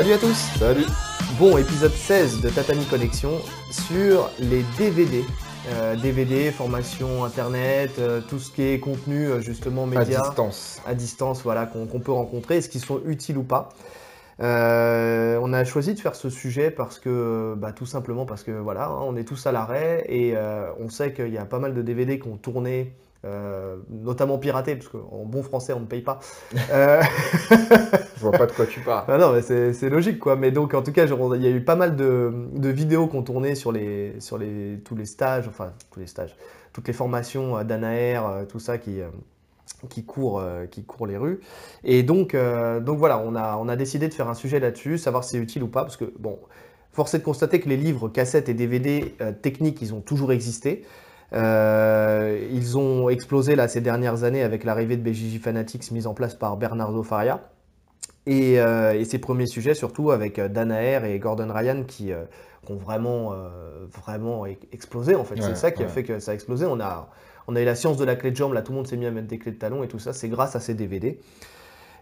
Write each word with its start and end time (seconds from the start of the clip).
Salut 0.00 0.12
à 0.14 0.18
tous 0.18 0.58
Salut 0.58 0.86
Bon, 1.38 1.58
épisode 1.58 1.92
16 1.92 2.40
de 2.40 2.48
Tatami 2.48 2.86
Connexion 2.86 3.32
sur 3.70 4.30
les 4.38 4.64
DVD. 4.78 5.22
Euh, 5.68 5.94
DVD, 5.94 6.50
formation 6.52 7.22
internet, 7.22 7.90
euh, 7.98 8.22
tout 8.26 8.38
ce 8.38 8.50
qui 8.50 8.62
est 8.62 8.80
contenu 8.80 9.26
euh, 9.26 9.40
justement 9.42 9.84
média. 9.84 10.20
À 10.20 10.28
distance. 10.28 10.80
À 10.86 10.94
distance, 10.94 11.42
voilà, 11.42 11.66
qu'on 11.66 12.00
peut 12.00 12.12
rencontrer, 12.12 12.56
est-ce 12.56 12.70
qu'ils 12.70 12.80
sont 12.80 13.02
utiles 13.04 13.36
ou 13.36 13.42
pas 13.42 13.68
Euh, 14.40 15.38
on 15.42 15.52
a 15.52 15.64
choisi 15.64 15.92
de 15.92 16.00
faire 16.00 16.14
ce 16.14 16.30
sujet 16.30 16.70
parce 16.70 16.98
que, 16.98 17.54
bah, 17.58 17.72
tout 17.72 17.84
simplement 17.84 18.24
parce 18.24 18.42
que 18.42 18.52
voilà, 18.52 18.86
hein, 18.86 19.00
on 19.02 19.16
est 19.16 19.24
tous 19.24 19.46
à 19.46 19.52
l'arrêt 19.52 20.06
et 20.08 20.32
euh, 20.34 20.70
on 20.80 20.88
sait 20.88 21.12
qu'il 21.12 21.28
y 21.28 21.36
a 21.36 21.44
pas 21.44 21.58
mal 21.58 21.74
de 21.74 21.82
DVD 21.82 22.18
qui 22.18 22.26
ont 22.26 22.38
tourné, 22.38 22.94
euh, 23.26 23.76
notamment 23.90 24.38
piratés, 24.38 24.76
parce 24.76 24.88
qu'en 24.88 25.24
bon 25.24 25.42
français 25.42 25.72
on 25.72 25.80
ne 25.80 25.86
paye 25.86 26.02
pas. 26.02 26.20
Euh, 26.72 27.02
Je 28.16 28.20
vois 28.20 28.32
pas 28.32 28.46
de 28.46 28.52
quoi 28.52 28.66
tu 28.66 28.80
parles. 28.80 29.04
ah 29.08 29.18
non, 29.18 29.32
mais 29.32 29.42
c'est 29.72 29.88
logique 29.88 30.18
quoi. 30.18 30.36
Mais 30.36 30.50
donc 30.50 30.74
en 30.74 30.82
tout 30.82 30.92
cas, 30.92 31.06
il 31.06 31.42
y 31.42 31.46
a 31.46 31.50
eu 31.50 31.64
pas 31.64 31.76
mal 31.76 31.96
de, 31.96 32.32
de 32.52 32.68
vidéos 32.68 33.06
qui 33.08 33.16
ont 33.16 33.22
tourné 33.22 33.54
sur 33.54 33.72
les, 33.72 34.20
sur 34.20 34.38
les, 34.38 34.78
tous 34.84 34.94
les 34.94 35.06
stages, 35.06 35.48
enfin 35.48 35.72
tous 35.90 36.00
les 36.00 36.06
stages, 36.06 36.36
toutes 36.72 36.86
les 36.86 36.94
formations 36.94 37.56
euh, 37.58 37.64
d'Anaer, 37.64 38.24
euh, 38.26 38.44
tout 38.44 38.58
ça 38.60 38.78
qui, 38.78 39.00
qui, 39.88 40.04
court, 40.04 40.42
qui 40.70 40.84
court 40.84 41.06
les 41.06 41.16
rues. 41.16 41.40
Et 41.84 42.02
donc, 42.02 42.34
euh, 42.34 42.80
donc 42.80 42.98
voilà, 42.98 43.18
on 43.18 43.34
a, 43.34 43.56
on 43.56 43.68
a 43.68 43.76
décidé 43.76 44.08
de 44.08 44.14
faire 44.14 44.28
un 44.28 44.34
sujet 44.34 44.60
là-dessus, 44.60 44.98
savoir 44.98 45.24
si 45.24 45.30
c'est 45.30 45.38
utile 45.38 45.62
ou 45.62 45.68
pas, 45.68 45.82
parce 45.82 45.96
que 45.96 46.12
bon, 46.18 46.38
force 46.92 47.14
est 47.14 47.18
de 47.18 47.24
constater 47.24 47.60
que 47.60 47.68
les 47.68 47.76
livres, 47.76 48.08
cassettes 48.08 48.48
et 48.48 48.54
DVD 48.54 49.14
techniques, 49.42 49.80
ils 49.82 49.94
ont 49.94 50.00
toujours 50.00 50.32
existé. 50.32 50.84
Euh, 51.32 52.40
ils 52.50 52.76
ont 52.76 53.08
explosé 53.08 53.54
là 53.54 53.68
ces 53.68 53.80
dernières 53.80 54.24
années 54.24 54.42
avec 54.42 54.64
l'arrivée 54.64 54.96
de 54.96 55.02
BJJ 55.02 55.40
Fanatics 55.40 55.90
mise 55.92 56.06
en 56.06 56.14
place 56.14 56.34
par 56.34 56.56
Bernardo 56.56 57.02
Faria. 57.02 57.40
Et, 58.26 58.60
euh, 58.60 58.92
et 58.92 59.04
ses 59.04 59.18
premiers 59.18 59.46
sujets, 59.46 59.74
surtout 59.74 60.10
avec 60.10 60.38
euh, 60.38 60.48
Dan 60.48 60.70
Aher 60.70 61.04
et 61.04 61.18
Gordon 61.18 61.48
Ryan, 61.52 61.84
qui, 61.86 62.12
euh, 62.12 62.24
qui 62.64 62.72
ont 62.72 62.76
vraiment, 62.76 63.34
vraiment 64.04 64.46
e- 64.46 64.56
explosé 64.72 65.14
en 65.14 65.24
fait. 65.24 65.36
Ouais, 65.36 65.40
c'est 65.40 65.56
ça 65.56 65.70
qui 65.70 65.82
a 65.82 65.88
fait 65.88 66.02
que 66.02 66.18
ça 66.20 66.32
a 66.32 66.34
explosé. 66.34 66.66
On 66.66 66.80
a, 66.80 67.08
on 67.48 67.56
a 67.56 67.62
eu 67.62 67.64
la 67.64 67.74
science 67.74 67.96
de 67.96 68.04
la 68.04 68.16
clé 68.16 68.30
de 68.30 68.36
jambe, 68.36 68.52
là 68.52 68.62
tout 68.62 68.72
le 68.72 68.76
monde 68.76 68.86
s'est 68.86 68.96
mis 68.96 69.06
à 69.06 69.10
mettre 69.10 69.26
des 69.26 69.38
clés 69.38 69.52
de 69.52 69.58
talon 69.58 69.82
et 69.82 69.88
tout 69.88 69.98
ça, 69.98 70.12
c'est 70.12 70.28
grâce 70.28 70.54
à 70.54 70.60
ces 70.60 70.74
DVD. 70.74 71.18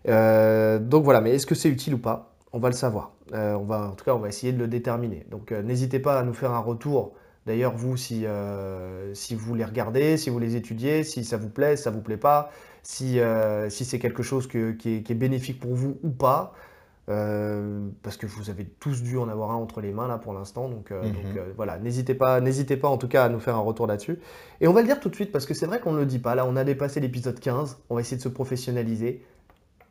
Donc 0.06 1.04
voilà, 1.04 1.20
mais 1.20 1.34
est-ce 1.34 1.46
que 1.46 1.54
c'est 1.54 1.68
utile 1.68 1.94
ou 1.94 1.98
pas? 1.98 2.34
On 2.52 2.58
va 2.58 2.68
le 2.68 2.74
savoir. 2.74 3.12
On 3.32 3.64
va, 3.64 3.88
en 3.88 3.94
tout 3.94 4.04
cas, 4.04 4.14
on 4.14 4.18
va 4.18 4.28
essayer 4.28 4.52
de 4.52 4.58
le 4.58 4.66
déterminer. 4.66 5.24
Donc 5.30 5.52
n'hésitez 5.52 6.00
pas 6.00 6.18
à 6.18 6.24
nous 6.24 6.34
faire 6.34 6.50
un 6.50 6.60
retour. 6.60 7.12
D'ailleurs, 7.48 7.74
vous, 7.74 7.96
si, 7.96 8.26
euh, 8.26 9.12
si 9.14 9.34
vous 9.34 9.54
les 9.54 9.64
regardez, 9.64 10.18
si 10.18 10.28
vous 10.28 10.38
les 10.38 10.54
étudiez, 10.54 11.02
si 11.02 11.24
ça 11.24 11.38
vous 11.38 11.48
plaît, 11.48 11.76
si 11.76 11.82
ça 11.84 11.90
vous 11.90 12.02
plaît 12.02 12.18
pas, 12.18 12.50
si, 12.82 13.18
euh, 13.20 13.70
si 13.70 13.84
c'est 13.86 13.98
quelque 13.98 14.22
chose 14.22 14.46
que- 14.46 14.72
qui, 14.72 14.96
est, 14.96 15.02
qui 15.02 15.12
est 15.12 15.16
bénéfique 15.16 15.58
pour 15.58 15.74
vous 15.74 15.96
ou 16.02 16.10
pas, 16.10 16.52
euh, 17.08 17.88
parce 18.02 18.18
que 18.18 18.26
vous 18.26 18.50
avez 18.50 18.66
tous 18.66 19.02
dû 19.02 19.16
en 19.16 19.28
avoir 19.30 19.50
un 19.50 19.54
entre 19.54 19.80
les 19.80 19.92
mains 19.92 20.08
là 20.08 20.18
pour 20.18 20.34
l'instant. 20.34 20.68
Donc, 20.68 20.92
euh, 20.92 21.02
Mhm. 21.04 21.12
donc, 21.12 21.24
euh, 21.38 21.52
voilà, 21.56 21.78
n'hésitez 21.78 22.14
pas, 22.14 22.40
n'hésitez 22.42 22.76
pas 22.76 22.88
en 22.88 22.98
tout 22.98 23.08
cas 23.08 23.24
à 23.24 23.28
nous 23.30 23.40
faire 23.40 23.56
un 23.56 23.60
retour 23.60 23.86
là-dessus. 23.86 24.18
Et 24.60 24.68
on 24.68 24.74
va 24.74 24.82
le 24.82 24.86
dire 24.86 25.00
tout 25.00 25.08
de 25.08 25.14
suite 25.14 25.32
parce 25.32 25.46
que 25.46 25.54
c'est 25.54 25.64
vrai 25.66 25.80
qu'on 25.80 25.92
ne 25.92 26.00
le 26.00 26.06
dit 26.06 26.18
pas. 26.18 26.34
Là, 26.34 26.44
on 26.46 26.54
a 26.54 26.64
dépassé 26.64 27.00
l'épisode 27.00 27.40
15. 27.40 27.78
On 27.88 27.94
va 27.94 28.02
essayer 28.02 28.18
de 28.18 28.22
se 28.22 28.28
professionnaliser. 28.28 29.24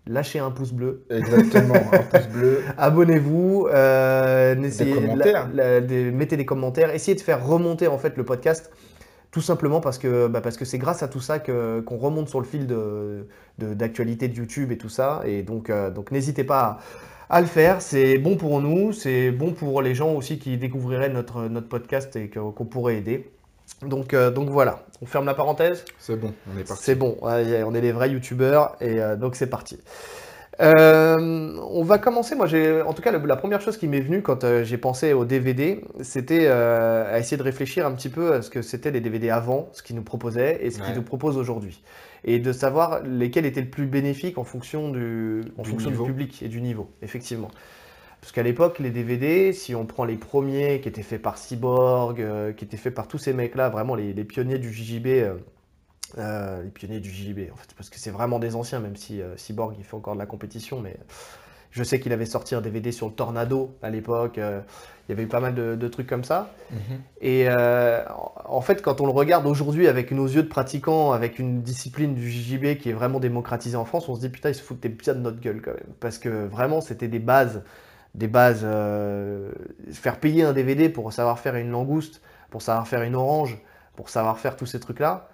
Lâchez 0.09 0.39
un 0.39 0.51
pouce 0.51 0.71
bleu. 0.73 1.03
Exactement, 1.09 1.75
un 1.75 1.97
pouce 1.99 2.27
bleu. 2.27 2.61
Abonnez-vous, 2.77 3.67
euh, 3.73 4.55
n'essayez- 4.55 4.93
commentaires. 4.93 5.49
la- 5.53 5.79
la- 5.79 5.81
des- 5.81 6.11
mettez 6.11 6.37
des 6.37 6.45
commentaires, 6.45 6.93
essayez 6.93 7.15
de 7.15 7.21
faire 7.21 7.45
remonter 7.45 7.87
en 7.87 7.97
fait 7.97 8.15
le 8.17 8.23
podcast, 8.23 8.71
tout 9.31 9.41
simplement 9.41 9.81
parce 9.81 9.97
que 9.97 10.27
bah, 10.27 10.41
c'est 10.51 10.77
grâce 10.77 11.03
à 11.03 11.07
tout 11.07 11.19
ça 11.19 11.39
qu'on 11.39 11.97
remonte 11.97 12.29
sur 12.29 12.39
le 12.39 12.45
fil 12.45 12.67
de 12.67 13.27
de- 13.59 13.73
d'actualité 13.73 14.27
de, 14.27 14.35
YouTube 14.35 14.71
et 14.71 14.77
tout 14.77 14.89
ça, 14.89 15.21
et 15.25 15.43
donc 15.43 15.69
euh, 15.69 15.89
donc 15.91 16.11
n'hésitez 16.11 16.43
pas 16.43 16.79
à, 17.29 17.37
à 17.37 17.41
le 17.41 17.47
faire, 17.47 17.81
c'est 17.81 18.17
bon 18.19 18.35
pour 18.37 18.61
nous, 18.61 18.93
c'est 18.93 19.31
bon 19.31 19.51
pour 19.51 19.81
les 19.81 19.95
gens 19.95 20.13
aussi 20.13 20.37
qui 20.39 20.57
découvriraient 20.57 21.09
notre 21.09 21.47
notre 21.49 21.67
podcast 21.67 22.15
et 22.15 22.29
qu'on 22.29 22.65
pourrait 22.65 22.97
aider. 22.97 23.29
Donc 23.85 24.13
euh, 24.13 24.31
donc 24.31 24.49
voilà, 24.49 24.83
on 25.01 25.05
ferme 25.05 25.25
la 25.25 25.33
parenthèse. 25.35 25.85
C'est 25.99 26.15
bon, 26.19 26.33
on 26.53 26.57
est 26.59 26.67
parti. 26.67 26.83
C'est 26.83 26.95
bon, 26.95 27.17
ouais, 27.21 27.63
on 27.63 27.73
est 27.75 27.81
les 27.81 27.91
vrais 27.91 28.09
youtubeurs 28.09 28.75
et 28.81 28.99
euh, 29.01 29.15
donc 29.15 29.35
c'est 29.35 29.47
parti. 29.47 29.77
Euh, 30.59 31.55
on 31.69 31.83
va 31.83 31.99
commencer. 31.99 32.33
Moi, 32.35 32.47
j'ai, 32.47 32.81
en 32.81 32.93
tout 32.93 33.01
cas, 33.03 33.11
le- 33.11 33.23
la 33.27 33.35
première 33.35 33.61
chose 33.61 33.77
qui 33.77 33.87
m'est 33.87 33.99
venue 33.99 34.23
quand 34.23 34.63
j'ai 34.63 34.77
pensé 34.77 35.13
au 35.13 35.23
DVD, 35.23 35.81
c'était 36.01 36.47
à 36.47 37.19
essayer 37.19 37.37
de 37.37 37.43
réfléchir 37.43 37.85
un 37.85 37.91
petit 37.91 38.09
peu 38.09 38.33
à 38.33 38.41
ce 38.41 38.49
que 38.49 38.63
c'était 38.63 38.89
les 38.89 39.01
DVD 39.01 39.29
avant, 39.29 39.69
ce 39.73 39.83
qu'ils 39.83 39.95
nous 39.95 40.01
proposaient 40.03 40.59
et 40.65 40.71
ce 40.71 40.79
qu'ils 40.79 40.95
nous 40.95 41.03
proposent 41.03 41.37
aujourd'hui, 41.37 41.83
et 42.25 42.39
de 42.39 42.51
savoir 42.51 43.01
lesquels 43.03 43.45
étaient 43.45 43.61
le 43.61 43.69
plus 43.69 43.85
bénéfiques 43.85 44.39
en 44.39 44.43
fonction 44.43 44.89
du, 44.89 45.43
en 45.59 45.61
Du 45.61 45.69
fonction 45.69 45.89
du 45.91 45.95
niveau. 45.97 46.05
public 46.05 46.41
et 46.41 46.47
du 46.47 46.59
niveau, 46.61 46.89
effectivement. 47.03 47.49
Parce 48.21 48.31
qu'à 48.31 48.43
l'époque, 48.43 48.79
les 48.79 48.89
DVD, 48.89 49.53
si 49.53 49.75
on 49.75 49.85
prend 49.85 50.05
les 50.05 50.15
premiers 50.17 50.81
qui 50.81 50.89
étaient 50.89 51.03
faits 51.03 51.21
par 51.21 51.37
Cyborg, 51.37 52.19
euh, 52.21 52.51
qui 52.51 52.65
étaient 52.65 52.77
faits 52.77 52.93
par 52.93 53.07
tous 53.07 53.17
ces 53.17 53.33
mecs-là, 53.33 53.69
vraiment 53.69 53.95
les, 53.95 54.13
les 54.13 54.23
pionniers 54.23 54.59
du 54.59 54.73
JJB, 54.73 55.07
euh, 55.07 55.35
euh, 56.17 56.63
les 56.63 56.69
pionniers 56.69 56.99
du 56.99 57.09
JJB, 57.09 57.51
en 57.51 57.55
fait, 57.55 57.73
parce 57.75 57.89
que 57.89 57.99
c'est 57.99 58.11
vraiment 58.11 58.39
des 58.39 58.55
anciens, 58.55 58.79
même 58.79 58.95
si 58.95 59.21
euh, 59.21 59.35
Cyborg 59.37 59.75
il 59.77 59.83
fait 59.83 59.95
encore 59.95 60.13
de 60.13 60.19
la 60.19 60.25
compétition, 60.25 60.81
mais 60.81 60.97
je 61.71 61.83
sais 61.83 61.99
qu'il 61.99 62.13
avait 62.13 62.25
sorti 62.25 62.55
un 62.55 62.61
DVD 62.61 62.91
sur 62.91 63.07
le 63.07 63.13
Tornado 63.13 63.75
à 63.81 63.89
l'époque, 63.89 64.37
euh, 64.37 64.61
il 65.07 65.11
y 65.11 65.13
avait 65.13 65.23
eu 65.23 65.27
pas 65.27 65.39
mal 65.39 65.53
de, 65.53 65.75
de 65.75 65.87
trucs 65.87 66.07
comme 66.07 66.23
ça. 66.23 66.53
Mhm. 66.71 66.79
Et 67.21 67.45
euh, 67.47 68.03
en 68.09 68.33
en 68.49 68.61
fait, 68.61 68.81
quand 68.81 69.01
on 69.01 69.05
le 69.05 69.11
regarde 69.11 69.45
aujourd'hui 69.45 69.87
avec 69.87 70.11
nos 70.11 70.25
yeux 70.25 70.43
de 70.43 70.47
pratiquants, 70.47 71.11
avec 71.11 71.37
une 71.37 71.61
discipline 71.61 72.15
du 72.15 72.31
JJB 72.31 72.77
qui 72.77 72.89
est 72.89 72.93
vraiment 72.93 73.19
démocratisée 73.19 73.75
en 73.75 73.85
France, 73.85 74.07
on 74.07 74.15
se 74.15 74.21
dit 74.21 74.29
putain, 74.29 74.49
ils 74.49 74.55
se 74.55 74.63
foutaient 74.63 74.89
bien 74.89 75.13
de 75.13 75.19
notre 75.19 75.39
gueule 75.39 75.61
quand 75.61 75.73
même. 75.73 75.93
Parce 75.99 76.17
que 76.17 76.47
vraiment, 76.47 76.79
c'était 76.79 77.09
des 77.09 77.19
bases, 77.19 77.61
des 78.17 78.27
bases. 78.27 78.61
euh, 78.63 79.51
faire 79.93 80.19
payer 80.19 80.43
un 80.43 80.53
DVD 80.53 80.89
pour 80.89 81.13
savoir 81.13 81.39
faire 81.39 81.55
une 81.55 81.71
langouste, 81.71 82.21
pour 82.49 82.61
savoir 82.61 82.87
faire 82.87 83.03
une 83.03 83.15
orange, 83.15 83.57
pour 83.95 84.09
savoir 84.09 84.39
faire 84.39 84.55
tous 84.57 84.65
ces 84.65 84.79
trucs-là. 84.79 85.29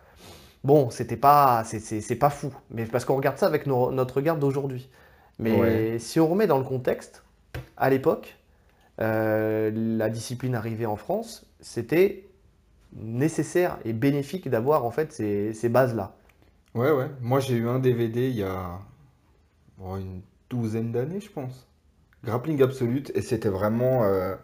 Bon, 0.63 0.89
c'était 0.89 1.17
pas, 1.17 1.63
c'est- 1.65 2.15
pas 2.15 2.29
fou. 2.29 2.53
Mais 2.71 2.85
parce 2.85 3.05
qu'on 3.05 3.15
regarde 3.15 3.37
ça 3.37 3.47
avec 3.47 3.67
nos- 3.67 3.91
notre 3.91 4.15
regard 4.17 4.37
d'aujourd'hui. 4.37 4.89
Mais 5.39 5.51
Ouais. 5.59 5.97
si 5.99 6.19
on 6.19 6.27
remet 6.27 6.47
dans 6.47 6.57
le 6.59 6.63
contexte, 6.63 7.23
à 7.77 7.89
l'époque, 7.89 8.37
euh, 9.01 9.71
la 9.73 10.09
discipline 10.09 10.55
arrivée 10.55 10.85
en 10.85 10.95
France, 10.95 11.45
c'était 11.61 12.27
nécessaire 12.95 13.77
et 13.85 13.93
bénéfique 13.93 14.49
d'avoir 14.49 14.85
en 14.85 14.91
fait 14.91 15.11
ces, 15.11 15.53
ces 15.53 15.69
bases-là. 15.69 16.15
Ouais, 16.75 16.91
ouais. 16.91 17.09
Moi, 17.21 17.39
j'ai 17.39 17.55
eu 17.55 17.67
un 17.67 17.79
DVD 17.79 18.29
il 18.29 18.35
y 18.37 18.43
a 18.43 18.79
bon, 19.77 19.97
une 19.97 20.21
douzaine 20.49 20.91
d'années, 20.91 21.19
je 21.21 21.29
pense. 21.29 21.67
Grappling 22.23 22.61
Absolute, 22.61 23.11
et 23.15 23.21
c'était 23.21 23.49
vraiment 23.49 24.03
euh, 24.03 24.35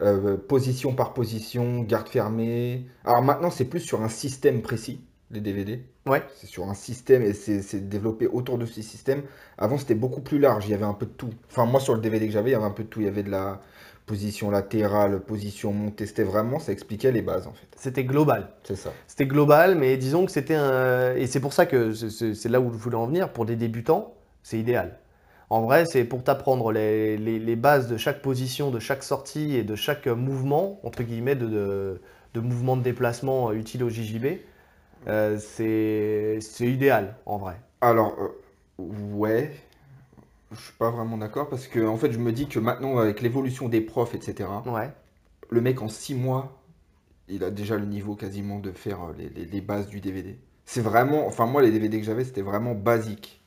euh, 0.00 0.36
position 0.36 0.94
par 0.94 1.12
position, 1.12 1.82
garde 1.82 2.08
fermée. 2.08 2.86
Alors 3.04 3.22
maintenant, 3.22 3.50
c'est 3.50 3.64
plus 3.64 3.80
sur 3.80 4.02
un 4.02 4.08
système 4.08 4.62
précis, 4.62 5.00
les 5.30 5.40
DVD. 5.40 5.84
Ouais. 6.06 6.22
C'est 6.36 6.46
sur 6.46 6.68
un 6.68 6.74
système 6.74 7.22
et 7.22 7.32
c'est 7.32 7.88
développé 7.88 8.26
autour 8.26 8.58
de 8.58 8.66
ce 8.66 8.82
système. 8.82 9.22
Avant, 9.58 9.78
c'était 9.78 9.94
beaucoup 9.94 10.20
plus 10.20 10.38
large, 10.38 10.66
il 10.66 10.70
y 10.70 10.74
avait 10.74 10.84
un 10.84 10.94
peu 10.94 11.06
de 11.06 11.12
tout. 11.12 11.30
Enfin, 11.50 11.66
moi, 11.66 11.80
sur 11.80 11.94
le 11.94 12.00
DVD 12.00 12.26
que 12.26 12.32
j'avais, 12.32 12.50
il 12.50 12.52
y 12.52 12.56
avait 12.56 12.64
un 12.64 12.70
peu 12.70 12.84
de 12.84 12.88
tout. 12.88 13.00
Il 13.00 13.06
y 13.06 13.08
avait 13.08 13.22
de 13.22 13.30
la 13.30 13.60
position 14.06 14.50
latérale, 14.50 15.20
position 15.20 15.72
montée. 15.72 16.06
C'était 16.06 16.24
vraiment, 16.24 16.58
ça 16.58 16.72
expliquait 16.72 17.10
les 17.10 17.22
bases, 17.22 17.46
en 17.46 17.52
fait. 17.52 17.66
C'était 17.76 18.04
global. 18.04 18.50
C'est 18.64 18.76
ça. 18.76 18.92
C'était 19.06 19.26
global, 19.26 19.76
mais 19.76 19.96
disons 19.96 20.26
que 20.26 20.32
c'était 20.32 20.54
un... 20.54 21.14
Et 21.16 21.26
c'est 21.26 21.40
pour 21.40 21.54
ça 21.54 21.64
que 21.64 21.92
c'est 21.94 22.48
là 22.48 22.60
où 22.60 22.70
je 22.70 22.76
voulais 22.76 22.96
en 22.96 23.06
venir. 23.06 23.32
Pour 23.32 23.46
des 23.46 23.56
débutants, 23.56 24.14
c'est 24.42 24.58
idéal. 24.58 24.98
En 25.54 25.62
vrai, 25.62 25.84
c'est 25.86 26.04
pour 26.04 26.22
t'apprendre 26.24 26.72
les, 26.72 27.16
les- 27.16 27.38
les 27.38 27.56
bases 27.56 27.88
de 27.88 27.96
chaque 27.96 28.20
position, 28.22 28.70
de 28.70 28.80
chaque 28.80 29.02
sortie 29.04 29.54
et 29.56 29.62
de 29.62 29.76
chaque 29.76 30.06
mouvement, 30.06 30.80
entre 30.82 31.02
guillemets, 31.04 31.36
de, 31.36 31.46
de, 31.46 32.00
de 32.34 32.40
mouvement 32.40 32.76
de 32.76 32.82
déplacement 32.82 33.50
euh, 33.50 33.54
utile 33.54 33.84
au 33.84 33.88
JJB. 33.88 34.26
Euh, 35.08 35.38
c'est 35.38 36.40
idéal, 36.60 37.16
en 37.26 37.38
vrai. 37.38 37.56
Alors, 37.80 38.16
euh, 38.20 38.28
ouais, 38.78 39.54
je 40.52 40.60
suis 40.60 40.72
pas 40.74 40.90
vraiment 40.90 41.16
d'accord 41.18 41.48
parce 41.48 41.66
que 41.66 41.86
en 41.86 41.96
fait, 41.96 42.12
je 42.12 42.18
me 42.18 42.32
dis 42.32 42.46
que 42.48 42.58
maintenant, 42.58 42.98
avec 42.98 43.20
l'évolution 43.22 43.68
des 43.68 43.80
profs, 43.80 44.14
etc., 44.14 44.62
Ouais. 44.66 44.90
le 45.50 45.60
mec 45.60 45.82
en 45.82 45.88
six 45.88 46.14
mois, 46.14 46.60
il 47.28 47.44
a 47.44 47.50
déjà 47.50 47.76
le 47.78 47.86
niveau 47.86 48.16
quasiment 48.16 48.60
de 48.60 48.72
faire 48.72 49.02
euh, 49.04 49.14
les, 49.18 49.30
les- 49.30 49.46
les 49.46 49.62
bases 49.62 49.88
du 49.88 50.00
DVD. 50.00 50.38
C'est 50.66 50.82
vraiment, 50.82 51.26
enfin 51.26 51.46
moi, 51.46 51.62
les 51.62 51.72
DVD 51.72 52.00
que 52.00 52.06
j'avais, 52.06 52.24
c'était 52.24 52.42
vraiment 52.42 52.74
basique. 52.74 53.42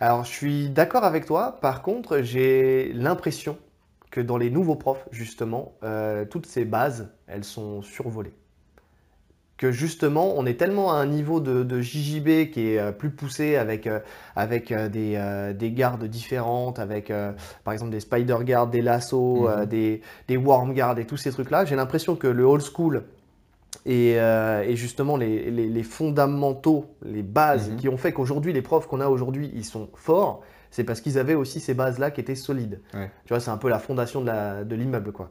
Alors, 0.00 0.24
je 0.24 0.30
suis 0.30 0.70
d'accord 0.70 1.04
avec 1.04 1.24
toi. 1.26 1.58
Par 1.60 1.82
contre, 1.82 2.22
j'ai 2.22 2.92
l'impression 2.94 3.58
que 4.10 4.20
dans 4.20 4.36
les 4.38 4.50
nouveaux 4.50 4.76
profs, 4.76 5.06
justement, 5.10 5.74
euh, 5.84 6.24
toutes 6.24 6.46
ces 6.46 6.64
bases, 6.64 7.10
elles 7.26 7.44
sont 7.44 7.82
survolées. 7.82 8.34
Que 9.56 9.72
justement, 9.72 10.34
on 10.36 10.46
est 10.46 10.54
tellement 10.54 10.92
à 10.92 10.98
un 10.98 11.06
niveau 11.06 11.40
de, 11.40 11.64
de 11.64 11.80
JJB 11.80 12.52
qui 12.52 12.68
est 12.74 12.78
euh, 12.78 12.92
plus 12.92 13.10
poussé 13.10 13.56
avec, 13.56 13.88
euh, 13.88 13.98
avec 14.36 14.72
des, 14.72 15.52
des 15.58 15.72
gardes 15.72 16.04
différentes, 16.04 16.78
avec 16.78 17.12
par 17.64 17.72
exemple 17.74 17.90
des 17.90 17.98
spider 17.98 18.36
guards, 18.44 18.68
des 18.68 18.82
lassos, 18.82 19.48
euh, 19.48 19.62
Mhm. 19.62 19.66
des, 19.66 20.00
des 20.28 20.36
worm 20.36 20.74
guards 20.74 20.98
et 21.00 21.06
tous 21.06 21.16
ces 21.16 21.32
trucs-là. 21.32 21.64
J'ai 21.64 21.74
l'impression 21.74 22.14
que 22.14 22.28
le 22.28 22.44
old 22.44 22.62
school 22.62 23.02
et, 23.86 24.14
euh, 24.18 24.62
et 24.62 24.76
justement 24.76 25.16
les, 25.16 25.50
les- 25.50 25.68
les 25.68 25.82
fondamentaux, 25.82 26.86
les 27.02 27.22
bases 27.22 27.70
Mhm. 27.70 27.76
qui 27.76 27.88
ont 27.88 27.96
fait 27.96 28.12
qu'aujourd'hui, 28.12 28.52
les 28.52 28.62
profs 28.62 28.86
qu'on 28.86 29.00
a 29.00 29.08
aujourd'hui, 29.08 29.50
ils 29.54 29.64
sont 29.64 29.88
forts. 29.94 30.42
c'est 30.70 30.84
parce 30.84 31.00
qu'ils 31.00 31.18
avaient 31.18 31.34
aussi 31.34 31.60
ces 31.60 31.72
bases-là 31.72 32.10
qui 32.10 32.20
étaient 32.20 32.34
solides. 32.34 32.82
Ouais. 32.92 33.10
Tu 33.24 33.32
vois, 33.32 33.40
c'est 33.40 33.50
un 33.50 33.56
peu 33.56 33.70
la 33.70 33.78
fondation 33.78 34.20
de 34.20 34.26
la- 34.26 34.64
l'immeuble, 34.64 35.12
quoi. 35.12 35.30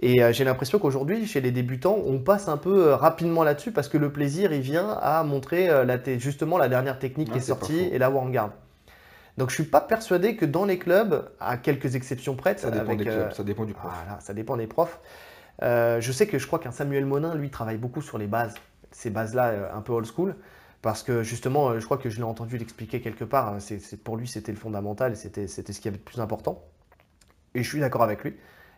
Et 0.00 0.22
euh, 0.22 0.32
j'ai 0.32 0.44
l'impression 0.44 0.78
qu'aujourd'hui, 0.78 1.26
chez 1.26 1.42
les 1.42 1.50
débutants, 1.50 1.98
on 2.06 2.18
passe 2.20 2.48
un 2.48 2.56
peu 2.56 2.86
euh, 2.88 2.96
rapidement 2.96 3.44
là-dessus 3.44 3.70
parce 3.70 3.88
que 3.88 3.98
le 3.98 4.10
plaisir, 4.10 4.50
il 4.50 4.62
vient 4.62 4.88
à 5.02 5.22
montrer 5.24 5.68
la 5.84 5.98
te- 5.98 6.18
justement 6.18 6.56
la 6.56 6.70
dernière 6.70 6.98
technique 6.98 7.28
Ouais, 7.28 7.32
qui 7.34 7.38
est 7.38 7.42
sortie 7.42 7.80
et 7.92 7.98
là 7.98 8.10
où 8.10 8.16
on 8.16 8.24
regarde. 8.24 8.52
Donc 9.36 9.50
je 9.50 9.56
suis 9.56 9.64
pas 9.64 9.82
persuadé 9.82 10.36
que 10.36 10.46
dans 10.46 10.64
les 10.64 10.78
clubs, 10.78 11.28
à 11.38 11.58
quelques 11.58 11.94
exceptions 11.94 12.34
près, 12.34 12.56
Ça 12.56 12.70
dépend 12.70 12.84
avec, 12.86 12.98
des 12.98 13.04
clubs, 13.04 13.32
ça 13.32 13.44
dépend 13.44 13.64
du 13.66 13.74
prof. 13.74 13.92
voilà, 13.92 14.18
ça 14.20 14.32
dépend 14.32 14.56
des 14.56 14.66
profs. 14.66 14.98
Euh, 15.62 16.00
je 16.00 16.12
sais 16.12 16.26
que 16.26 16.38
je 16.38 16.46
crois 16.46 16.58
qu'un 16.58 16.72
Samuel 16.72 17.06
Monin, 17.06 17.34
lui, 17.34 17.50
travaille 17.50 17.78
beaucoup 17.78 18.02
sur 18.02 18.18
les 18.18 18.26
bases, 18.26 18.54
ces 18.92 19.10
bases-là 19.10 19.48
euh, 19.50 19.74
un 19.74 19.80
peu 19.82 19.92
old 19.92 20.06
school, 20.06 20.36
parce 20.82 21.02
que 21.02 21.22
justement, 21.22 21.70
euh, 21.70 21.80
je 21.80 21.84
crois 21.84 21.98
que 21.98 22.10
je 22.10 22.16
l'ai 22.18 22.22
entendu 22.24 22.58
l'expliquer 22.58 23.00
quelque 23.00 23.24
part, 23.24 23.48
hein, 23.54 23.60
c'est, 23.60 24.02
pour 24.02 24.16
lui 24.16 24.28
c'était 24.28 24.52
le 24.52 24.58
fondamental, 24.58 25.16
c'était, 25.16 25.48
c'était 25.48 25.72
ce 25.72 25.80
qui 25.80 25.88
avait 25.88 25.98
de 25.98 26.02
plus 26.02 26.20
important. 26.20 26.64
Et 27.54 27.62
je 27.62 27.68
suis 27.68 27.80
d'accord 27.80 28.02
avec 28.02 28.24
lui. 28.24 28.34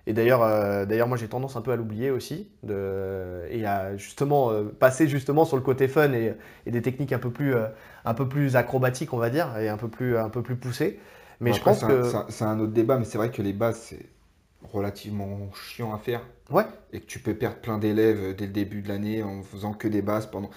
Et 0.07 0.13
d'ailleurs, 0.15 0.43
euh, 0.43 0.87
d'ailleurs, 0.87 1.09
moi 1.09 1.17
j'ai 1.19 1.29
tendance 1.29 1.57
un 1.57 1.61
peu 1.63 1.73
à 1.73 1.77
l'oublier 1.77 2.11
aussi, 2.11 2.51
de, 2.63 3.45
et 3.51 3.67
à 3.67 3.97
justement 3.97 4.51
euh, 4.51 4.65
passer 4.65 5.09
justement 5.09 5.45
sur 5.45 5.57
le 5.57 5.63
côté 5.63 5.89
fun 5.89 6.13
et, 6.13 6.35
et 6.67 6.71
des 6.71 6.83
techniques 6.83 7.13
un 7.13 7.19
peu 7.19 7.31
plus, 7.31 7.55
euh, 7.55 7.67
un 8.05 8.15
peu 8.15 8.29
plus 8.29 8.57
acrobatiques, 8.57 9.13
on 9.13 9.19
va 9.19 9.31
dire, 9.31 9.57
et 9.59 9.69
un 9.69 9.77
peu 9.77 9.89
plus, 9.89 10.17
un 10.17 10.31
peu 10.31 10.43
plus 10.43 10.57
poussées. 10.57 10.99
Mais 11.41 11.53
Bon, 11.53 11.55
je 11.55 11.61
après, 11.61 11.75
pense 11.75 11.85
que, 11.85 12.03
c'est 12.03 12.17
un- 12.17 12.27
c'est 12.31 12.45
un 12.45 12.59
autre 12.61 12.73
débat, 12.73 12.99
mais 12.99 13.05
c'est 13.05 13.19
vrai 13.19 13.31
que 13.31 13.43
les 13.43 13.53
bases, 13.53 13.79
c'est 13.81 14.07
relativement 14.63 15.51
chiant 15.53 15.95
à 15.95 15.99
faire. 15.99 16.23
Ouais, 16.51 16.67
Et 16.93 17.01
que 17.01 17.07
tu 17.07 17.19
peux 17.21 17.35
perdre 17.35 17.59
plein 17.61 17.79
d'élèves 17.79 18.35
dès 18.37 18.47
le 18.47 18.53
début 18.53 18.83
de 18.83 18.89
l'année 18.89 19.23
en 19.23 19.43
faisant 19.43 19.73
que 19.73 19.89
des 19.89 20.03
bases 20.03 20.27
pendant. 20.31 20.51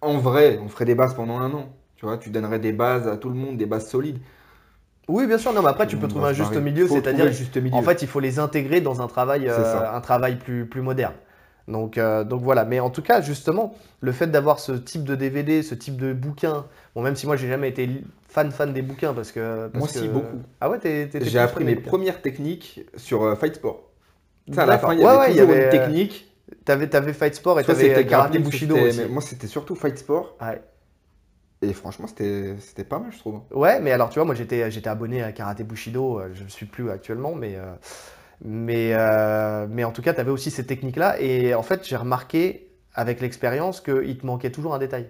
En 0.00 0.18
vrai, 0.18 0.58
on 0.62 0.68
ferait 0.68 0.84
des 0.84 0.94
bases 0.94 1.14
pendant 1.14 1.38
un 1.38 1.52
an. 1.54 1.72
Tu 1.96 2.06
vois, 2.06 2.18
tu 2.18 2.30
donnerais 2.30 2.58
des 2.60 2.72
bases 2.72 3.08
à 3.08 3.16
tout 3.16 3.28
le 3.28 3.34
monde, 3.36 3.56
des 3.56 3.66
bases 3.66 3.88
solides. 3.88 4.18
Oui, 5.08 5.26
bien 5.26 5.38
sûr. 5.38 5.52
Non, 5.52 5.62
mais 5.62 5.68
après, 5.70 5.86
tu 5.86 5.96
peux 5.96 6.08
trouver 6.08 6.26
un 6.28 6.32
juste 6.32 6.56
milieu, 6.56 6.86
c'est-à-dire, 6.88 7.30
en 7.70 7.82
fait, 7.82 8.02
il 8.02 8.08
faut 8.08 8.20
les 8.20 8.38
intégrer 8.38 8.80
dans 8.80 9.00
un 9.00 9.06
travail, 9.06 9.48
euh, 9.48 9.90
un 9.90 10.00
travail 10.00 10.36
plus, 10.38 10.66
plus 10.66 10.82
moderne. 10.82 11.14
Donc, 11.66 11.98
euh, 11.98 12.24
donc 12.24 12.42
voilà. 12.42 12.64
Mais 12.64 12.80
en 12.80 12.90
tout 12.90 13.02
cas, 13.02 13.20
justement, 13.20 13.74
le 14.00 14.12
fait 14.12 14.26
d'avoir 14.26 14.58
ce 14.60 14.72
type 14.72 15.04
de 15.04 15.14
DVD, 15.14 15.62
ce 15.62 15.74
type 15.74 15.96
de 15.96 16.12
bouquin, 16.12 16.66
bon, 16.94 17.02
même 17.02 17.16
si 17.16 17.26
moi, 17.26 17.36
j'ai 17.36 17.48
jamais 17.48 17.68
été 17.68 17.88
fan 18.28 18.50
fan 18.52 18.72
des 18.72 18.82
bouquins, 18.82 19.14
parce 19.14 19.32
que 19.32 19.68
parce 19.68 19.80
Moi, 19.80 19.88
que- 19.88 19.98
si, 19.98 20.08
beaucoup. 20.08 20.42
Ah 20.60 20.68
ouais, 20.70 20.78
t'es, 20.78 21.08
J'ai 21.20 21.38
appris 21.38 21.64
mes 21.64 21.76
premières 21.76 22.20
techniques 22.20 22.80
sur 22.96 23.22
euh, 23.22 23.34
Fight 23.34 23.56
Sport. 23.56 23.87
À 24.56 24.66
la 24.66 24.78
fin, 24.78 24.92
il 24.94 25.00
y 25.00 25.04
Ouais, 25.04 25.08
avait 25.08 25.18
ouais, 25.18 25.30
il 25.30 25.36
y 25.36 25.40
toujours 25.40 25.50
avait, 25.50 25.58
une 25.60 25.66
euh, 25.66 25.70
technique. 25.70 26.26
T'avais, 26.64 26.88
t'avais 26.88 27.12
Fight 27.12 27.34
Sport 27.34 27.60
et 27.60 27.64
t'avais 27.64 27.94
euh, 27.94 28.04
Karaté 28.04 28.38
Bushido 28.38 28.76
aussi. 28.76 28.98
mais 28.98 29.08
Moi, 29.08 29.22
c'était 29.22 29.46
surtout 29.46 29.74
Fight 29.74 29.98
Sport. 29.98 30.36
Ouais. 30.40 30.62
Et 31.62 31.72
franchement, 31.72 32.06
c'était 32.06 32.84
pas 32.88 32.98
mal, 32.98 33.12
je 33.12 33.18
trouve. 33.18 33.40
Ouais, 33.50 33.80
mais 33.80 33.90
alors 33.90 34.10
tu 34.10 34.14
vois, 34.18 34.24
moi 34.24 34.34
j'étais 34.34 34.62
abonné 34.88 35.22
à 35.22 35.32
Karaté 35.32 35.64
Bushido, 35.64 36.20
euh, 36.20 36.30
je 36.34 36.44
ne 36.44 36.48
suis 36.48 36.66
plus 36.66 36.90
actuellement, 36.90 37.34
mais, 37.34 37.56
euh, 37.56 37.74
mais, 38.44 38.92
euh, 38.94 39.66
mais 39.68 39.84
en 39.84 39.92
tout 39.92 40.02
cas, 40.02 40.14
tu 40.14 40.20
avais 40.20 40.30
aussi 40.30 40.50
ces 40.50 40.66
techniques-là. 40.66 41.20
Et 41.20 41.54
en 41.54 41.62
fait, 41.62 41.86
j'ai 41.86 41.96
remarqué 41.96 42.70
avec 42.94 43.20
l'expérience 43.20 43.80
qu'il 43.80 44.18
te 44.18 44.26
manquait 44.26 44.50
toujours 44.52 44.74
un 44.74 44.78
détail. 44.78 45.08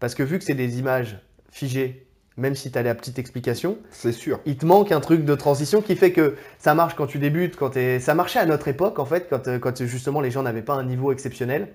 Parce 0.00 0.14
que 0.14 0.22
vu 0.24 0.38
que 0.38 0.44
c'est 0.44 0.54
des 0.54 0.78
images 0.78 1.18
figées, 1.50 2.06
même 2.36 2.54
si 2.54 2.70
tu 2.72 2.78
as 2.78 2.82
la 2.82 2.94
petite 2.94 3.18
explication, 3.18 3.78
C'est 3.90 4.12
sûr. 4.12 4.40
il 4.46 4.56
te 4.56 4.66
manque 4.66 4.90
un 4.92 5.00
truc 5.00 5.24
de 5.24 5.34
transition 5.34 5.80
qui 5.82 5.94
fait 5.96 6.12
que 6.12 6.36
ça 6.58 6.74
marche 6.74 6.94
quand 6.94 7.06
tu 7.06 7.18
débutes, 7.18 7.56
quand 7.56 7.70
t'es- 7.70 8.00
ça 8.00 8.14
marchait 8.14 8.38
à 8.40 8.46
notre 8.46 8.68
époque 8.68 8.98
en 8.98 9.04
fait, 9.04 9.28
quand, 9.30 9.46
euh, 9.48 9.58
quand 9.58 9.84
justement 9.84 10.20
les 10.20 10.30
gens 10.30 10.42
n'avaient 10.42 10.62
pas 10.62 10.74
un 10.74 10.84
niveau 10.84 11.12
exceptionnel. 11.12 11.68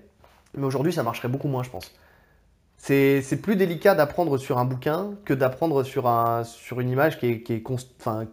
Mais 0.58 0.66
aujourd'hui, 0.66 0.92
ça 0.92 1.04
marcherait 1.04 1.28
beaucoup 1.30 1.48
moins, 1.48 1.64
je 1.64 1.70
pense. 1.70 1.92
C'est 2.78 3.42
plus 3.42 3.56
délicat 3.56 3.94
d'apprendre 3.94 4.38
sur 4.38 4.58
un 4.58 4.66
bouquin 4.66 5.12
que 5.26 5.34
d'apprendre 5.34 5.84
sur, 5.84 6.08
un, 6.08 6.44
sur 6.44 6.80
une 6.80 6.90
image 6.90 7.20
qui 7.20 7.28
est, 7.28 7.42
qui 7.42 7.54
est 7.54 7.60
const- 7.66 7.90
enfin, 8.00 8.26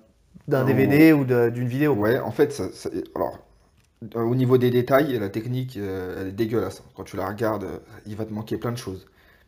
d'un. 0.48 0.64
DVD 0.64 1.12
ou 1.12 1.24
d'une 1.24 1.66
vidéo. 1.68 1.92
Ouais, 1.94 2.18
en 2.20 2.30
fait, 2.30 2.52
ça- 2.52 2.70
ça- 2.72 2.88
alors, 3.14 3.38
euh, 4.14 4.20
au 4.22 4.34
niveau 4.34 4.56
des 4.56 4.70
détails, 4.70 5.18
la 5.18 5.28
technique, 5.28 5.76
euh, 5.76 6.20
elle 6.20 6.28
est 6.28 6.32
dégueulasse. 6.32 6.82
Quand 6.94 7.02
tu 7.04 7.16
la 7.16 7.26
regardes, 7.28 7.66
il 8.06 8.14
va 8.16 8.24
te 8.24 8.32
manquer 8.32 8.56
plein 8.56 8.72
de 8.72 8.78
choses. 8.78 9.06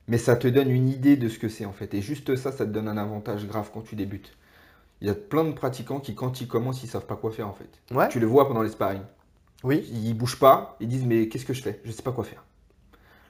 Mais 0.08 0.19
ça 0.19 0.37
te 0.37 0.49
donne 0.49 0.70
une 0.70 0.88
idée 0.88 1.16
de 1.16 1.28
ce 1.28 1.38
que 1.38 1.49
c'est 1.49 1.64
en 1.66 1.72
fait. 1.72 1.94
Et 1.94 2.00
juste 2.02 2.34
ça, 2.37 2.50
ça 2.50 2.64
te 2.64 2.70
donne 2.70 2.88
un 2.88 2.96
avantage 2.96 3.46
grave 3.46 3.70
quand 3.72 3.82
tu 3.82 3.94
débutes. 3.94 4.37
Il 5.00 5.06
y 5.06 5.10
a 5.10 5.14
plein 5.14 5.44
de 5.44 5.52
pratiquants 5.52 6.00
qui, 6.00 6.14
quand 6.14 6.40
ils 6.40 6.49
commencent, 6.49 6.82
ils 6.82 6.88
savent 6.88 7.06
pas 7.06 7.16
quoi 7.16 7.31
faire 7.31 7.49
en 7.49 7.55
fait. 7.55 7.94
Ouais. 7.94 8.08
Tu 8.08 8.19
le 8.19 8.26
vois 8.26 8.49
pendant 8.49 8.62
les 8.62 8.70
sparring. 8.70 9.02
Oui. 9.62 9.88
Ils 9.93 10.14
bougent 10.14 10.38
pas, 10.38 10.76
ils 10.81 10.88
disent 10.88 11.05
mais 11.05 11.28
qu'est-ce 11.28 11.44
que 11.44 11.55
je 11.55 11.62
fais? 11.62 11.81
Je 11.84 11.93
sais 11.93 12.02
pas 12.02 12.12
quoi 12.12 12.25
faire. 12.25 12.44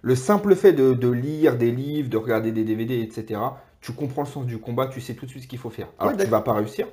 Le 0.03 0.15
simple 0.15 0.55
fait 0.55 0.73
de, 0.73 0.95
de 0.95 1.09
lire 1.09 1.59
des 1.59 1.73
livres, 1.73 2.09
de 2.09 2.17
regarder 2.17 2.53
des 2.53 2.65
DVD, 2.65 3.01
etc., 3.01 3.41
tu 3.81 3.93
comprends 3.93 4.23
le 4.23 4.29
sens 4.29 4.47
du 4.47 4.59
combat, 4.59 4.87
tu 4.89 5.01
sais 5.01 5.15
tout 5.15 5.27
de 5.27 5.31
suite 5.31 5.45
ce 5.45 5.49
qu'il 5.49 5.59
faut 5.59 5.71
faire. 5.71 5.89
Alors 5.99 6.15
Ouais, 6.15 6.25
tu 6.25 6.31
vas 6.31 6.41
pas 6.41 6.53
réussir, 6.53 6.87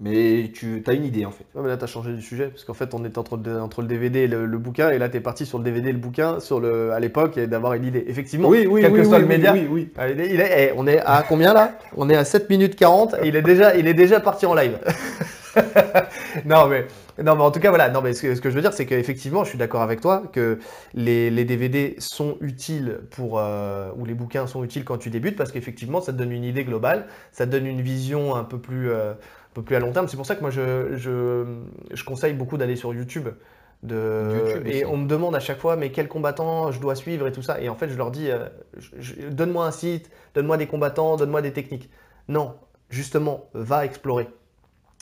mais 0.00 0.50
tu 0.54 0.82
as 0.86 0.92
une 0.94 1.04
idée 1.04 1.24
en 1.24 1.30
fait. 1.30 1.44
Ouais, 1.54 1.62
mais 1.62 1.68
là, 1.68 1.76
tu 1.76 1.84
as 1.84 1.86
changé 1.86 2.12
du 2.12 2.22
sujet, 2.22 2.48
parce 2.48 2.64
qu'en 2.64 2.74
fait, 2.74 2.92
on 2.94 3.04
était 3.04 3.18
entre 3.18 3.36
le, 3.36 3.60
entre 3.60 3.82
le 3.82 3.88
DVD 3.88 4.20
et 4.20 4.26
le, 4.26 4.46
le 4.46 4.58
bouquin, 4.58 4.90
et 4.90 4.98
là, 4.98 5.08
tu 5.08 5.16
es 5.18 5.20
parti 5.20 5.46
sur 5.46 5.58
le 5.58 5.64
DVD 5.64 5.90
et 5.90 5.92
le 5.92 5.98
bouquin 5.98 6.40
sur 6.40 6.58
le, 6.60 6.92
à 6.92 6.98
l'époque, 7.00 7.36
et 7.38 7.46
d'avoir 7.46 7.74
une 7.74 7.84
idée. 7.84 8.04
Effectivement, 8.08 8.48
quel 8.80 8.92
que 8.92 9.04
soit 9.04 9.18
le 9.18 9.26
média, 9.26 9.52
oui, 9.52 9.66
oui. 9.70 9.88
Il 10.10 10.20
est- 10.20 10.34
il 10.34 10.40
est- 10.40 10.70
eh, 10.70 10.72
on 10.76 10.86
est 10.86 10.98
à 11.00 11.22
combien 11.28 11.54
là? 11.54 11.72
On 11.96 12.10
est 12.10 12.16
à 12.16 12.24
7 12.24 12.48
minutes 12.50 12.74
40 12.76 13.14
et 13.22 13.28
il 13.28 13.36
est 13.36 13.42
déjà, 13.42 13.76
il 13.76 13.86
est 13.86 13.94
déjà 13.94 14.18
parti 14.20 14.46
en 14.46 14.54
live. 14.54 14.78
non, 16.46 16.66
mais, 16.66 16.86
non, 17.22 17.36
mais 17.36 17.42
en 17.42 17.50
tout 17.50 17.60
cas, 17.60 17.68
voilà. 17.68 17.88
Non, 17.90 18.00
mais 18.02 18.14
ce 18.14 18.22
que, 18.22 18.34
ce 18.34 18.40
que 18.40 18.50
je 18.50 18.54
veux 18.54 18.62
dire, 18.62 18.72
c'est 18.72 18.86
qu'effectivement, 18.86 19.44
je 19.44 19.50
suis 19.50 19.58
d'accord 19.58 19.82
avec 19.82 20.00
toi 20.00 20.22
que 20.32 20.58
les, 20.94 21.30
les 21.30 21.44
DVD 21.44 21.94
sont 21.98 22.36
utiles 22.40 23.00
pour. 23.10 23.38
euh, 23.38 23.90
ou 23.96 24.04
les 24.04 24.14
bouquins 24.14 24.46
sont 24.46 24.64
utiles 24.64 24.84
quand 24.84 24.98
tu 24.98 25.10
débutes 25.10 25.36
parce 25.36 25.52
qu'effectivement, 25.52 26.00
ça 26.00 26.12
te 26.12 26.18
donne 26.18 26.32
une 26.32 26.44
idée 26.44 26.64
globale, 26.64 27.06
ça 27.32 27.46
te 27.46 27.50
donne 27.52 27.66
une 27.66 27.82
vision 27.82 28.34
un 28.34 28.44
peu 28.44 28.58
plus, 28.58 28.90
euh, 28.90 29.12
un 29.52 29.54
peu 29.54 29.62
plus 29.62 29.76
à 29.76 29.80
long 29.80 29.92
terme. 29.92 30.08
C'est 30.08 30.16
pour 30.16 30.26
ça 30.26 30.34
que 30.34 30.40
moi, 30.40 30.50
je, 30.50 30.96
je, 30.96 31.44
je 31.92 32.04
conseille 32.04 32.32
beaucoup 32.32 32.56
d'aller 32.56 32.76
sur 32.76 32.94
YouTube. 32.94 33.28
De... 33.82 34.38
YouTube 34.46 34.66
et 34.68 34.84
on 34.86 34.96
me 34.96 35.08
demande 35.08 35.34
à 35.34 35.40
chaque 35.40 35.58
fois, 35.58 35.74
mais 35.74 35.90
quel 35.90 36.06
combattant 36.06 36.70
je 36.70 36.80
dois 36.80 36.94
suivre 36.94 37.26
et 37.26 37.32
tout 37.32 37.42
ça. 37.42 37.60
Et 37.60 37.68
en 37.68 37.74
fait, 37.74 37.88
je 37.88 37.96
leur 37.96 38.10
dis, 38.12 38.30
euh, 38.30 38.46
donne-moi 39.30 39.66
un 39.66 39.72
site, 39.72 40.10
donne-moi 40.34 40.56
des 40.56 40.66
combattants, 40.66 41.16
donne-moi 41.16 41.42
des 41.42 41.52
techniques. 41.52 41.90
Non, 42.28 42.54
justement, 42.90 43.48
va 43.54 43.84
explorer. 43.84 44.28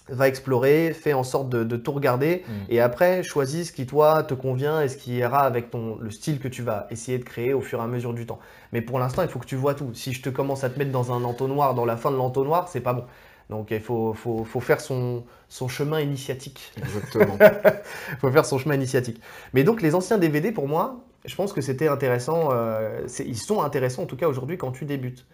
Va 0.09 0.26
explorer, 0.26 0.92
fais 0.92 1.12
en 1.12 1.23
sorte 1.23 1.50
de, 1.50 1.62
de 1.62 1.76
tout 1.76 1.92
regarder. 1.92 2.42
Mm. 2.49 2.52
Et 2.71 2.80
après, 2.80 3.23
choisis 3.23 3.69
ce 3.69 3.73
qui, 3.73 3.87
toi, 3.87 4.23
te 4.25 4.35
convient 4.35 4.80
et 4.80 4.88
ce 4.88 4.97
qui 4.97 5.19
ira 5.19 5.40
avec 5.42 5.71
ton, 5.71 5.99
le 6.00 6.11
style 6.11 6.40
que 6.40 6.49
tu 6.49 6.62
vas 6.62 6.87
essayer 6.90 7.19
de 7.19 7.25
créer 7.25 7.52
au 7.52 7.61
fur 7.61 7.80
et 7.80 7.83
à 7.83 7.87
mesure 7.87 8.14
du 8.14 8.26
temps. 8.26 8.40
Mais 8.73 8.80
pour 8.80 8.99
l'instant, 8.99 9.23
il 9.23 9.28
faut 9.28 9.38
que 9.38 9.47
tu 9.47 9.57
vois 9.57 9.75
tout. 9.75 9.92
Si 9.92 10.12
je 10.12 10.23
te 10.23 10.30
commence 10.30 10.64
à 10.64 10.71
te 10.71 10.78
mettre 10.78 10.90
dans 10.90 11.12
un 11.12 11.23
entonnoir, 11.23 11.75
dans 11.75 11.85
la 11.85 11.97
fin 11.97 12.11
de 12.11 12.16
l'entonnoir, 12.16 12.69
c'est 12.69 12.80
pas 12.80 12.95
bon. 12.95 13.04
Donc, 13.50 13.71
il 13.73 13.80
faut, 13.80 14.14
faut, 14.14 14.45
faut 14.45 14.61
faire 14.61 14.80
son, 14.80 15.25
son 15.49 15.69
chemin 15.69 16.00
initiatique. 16.00 16.73
Exactement. 16.78 17.37
faut 18.21 18.30
faire 18.30 18.47
son 18.47 18.59
chemin 18.59 18.76
initiatique. 18.76 19.21
Mais 19.52 19.64
donc, 19.64 19.83
les 19.83 19.95
anciens 19.95 20.16
DVD, 20.19 20.52
pour 20.52 20.69
moi, 20.69 21.00
je 21.26 21.35
pense 21.35 21.52
que 21.52 21.61
c'était 21.61 21.88
intéressant. 21.88 22.50
euh, 22.52 23.07
ils 23.19 23.37
sont 23.37 23.61
intéressants, 23.62 24.04
en 24.04 24.07
tout 24.07 24.16
cas, 24.16 24.28
aujourd'hui, 24.28 24.57
quand 24.57 24.73
tu 24.73 24.85
débutes. 24.87 25.26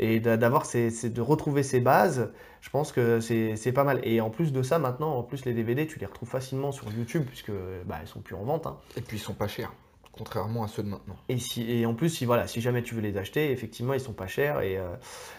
Et 0.00 0.20
d'a- 0.20 0.36
d'avoir 0.36 0.64
de 0.72 1.20
retrouver 1.20 1.62
ces 1.62 1.80
bases, 1.80 2.30
je 2.60 2.70
pense 2.70 2.92
que 2.92 3.20
c'est 3.20 3.56
c'est 3.56 3.72
pas 3.72 3.84
mal. 3.84 4.00
Et 4.04 4.20
en 4.20 4.30
plus 4.30 4.52
de 4.52 4.62
ça, 4.62 4.78
maintenant, 4.78 5.14
en 5.16 5.22
plus, 5.24 5.44
les 5.44 5.52
DVD, 5.54 5.86
tu 5.86 5.98
les 5.98 6.06
retrouves 6.06 6.28
facilement 6.28 6.72
sur 6.72 6.86
YouTube, 6.92 7.24
puisque 7.26 7.50
bah, 7.84 7.96
elles 8.00 8.06
sont 8.08 8.20
plus 8.20 8.36
en 8.36 8.44
vente. 8.44 8.66
hein. 8.66 8.76
Et 8.96 9.00
puis 9.00 9.16
ils 9.16 9.20
sont 9.20 9.34
pas 9.34 9.48
chers, 9.48 9.72
contrairement 10.18 10.64
à 10.64 10.68
ceux 10.68 10.82
de 10.82 10.88
maintenant. 10.88 11.16
Et, 11.28 11.38
si, 11.38 11.70
et 11.70 11.86
en 11.86 11.94
plus, 11.94 12.08
si, 12.08 12.24
voilà, 12.24 12.46
si 12.46 12.60
jamais 12.60 12.82
tu 12.82 12.94
veux 12.94 13.00
les 13.00 13.16
acheter, 13.16 13.52
effectivement, 13.52 13.94
ils 13.94 14.00
sont 14.00 14.12
pas 14.12 14.26
chers. 14.26 14.60
Et, 14.60 14.76
euh, 14.76 14.94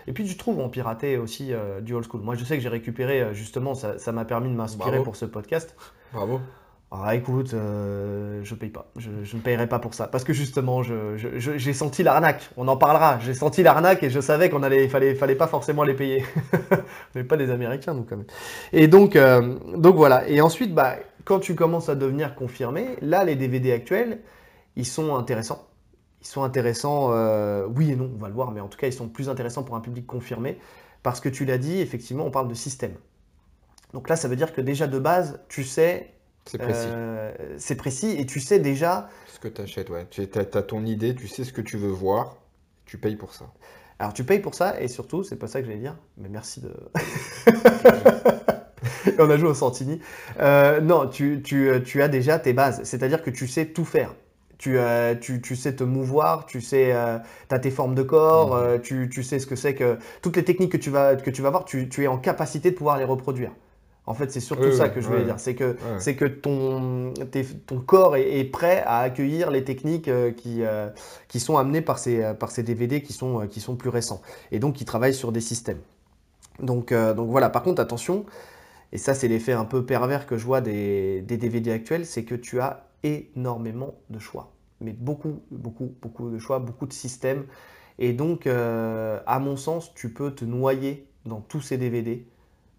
et 0.08 0.14
puis, 0.14 0.24
tu 0.24 0.38
trouves 0.38 0.60
en 0.60 0.70
piraté 0.70 1.18
aussi 1.18 1.54
euh, 1.54 1.82
du 1.82 1.94
old 1.94 2.06
school. 2.10 2.22
Moi, 2.22 2.36
je 2.36 2.46
sais 2.46 2.56
que 2.56 2.64
j'ai 2.64 2.70
récupéré, 2.70 3.22
euh, 3.22 3.34
justement, 3.34 3.76
ça 3.76 4.00
ça 4.00 4.12
m'a 4.12 4.26
permis 4.26 4.50
de 4.50 4.56
m'inspirer 4.56 5.04
pour 5.04 5.16
ce 5.16 5.26
podcast. 5.26 5.76
Bravo. 6.14 6.40
Ah 6.92 7.14
écoute, 7.14 7.54
euh, 7.54 8.42
je 8.44 8.56
paye 8.56 8.72
pas. 8.72 8.88
Je, 8.96 9.12
je 9.24 9.36
ne 9.36 9.42
payerai 9.42 9.68
pas 9.68 9.78
pour 9.78 9.94
ça. 9.94 10.08
Parce 10.08 10.24
que 10.24 10.34
justement, 10.34 10.82
j'ai 10.82 11.74
senti 11.74 12.02
l'arnaque. 12.02 12.50
On 12.58 12.68
en 12.68 12.78
parlera. 12.78 13.20
J'ai 13.20 13.36
senti 13.36 13.62
l'arnaque 13.62 14.02
et 14.02 14.10
je 14.10 14.20
savais 14.20 14.50
qu'on 14.50 14.64
allait, 14.64 14.88
fallait, 14.88 15.14
fallait 15.14 15.36
pas 15.36 15.46
forcément 15.46 15.84
les 15.84 15.94
payer. 15.94 16.26
On 16.74 17.20
n'est 17.20 17.24
pas 17.24 17.38
des 17.38 17.52
Américains, 17.52 17.94
nous, 17.94 18.04
quand 18.04 18.18
même. 18.18 18.26
Et 18.74 18.88
donc, 18.88 19.16
euh, 19.16 19.56
donc 19.78 19.98
voilà. 19.98 20.28
Et 20.28 20.42
ensuite, 20.42 20.74
bah, 20.74 20.96
quand 21.26 21.40
tu 21.40 21.54
commences 21.54 21.90
à 21.90 21.96
devenir 21.96 22.34
confirmé, 22.34 22.96
là, 23.04 23.24
les 23.24 23.36
DVD 23.36 23.72
actuels, 23.72 24.22
ils 24.76 24.86
sont 24.86 25.16
intéressants. 25.16 25.68
Ils 26.22 26.28
sont 26.28 26.44
intéressants, 26.44 27.12
euh, 27.14 27.66
oui 27.68 27.92
et 27.92 27.96
non, 27.96 28.12
on 28.14 28.18
va 28.18 28.28
le 28.28 28.34
voir, 28.34 28.52
mais 28.52 28.60
en 28.62 28.68
tout 28.68 28.78
cas, 28.78 28.88
ils 28.88 28.94
sont 28.94 29.08
plus 29.10 29.30
intéressants 29.30 29.64
pour 29.64 29.76
un 29.76 29.82
public 29.82 30.06
confirmé. 30.06 30.60
Parce 31.04 31.22
que 31.22 31.30
tu 31.30 31.46
l'as 31.46 31.58
dit, 31.58 31.80
effectivement, 31.80 32.26
on 32.26 32.32
parle 32.32 32.50
de 32.50 32.54
système. 32.54 32.94
Donc 33.94 34.10
là, 34.10 34.16
ça 34.16 34.28
veut 34.28 34.36
dire 34.36 34.54
que 34.54 34.62
déjà 34.62 34.88
de 34.88 35.00
base, 35.00 35.40
tu 35.50 35.64
sais 35.64 36.14
C'est 36.46 36.58
précis. 36.60 36.90
euh, 36.92 37.32
c'est 37.58 37.76
précis 37.76 38.16
et 38.20 38.26
tu 38.26 38.40
sais 38.40 38.60
déjà. 38.60 39.10
Ce 39.26 39.40
que 39.40 39.48
tu 39.48 39.62
achètes, 39.62 39.90
ouais. 39.90 40.08
Tu 40.10 40.22
as, 40.36 40.46
ton 40.64 40.86
idée, 40.86 41.16
tu 41.16 41.28
sais 41.28 41.44
ce 41.44 41.54
que 41.54 41.62
tu 41.62 41.78
veux 41.78 41.90
voir, 41.90 42.38
tu 42.86 42.98
payes 42.98 43.16
pour 43.16 43.34
ça. 43.34 43.46
Alors 44.00 44.14
tu 44.14 44.24
payes 44.24 44.40
pour 44.40 44.56
ça 44.56 44.80
et 44.82 44.88
surtout, 44.88 45.24
c'est 45.24 45.36
pas 45.38 45.48
ça 45.48 45.62
que 45.62 45.68
j'allais 45.68 45.80
dire, 45.80 45.98
mais 46.18 46.30
merci 46.30 46.62
de. 46.62 46.74
On 49.20 49.30
a 49.30 49.38
joué 49.38 49.50
au 49.50 49.54
Santini. 49.54 50.00
Euh, 50.40 50.80
non, 50.82 51.08
tu, 51.08 51.42
tu, 51.42 51.70
tu 51.86 52.02
as 52.02 52.08
déjà 52.08 52.40
tes 52.40 52.54
bases, 52.54 52.82
c'est-à-dire 52.84 53.22
que 53.24 53.30
tu 53.30 53.48
sais 53.48 53.68
tout 53.68 53.86
faire. 53.86 54.16
Tu, 54.60 54.78
euh, 54.78 55.16
tu, 55.16 55.42
tu 55.42 55.56
sais 55.56 55.76
te 55.76 55.84
mouvoir, 55.86 56.46
tu 56.46 56.62
sais, 56.62 56.94
tu 57.50 57.56
as 57.56 57.60
tes 57.60 57.72
formes 57.72 57.96
de 57.96 58.04
corps, 58.04 58.56
euh, 58.56 58.78
tu, 58.78 59.10
tu 59.10 59.24
sais 59.24 59.40
ce 59.40 59.48
que 59.48 59.56
c'est 59.56 59.74
que. 59.76 59.98
Toutes 60.22 60.36
les 60.38 60.44
techniques 60.44 60.72
que 60.72 60.78
tu 60.78 60.92
vas, 60.92 61.16
que 61.16 61.30
tu 61.32 61.42
vas 61.42 61.50
voir, 61.50 61.66
tu, 61.66 61.90
es 61.98 62.08
en 62.08 62.18
capacité 62.20 62.72
de 62.72 62.76
pouvoir 62.76 62.98
les 62.98 63.06
reproduire. 63.06 63.52
En 64.06 64.16
fait, 64.16 64.32
c'est 64.32 64.40
surtout 64.40 64.72
Oui, 64.72 64.76
ça 64.78 64.90
que 64.90 65.02
je 65.02 65.08
voulais 65.08 65.24
dire. 65.24 65.40
C'est 65.40 65.56
que, 65.56 65.78
c'est 65.98 66.16
que 66.16 66.26
ton, 66.26 67.14
tes- 67.32 67.46
ton 67.46 67.80
corps 67.80 68.16
est, 68.18 68.40
est 68.40 68.44
prêt 68.46 68.84
à 68.86 69.00
accueillir 69.00 69.52
les 69.52 69.64
techniques 69.64 70.08
euh, 70.08 70.32
qui, 70.32 70.64
euh, 70.64 70.90
qui 71.28 71.40
sont 71.40 71.58
amenées 71.58 71.82
par 71.82 72.00
ces, 72.00 72.24
euh, 72.24 72.34
par 72.34 72.52
ces 72.52 72.64
DVD 72.64 73.04
qui 73.04 73.14
sont, 73.14 73.42
euh, 73.42 73.46
qui 73.48 73.62
sont 73.62 73.76
plus 73.76 73.90
récents. 73.90 74.22
Et 74.52 74.60
donc, 74.60 74.76
qui 74.76 74.86
travaillent 74.86 75.14
sur 75.14 75.32
des 75.32 75.42
systèmes. 75.42 75.80
Donc, 76.62 76.92
euh, 76.92 77.14
donc 77.14 77.30
voilà, 77.30 77.50
par 77.50 77.64
contre, 77.64 77.82
attention, 77.82 78.26
et 78.94 79.00
ça, 79.00 79.16
c'est 79.16 79.28
l'effet 79.30 79.54
un 79.54 79.66
peu 79.66 79.86
pervers 79.86 80.28
que 80.28 80.38
je 80.38 80.46
vois 80.46 80.62
des, 80.62 81.22
des 81.24 81.38
DVD 81.38 81.72
actuels, 81.74 82.06
c'est 82.06 82.26
que 82.26 82.36
tu 82.36 82.62
as 82.62 82.89
énormément 83.04 83.96
de 84.10 84.20
choix. 84.20 84.54
Mais 84.82 84.94
beaucoup, 84.94 85.42
beaucoup, 85.52 85.94
beaucoup 86.02 86.30
de 86.30 86.40
choix, 86.40 86.60
beaucoup 86.60 86.86
de 86.88 86.94
systèmes. 86.94 87.46
Et 88.00 88.14
donc, 88.14 88.48
euh, 88.48 89.20
à 89.28 89.40
mon 89.40 89.58
sens, 89.58 89.94
tu 89.94 90.14
peux 90.14 90.32
te 90.34 90.46
noyer 90.46 91.08
dans 91.26 91.42
tous 91.42 91.62
ces 91.62 91.78
DVD 91.78 92.26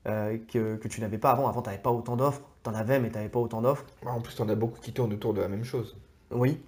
euh, 0.08 0.38
que, 0.52 0.76
que 0.76 0.88
tu 0.88 1.00
n'avais 1.00 1.18
pas 1.18 1.30
avant. 1.32 1.48
Avant, 1.48 1.62
tu 1.62 1.68
n'avais 1.68 1.82
pas 1.82 1.90
autant 1.90 2.16
d'offres. 2.16 2.42
Tu 2.64 2.70
en 2.70 2.74
avais, 2.74 3.00
mais 3.00 3.08
tu 3.10 3.16
n'avais 3.16 3.28
pas 3.28 3.40
autant 3.40 3.60
d'offres. 3.62 3.84
Bah, 4.02 4.10
En 4.12 4.20
plus, 4.20 4.38
on 4.40 4.48
a 4.48 4.54
beaucoup 4.54 4.80
qui 4.80 4.92
tournent 4.92 5.12
autour 5.14 5.32
de 5.34 5.40
la 5.40 5.48
même 5.48 5.64
chose. 5.64 5.96
Oui. 6.30 6.60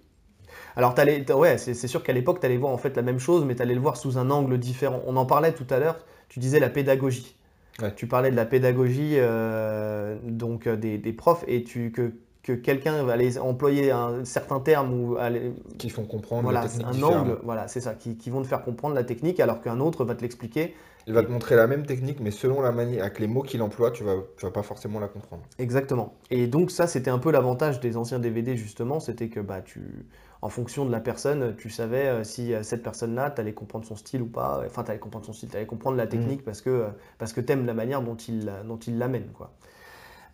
Alors, 0.76 0.94
t'allais- 0.94 1.30
ouais, 1.32 1.59
c'est 1.59 1.75
c'est 1.75 1.88
sûr 1.88 2.02
qu'à 2.02 2.12
l'époque, 2.12 2.40
tu 2.40 2.47
allais 2.47 2.56
voir 2.56 2.73
en 2.73 2.78
fait 2.78 2.97
la 2.97 3.02
même 3.02 3.18
chose, 3.18 3.44
mais 3.44 3.54
tu 3.56 3.62
allais 3.62 3.75
le 3.75 3.80
voir 3.80 3.97
sous 3.97 4.18
un 4.18 4.30
angle 4.30 4.59
différent. 4.59 5.02
On 5.06 5.16
en 5.16 5.26
parlait 5.26 5.52
tout 5.54 5.66
à 5.71 5.78
l'heure, 5.78 5.99
tu 6.28 6.40
disais 6.40 6.61
la 6.61 6.71
pédagogie. 6.71 7.37
Ouais. 7.80 7.94
Tu 7.97 8.06
parlais 8.06 8.30
de 8.30 8.37
la 8.37 8.47
pédagogie 8.47 9.14
euh, 9.16 10.18
donc 10.25 10.68
des, 10.68 10.99
des 10.99 11.12
profs 11.12 11.44
et 11.49 11.64
tu, 11.64 11.92
que, 11.92 12.14
que 12.42 12.52
quelqu'un 12.52 13.04
va 13.04 13.12
aller 13.12 13.38
employer 13.38 13.92
un 13.92 14.25
certain 14.25 14.58
terme 14.61 14.92
ou 14.92 15.16
aller, 15.16 15.52
Qui 15.78 15.90
font 15.90 16.04
comprendre 16.04 16.42
voilà, 16.42 16.62
la 16.62 16.68
c'est 16.68 16.78
technique 16.78 17.02
un 17.04 17.06
angle, 17.06 17.38
voilà, 17.44 17.68
c'est 17.68 17.80
ça, 17.80 17.94
qui, 17.94 18.16
qui 18.16 18.30
vont 18.30 18.42
te 18.42 18.49
faire 18.49 18.62
comprendre 18.62 18.94
la 18.94 19.04
technique 19.04 19.38
alors 19.38 19.61
qu'un 19.61 19.78
autre 19.78 20.04
va 20.04 20.14
te 20.16 20.22
l'expliquer 20.22 20.75
Il 21.06 21.14
va 21.14 21.22
te 21.22 21.30
montrer 21.30 21.54
la 21.54 21.68
même 21.68 21.87
technique, 21.87 22.18
mais 22.18 22.32
selon 22.32 22.61
la 22.61 22.72
manière, 22.72 23.04
avec 23.04 23.20
les 23.20 23.28
mots 23.28 23.42
qu'il 23.42 23.62
emploie, 23.62 23.92
tu 23.92 24.02
vas, 24.02 24.16
tu 24.37 24.44
vas 24.44 24.50
pas 24.50 24.64
forcément 24.64 24.99
la 24.99 25.06
comprendre. 25.06 25.42
Exactement. 25.58 26.14
Et 26.30 26.49
donc 26.49 26.72
ça, 26.72 26.88
c'était 26.88 27.11
un 27.11 27.18
peu 27.18 27.30
l'avantage 27.30 27.78
des 27.78 27.96
anciens 27.96 28.18
DVD 28.18 28.56
justement, 28.56 28.99
c'était 28.99 29.28
que 29.28 29.38
bah 29.38 29.62
tu, 29.62 30.06
en 30.40 30.49
fonction 30.49 30.84
de 30.84 30.90
la 30.90 30.99
personne, 31.00 31.54
tu 31.56 31.70
savais 31.70 32.08
euh, 32.08 32.25
si 32.25 32.52
euh, 32.52 32.64
cette 32.64 32.82
personne-là, 32.82 33.30
tu 33.30 33.40
allais 33.40 33.54
comprendre 33.54 33.87
son 33.87 33.94
style 33.94 34.22
ou 34.22 34.26
pas. 34.26 34.62
Enfin, 34.66 34.82
tu 34.82 34.90
allais 34.90 34.99
comprendre 34.99 35.26
son 35.26 35.32
style, 35.32 35.49
tu 35.49 35.56
allais 35.56 35.66
comprendre 35.66 35.96
la 35.96 36.08
technique 36.08 36.44
parce 36.44 36.61
que 36.61 36.70
euh, 36.70 36.88
parce 37.18 37.32
que 37.32 37.40
t'aimes 37.40 37.66
la 37.66 37.75
manière 37.75 38.02
dont 38.02 38.16
il 38.16 38.52
dont 38.66 38.78
il 38.78 38.99
l'amène 38.99 39.28
quoi. 39.32 39.52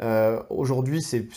Euh, 0.03 0.43
Aujourd'hui, 0.51 1.03
c'est 1.03 1.29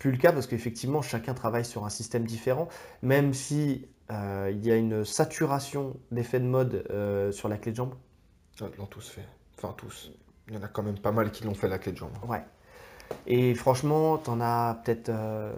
plus 0.00 0.10
le 0.10 0.16
cas 0.16 0.32
parce 0.32 0.46
qu'effectivement, 0.46 1.02
chacun 1.02 1.34
travaille 1.34 1.64
sur 1.64 1.84
un 1.84 1.90
système 1.90 2.24
différent, 2.24 2.68
même 3.02 3.34
si 3.34 3.86
euh, 4.10 4.50
il 4.50 4.64
y 4.64 4.72
a 4.72 4.76
une 4.76 5.04
saturation 5.04 5.94
d'effets 6.10 6.40
de 6.40 6.46
mode 6.46 6.86
euh, 6.90 7.30
sur 7.32 7.48
la 7.48 7.58
clé 7.58 7.70
de 7.70 7.76
jambe. 7.76 7.94
Ah, 8.60 8.64
Ils 8.72 8.78
l'ont 8.78 8.86
tous 8.86 9.10
fait. 9.10 9.28
Enfin, 9.58 9.74
tous. 9.76 10.10
Il 10.48 10.54
y 10.54 10.56
en 10.56 10.62
a 10.62 10.68
quand 10.68 10.82
même 10.82 10.98
pas 10.98 11.12
mal 11.12 11.30
qui 11.30 11.44
l'ont 11.44 11.54
fait 11.54 11.68
la 11.68 11.78
clé 11.78 11.92
de 11.92 11.98
jambe. 11.98 12.12
Ouais. 12.26 12.42
Et 13.26 13.54
franchement, 13.54 14.16
t'en 14.16 14.40
as 14.40 14.80
peut-être 14.82 15.10
euh, 15.10 15.52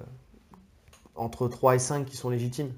entre 1.15 1.47
3 1.47 1.77
et 1.77 1.79
5 1.79 2.05
qui 2.05 2.17
sont 2.17 2.29
légitimes. 2.29 2.73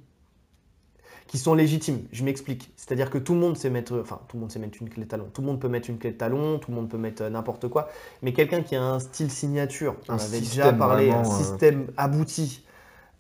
Qui 1.27 1.39
sont 1.39 1.55
légitimes, 1.55 2.03
je 2.13 2.23
m'explique. 2.23 2.71
C'est-à-dire 2.77 3.11
que 3.11 3.19
tout 3.19 3.33
le 3.35 3.41
monde 3.41 3.57
sait 3.57 3.71
mettre, 3.71 3.99
enfin, 4.01 4.21
tout 4.29 4.37
le 4.37 4.43
monde 4.43 4.53
sait 4.53 4.59
mettre 4.59 4.79
une 4.81 4.89
clé 4.91 5.03
de 5.05 5.09
talon. 5.09 5.27
Tout 5.33 5.41
le 5.41 5.47
monde 5.49 5.59
peut 5.61 5.69
mettre 5.69 5.89
une 5.91 5.99
clé 5.99 6.13
de 6.13 6.17
talon, 6.19 6.59
tout 6.59 6.71
le 6.71 6.77
monde 6.77 6.89
peut 6.89 6.99
mettre 6.99 7.23
euh, 7.23 7.31
n'importe 7.31 7.69
quoi. 7.69 7.89
Mais 8.23 8.33
quelqu'un 8.33 8.63
qui 8.63 8.77
a 8.77 8.83
un 8.83 9.01
style 9.01 9.31
signature, 9.31 9.97
on 10.09 10.13
Un 10.13 10.19
avait 10.19 10.41
déjà 10.41 10.73
parlé, 10.73 11.11
un 11.11 11.23
vraiment, 11.23 11.35
euh, 11.35 11.39
système 11.39 11.87
abouti, 11.97 12.65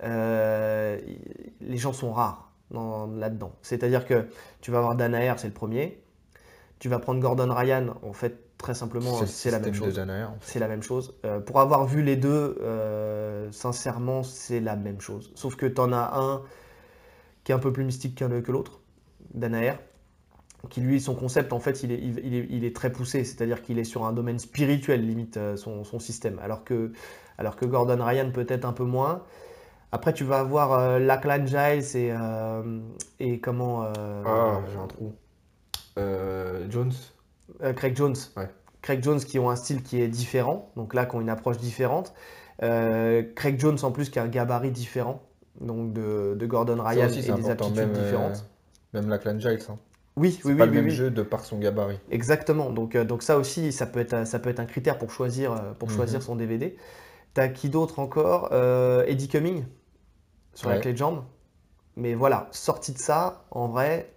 euh, 0.02 0.98
les 1.60 1.76
gens 1.78 1.92
sont 1.92 2.12
rares 2.12 2.50
dans- 2.70 3.06
là-dedans. 3.06 3.52
C'est-à-dire 3.62 4.06
que 4.06 4.26
tu 4.60 4.70
vas 4.70 4.78
avoir 4.78 4.94
Danaher, 4.94 5.34
c'est 5.38 5.48
le 5.48 5.54
premier. 5.54 6.00
Tu 6.78 6.88
vas 6.88 6.98
prendre 6.98 7.20
Gordon 7.20 7.52
Ryan, 7.54 7.94
en 8.02 8.12
fait, 8.12 8.38
très 8.58 8.74
simplement, 8.74 9.20
le 9.20 9.26
c'est 9.26 9.50
la 9.50 9.58
même 9.58 9.72
système 9.72 9.88
de 9.88 9.92
chose. 9.92 9.96
Danaher, 9.96 10.24
en 10.24 10.32
fait. 10.40 10.52
C'est 10.52 10.58
la 10.58 10.68
même 10.68 10.82
chose. 10.82 11.14
Pour 11.46 11.60
avoir 11.60 11.86
vu 11.86 12.02
les 12.02 12.16
deux, 12.16 12.58
euh, 12.62 13.50
sincèrement, 13.50 14.22
c'est 14.22 14.60
la 14.60 14.76
même 14.76 15.00
chose. 15.00 15.32
Sauf 15.34 15.56
que 15.56 15.66
tu 15.66 15.80
en 15.80 15.92
as 15.92 16.12
un 16.18 16.42
qui 17.44 17.52
est 17.52 17.54
un 17.54 17.58
peu 17.58 17.72
plus 17.72 17.84
mystique 17.84 18.16
qu'un- 18.16 18.40
que 18.40 18.50
l'autre, 18.52 18.80
Danaher, 19.34 19.74
qui 20.70 20.80
lui, 20.80 21.00
son 21.00 21.14
concept, 21.14 21.52
en 21.52 21.60
fait, 21.60 21.82
il 21.82 21.92
est, 21.92 21.98
il, 21.98 22.20
il 22.24 22.34
est, 22.34 22.46
il 22.50 22.64
est 22.64 22.74
très 22.74 22.90
poussé. 22.90 23.22
C'est-à-dire 23.24 23.60
qu'il 23.62 23.78
est 23.78 23.84
sur 23.84 24.06
un 24.06 24.12
domaine 24.14 24.38
spirituel, 24.38 25.06
limite, 25.06 25.36
euh, 25.36 25.56
son, 25.56 25.84
son 25.84 25.98
système. 25.98 26.38
Alors 26.42 26.64
que, 26.64 26.92
alors 27.36 27.56
que 27.56 27.66
Gordon 27.66 28.02
Ryan, 28.02 28.30
peut-être 28.32 28.64
un 28.64 28.72
peu 28.72 28.84
moins. 28.84 29.24
Après, 29.92 30.12
tu 30.14 30.24
vas 30.24 30.40
avoir 30.40 30.72
euh, 30.72 30.98
Lachlan 30.98 31.46
Giles 31.46 31.96
et, 31.96 32.10
euh, 32.12 32.80
et 33.20 33.40
comment. 33.40 33.84
euh, 33.84 34.22
Ah, 34.24 34.60
j'ai 34.72 34.78
un 34.78 34.86
trou. 34.86 35.12
Jones. 36.70 36.92
Craig 37.76 37.94
Jones. 37.96 38.16
Ouais. 38.36 38.48
Craig 38.82 39.02
Jones 39.02 39.20
qui 39.20 39.38
ont 39.38 39.50
un 39.50 39.56
style 39.56 39.82
qui 39.82 40.00
est 40.00 40.08
différent, 40.08 40.70
donc 40.76 40.94
là 40.94 41.06
qui 41.06 41.14
ont 41.14 41.20
une 41.20 41.28
approche 41.28 41.58
différente. 41.58 42.14
Craig 42.58 43.58
Jones 43.60 43.78
en 43.82 43.92
plus 43.92 44.10
qui 44.10 44.18
a 44.18 44.22
un 44.22 44.28
gabarit 44.28 44.70
différent, 44.70 45.22
donc 45.60 45.92
de, 45.92 46.34
de 46.36 46.46
Gordon 46.46 46.82
Ryan 46.82 47.06
aussi, 47.06 47.20
et 47.20 47.32
des 47.32 47.50
aptitudes 47.50 47.76
Même, 47.76 47.90
euh, 47.94 48.02
différentes. 48.02 48.44
même 48.92 49.08
la 49.08 49.18
Clan 49.18 49.38
Giles. 49.38 49.58
Hein. 49.68 49.78
Oui, 50.16 50.38
C'est 50.40 50.48
oui, 50.48 50.54
pas 50.54 50.64
oui, 50.64 50.66
le 50.66 50.70
oui, 50.70 50.76
même 50.76 50.84
oui. 50.86 50.94
jeu 50.94 51.10
de 51.10 51.22
par 51.22 51.44
son 51.44 51.58
gabarit. 51.58 51.98
Exactement. 52.10 52.70
Donc, 52.70 52.94
euh, 52.94 53.04
donc 53.04 53.22
ça 53.22 53.36
aussi, 53.36 53.72
ça 53.72 53.86
peut 53.86 54.00
être, 54.00 54.26
ça 54.26 54.38
peut 54.38 54.50
être 54.50 54.60
un 54.60 54.64
critère 54.66 54.98
pour 54.98 55.10
choisir, 55.10 55.52
euh, 55.52 55.72
pour 55.78 55.88
Mhm. 55.88 55.94
choisir 55.96 56.22
son 56.22 56.36
DVD. 56.36 56.76
T'as 57.34 57.48
qui 57.48 57.68
d'autre 57.68 57.98
encore? 57.98 58.50
Euh, 58.52 59.04
Eddie 59.06 59.28
Cumming 59.28 59.64
sur 60.54 60.68
la 60.70 60.78
clé 60.78 60.92
de 60.92 60.98
jambe. 60.98 61.24
Mais 61.96 62.14
voilà, 62.14 62.48
sorti 62.52 62.92
de 62.92 62.98
ça, 62.98 63.44
en 63.50 63.68
vrai, 63.68 64.12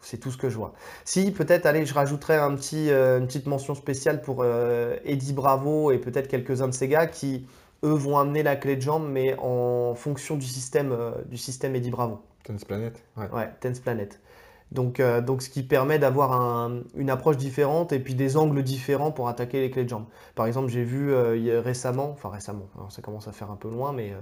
c'est 0.00 0.18
tout 0.18 0.30
ce 0.30 0.36
que 0.36 0.48
je 0.48 0.56
vois. 0.56 0.72
Si, 1.04 1.30
peut-être, 1.30 1.66
allez, 1.66 1.84
je 1.86 1.94
rajouterais 1.94 2.36
un 2.38 2.54
petit, 2.56 2.90
euh, 2.90 3.18
une 3.18 3.26
petite 3.26 3.46
mention 3.46 3.74
spéciale 3.74 4.22
pour 4.22 4.38
euh, 4.42 4.96
Eddie 5.04 5.32
Bravo 5.32 5.90
et 5.92 5.98
peut-être 5.98 6.26
quelques-uns 6.28 6.68
de 6.68 6.72
ces 6.74 6.88
gars 6.88 7.06
qui, 7.06 7.46
eux, 7.84 7.92
vont 7.92 8.18
amener 8.18 8.42
la 8.42 8.56
clé 8.56 8.76
de 8.76 8.82
jambe, 8.82 9.08
mais 9.08 9.36
en 9.38 9.94
fonction 9.94 10.36
du 10.36 10.46
système, 10.46 10.92
euh, 10.92 11.12
du 11.26 11.36
système 11.36 11.74
Eddie 11.74 11.90
Bravo. 11.90 12.20
Tense 12.44 12.64
Planet. 12.64 13.02
Ouais. 13.16 13.28
Ouais, 13.30 13.50
Planet. 13.82 14.20
Donc, 14.72 15.00
euh, 15.00 15.20
donc 15.20 15.42
ce 15.42 15.50
qui 15.50 15.64
permet 15.64 15.98
d'avoir 15.98 16.32
un- 16.32 16.82
une 16.94 17.10
approche 17.10 17.36
différente 17.36 17.92
et 17.92 17.98
puis 17.98 18.14
des 18.14 18.36
angles 18.36 18.62
différents 18.62 19.10
pour 19.10 19.28
attaquer 19.28 19.60
les 19.60 19.70
clés 19.70 19.82
de 19.84 19.88
jambe. 19.88 20.04
Par 20.36 20.46
exemple, 20.46 20.68
j'ai 20.68 20.84
vu 20.84 21.12
euh, 21.12 21.60
récemment, 21.60 22.10
enfin 22.10 22.28
récemment, 22.30 22.68
alors 22.76 22.92
ça 22.92 23.02
commence 23.02 23.26
à 23.26 23.32
faire 23.32 23.50
un 23.50 23.56
peu 23.56 23.68
loin, 23.68 23.92
mais, 23.92 24.12
euh, 24.12 24.20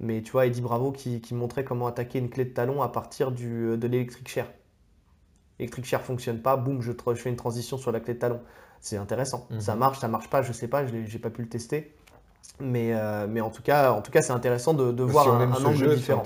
mais 0.00 0.20
tu 0.20 0.32
vois, 0.32 0.46
Eddie 0.46 0.60
Bravo 0.60 0.92
qui, 0.92 1.22
qui 1.22 1.34
montrait 1.34 1.64
comment 1.64 1.86
attaquer 1.86 2.18
une 2.18 2.28
clé 2.28 2.44
de 2.44 2.50
talon 2.50 2.82
à 2.82 2.88
partir 2.88 3.32
du, 3.32 3.78
de 3.78 3.86
l'électric 3.86 4.28
chair. 4.28 4.46
L'électric 5.58 5.86
chair 5.86 6.02
fonctionne 6.02 6.40
pas, 6.42 6.56
boum, 6.58 6.82
je, 6.82 6.92
fais 7.14 7.30
une 7.30 7.36
transition 7.36 7.78
sur 7.78 7.90
la 7.90 8.00
clé 8.00 8.12
de 8.14 8.18
talon. 8.18 8.40
C'est 8.80 8.98
intéressant. 8.98 9.46
Mhm. 9.50 9.60
Ça 9.60 9.74
marche, 9.76 9.98
ça 10.00 10.08
marche 10.08 10.28
pas, 10.28 10.42
je 10.42 10.52
sais 10.52 10.68
pas, 10.68 10.86
je 10.86 10.92
j'ai 11.06 11.18
pas 11.18 11.30
pu 11.30 11.40
le 11.40 11.48
tester. 11.48 11.95
Mais, 12.60 12.90
euh, 12.94 13.26
mais 13.28 13.40
en 13.40 13.50
tout 13.50 13.62
cas, 13.62 13.92
en 13.92 14.00
tout 14.02 14.10
cas 14.10 14.22
c'est 14.22 14.32
intéressant 14.32 14.72
de, 14.74 14.90
de 14.92 15.02
voir 15.02 15.24
si 15.24 15.30
un, 15.30 15.52
un 15.52 15.64
angle 15.64 15.76
jeu, 15.76 15.94
différent. 15.94 16.22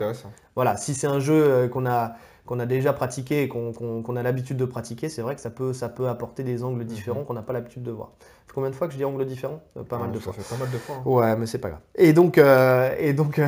Voilà, 0.55 0.77
si 0.77 0.95
c'est 0.95 1.07
un 1.07 1.21
jeu 1.21 1.35
euh, 1.35 1.69
qu'on 1.69 1.87
a, 1.87 2.13
qu'on 2.47 2.61
a 2.61 2.67
déjà 2.67 2.93
pratiqué 2.93 3.43
et 3.43 3.49
qu'on 3.49 4.17
a 4.17 4.23
l'habitude 4.23 4.57
de 4.57 4.65
pratiquer, 4.65 5.09
c'est 5.09 5.23
vrai 5.23 5.35
que 5.35 5.41
ça 5.41 5.51
peut, 5.51 5.73
ça 5.73 5.89
peut 5.89 6.09
apporter 6.09 6.43
des 6.45 6.63
angles 6.63 6.85
différents 6.85 7.25
qu'on 7.25 7.35
n'a 7.35 7.43
pas 7.43 7.53
l'habitude 7.53 7.83
de 7.83 7.91
voir. 7.91 8.11
Ça 8.21 8.27
fait 8.47 8.53
combien 8.55 8.71
de 8.71 8.75
fois 8.75 8.87
que 8.87 8.93
je 8.93 8.99
dis 8.99 9.05
angles 9.05 9.25
différents 9.27 9.61
Euh, 9.77 9.83
Pas 9.83 9.99
mal 9.99 10.11
de 10.13 10.19
ça 10.19 10.25
fois. 10.25 10.33
fait 10.35 10.49
pas 10.55 10.57
mal 10.65 10.71
de 10.73 10.79
fois. 10.79 10.97
hein. 10.97 11.03
Ouais, 11.05 11.37
mais 11.37 11.47
c'est 11.47 11.59
pas 11.59 11.69
grave. 11.71 11.81
Et 11.97 12.13
donc, 12.13 12.39
euh, 12.39 12.95
et 12.99 13.13
donc, 13.13 13.41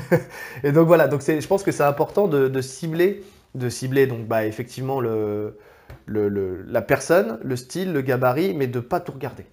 et 0.64 0.72
donc 0.72 0.86
voilà. 0.86 1.08
Donc 1.08 1.22
je 1.22 1.46
pense 1.46 1.62
que 1.62 1.72
c'est 1.72 1.82
important 1.84 2.28
de, 2.28 2.48
de 2.48 2.60
cibler, 2.60 3.22
de 3.54 3.68
cibler 3.68 4.06
donc 4.06 4.26
bah 4.26 4.44
effectivement 4.46 5.00
le, 5.00 5.58
le, 6.06 6.28
le- 6.28 6.62
la 6.62 6.82
personne, 6.82 7.38
le 7.42 7.56
style, 7.56 7.92
le 7.92 8.00
gabarit, 8.02 8.54
mais 8.54 8.66
de 8.66 8.80
pas 8.80 9.00
tout 9.00 9.12
regarder. 9.12 9.46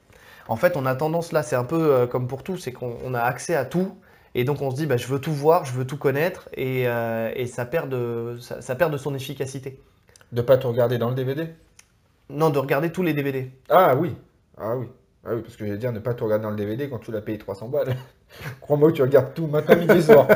En 0.48 0.56
fait, 0.56 0.78
on 0.78 0.86
a 0.86 0.96
tendance 0.96 1.32
là, 1.32 1.44
c'est 1.44 1.56
un 1.56 1.64
peu 1.64 1.94
euh, 1.94 2.08
comme 2.08 2.28
pour 2.28 2.44
tout, 2.44 2.58
c'est 2.58 2.72
qu'on 2.72 2.98
on 3.04 3.14
a 3.14 3.20
accès 3.20 3.56
à 3.56 3.66
tout. 3.66 3.98
Et 4.36 4.44
donc 4.44 4.62
on 4.62 4.70
se 4.70 4.76
dit, 4.76 4.86
bah, 4.86 4.98
je 4.98 5.08
veux 5.08 5.20
tout 5.20 5.34
voir, 5.34 5.66
je 5.66 5.74
veux 5.74 5.86
tout 5.86 5.98
connaître, 5.98 6.48
et, 6.54 6.88
euh, 6.88 7.32
et 7.36 7.48
ça, 7.48 7.66
perd 7.66 7.90
de, 7.90 8.38
ça, 8.40 8.62
ça 8.62 8.76
perd 8.76 8.92
de 8.92 8.98
son 8.98 9.16
efficacité. 9.16 9.80
De 10.32 10.42
pas 10.42 10.58
tout 10.58 10.68
regarder 10.68 10.98
dans 10.98 11.10
le 11.10 11.16
DVD 11.16 11.48
Non, 12.30 12.50
de 12.50 12.60
regarder 12.60 12.92
tous 12.92 13.02
les 13.02 13.14
DVD. 13.14 13.52
Ah 13.70 13.96
oui. 13.96 14.16
Ah 14.58 14.76
oui. 14.76 14.88
Ah 15.26 15.32
oui, 15.34 15.42
parce 15.42 15.56
que 15.56 15.66
j'allais 15.66 15.78
dire 15.78 15.92
ne 15.92 16.00
pas 16.00 16.14
tout 16.14 16.26
regarder 16.26 16.44
dans 16.44 16.52
le 16.52 16.56
DVD 16.56 16.90
quand 16.90 17.00
tu 17.00 17.12
l'as 17.12 17.22
payé 17.22 17.38
300 17.38 17.70
balles. 17.70 17.96
Crois-moi 18.62 18.92
que 18.92 18.98
tu 18.98 19.02
regardes 19.02 19.34
tout 19.34 19.48
matin, 19.48 19.76
midi, 19.76 20.04
soir. 20.04 20.28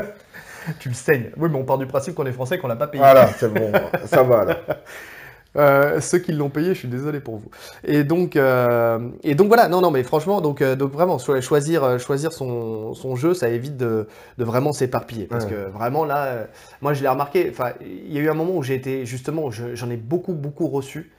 Tu 0.80 0.88
le 0.88 0.94
saignes. 0.94 1.30
Oui, 1.36 1.48
mais 1.50 1.58
on 1.58 1.64
part 1.64 1.78
du 1.78 1.86
principe 1.86 2.14
qu'on 2.14 2.26
est 2.26 2.32
français, 2.32 2.58
qu'on 2.58 2.68
l'a 2.68 2.76
pas 2.76 2.88
payé. 2.88 3.02
Voilà, 3.02 3.28
c'est 3.38 3.52
bon. 3.52 3.72
Ça 4.06 4.22
va 4.22 4.44
là. 4.44 4.58
Euh, 5.56 6.00
ceux 6.00 6.18
qui 6.18 6.32
l'ont 6.32 6.48
payé, 6.48 6.68
je 6.74 6.78
suis 6.78 6.88
désolé 6.88 7.20
pour 7.20 7.36
vous. 7.36 7.50
Et 7.84 8.04
donc, 8.04 8.36
euh, 8.36 9.10
et 9.22 9.34
donc 9.34 9.48
voilà, 9.48 9.68
non, 9.68 9.82
non, 9.82 9.90
mais 9.90 10.02
franchement, 10.02 10.40
donc, 10.40 10.62
euh, 10.62 10.76
donc 10.76 10.92
vraiment, 10.92 11.18
cho- 11.18 11.40
choisir, 11.42 11.98
choisir 12.00 12.32
son, 12.32 12.94
son 12.94 13.16
jeu, 13.16 13.34
ça 13.34 13.48
évite 13.50 13.76
de, 13.76 14.08
de 14.38 14.44
vraiment 14.44 14.72
s'éparpiller. 14.72 15.26
Parce 15.26 15.44
Ouais. 15.44 15.50
que 15.50 15.68
vraiment, 15.70 16.04
là, 16.06 16.46
moi, 16.80 16.94
je 16.94 17.02
l'ai 17.02 17.08
remarqué, 17.08 17.48
enfin, 17.50 17.72
il 17.82 18.12
y 18.12 18.18
a 18.18 18.22
eu 18.22 18.30
un 18.30 18.34
moment 18.34 18.56
où 18.56 18.62
j'ai 18.62 18.74
été, 18.74 19.04
justement, 19.04 19.50
je- 19.50 19.74
j'en 19.74 19.90
ai 19.90 19.96
beaucoup, 19.98 20.32
beaucoup 20.32 20.68
reçu. 20.68 21.12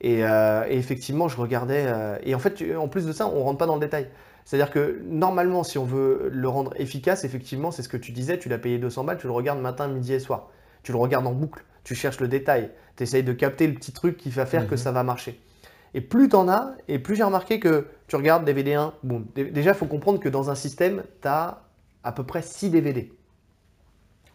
Et, 0.00 0.20
et 0.20 0.76
effectivement, 0.78 1.28
je 1.28 1.36
regardais. 1.36 1.86
et 2.22 2.34
en 2.34 2.38
fait, 2.38 2.62
en 2.76 2.88
plus 2.88 3.06
de 3.06 3.12
ça, 3.12 3.26
on 3.26 3.42
rentre 3.42 3.58
pas 3.58 3.66
dans 3.66 3.74
le 3.74 3.80
détail. 3.80 4.08
C'est-à-dire 4.44 4.70
que 4.70 5.00
normalement, 5.04 5.62
si 5.64 5.76
on 5.76 5.84
veut 5.84 6.30
le 6.32 6.48
rendre 6.48 6.72
efficace, 6.76 7.24
effectivement, 7.24 7.70
c'est 7.70 7.82
ce 7.82 7.88
que 7.88 7.96
tu 7.96 8.12
disais, 8.12 8.38
tu 8.38 8.48
l'as 8.48 8.58
payé 8.58 8.78
200 8.78 9.04
balles, 9.04 9.18
tu 9.18 9.26
le 9.26 9.32
regardes 9.32 9.60
matin, 9.60 9.88
midi 9.88 10.14
et 10.14 10.20
soir. 10.20 10.48
Tu 10.82 10.92
le 10.92 10.98
regardes 10.98 11.26
en 11.26 11.32
boucle, 11.32 11.64
tu 11.84 11.94
cherches 11.94 12.20
le 12.20 12.28
détail, 12.28 12.70
tu 12.98 13.04
essayes 13.04 13.22
de 13.22 13.32
capter 13.32 13.66
le 13.66 13.72
petit 13.72 13.92
truc 13.92 14.18
qui 14.18 14.28
va 14.28 14.44
faire 14.44 14.66
que 14.66 14.74
Mhm. 14.74 14.78
ça 14.78 14.92
va 14.92 15.02
marcher. 15.04 15.40
Et 15.94 16.02
plus 16.02 16.28
tu 16.28 16.36
en 16.36 16.48
as, 16.50 16.74
et 16.88 16.98
plus 16.98 17.16
j'ai 17.16 17.22
remarqué 17.22 17.58
que 17.60 17.86
tu 18.08 18.16
regardes 18.16 18.44
DVD 18.44 18.74
1, 18.74 18.92
boum. 19.02 19.24
Dé- 19.34 19.46
Déjà, 19.50 19.70
il 19.70 19.76
faut 19.76 19.86
comprendre 19.86 20.20
que 20.20 20.28
dans 20.28 20.50
un 20.50 20.54
système, 20.54 21.02
tu 21.22 21.28
as 21.28 21.62
à 22.04 22.12
peu 22.12 22.24
près 22.24 22.42
6 22.42 22.68
DVD. 22.68 23.10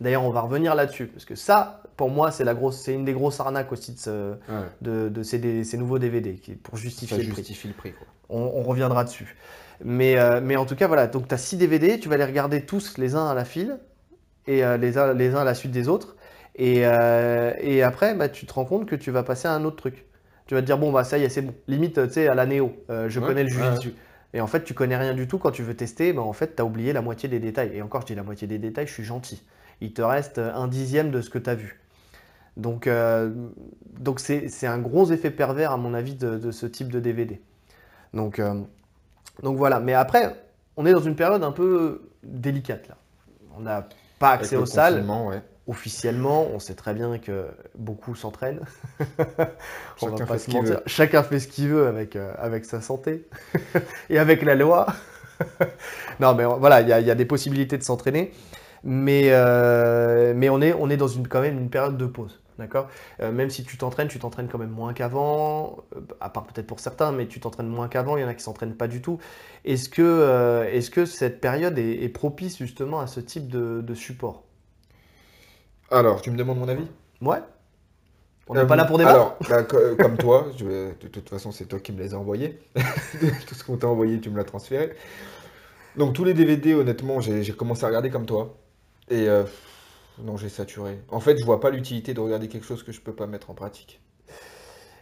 D'ailleurs, 0.02 0.24
on 0.24 0.32
va 0.32 0.42
revenir 0.42 0.74
là-dessus, 0.76 1.06
parce 1.08 1.24
que 1.26 1.36
ça, 1.36 1.84
pour 1.96 2.10
moi, 2.10 2.32
c'est 2.32 2.44
la 2.44 2.56
grosse, 2.56 2.78
c'est 2.82 2.94
une 2.94 3.06
des 3.06 3.14
grosses 3.14 3.40
arnaques 3.40 3.72
aussi 3.72 3.94
de, 3.94 4.00
ce- 4.00 4.32
Ouais, 4.32 4.66
de- 4.82 5.10
de 5.10 5.24
ces, 5.24 5.78
nouveaux 5.78 6.00
DVD, 6.00 6.34
qui, 6.36 6.54
pour 6.56 6.76
ça 6.78 6.82
justifier 6.84 7.18
le 7.20 7.24
prix. 7.30 7.36
justifie 7.38 7.68
le 7.68 7.74
prix. 7.76 7.94
Quoi. 7.94 8.08
On, 8.30 8.42
on 8.56 8.64
reviendra 8.64 9.04
dessus. 9.04 9.36
Mais, 9.84 10.18
euh, 10.18 10.42
mais 10.44 10.56
en 10.56 10.66
tout 10.66 10.76
cas, 10.76 10.88
voilà. 10.88 11.08
Donc, 11.08 11.28
tu 11.28 11.34
as 11.36 11.38
6 11.38 11.58
DVD, 11.58 12.00
tu 12.00 12.10
vas 12.10 12.18
les 12.18 12.26
regarder 12.26 12.66
tous 12.66 12.98
les 12.98 13.16
uns 13.16 13.28
à 13.28 13.36
la 13.36 13.46
file 13.46 13.78
et 14.48 14.64
euh, 14.66 14.78
les, 14.78 14.98
uns, 14.98 15.14
les 15.14 15.36
uns 15.36 15.40
à 15.42 15.44
la 15.44 15.54
suite 15.54 15.72
des 15.72 15.88
autres. 15.88 16.16
Et, 16.56 16.82
euh, 16.86 17.54
et 17.60 17.84
après, 17.84 18.16
bah, 18.16 18.30
tu 18.30 18.46
te 18.46 18.54
rends 18.54 18.66
compte 18.66 18.86
que 18.88 18.96
tu 18.96 19.12
vas 19.12 19.24
passer 19.24 19.48
à 19.48 19.54
un 19.54 19.64
autre 19.66 19.78
truc. 19.78 20.06
Tu 20.48 20.56
vas 20.56 20.62
te 20.62 20.66
dire, 20.66 20.78
bon, 20.78 20.92
bah 20.92 21.04
ça 21.04 21.18
y 21.18 21.24
est, 21.24 21.30
c'est 21.30 21.42
bon. 21.42 21.54
Limite, 21.68 22.08
tu 22.08 22.14
sais, 22.14 22.28
à 22.28 22.36
la 22.36 22.46
Néo, 22.46 22.76
euh, 22.90 23.10
je 23.10 23.20
Ouais, 23.20 23.22
connais 23.22 23.44
le 23.44 23.50
ouais, 23.50 23.50
jujitsu. 23.50 23.96
Et 24.34 24.42
en 24.42 24.48
fait, 24.48 24.64
tu 24.64 24.74
connais 24.74 24.98
rien 24.98 25.14
du 25.14 25.28
tout. 25.28 25.38
Quand 25.40 25.52
tu 25.52 25.64
veux 25.64 25.76
tester, 25.76 26.14
bah, 26.14 26.22
en 26.22 26.34
fait, 26.34 26.56
tu 26.56 26.62
as 26.62 26.66
oublié 26.66 26.94
la 26.94 27.02
moitié 27.02 27.30
des 27.30 27.40
détails. 27.40 27.72
Et 27.76 27.82
encore, 27.82 28.02
je 28.02 28.08
dis 28.08 28.16
la 28.16 28.24
moitié 28.24 28.48
des 28.48 28.60
détails, 28.60 28.88
je 28.88 28.94
suis 28.94 29.04
gentil. 29.04 29.44
Il 29.82 29.94
te 29.94 30.02
reste 30.02 30.38
un 30.40 30.68
dixième 30.68 31.12
de 31.12 31.22
ce 31.22 31.30
que 31.30 31.40
tu 31.40 31.50
as 31.50 31.56
vu. 31.56 31.82
Donc, 32.58 32.88
euh, 32.88 33.32
donc 34.00 34.20
c'est, 34.20 34.50
c'est 34.50 34.68
un 34.68 34.80
gros 34.80 35.12
effet 35.12 35.32
pervers, 35.32 35.72
à 35.72 35.78
mon 35.78 35.94
avis, 35.94 36.16
de, 36.16 36.38
de 36.38 36.52
ce 36.52 36.66
type 36.68 36.92
de 36.92 37.00
DVD. 37.00 37.42
Donc, 38.14 38.42
donc 39.42 39.58
voilà. 39.58 39.80
Mais 39.80 39.94
après, 39.94 40.36
on 40.78 40.86
est 40.86 40.92
dans 40.94 41.02
une 41.02 41.16
période 41.16 41.44
un 41.44 41.52
peu 41.52 42.10
délicate 42.24 42.88
là. 42.88 42.98
On 43.58 43.62
n'a 43.62 43.88
pas 44.20 44.32
accès 44.32 44.56
aux 44.56 44.66
salles 44.66 45.12
ouais. 45.28 45.42
Officiellement. 45.68 46.48
On 46.54 46.60
sait 46.60 46.76
très 46.76 46.94
bien 46.94 47.18
que 47.20 47.48
beaucoup 47.76 48.16
s'entraînent. 48.16 48.62
On 50.02 50.10
va 50.10 50.20
Chacun 50.20 50.26
pas 50.26 50.38
fait 50.38 50.40
se 50.40 50.46
ce 50.46 50.50
qu'il 50.50 50.62
mentir. 50.62 50.64
veut. 50.64 50.84
Chacun 50.86 51.24
fait 51.24 51.40
ce 51.40 51.48
qu'il 51.48 51.70
veut 51.70 51.88
avec, 51.88 52.16
euh, 52.16 52.34
avec 52.38 52.66
sa 52.66 52.82
santé 52.82 53.28
et 54.10 54.20
avec 54.20 54.42
la 54.44 54.56
loi. 54.56 54.88
non, 56.20 56.34
mais 56.36 56.46
voilà, 56.46 56.82
il 56.82 56.88
y, 56.90 56.94
a- 56.94 57.00
il 57.00 57.08
y 57.08 57.12
a 57.12 57.16
des 57.16 57.26
possibilités 57.26 57.78
de 57.78 57.84
s'entraîner. 57.84 58.32
Mais, 58.84 59.28
euh, 59.32 60.34
mais 60.36 60.50
on, 60.50 60.62
est, 60.62 60.74
on 60.74 60.90
est 60.90 60.98
dans 60.98 61.08
une, 61.08 61.28
quand 61.28 61.42
même 61.42 61.58
une 61.58 61.70
période 61.70 61.98
de 61.98 62.06
pause. 62.06 62.42
D'accord? 62.60 62.90
Euh, 63.22 63.32
Même 63.32 63.50
si 63.50 63.64
tu 63.64 63.78
t'entraînes, 63.78 64.10
tu 64.10 64.20
t'entraînes 64.20 64.48
quand 64.48 64.60
même 64.60 64.70
moins 64.70 64.94
qu'avant, 64.94 65.78
euh, 65.96 66.02
à 66.22 66.30
part 66.30 66.46
peut-être 66.46 66.68
pour 66.68 66.80
certains, 66.80 67.12
mais 67.12 67.28
tu 67.28 67.40
t'entraînes 67.40 67.68
moins 67.68 67.88
qu'avant, 67.88 68.18
il 68.18 68.22
y 68.22 68.24
en 68.26 68.28
a 68.28 68.36
qui 68.36 68.44
s'entraînent 68.44 68.76
pas 68.76 68.88
du 68.88 69.02
tout. 69.02 69.20
Est-ce 69.66 69.90
que, 69.90 70.02
euh, 70.04 70.66
est-ce 70.72 70.92
que 70.92 71.06
cette 71.06 71.42
période 71.42 71.80
est, 71.80 72.04
est 72.04 72.10
propice 72.10 72.58
justement 72.60 73.00
à 73.00 73.08
ce 73.08 73.20
type 73.22 73.48
de, 73.48 73.82
de 73.82 73.94
support? 73.96 74.44
Alors, 75.94 76.22
tu 76.22 76.30
me 76.30 76.36
demandes 76.36 76.60
mon 76.60 76.68
avis? 76.68 76.88
Ouais 77.22 77.42
On 78.48 78.56
n'est 78.56 78.62
Euh, 78.62 78.66
pas 78.66 78.76
là 78.76 78.86
pour 78.86 78.98
débattre 78.98 79.20
Alors, 79.20 79.38
bah, 79.48 79.64
co- 79.64 79.96
comme 80.00 80.18
toi, 80.18 80.48
je 80.58 80.66
de 80.66 81.08
toute 81.08 81.30
façon, 81.30 81.52
c'est 81.52 81.66
toi 81.66 81.80
qui 81.80 81.92
me 81.92 82.00
les 82.00 82.14
as 82.14 82.18
envoyés. 82.20 82.60
Tout 83.48 83.56
ce 83.56 83.64
qu'on 83.64 83.78
t'a 83.78 83.88
envoyé, 83.88 84.20
tu 84.20 84.30
me 84.30 84.38
l'as 84.38 84.44
transféré. 84.44 84.94
Donc, 85.96 86.14
tous 86.14 86.24
les 86.24 86.34
DVD, 86.34 86.74
honnêtement, 86.76 87.20
j'ai 87.22 87.44
j'ai 87.44 87.54
commencé 87.54 87.84
à 87.84 87.88
regarder 87.88 88.10
comme 88.10 88.26
toi. 88.26 88.58
Et 89.10 89.28
euh, 89.30 89.44
non, 90.20 90.38
j'ai 90.38 90.50
saturé. 90.50 91.00
En 91.10 91.20
fait, 91.22 91.38
je 91.38 91.46
vois 91.46 91.60
pas 91.62 91.72
l'utilité 91.72 92.14
de 92.14 92.20
regarder 92.22 92.48
quelque 92.50 92.66
chose 92.68 92.84
que 92.84 92.92
je 92.94 93.02
peux 93.02 93.14
pas 93.16 93.28
mettre 93.28 93.50
en 93.52 93.56
pratique. 93.56 94.02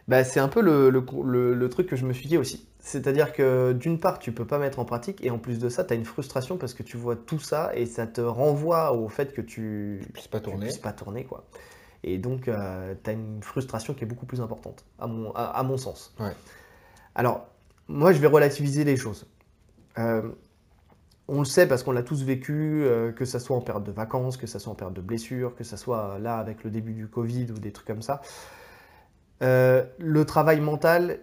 Bah, 0.08 0.24
c'est 0.24 0.40
un 0.40 0.48
peu 0.48 0.62
le, 0.62 0.90
le- 0.90 1.04
le- 1.24 1.54
le 1.54 1.70
truc 1.70 1.88
que 1.88 1.96
je 1.96 2.06
me 2.06 2.14
suis 2.14 2.28
dit 2.28 2.38
aussi. 2.38 2.68
C'est-à-dire 2.80 3.32
que 3.34 3.74
d'une 3.74 4.00
part, 4.00 4.18
tu 4.20 4.32
peux 4.32 4.46
pas 4.46 4.58
mettre 4.58 4.80
en 4.80 4.86
pratique, 4.86 5.24
et 5.24 5.30
en 5.30 5.38
plus 5.38 5.60
de 5.60 5.70
ça, 5.70 5.84
tu 5.84 5.94
as 5.94 5.96
une 5.96 6.06
frustration 6.06 6.58
parce 6.58 6.74
que 6.74 6.82
tu 6.84 6.98
vois 6.98 7.16
tout 7.16 7.40
ça 7.40 7.72
et 7.76 7.86
ça 7.86 8.08
te 8.08 8.22
renvoie 8.22 8.94
au 8.94 9.08
fait 9.08 9.34
que 9.34 9.42
tu 9.42 10.00
Je 10.02 10.08
puisse 10.12 10.28
pas 10.28 10.40
tourner. 10.40 10.66
puisses 10.66 10.78
pas 10.80 10.92
tourner. 10.92 11.24
Quoi. 11.26 11.46
Et 12.04 12.18
donc, 12.18 12.46
tu 12.46 12.52
as 12.52 13.12
une 13.12 13.44
frustration 13.44 13.94
qui 13.94 14.04
est 14.04 14.08
beaucoup 14.08 14.26
plus 14.26 14.42
importante, 14.42 14.84
à 14.98 15.06
mon, 15.08 15.32
à, 15.34 15.44
à 15.44 15.64
mon 15.64 15.78
sens. 15.78 16.14
Ouais. 16.20 16.32
Alors, 17.14 17.48
moi, 17.88 18.12
je 18.14 18.20
vais 18.20 18.28
relativiser 18.28 18.84
les 18.84 18.98
choses. 18.98 19.28
Euh, 20.00 20.24
on 21.28 21.40
le 21.40 21.46
sait 21.46 21.68
parce 21.68 21.84
qu'on 21.84 21.92
l'a 21.92 22.02
tous 22.04 22.24
vécu, 22.24 22.84
euh, 22.84 23.12
que 23.12 23.26
ça 23.26 23.40
soit 23.40 23.56
en 23.56 23.62
période 23.62 23.84
de 23.84 23.92
vacances, 23.92 24.36
que 24.38 24.48
ça 24.48 24.58
soit 24.58 24.72
en 24.72 24.76
période 24.76 24.96
de 24.96 25.02
blessure, 25.02 25.56
que 25.56 25.64
ça 25.64 25.78
soit 25.78 26.18
là 26.20 26.38
avec 26.38 26.64
le 26.64 26.72
début 26.72 26.94
du 26.94 27.08
Covid 27.08 27.52
ou 27.52 27.60
des 27.60 27.72
trucs 27.72 27.86
comme 27.88 28.02
ça. 28.02 28.22
Euh, 29.42 29.84
le 30.00 30.26
travail 30.26 30.60
mental, 30.62 31.20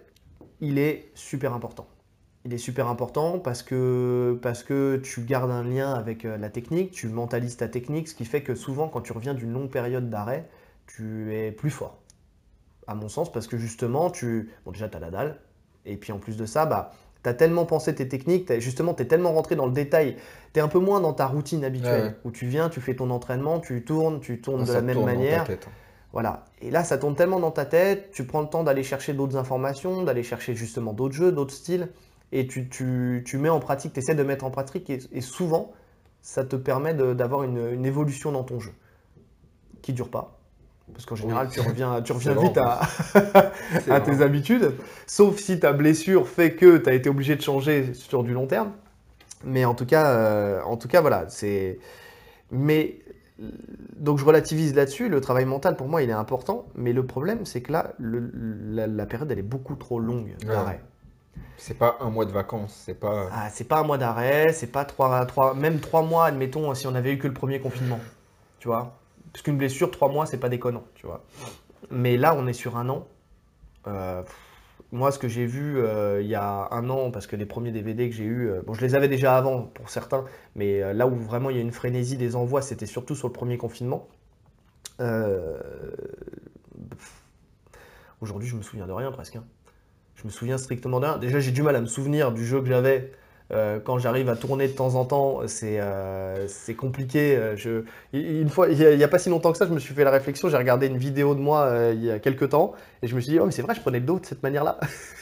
il 0.61 0.77
est 0.77 1.09
super 1.15 1.53
important. 1.53 1.87
Il 2.45 2.53
est 2.53 2.57
super 2.57 2.87
important 2.87 3.37
parce 3.39 3.63
que, 3.63 4.39
parce 4.41 4.63
que 4.63 4.97
tu 5.03 5.21
gardes 5.21 5.51
un 5.51 5.63
lien 5.63 5.93
avec 5.93 6.25
euh, 6.25 6.37
la 6.37 6.49
technique, 6.49 6.91
tu 6.91 7.07
mentalises 7.07 7.57
ta 7.57 7.67
technique, 7.67 8.07
ce 8.07 8.15
qui 8.15 8.25
fait 8.25 8.41
que 8.41 8.55
souvent, 8.55 8.87
quand 8.87 9.01
tu 9.01 9.11
reviens 9.11 9.33
d'une 9.33 9.51
longue 9.51 9.69
période 9.69 10.09
d'arrêt, 10.09 10.47
tu 10.87 11.33
es 11.35 11.51
plus 11.51 11.69
fort. 11.69 11.97
À 12.87 12.95
mon 12.95 13.09
sens, 13.09 13.31
parce 13.31 13.47
que 13.47 13.57
justement, 13.57 14.09
tu. 14.09 14.49
Bon, 14.65 14.71
déjà, 14.71 14.89
tu 14.89 14.97
as 14.97 14.99
la 14.99 15.11
dalle. 15.11 15.37
Et 15.85 15.95
puis 15.97 16.11
en 16.11 16.17
plus 16.17 16.37
de 16.37 16.45
ça, 16.45 16.65
bah, 16.65 16.91
tu 17.23 17.29
as 17.29 17.33
tellement 17.33 17.65
pensé 17.65 17.93
tes 17.93 18.07
techniques, 18.07 18.51
justement, 18.59 18.93
tu 18.93 19.03
es 19.03 19.05
tellement 19.05 19.33
rentré 19.33 19.55
dans 19.55 19.65
le 19.65 19.71
détail. 19.73 20.15
Tu 20.53 20.59
es 20.59 20.63
un 20.63 20.67
peu 20.67 20.79
moins 20.79 20.99
dans 21.01 21.13
ta 21.13 21.27
routine 21.27 21.63
habituelle, 21.63 22.01
Ouais, 22.01 22.07
ouais. 22.09 22.15
où 22.23 22.31
tu 22.31 22.47
viens, 22.47 22.69
tu 22.69 22.81
fais 22.81 22.95
ton 22.95 23.09
entraînement, 23.11 23.59
tu 23.59 23.83
tournes, 23.83 24.19
tu 24.21 24.41
tournes 24.41 24.61
de 24.61 24.65
Ça 24.65 24.73
la 24.75 24.81
même 24.81 24.95
tourne 24.95 25.05
manière. 25.07 25.45
Voilà. 26.13 26.45
Et 26.61 26.71
là, 26.71 26.83
ça 26.83 26.97
tourne 26.97 27.15
tellement 27.15 27.39
dans 27.39 27.51
ta 27.51 27.65
tête, 27.65 28.11
tu 28.11 28.25
prends 28.25 28.41
le 28.41 28.47
temps 28.49 28.63
d'aller 28.63 28.83
chercher 28.83 29.13
d'autres 29.13 29.37
informations, 29.37 30.03
d'aller 30.03 30.23
chercher 30.23 30.55
justement 30.55 30.93
d'autres 30.93 31.13
jeux, 31.15 31.31
d'autres 31.31 31.53
styles, 31.53 31.89
et 32.31 32.47
tu, 32.47 32.67
tu- 32.69 33.23
tu 33.25 33.37
mets 33.37 33.49
en 33.49 33.59
pratique, 33.59 33.93
tu 33.93 33.99
essaies 33.99 34.15
de 34.15 34.23
mettre 34.23 34.45
en 34.45 34.51
pratique, 34.51 34.89
et, 34.89 34.99
et 35.11 35.21
souvent, 35.21 35.71
ça 36.21 36.43
te 36.43 36.55
permet 36.55 36.93
d'avoir 36.93 37.43
une, 37.43 37.71
une 37.73 37.85
évolution 37.85 38.31
dans 38.31 38.43
ton 38.43 38.59
jeu, 38.59 38.73
qui 39.81 39.93
dure 39.93 40.09
pas. 40.09 40.35
Parce 40.93 41.05
qu'en 41.05 41.15
général, 41.15 41.47
Oui. 41.47 41.53
tu 41.53 41.61
reviens, 41.61 42.01
tu 42.01 42.11
reviens 42.13 42.35
vite 42.35 42.57
à, 42.57 42.81
tes 44.05 44.21
habitudes, 44.21 44.73
sauf 45.07 45.37
si 45.37 45.59
ta 45.59 45.73
blessure 45.73 46.27
fait 46.27 46.55
que 46.55 46.77
tu 46.77 46.89
as 46.89 46.93
été 46.93 47.09
obligé 47.09 47.35
de 47.35 47.41
changer 47.41 47.93
sur 47.93 48.23
du 48.23 48.33
long 48.33 48.47
terme. 48.47 48.71
Mais 49.45 49.65
en 49.65 49.75
tout 49.75 49.85
cas, 49.85 50.07
euh, 50.11 50.61
en 50.63 50.77
tout 50.77 50.87
cas 50.87 51.01
voilà, 51.01 51.25
c'est. 51.29 51.79
Mais 52.51 52.99
donc 53.97 54.17
je 54.19 54.25
relativise 54.25 54.75
là-dessus. 54.75 55.09
Le 55.09 55.21
travail 55.21 55.45
mental 55.45 55.75
pour 55.75 55.87
moi 55.87 56.01
il 56.03 56.09
est 56.09 56.13
important, 56.13 56.65
mais 56.75 56.93
le 56.93 57.05
problème 57.05 57.45
c'est 57.45 57.61
que 57.61 57.71
là, 57.71 57.93
le- 57.97 58.31
la, 58.33 58.87
la 58.87 59.05
période 59.05 59.31
elle 59.31 59.39
est 59.39 59.43
beaucoup 59.43 59.75
trop 59.75 59.99
longue 59.99 60.35
Ouais. 60.41 60.47
d'arrêt. 60.53 60.81
C'est 61.57 61.77
pas 61.77 61.97
un 61.99 62.09
mois 62.09 62.25
de 62.25 62.31
vacances, 62.31 62.73
c'est 62.85 62.93
pas. 62.93 63.27
Ah, 63.33 63.49
c'est 63.49 63.65
pas 63.65 63.79
un 63.79 63.83
mois 63.83 63.97
d'arrêt, 63.97 64.53
c'est 64.53 64.67
pas 64.71 64.85
trois, 64.85 65.25
trois, 65.25 65.53
même 65.53 65.79
trois 65.79 66.01
mois, 66.03 66.25
admettons, 66.25 66.73
si 66.73 66.87
on 66.87 66.95
avait 66.95 67.13
eu 67.13 67.17
que 67.17 67.27
le 67.27 67.33
premier 67.33 67.59
confinement, 67.59 67.99
tu 68.59 68.67
vois. 68.69 68.93
Parce 69.33 69.43
qu'une 69.43 69.57
blessure, 69.57 69.91
trois 69.91 70.09
mois, 70.09 70.25
c'est 70.25 70.37
pas 70.37 70.47
déconnant, 70.49 70.83
tu 70.95 71.05
vois. 71.05 71.21
Mais 71.91 72.15
là, 72.17 72.33
on 72.35 72.47
est 72.47 72.53
sur 72.53 72.77
un 72.77 72.87
an. 72.89 73.05
Euh, 73.87 74.21
pff, 74.23 74.35
moi, 74.91 75.11
ce 75.11 75.19
que 75.19 75.27
j'ai 75.27 75.45
vu 75.45 75.77
euh, 75.77 76.21
il 76.21 76.27
y 76.27 76.35
a 76.35 76.67
un 76.71 76.89
an, 76.89 77.11
parce 77.11 77.27
que 77.27 77.35
les 77.35 77.45
premiers 77.45 77.71
DVD 77.71 78.09
que 78.09 78.15
j'ai 78.15 78.23
eu, 78.25 78.51
bon, 78.65 78.73
je 78.73 78.81
les 78.81 78.95
avais 78.95 79.07
déjà 79.07 79.37
avant 79.37 79.63
pour 79.63 79.89
certains, 79.89 80.25
mais 80.55 80.81
euh, 80.81 80.93
là 80.93 81.07
où 81.07 81.15
vraiment 81.15 81.49
il 81.51 81.55
y 81.57 81.59
a 81.59 81.61
une 81.61 81.71
frénésie 81.71 82.17
des 82.17 82.35
envois, 82.35 82.61
c'était 82.61 82.85
surtout 82.87 83.15
sur 83.15 83.27
le 83.27 83.33
premier 83.33 83.57
confinement. 83.57 84.07
Euh, 84.99 85.59
Aujourd'hui, 88.21 88.49
je 88.49 88.55
me 88.55 88.61
souviens 88.61 88.87
de 88.87 88.91
rien 88.91 89.11
presque. 89.11 89.35
hein. 89.37 89.43
Je 90.15 90.25
me 90.25 90.29
souviens 90.29 90.57
strictement 90.57 90.99
de 90.99 91.05
rien. 91.05 91.17
Déjà, 91.17 91.39
j'ai 91.39 91.51
du 91.51 91.63
mal 91.63 91.75
à 91.75 91.81
me 91.81 91.85
souvenir 91.85 92.33
du 92.33 92.45
jeu 92.45 92.59
que 92.61 92.67
j'avais. 92.67 93.11
Euh, 93.51 93.79
quand 93.83 93.97
j'arrive 93.97 94.29
à 94.29 94.35
tourner 94.35 94.67
de 94.67 94.73
temps 94.73 94.93
en 94.93 95.05
temps, 95.05 95.39
c'est 95.47 95.77
euh, 95.79 96.47
compliqué. 96.77 97.35
Euh, 97.35 97.55
Je, 97.55 97.83
une 98.13 98.49
fois, 98.49 98.69
il 98.69 98.97
n'y 98.97 99.03
a, 99.03 99.07
pas 99.07 99.17
si 99.17 99.29
longtemps 99.29 99.51
que 99.51 99.57
ça, 99.57 99.65
je 99.65 99.73
me 99.73 99.79
suis 99.79 99.95
fait 99.95 100.03
la 100.03 100.11
réflexion. 100.11 100.49
J'ai 100.49 100.57
regardé 100.57 100.87
une 100.87 100.97
vidéo 100.97 101.33
de 101.33 101.39
moi 101.39 101.63
euh, 101.63 101.93
il 101.95 102.05
y 102.05 102.11
a 102.11 102.19
quelques 102.19 102.49
temps 102.49 102.73
et 103.01 103.07
je 103.07 103.15
me 103.15 103.21
suis 103.21 103.31
dit, 103.31 103.39
oh, 103.39 103.45
mais 103.45 103.51
c'est 103.51 103.63
vrai, 103.63 103.73
je 103.73 103.81
prenais 103.81 103.99
le 103.99 104.05
dos 104.05 104.19
de 104.19 104.25
cette 104.25 104.43
manière-là. 104.43 104.79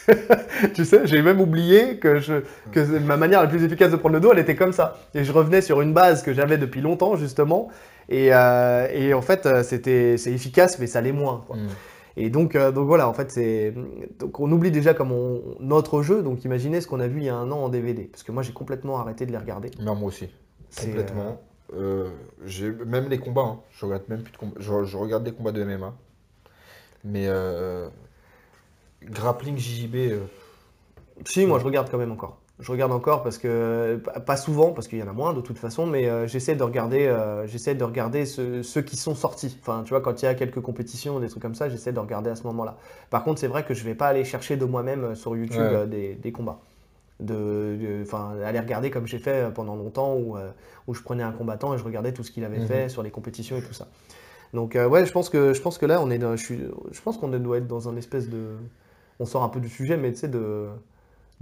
tu 0.73 0.83
sais, 0.83 1.01
j'ai 1.05 1.21
même 1.21 1.39
oublié 1.39 1.97
que, 1.97 2.19
je, 2.19 2.41
que 2.71 2.79
ma 2.99 3.15
manière 3.15 3.41
la 3.41 3.47
plus 3.47 3.63
efficace 3.63 3.91
de 3.91 3.95
prendre 3.95 4.15
le 4.15 4.21
dos, 4.21 4.33
elle 4.33 4.39
était 4.39 4.55
comme 4.55 4.73
ça. 4.73 4.97
Et 5.15 5.23
je 5.23 5.31
revenais 5.31 5.61
sur 5.61 5.81
une 5.81 5.93
base 5.93 6.21
que 6.21 6.33
j'avais 6.33 6.57
depuis 6.57 6.81
longtemps, 6.81 7.15
justement. 7.15 7.69
Et, 8.09 8.27
et 8.27 9.13
en 9.13 9.21
fait, 9.21 9.47
c'est 9.63 9.87
efficace, 10.27 10.79
mais 10.79 10.87
ça 10.87 11.01
l'est 11.01 11.11
moins. 11.11 11.45
Hmm. 11.49 11.67
Et 12.19 12.29
donc, 12.31 12.55
euh, 12.55 12.71
donc 12.71 12.87
voilà, 12.87 13.07
en 13.07 13.13
fait, 13.13 13.29
c'est 13.31 13.73
donc 14.19 14.39
on 14.39 14.51
oublie 14.51 14.71
déjà 14.71 14.93
comme 14.95 15.11
on- 15.11 15.41
notre 15.59 16.01
jeu. 16.01 16.23
Donc 16.23 16.43
imaginez 16.45 16.81
ce 16.81 16.87
qu'on 16.87 16.99
a 16.99 17.07
vu 17.07 17.19
il 17.19 17.25
y 17.25 17.29
a 17.29 17.35
un 17.35 17.51
an 17.51 17.59
en 17.59 17.69
DVD, 17.69 18.05
parce 18.05 18.23
que 18.23 18.31
moi 18.31 18.41
j'ai 18.43 18.53
complètement 18.53 18.97
arrêté 18.99 19.25
de 19.27 19.31
les 19.31 19.37
regarder. 19.37 19.69
Non, 19.79 19.93
moi 19.95 20.07
aussi. 20.07 20.27
Complètement. 20.79 21.39
Euh, 21.73 22.09
j'ai 22.45 22.71
même 22.71 23.07
les 23.09 23.19
combats, 23.19 23.41
hein. 23.41 23.59
je 23.71 23.85
regarde 23.85 24.03
même 24.09 24.23
plus 24.23 24.31
de 24.31 24.37
combats. 24.37 24.55
Je, 24.59 24.83
je 24.83 24.97
regarde 24.97 25.23
des 25.23 25.31
combats 25.31 25.51
de 25.51 25.63
MMA. 25.63 25.93
Mais 27.03 27.25
euh, 27.27 27.87
grappling 29.03 29.57
JJB, 29.57 29.95
euh, 29.95 30.19
Si, 31.25 31.45
moi 31.45 31.59
je 31.59 31.65
regarde 31.65 31.89
quand 31.91 31.97
même 31.97 32.11
encore. 32.11 32.39
Je 32.59 32.71
regarde 32.71 32.91
encore 32.91 33.21
parce 33.21 33.37
que 33.37 34.01
pas 34.25 34.35
souvent 34.35 34.71
parce 34.71 34.87
qu'il 34.87 34.97
y 34.97 35.03
en 35.03 35.07
a 35.07 35.13
moins 35.13 35.33
de 35.33 35.41
toute 35.41 35.59
façon, 35.59 35.85
mais 35.85 36.09
euh, 36.09 36.25
j'essaie 36.25 36.55
de 36.55 36.63
regarder, 36.63 37.05
euh, 37.05 37.45
j'essaie 37.45 37.75
de 37.75 37.83
regarder 37.83 38.25
ceux, 38.25 38.63
ceux 38.63 38.81
qui 38.81 38.97
sont 38.97 39.13
sortis. 39.13 39.55
Enfin, 39.61 39.83
tu 39.85 39.89
vois, 39.91 40.01
quand 40.01 40.23
il 40.23 40.25
y 40.25 40.27
a 40.27 40.33
quelques 40.33 40.61
compétitions, 40.61 41.19
des 41.19 41.27
trucs 41.29 41.41
comme 41.43 41.53
ça, 41.53 41.69
j'essaie 41.69 41.91
de 41.93 41.99
regarder 41.99 42.31
à 42.31 42.35
ce 42.35 42.43
moment-là. 42.43 42.77
Par 43.11 43.23
contre, 43.23 43.39
c'est 43.39 43.47
vrai 43.47 43.63
que 43.63 43.75
je 43.75 43.83
vais 43.83 43.93
pas 43.93 44.07
aller 44.07 44.23
chercher 44.25 44.57
de 44.57 44.65
moi-même 44.65 45.03
euh, 45.03 45.15
sur 45.15 45.35
YouTube 45.37 45.71
Ouais. 45.71 45.75
euh, 45.75 45.85
des, 45.85 46.15
des 46.15 46.31
combats. 46.31 46.59
de, 47.19 48.01
enfin, 48.03 48.35
aller 48.45 48.59
regarder 48.59 48.91
comme 48.91 49.07
j'ai 49.07 49.19
fait 49.19 49.51
pendant 49.53 49.75
longtemps, 49.75 50.15
où, 50.15 50.37
euh, 50.37 50.51
où 50.87 50.93
je 50.95 51.01
prenais 51.03 51.23
un 51.23 51.31
combattant 51.33 51.73
et 51.75 51.77
je 51.79 51.83
regardais 51.83 52.13
tout 52.13 52.23
ce 52.23 52.31
qu'il 52.31 52.45
avait 52.45 52.59
Mhm. 52.59 52.67
fait 52.67 52.89
sur 52.89 53.03
les 53.03 53.11
compétitions 53.11 53.57
et 53.57 53.63
tout 53.63 53.73
ça. 53.73 53.87
Donc 54.53 54.75
euh, 54.75 54.87
ouais, 54.87 55.05
je 55.05 55.11
pense 55.11 55.29
que 55.29 55.53
je 55.53 55.61
pense 55.61 55.77
que 55.77 55.85
là, 55.87 56.01
on 56.01 56.09
est, 56.11 56.19
dans- 56.19 56.35
je, 56.37 56.43
suis, 56.45 56.59
je 56.91 57.01
pense 57.01 57.17
qu'on 57.17 57.29
doit 57.29 57.57
être 57.59 57.67
dans 57.67 57.89
un 57.89 57.97
espèce 57.97 58.29
de, 58.29 58.57
on 59.19 59.25
sort 59.25 59.43
un 59.43 59.49
peu 59.49 59.59
du 59.59 59.69
sujet, 59.69 59.97
mais 59.97 60.11
tu 60.13 60.19
sais 60.19 60.27
de, 60.29 60.67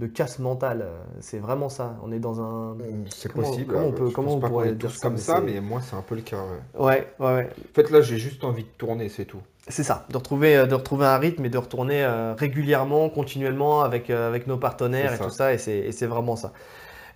de 0.00 0.06
casse 0.06 0.38
mentale. 0.38 0.82
euh, 0.82 1.02
C'est 1.20 1.38
vraiment 1.38 1.68
ça. 1.68 1.96
On 2.02 2.12
est 2.12 2.18
dans 2.18 2.40
un, 2.40 2.76
C'est 3.14 3.32
Comment- 3.32 3.48
possible. 3.48 3.72
comment 3.72 3.86
on 3.86 3.92
peut- 3.92 4.10
comment 4.10 4.34
on 4.34 4.40
pourrait 4.40 4.72
dire 4.72 4.90
tous 4.90 4.96
ça, 4.96 5.02
comme 5.08 5.14
mais 5.14 5.18
ça, 5.20 5.36
c'est- 5.36 5.42
mais 5.54 5.60
moi, 5.60 5.80
c'est 5.82 5.96
un 5.96 6.02
peu 6.02 6.14
le 6.16 6.20
cas. 6.22 6.36
ouais. 6.74 6.84
ouais, 6.84 7.06
ouais, 7.18 7.34
ouais. 7.34 7.48
En 7.70 7.74
fait, 7.74 7.90
là, 7.90 8.00
j'ai 8.02 8.18
juste 8.18 8.44
envie 8.44 8.64
de 8.64 8.68
tourner, 8.76 9.08
c'est 9.08 9.24
tout. 9.24 9.40
C'est 9.68 9.82
ça, 9.82 10.06
de 10.10 10.16
retrouver, 10.16 10.56
euh, 10.56 10.66
de 10.66 10.74
retrouver 10.74 11.06
un 11.06 11.18
rythme 11.18 11.44
et 11.44 11.48
de 11.48 11.58
retourner 11.58 12.04
euh, 12.04 12.34
régulièrement, 12.34 13.08
continuellement 13.08 13.80
avec, 13.82 14.10
avec 14.10 14.46
nos 14.46 14.58
partenaires 14.58 15.10
C'est 15.16 15.24
et 15.24 15.26
tout 15.26 15.30
ça, 15.32 15.58
c'est 15.58 15.78
et 15.78 15.92
c'est 15.92 16.06
vraiment 16.06 16.36
ça. 16.36 16.52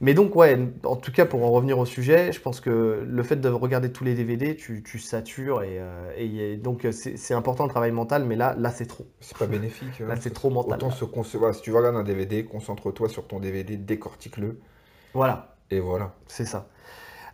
Mais 0.01 0.15
donc, 0.15 0.35
ouais, 0.35 0.59
en 0.85 0.97
tout 0.97 1.13
cas, 1.13 1.27
pour 1.27 1.45
en 1.45 1.51
revenir 1.51 1.79
au 1.79 1.85
sujet, 1.85 2.33
je 2.33 2.41
pense 2.41 2.61
que 2.61 3.05
le 3.07 3.23
fait 3.23 3.37
de 3.37 3.49
regarder 3.51 3.93
tous 3.93 4.03
les 4.05 4.15
DVD, 4.15 4.57
tu, 4.57 4.83
tu 4.83 4.99
satures, 4.99 5.63
et, 5.63 5.79
euh, 5.79 6.13
et 6.17 6.57
donc 6.57 6.87
euh, 6.87 6.93
c'est 6.93 7.35
important 7.35 7.65
le 7.65 7.71
travail 7.71 7.93
mental, 7.93 8.25
mais 8.25 8.37
là, 8.37 8.55
là 8.59 8.71
c'est 8.71 8.87
trop. 8.87 9.07
C'est 9.21 9.37
pas 9.37 9.47
bénéfique. 9.47 9.99
Là, 10.01 10.15
hein. 10.15 10.19
c'est 10.21 10.33
trop 10.33 10.49
mental. 10.49 10.77
Autant 10.77 10.91
se 10.91 11.05
concevoir. 11.05 11.55
Si 11.55 11.61
tu 11.63 11.73
regardes 11.75 11.97
un 11.97 12.03
DVD, 12.03 12.45
concentre-toi 12.45 13.09
sur 13.11 13.27
ton 13.27 13.41
DVD, 13.41 13.77
décortique-le, 13.77 14.59
Voilà, 15.15 15.57
et 15.71 15.81
voilà. 15.81 16.15
c'est 16.29 16.45
ça. 16.45 16.69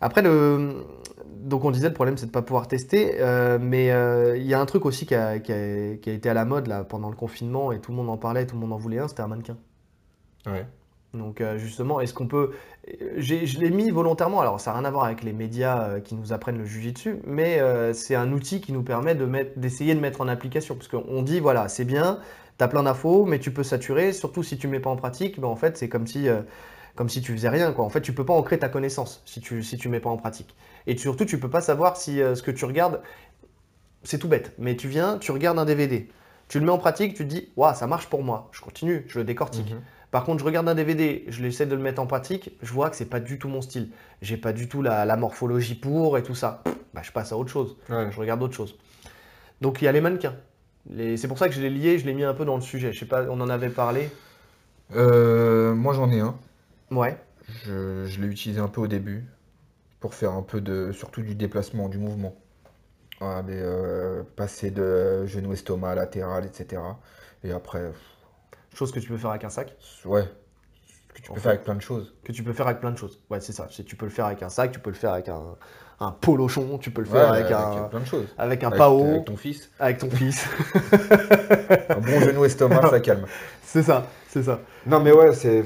Après, 0.01 0.23
le... 0.23 0.85
donc 1.27 1.65
on 1.65 1.71
disait 1.73 1.89
le 1.89 1.95
problème 1.95 2.17
c'est 2.19 2.27
de 2.27 2.31
ne 2.31 2.35
pas 2.35 2.43
pouvoir 2.43 2.69
tester, 2.69 3.21
euh, 3.21 3.59
mais 3.61 3.93
euh, 3.93 4.37
il 4.39 4.47
y 4.47 4.55
a 4.55 4.61
un 4.61 4.67
truc 4.67 4.87
aussi 4.87 5.07
qui 5.07 5.15
a, 5.15 5.39
qui 5.41 5.53
a- 5.53 5.97
qui 5.99 6.11
a 6.11 6.15
été 6.15 6.29
à 6.31 6.35
la 6.35 6.45
mode 6.47 6.67
là, 6.69 6.85
pendant 6.85 7.11
le 7.11 7.17
confinement, 7.17 7.73
et 7.73 7.81
tout 7.81 7.93
le 7.93 7.97
monde 7.99 8.11
en 8.11 8.19
parlait, 8.19 8.47
tout 8.47 8.57
le 8.57 8.61
monde 8.63 8.73
en 8.73 8.79
voulait 8.79 8.99
un, 9.01 9.09
c'était 9.09 9.23
un 9.23 9.29
mannequin. 9.29 9.59
Ouais. 10.47 10.67
Donc 11.15 11.41
euh, 11.41 11.57
justement, 11.59 12.01
est-ce 12.01 12.13
qu'on 12.13 12.27
peut... 12.27 12.53
j'ai- 13.17 13.47
Je 13.47 13.59
l'ai 13.61 13.71
mis 13.71 13.91
volontairement, 13.91 14.41
alors 14.41 14.61
ça 14.61 14.73
n'a 14.73 14.79
rien 14.79 14.85
à 14.87 14.91
voir 14.91 15.05
avec 15.05 15.23
les 15.23 15.33
médias 15.33 15.89
euh, 15.89 16.01
qui 16.01 16.15
nous 16.15 16.33
apprennent 16.33 16.59
le 16.59 16.67
jujitsu, 16.67 17.21
mais 17.25 17.59
euh, 17.61 17.93
c'est 17.95 18.15
un 18.15 18.33
outil 18.33 18.61
qui 18.61 18.73
nous 18.73 18.83
permet 18.83 19.15
d'essayer 19.57 19.95
de 19.95 20.01
mettre 20.01 20.21
en 20.21 20.29
application. 20.29 20.75
Parce 20.75 20.89
qu'on 20.89 21.23
dit, 21.23 21.41
voilà, 21.41 21.69
c'est 21.69 21.85
bien, 21.87 22.21
t'as 22.59 22.69
plein 22.69 22.83
d'infos, 22.83 23.25
mais 23.25 23.39
tu 23.39 23.51
peux 23.51 23.63
saturer, 23.63 24.13
surtout 24.13 24.43
si 24.43 24.59
tu 24.59 24.69
mets 24.69 24.81
pas 24.81 24.91
en 24.91 24.97
pratique, 24.97 25.41
ben, 25.41 25.49
en 25.49 25.57
fait 25.57 25.77
c'est 25.79 25.89
comme 25.89 26.07
si, 26.07 26.29
euh, 26.29 26.43
comme 26.97 27.09
si 27.09 27.23
tu 27.23 27.33
faisais 27.33 27.49
rien. 27.49 27.75
En 27.79 27.89
fait, 27.91 28.01
tu 28.03 28.13
peux 28.15 28.25
pas 28.27 28.35
ancrer 28.35 28.59
ta 28.59 28.69
connaissance 28.69 29.23
si 29.27 29.41
tu, 29.41 29.63
si 29.63 29.79
tu 29.79 29.89
mets 29.89 30.01
pas 30.01 30.11
en 30.11 30.17
pratique. 30.19 30.55
Et 30.87 30.97
surtout, 30.99 31.25
tu 31.25 31.39
peux 31.41 31.51
pas 31.51 31.61
savoir 31.63 31.97
si 31.97 32.21
euh, 32.23 32.35
ce 32.35 32.43
que 32.43 32.51
tu 32.51 32.65
regardes, 32.67 33.01
c'est 34.03 34.19
tout 34.19 34.29
bête, 34.29 34.53
mais 34.59 34.77
tu 34.77 34.89
viens, 34.89 35.19
tu 35.19 35.33
regardes 35.33 35.59
un 35.59 35.65
DVD, 35.65 36.09
tu 36.49 36.61
le 36.61 36.67
mets 36.67 36.73
en 36.73 36.79
pratique, 36.79 37.15
tu 37.15 37.25
te 37.25 37.29
dis, 37.29 37.49
waouh, 37.57 37.75
ça 37.75 37.87
marche 37.87 38.07
pour 38.09 38.23
moi, 38.23 38.49
je 38.53 38.61
continue, 38.61 39.05
je 39.09 39.19
le 39.19 39.25
décortique. 39.25 39.73
Mhm. 39.73 39.81
Par 40.17 40.25
contre, 40.25 40.41
je 40.41 40.47
regarde 40.47 40.67
un 40.67 40.75
DVD, 40.75 41.27
je 41.29 41.45
essaie 41.45 41.67
de 41.67 41.75
le 41.75 41.83
mettre 41.83 42.01
en 42.01 42.07
pratique, 42.07 42.51
je 42.63 42.73
vois 42.73 42.89
que 42.89 42.97
c'est 42.97 43.05
pas 43.05 43.21
du 43.21 43.39
tout 43.39 43.49
mon 43.49 43.61
style. 43.61 43.91
J'ai 44.23 44.39
pas 44.39 44.55
du 44.55 44.67
tout 44.67 44.81
la, 44.81 45.05
la 45.05 45.15
morphologie 45.19 45.75
pour 45.75 46.17
et 46.17 46.23
tout 46.23 46.35
ça. 46.35 46.63
Bah, 46.95 47.03
je 47.05 47.13
passe 47.13 47.33
à 47.33 47.37
autre 47.37 47.51
chose. 47.51 47.77
Ouais. 47.91 48.11
Je 48.11 48.19
regarde 48.19 48.43
autre 48.43 48.55
chose. 48.55 48.79
Donc 49.61 49.83
il 49.83 49.87
y 49.87 49.89
a 49.89 49.93
les 49.93 50.01
mannequins. 50.01 50.37
Les- 50.91 51.19
C'est 51.19 51.29
pour 51.29 51.39
ça 51.39 51.49
que 51.49 51.55
je 51.55 51.61
l'ai 51.61 51.71
lié, 51.71 51.99
je 51.99 52.07
l'ai 52.07 52.15
mis 52.15 52.25
un 52.25 52.35
peu 52.35 52.47
dans 52.47 52.57
le 52.57 52.63
sujet. 52.63 52.93
Je 52.95 53.01
sais 53.01 53.07
pas, 53.07 53.25
on 53.29 53.41
en 53.43 53.51
avait 53.51 53.71
parlé. 53.71 54.11
Euh, 54.95 55.75
moi, 55.75 55.95
j'en 55.95 56.11
ai 56.11 56.21
un. 56.21 56.37
Ouais. 56.91 57.17
Je, 57.49 58.07
je 58.07 58.21
l'ai 58.21 58.29
utilisé 58.29 58.61
un 58.61 58.69
peu 58.69 58.81
au 58.81 58.87
début 58.87 59.25
pour 60.01 60.15
faire 60.15 60.33
un 60.33 60.43
peu 60.43 60.61
de, 60.61 60.93
surtout 60.93 61.23
du 61.23 61.35
déplacement, 61.35 61.89
du 61.89 61.99
mouvement. 61.99 62.37
Euh, 63.23 64.23
passer 64.37 64.71
de 64.71 65.27
genou 65.27 65.53
estomac 65.53 65.95
latéral, 65.95 66.47
etc. 66.47 66.97
Et 67.45 67.53
après, 67.53 67.93
Chose 68.77 68.93
que 68.93 69.01
tu 69.01 69.09
peux 69.09 69.17
faire 69.17 69.31
avec 69.31 69.43
un 69.45 69.49
sac, 69.49 69.75
ouais, 70.05 70.25
que 71.15 71.23
tu 71.23 71.31
En 71.31 71.35
peux 71.35 71.41
fait. 71.41 71.43
faire 71.45 71.51
avec 71.53 71.65
plein 71.65 71.75
de 71.75 71.81
choses. 71.81 72.15
que 72.25 72.33
tu 72.33 72.43
peux 72.43 72.53
faire 72.53 72.67
avec 72.69 72.81
plein 72.81 72.91
de 72.93 72.99
choses. 72.99 73.21
Ouais, 73.31 73.41
c'est 73.41 73.53
ça. 73.53 73.67
Tu 73.87 73.97
peux 73.97 74.05
le 74.07 74.13
faire 74.13 74.27
avec 74.27 74.43
un 74.43 74.49
sac, 74.51 74.71
tu 74.73 74.79
peux 74.81 74.91
le 74.91 74.97
faire 74.97 75.13
avec 75.15 75.29
un, 75.31 75.57
un 75.99 76.11
polochon, 76.13 76.77
tu 76.77 76.91
peux 76.91 77.01
le 77.01 77.09
Ouais, 77.09 77.15
faire 77.19 77.33
avec, 77.33 77.51
avec 77.51 77.79
un, 77.79 77.83
plein 77.85 78.01
de 78.01 78.05
choses. 78.05 78.27
avec 78.37 78.63
un 78.65 78.67
Avec, 78.69 78.79
pao, 78.79 79.03
avec 79.03 79.25
ton 79.25 79.37
fils. 79.37 79.71
avec 79.79 79.97
ton 79.99 80.11
fils. 80.11 80.45
Un 81.89 82.01
bon 82.01 82.21
genou 82.21 82.45
estomac, 82.45 82.91
ça 82.91 83.01
calme. 83.01 83.25
c'est 83.65 83.83
ça, 83.83 84.07
c'est 84.29 84.43
ça. 84.43 84.61
Non, 84.87 85.01
mais 85.01 85.13
ouais, 85.13 85.33
c'est. 85.33 85.65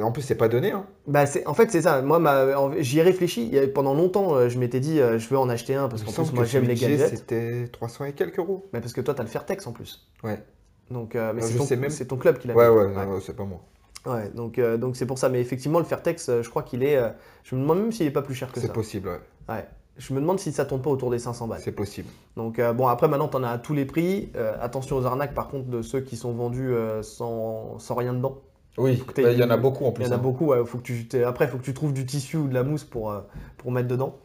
En 0.00 0.12
plus, 0.12 0.22
c'est 0.22 0.34
pas 0.34 0.48
donné. 0.48 0.72
Hein. 0.72 0.86
Bah 1.06 1.24
c'est, 1.26 1.46
en 1.46 1.54
fait, 1.54 1.70
c'est 1.70 1.82
ça. 1.82 2.02
Moi, 2.02 2.18
ma- 2.18 2.70
j'y 2.80 2.98
ai 2.98 3.02
réfléchi. 3.02 3.52
Pendant 3.74 3.94
longtemps, 3.94 4.34
euh, 4.34 4.48
je 4.48 4.58
m'étais 4.58 4.78
dit, 4.80 5.00
euh, 5.00 5.18
je 5.18 5.28
veux 5.28 5.38
en 5.38 5.48
acheter 5.48 5.74
un 5.74 5.88
parce 5.88 6.02
qu'en 6.02 6.12
plus, 6.12 6.32
moi, 6.32 6.44
que 6.44 6.50
j'aime 6.50 6.64
les 6.64 6.74
gadgets. 6.74 7.08
C'était 7.08 7.68
300 7.72 8.04
et 8.06 8.12
quelques 8.12 8.38
euros. 8.38 8.68
Mais 8.72 8.80
parce 8.80 8.92
que 8.92 9.00
toi, 9.00 9.14
t'as 9.14 9.22
le 9.22 9.28
Fairtex 9.28 9.66
en 9.66 9.72
plus. 9.72 10.06
Ouais. 10.22 10.42
Donc, 10.90 11.14
euh, 11.16 11.32
mais 11.34 11.42
Euh, 11.42 11.46
c'est 11.46 11.56
ton, 11.58 11.64
sais 11.64 11.76
même- 11.76 11.90
c'est 11.90 12.06
ton 12.06 12.16
club 12.16 12.38
qui 12.38 12.48
l'a 12.48 12.54
Ouais, 12.54 12.64
fait. 12.64 12.70
ouais, 12.70 12.88
non, 13.06 13.20
c'est 13.20 13.36
pas 13.36 13.44
moi. 13.44 13.60
Ouais, 14.06 14.30
donc, 14.34 14.58
euh, 14.58 14.76
donc 14.76 14.96
c'est 14.96 15.06
pour 15.06 15.18
ça. 15.18 15.28
Mais 15.28 15.40
effectivement, 15.40 15.78
le 15.78 15.84
Fairtex, 15.84 16.30
je 16.42 16.48
crois 16.50 16.62
qu'il 16.62 16.82
est. 16.82 16.98
je 17.44 17.54
me 17.54 17.60
demande 17.60 17.80
même 17.80 17.92
s'il 17.92 18.06
est 18.06 18.10
pas 18.10 18.22
plus 18.22 18.34
cher 18.34 18.50
que 18.50 18.58
C'est 18.60 18.66
ça. 18.68 18.72
possible, 18.72 19.08
ouais. 19.08 19.20
Ouais. 19.54 19.66
Je 19.98 20.14
me 20.14 20.20
demande 20.20 20.40
si 20.40 20.50
ça 20.52 20.64
tourne 20.64 20.80
pas 20.80 20.88
autour 20.88 21.10
des 21.10 21.18
500 21.18 21.46
balles. 21.46 21.60
C'est 21.62 21.72
possible. 21.72 22.08
Donc 22.36 22.58
euh, 22.58 22.72
bon, 22.72 22.86
après 22.86 23.06
maintenant, 23.08 23.28
t'en 23.28 23.42
as 23.42 23.50
à 23.50 23.58
tous 23.58 23.74
les 23.74 23.84
prix. 23.84 24.32
Attention 24.60 24.96
aux 24.96 25.04
arnaques, 25.04 25.34
par 25.34 25.48
contre, 25.48 25.66
de 25.68 25.82
ceux 25.82 26.00
qui 26.00 26.16
sont 26.16 26.32
vendus 26.32 26.72
sans, 27.02 27.78
sans 27.78 27.94
rien 27.94 28.14
dedans. 28.14 28.38
Oui, 28.78 29.02
bah, 29.16 29.32
il 29.32 29.38
y 29.38 29.44
en 29.44 29.50
a 29.50 29.56
beaucoup 29.58 29.84
en 29.84 29.88
Il 29.90 29.94
plus. 29.94 30.04
y 30.04 30.08
en 30.08 30.12
a 30.12 30.14
hein. 30.14 30.18
beaucoup. 30.18 30.46
ouais, 30.46 30.64
faut 30.64 30.78
que 30.78 30.84
tu, 30.84 31.06
après, 31.24 31.44
il 31.44 31.48
faut 31.50 31.58
que 31.58 31.64
tu 31.64 31.74
trouves 31.74 31.92
du 31.92 32.06
tissu 32.06 32.38
ou 32.38 32.48
de 32.48 32.54
la 32.54 32.62
mousse 32.62 32.84
pour, 32.84 33.12
pour 33.58 33.72
mettre 33.72 33.88
dedans. 33.88 34.16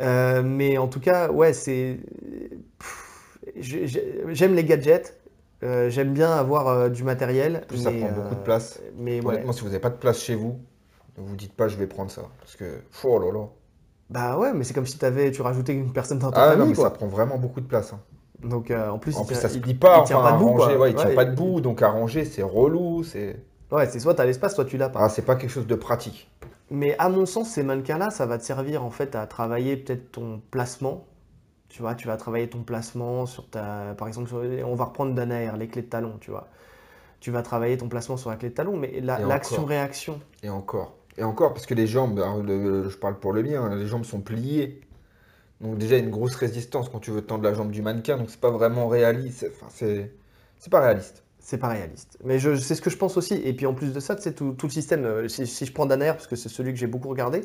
Mais 0.00 0.78
en 0.78 0.86
tout 0.88 1.00
cas, 1.00 1.30
ouais, 1.30 1.52
c'est. 1.52 1.98
J'aime 3.56 4.54
les 4.54 4.64
gadgets. 4.64 5.18
Euh, 5.62 5.90
J'aime 5.90 6.12
bien 6.14 6.30
avoir 6.30 6.68
euh, 6.68 6.88
du 6.88 7.04
matériel. 7.04 7.64
Plus, 7.68 7.78
ça 7.78 7.90
prend 7.92 8.08
beaucoup 8.10 8.34
de 8.34 8.40
euh, 8.40 8.44
place. 8.44 8.80
Mais 8.98 9.20
ouais. 9.20 9.28
Honnêtement, 9.28 9.52
si 9.52 9.60
vous 9.60 9.66
n'avez 9.68 9.80
pas 9.80 9.90
de 9.90 9.96
place 9.96 10.18
chez 10.20 10.34
vous, 10.34 10.60
ne 11.18 11.22
vous 11.22 11.36
dites 11.36 11.52
pas 11.54 11.68
je 11.68 11.76
vais 11.76 11.86
prendre 11.86 12.10
ça. 12.10 12.22
Parce 12.40 12.56
que, 12.56 12.82
oh 13.04 13.18
là 13.18 13.32
là. 13.32 13.46
Bah 14.10 14.38
ouais, 14.38 14.52
mais 14.54 14.64
c'est 14.64 14.74
comme 14.74 14.86
si 14.86 15.04
avais, 15.04 15.30
tu 15.32 15.42
rajoutais 15.42 15.72
une 15.74 15.92
personne 15.92 16.18
dans 16.20 16.30
ta 16.30 16.42
Ah 16.42 16.46
non, 16.56 16.58
famille, 16.58 16.68
mais 16.68 16.74
ça 16.74 16.90
prend 16.90 17.06
vraiment 17.08 17.38
beaucoup 17.38 17.60
de 17.60 17.66
place. 17.66 17.92
hein. 17.92 18.00
Donc 18.42 18.70
euh, 18.70 18.88
en 18.90 18.98
plus, 18.98 19.16
En 19.16 19.22
il 19.22 19.26
plus, 19.26 19.34
tient- 19.34 19.42
ça 19.42 19.48
se 19.48 19.58
plie 19.58 19.74
pas. 19.74 19.98
il 20.00 20.04
tient 20.04 20.20
pas 20.20 20.32
debout, 20.32 20.58
ouais, 20.58 20.90
il 20.90 20.94
tient 20.94 21.10
pas 21.10 21.24
debout. 21.24 21.60
Donc, 21.60 21.82
arranger, 21.82 22.24
c'est 22.24 22.42
relou. 22.42 23.02
C'est 23.02 23.36
Ouais, 23.70 23.86
c'est 23.88 24.00
soit 24.00 24.14
t'as 24.14 24.24
l'espace, 24.24 24.54
soit 24.54 24.64
tu 24.64 24.76
l'as 24.76 24.88
pas. 24.88 25.00
ah, 25.04 25.08
c'est 25.08 25.22
pas 25.22 25.36
quelque 25.36 25.50
chose 25.50 25.66
de 25.66 25.74
pratique. 25.74 26.28
Mais 26.70 26.96
à 26.98 27.08
mon 27.08 27.26
sens, 27.26 27.50
ces 27.50 27.62
mannequins-là, 27.62 28.10
ça 28.10 28.26
va 28.26 28.38
te 28.38 28.44
servir 28.44 28.84
en 28.84 28.90
fait 28.90 29.14
à 29.14 29.26
travailler 29.26 29.76
peut-être 29.76 30.12
ton 30.12 30.40
placement. 30.50 31.04
Tu 31.76 31.82
vois, 31.82 31.94
tu 31.94 32.06
vas 32.06 32.16
travailler 32.16 32.48
ton 32.48 32.62
placement 32.62 33.26
sur 33.26 33.46
ta. 33.50 33.94
Par 33.98 34.08
exemple, 34.08 34.28
sur- 34.28 34.38
on 34.66 34.74
va 34.74 34.86
reprendre 34.86 35.14
Danaer, 35.14 35.52
les 35.58 35.68
clés 35.68 35.82
de 35.82 35.88
talon, 35.88 36.16
tu 36.22 36.30
vois. 36.30 36.48
Tu 37.20 37.30
vas 37.30 37.42
travailler 37.42 37.76
ton 37.78 37.88
placement 37.88 38.16
sur 38.16 38.30
la 38.30 38.36
clé 38.36 38.50
de 38.50 38.54
talon, 38.54 38.76
mais 38.78 39.00
la- 39.02 39.20
Et 39.20 39.24
l'action-réaction. 39.24 40.20
Et 40.42 40.48
encore. 40.48 40.96
Et 41.18 41.24
encore, 41.24 41.52
parce 41.54 41.66
que 41.66 41.74
les 41.74 41.86
jambes, 41.86 42.18
le- 42.46 42.88
je 42.88 42.96
parle 42.96 43.18
pour 43.20 43.32
le 43.34 43.42
mien, 43.42 43.62
hein, 43.62 43.76
les 43.76 43.86
jambes 43.86 44.04
sont 44.04 44.20
pliées. 44.22 44.80
Donc, 45.60 45.78
déjà, 45.78 45.96
il 45.96 46.00
y 46.00 46.02
a 46.02 46.04
une 46.04 46.10
grosse 46.12 46.36
résistance 46.36 46.88
quand 46.90 47.00
tu 47.00 47.10
veux 47.12 47.22
tendre 47.22 47.44
la 47.44 47.54
jambe 47.54 47.72
du 47.72 47.82
mannequin. 47.82 48.18
Donc, 48.18 48.30
c'est 48.30 48.40
pas 48.40 48.50
vraiment 48.50 48.88
réaliste. 48.88 49.46
Enfin, 49.56 49.68
c'est 49.70 50.12
pas 50.70 50.80
réaliste. 50.80 51.24
C'est 51.38 51.58
pas 51.58 51.68
réaliste. 51.68 52.18
Mais 52.24 52.38
je, 52.38 52.56
c'est 52.56 52.74
ce 52.74 52.82
que 52.82 52.90
je 52.90 52.96
pense 52.96 53.16
aussi. 53.16 53.34
Et 53.34 53.52
puis 53.52 53.66
en 53.66 53.74
plus 53.74 53.92
de 53.92 54.00
ça, 54.00 54.16
c'est 54.18 54.34
tout, 54.34 54.52
tout 54.52 54.66
le 54.66 54.72
système. 54.72 55.04
euh, 55.04 55.28
Si, 55.28 55.46
si 55.46 55.64
je 55.66 55.72
prends 55.72 55.86
Danaer, 55.86 56.12
parce 56.14 56.26
que 56.26 56.34
c'est 56.34 56.48
celui 56.48 56.72
que 56.72 56.78
j'ai 56.78 56.88
beaucoup 56.88 57.08
regardé, 57.08 57.42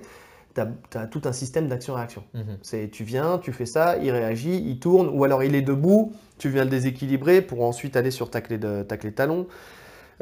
tu 0.54 0.98
as, 0.98 1.08
tout 1.08 1.22
un 1.26 1.32
système 1.32 1.68
d'action-réaction. 1.68 2.24
C'est 2.62 2.90
tu 2.92 3.04
viens, 3.04 3.38
tu 3.38 3.54
fais 3.54 3.66
ça, 3.66 3.98
il 3.98 4.12
réagit, 4.12 4.58
il 4.58 4.80
tourne, 4.80 5.10
ou 5.10 5.24
alors 5.24 5.44
il 5.44 5.56
est 5.56 5.62
debout, 5.62 6.14
tu 6.38 6.50
viens 6.50 6.64
le 6.64 6.70
déséquilibrer 6.70 7.42
pour 7.42 7.64
ensuite 7.64 7.96
aller 7.96 8.12
sur 8.12 8.30
ta 8.30 8.42
clé 8.42 8.58
de, 8.58 8.84
ta 8.84 8.98
clé 8.98 9.12
talon. 9.12 9.48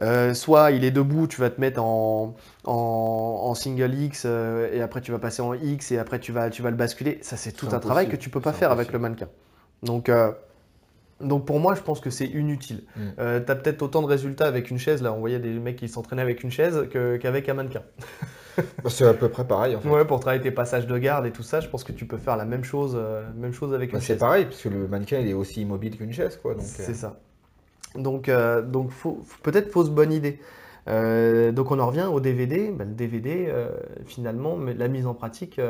Euh, 0.01 0.33
soit 0.33 0.71
il 0.71 0.85
est 0.85 0.91
debout, 0.91 1.27
tu 1.27 1.41
vas 1.41 1.49
te 1.49 1.59
mettre 1.59 1.83
en, 1.83 2.35
en, 2.63 3.41
en 3.43 3.53
single 3.53 3.93
X 3.93 4.23
euh, 4.25 4.73
et 4.73 4.81
après 4.81 5.01
tu 5.01 5.11
vas 5.11 5.19
passer 5.19 5.41
en 5.41 5.53
X 5.53 5.91
et 5.91 5.97
après 5.97 6.19
tu 6.19 6.31
vas, 6.31 6.49
tu 6.49 6.61
vas 6.61 6.69
le 6.69 6.77
basculer. 6.77 7.19
Ça, 7.21 7.35
c'est 7.35 7.51
tout 7.51 7.67
un 7.71 7.79
travail 7.79 8.07
que 8.07 8.15
tu 8.15 8.29
peux 8.29 8.39
pas 8.39 8.53
faire 8.53 8.71
avec 8.71 8.93
le 8.93 8.99
mannequin. 8.99 9.27
Donc, 9.83 10.09
euh, 10.09 10.31
donc 11.21 11.45
pour 11.45 11.59
moi, 11.59 11.75
je 11.75 11.81
pense 11.81 11.99
que 11.99 12.09
c'est 12.09 12.25
inutile. 12.27 12.83
Mm. 12.95 13.01
Euh, 13.19 13.39
tu 13.45 13.51
as 13.51 13.55
peut-être 13.55 13.81
autant 13.81 14.01
de 14.01 14.07
résultats 14.07 14.47
avec 14.47 14.69
une 14.71 14.77
chaise. 14.77 15.01
Là, 15.01 15.13
on 15.13 15.19
voyait 15.19 15.39
des 15.39 15.51
mecs 15.51 15.75
qui 15.75 15.87
s'entraînaient 15.89 16.21
avec 16.21 16.43
une 16.43 16.51
chaise 16.51 16.87
qu'avec 16.91 17.49
un 17.49 17.53
mannequin. 17.53 17.81
Bah, 18.83 18.89
c'est 18.89 19.05
à 19.05 19.13
peu 19.13 19.29
près 19.29 19.47
pareil. 19.47 19.73
En 19.77 19.79
fait. 19.79 19.87
Ouais, 19.87 20.03
pour 20.03 20.19
travailler 20.19 20.41
tes 20.41 20.51
passages 20.51 20.85
de 20.85 20.97
garde 20.97 21.25
et 21.25 21.31
tout 21.31 21.43
ça, 21.43 21.61
je 21.61 21.69
pense 21.69 21.85
que 21.85 21.93
tu 21.93 22.05
peux 22.05 22.17
faire 22.17 22.35
la 22.35 22.43
même 22.43 22.65
chose, 22.65 22.93
euh, 22.99 23.23
même 23.37 23.53
chose 23.53 23.73
avec 23.73 23.89
Bah, 23.91 23.99
une 23.99 24.01
c'est 24.01 24.07
chaise. 24.13 24.19
pareil, 24.19 24.45
parce 24.45 24.61
que 24.61 24.67
le 24.67 24.85
mannequin 24.85 25.19
il 25.19 25.29
est 25.29 25.33
aussi 25.33 25.61
immobile 25.61 25.95
qu'une 25.95 26.11
chaise. 26.11 26.35
Quoi, 26.35 26.55
donc, 26.55 26.63
euh, 26.63 26.67
C'est 26.67 26.93
ça. 26.93 27.21
Donc, 27.95 28.29
donc 28.67 28.91
peut-être 29.43 29.71
fausse 29.71 29.89
bonne 29.89 30.11
idée. 30.11 30.41
Donc 30.87 31.71
on 31.71 31.79
en 31.79 31.87
revient 31.87 32.09
au 32.11 32.19
DVD. 32.19 32.69
Ben, 32.71 32.89
le 32.89 32.95
DVD, 32.95 33.47
finalement, 34.05 34.57
mais 34.57 34.73
la 34.73 34.89
mise 34.89 35.05
en 35.05 35.13
pratique 35.13 35.61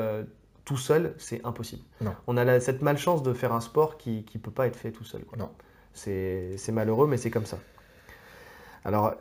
tout 0.69 0.77
seul, 0.77 1.15
c'est 1.17 1.41
impossible. 1.43 1.81
Non. 1.99 2.13
On 2.27 2.37
a 2.37 2.43
la- 2.45 2.59
cette 2.59 2.81
malchance 2.83 3.23
de 3.23 3.33
faire 3.33 3.53
un 3.53 3.59
sport 3.61 3.97
qui 3.97 4.23
ne 4.35 4.39
peut 4.39 4.51
pas 4.51 4.67
être 4.67 4.75
fait 4.75 4.91
tout 4.91 5.03
seul. 5.03 5.21
quoi. 5.23 5.37
Non. 5.37 5.49
C'est 5.93 6.51
c'est 6.57 6.71
malheureux, 6.71 7.07
mais 7.07 7.17
c'est 7.17 7.31
comme 7.31 7.45
ça. 7.47 7.57
Alors, 8.85 9.15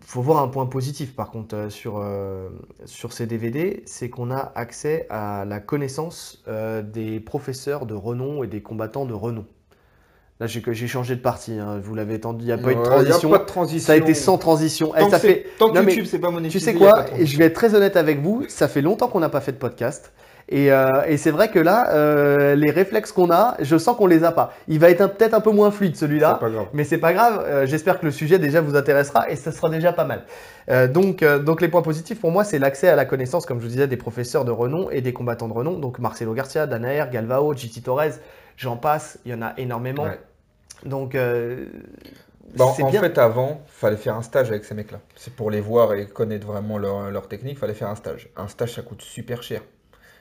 faut 0.00 0.22
voir 0.22 0.42
un 0.42 0.48
point 0.48 0.66
positif 0.66 1.14
par 1.16 1.30
contre 1.30 1.54
euh, 1.56 1.70
sur, 1.70 1.98
euh, 1.98 2.48
sur 2.84 3.12
ces 3.12 3.26
DVD, 3.26 3.82
c'est 3.84 4.08
qu'on 4.08 4.30
a 4.30 4.52
accès 4.54 5.06
à 5.10 5.44
la 5.44 5.58
connaissance 5.58 6.42
euh, 6.48 6.82
des 6.82 7.18
professeurs 7.20 7.84
de 7.86 7.94
renom 7.94 8.44
et 8.44 8.46
des 8.46 8.62
combattants 8.62 9.04
de 9.04 9.12
renom. 9.12 9.44
Là, 10.38 10.46
j'ai 10.46 10.86
changé 10.86 11.16
de 11.16 11.20
partie. 11.22 11.54
hein. 11.58 11.80
Vous 11.82 11.94
l'avez 11.94 12.16
entendu, 12.16 12.44
il 12.44 12.46
n'y 12.46 12.52
a 12.52 12.58
pas 12.58 12.70
eu 12.72 12.76
de 12.76 12.82
transition. 12.82 13.30
pas 13.30 13.38
de 13.38 13.44
transition. 13.44 13.86
Ça 13.86 13.94
a 13.94 13.96
été 13.96 14.12
sans 14.14 14.38
transition. 14.38 14.92
Eh, 14.94 15.00
Tant 15.00 15.10
ça 15.10 15.18
que 15.18 15.26
fait... 15.26 15.46
tant 15.58 15.70
que 15.70 15.74
Non, 15.74 15.82
mais 15.82 15.92
YouTube, 15.92 16.06
c'est 16.10 16.18
pas 16.18 16.30
monétisé. 16.30 16.58
Tu 16.58 16.64
sais 16.64 16.74
quoi. 16.78 17.06
Je 17.18 17.38
vais 17.38 17.46
être 17.46 17.54
très 17.54 17.74
honnête 17.74 17.96
avec 17.96 18.20
vous. 18.20 18.44
Ça 18.48 18.68
fait 18.68 18.82
longtemps 18.82 19.08
qu'on 19.08 19.20
n'a 19.20 19.30
pas 19.30 19.40
fait 19.40 19.52
de 19.52 19.56
podcast. 19.56 20.12
Et, 20.48 20.70
euh, 20.70 21.02
et 21.06 21.16
c'est 21.16 21.32
vrai 21.32 21.50
que 21.50 21.58
là, 21.58 21.90
euh, 21.92 22.54
les 22.54 22.70
réflexes 22.70 23.10
qu'on 23.10 23.30
a, 23.32 23.56
je 23.60 23.76
sens 23.76 23.96
qu'on 23.96 24.06
les 24.06 24.22
a 24.22 24.30
pas. 24.30 24.52
Il 24.68 24.78
va 24.78 24.90
être 24.90 25.06
peut-être 25.08 25.34
un 25.34 25.40
peu 25.40 25.50
moins 25.50 25.70
fluide 25.70 25.96
celui-là. 25.96 26.38
Mais 26.72 26.84
c'est 26.84 26.98
pas 26.98 27.12
grave, 27.12 27.42
euh, 27.44 27.66
j'espère 27.66 27.98
que 27.98 28.06
le 28.06 28.12
sujet 28.12 28.38
déjà 28.38 28.60
vous 28.60 28.76
intéressera 28.76 29.28
et 29.28 29.36
ça 29.36 29.50
sera 29.50 29.68
déjà 29.70 29.92
pas 29.92 30.04
mal. 30.04 30.24
Donc, 30.92 31.22
donc 31.24 31.60
les 31.60 31.68
points 31.68 31.82
positifs 31.82 32.20
pour 32.20 32.30
moi, 32.32 32.42
c'est 32.44 32.58
l'accès 32.58 32.88
à 32.88 32.96
la 32.96 33.04
connaissance, 33.04 33.46
comme 33.46 33.58
je 33.58 33.64
vous 33.64 33.70
disais, 33.70 33.86
des 33.86 33.96
professeurs 33.96 34.44
de 34.44 34.50
renom 34.50 34.90
et 34.90 35.00
des 35.00 35.12
combattants 35.12 35.48
de 35.48 35.52
renom. 35.52 35.78
Donc 35.78 35.98
Marcelo 35.98 36.32
Garcia, 36.34 36.66
Danaer, 36.66 37.06
Galvao, 37.10 37.54
Giti 37.54 37.82
Torres, 37.82 38.18
j'en 38.56 38.76
passe, 38.76 39.18
il 39.24 39.32
y 39.32 39.34
en 39.34 39.42
a 39.42 39.52
énormément. 39.58 40.04
Ouais. 40.04 40.20
Donc 40.84 41.16
Bon, 42.54 42.64
en 42.64 42.90
bien. 42.90 43.00
fait, 43.00 43.18
avant, 43.18 43.60
fallait 43.66 43.96
faire 43.96 44.14
un 44.14 44.22
stage 44.22 44.50
avec 44.50 44.64
ces 44.64 44.74
mecs-là. 44.74 45.00
C'est 45.16 45.34
pour 45.34 45.50
les 45.50 45.60
voir 45.60 45.94
et 45.94 46.06
connaître 46.06 46.46
vraiment 46.46 46.78
leur, 46.78 47.10
leur 47.10 47.28
technique, 47.28 47.58
fallait 47.58 47.74
faire 47.74 47.88
un 47.88 47.96
stage. 47.96 48.28
Un 48.36 48.48
stage, 48.48 48.74
ça 48.74 48.82
coûte 48.82 49.02
super 49.02 49.42
cher. 49.42 49.62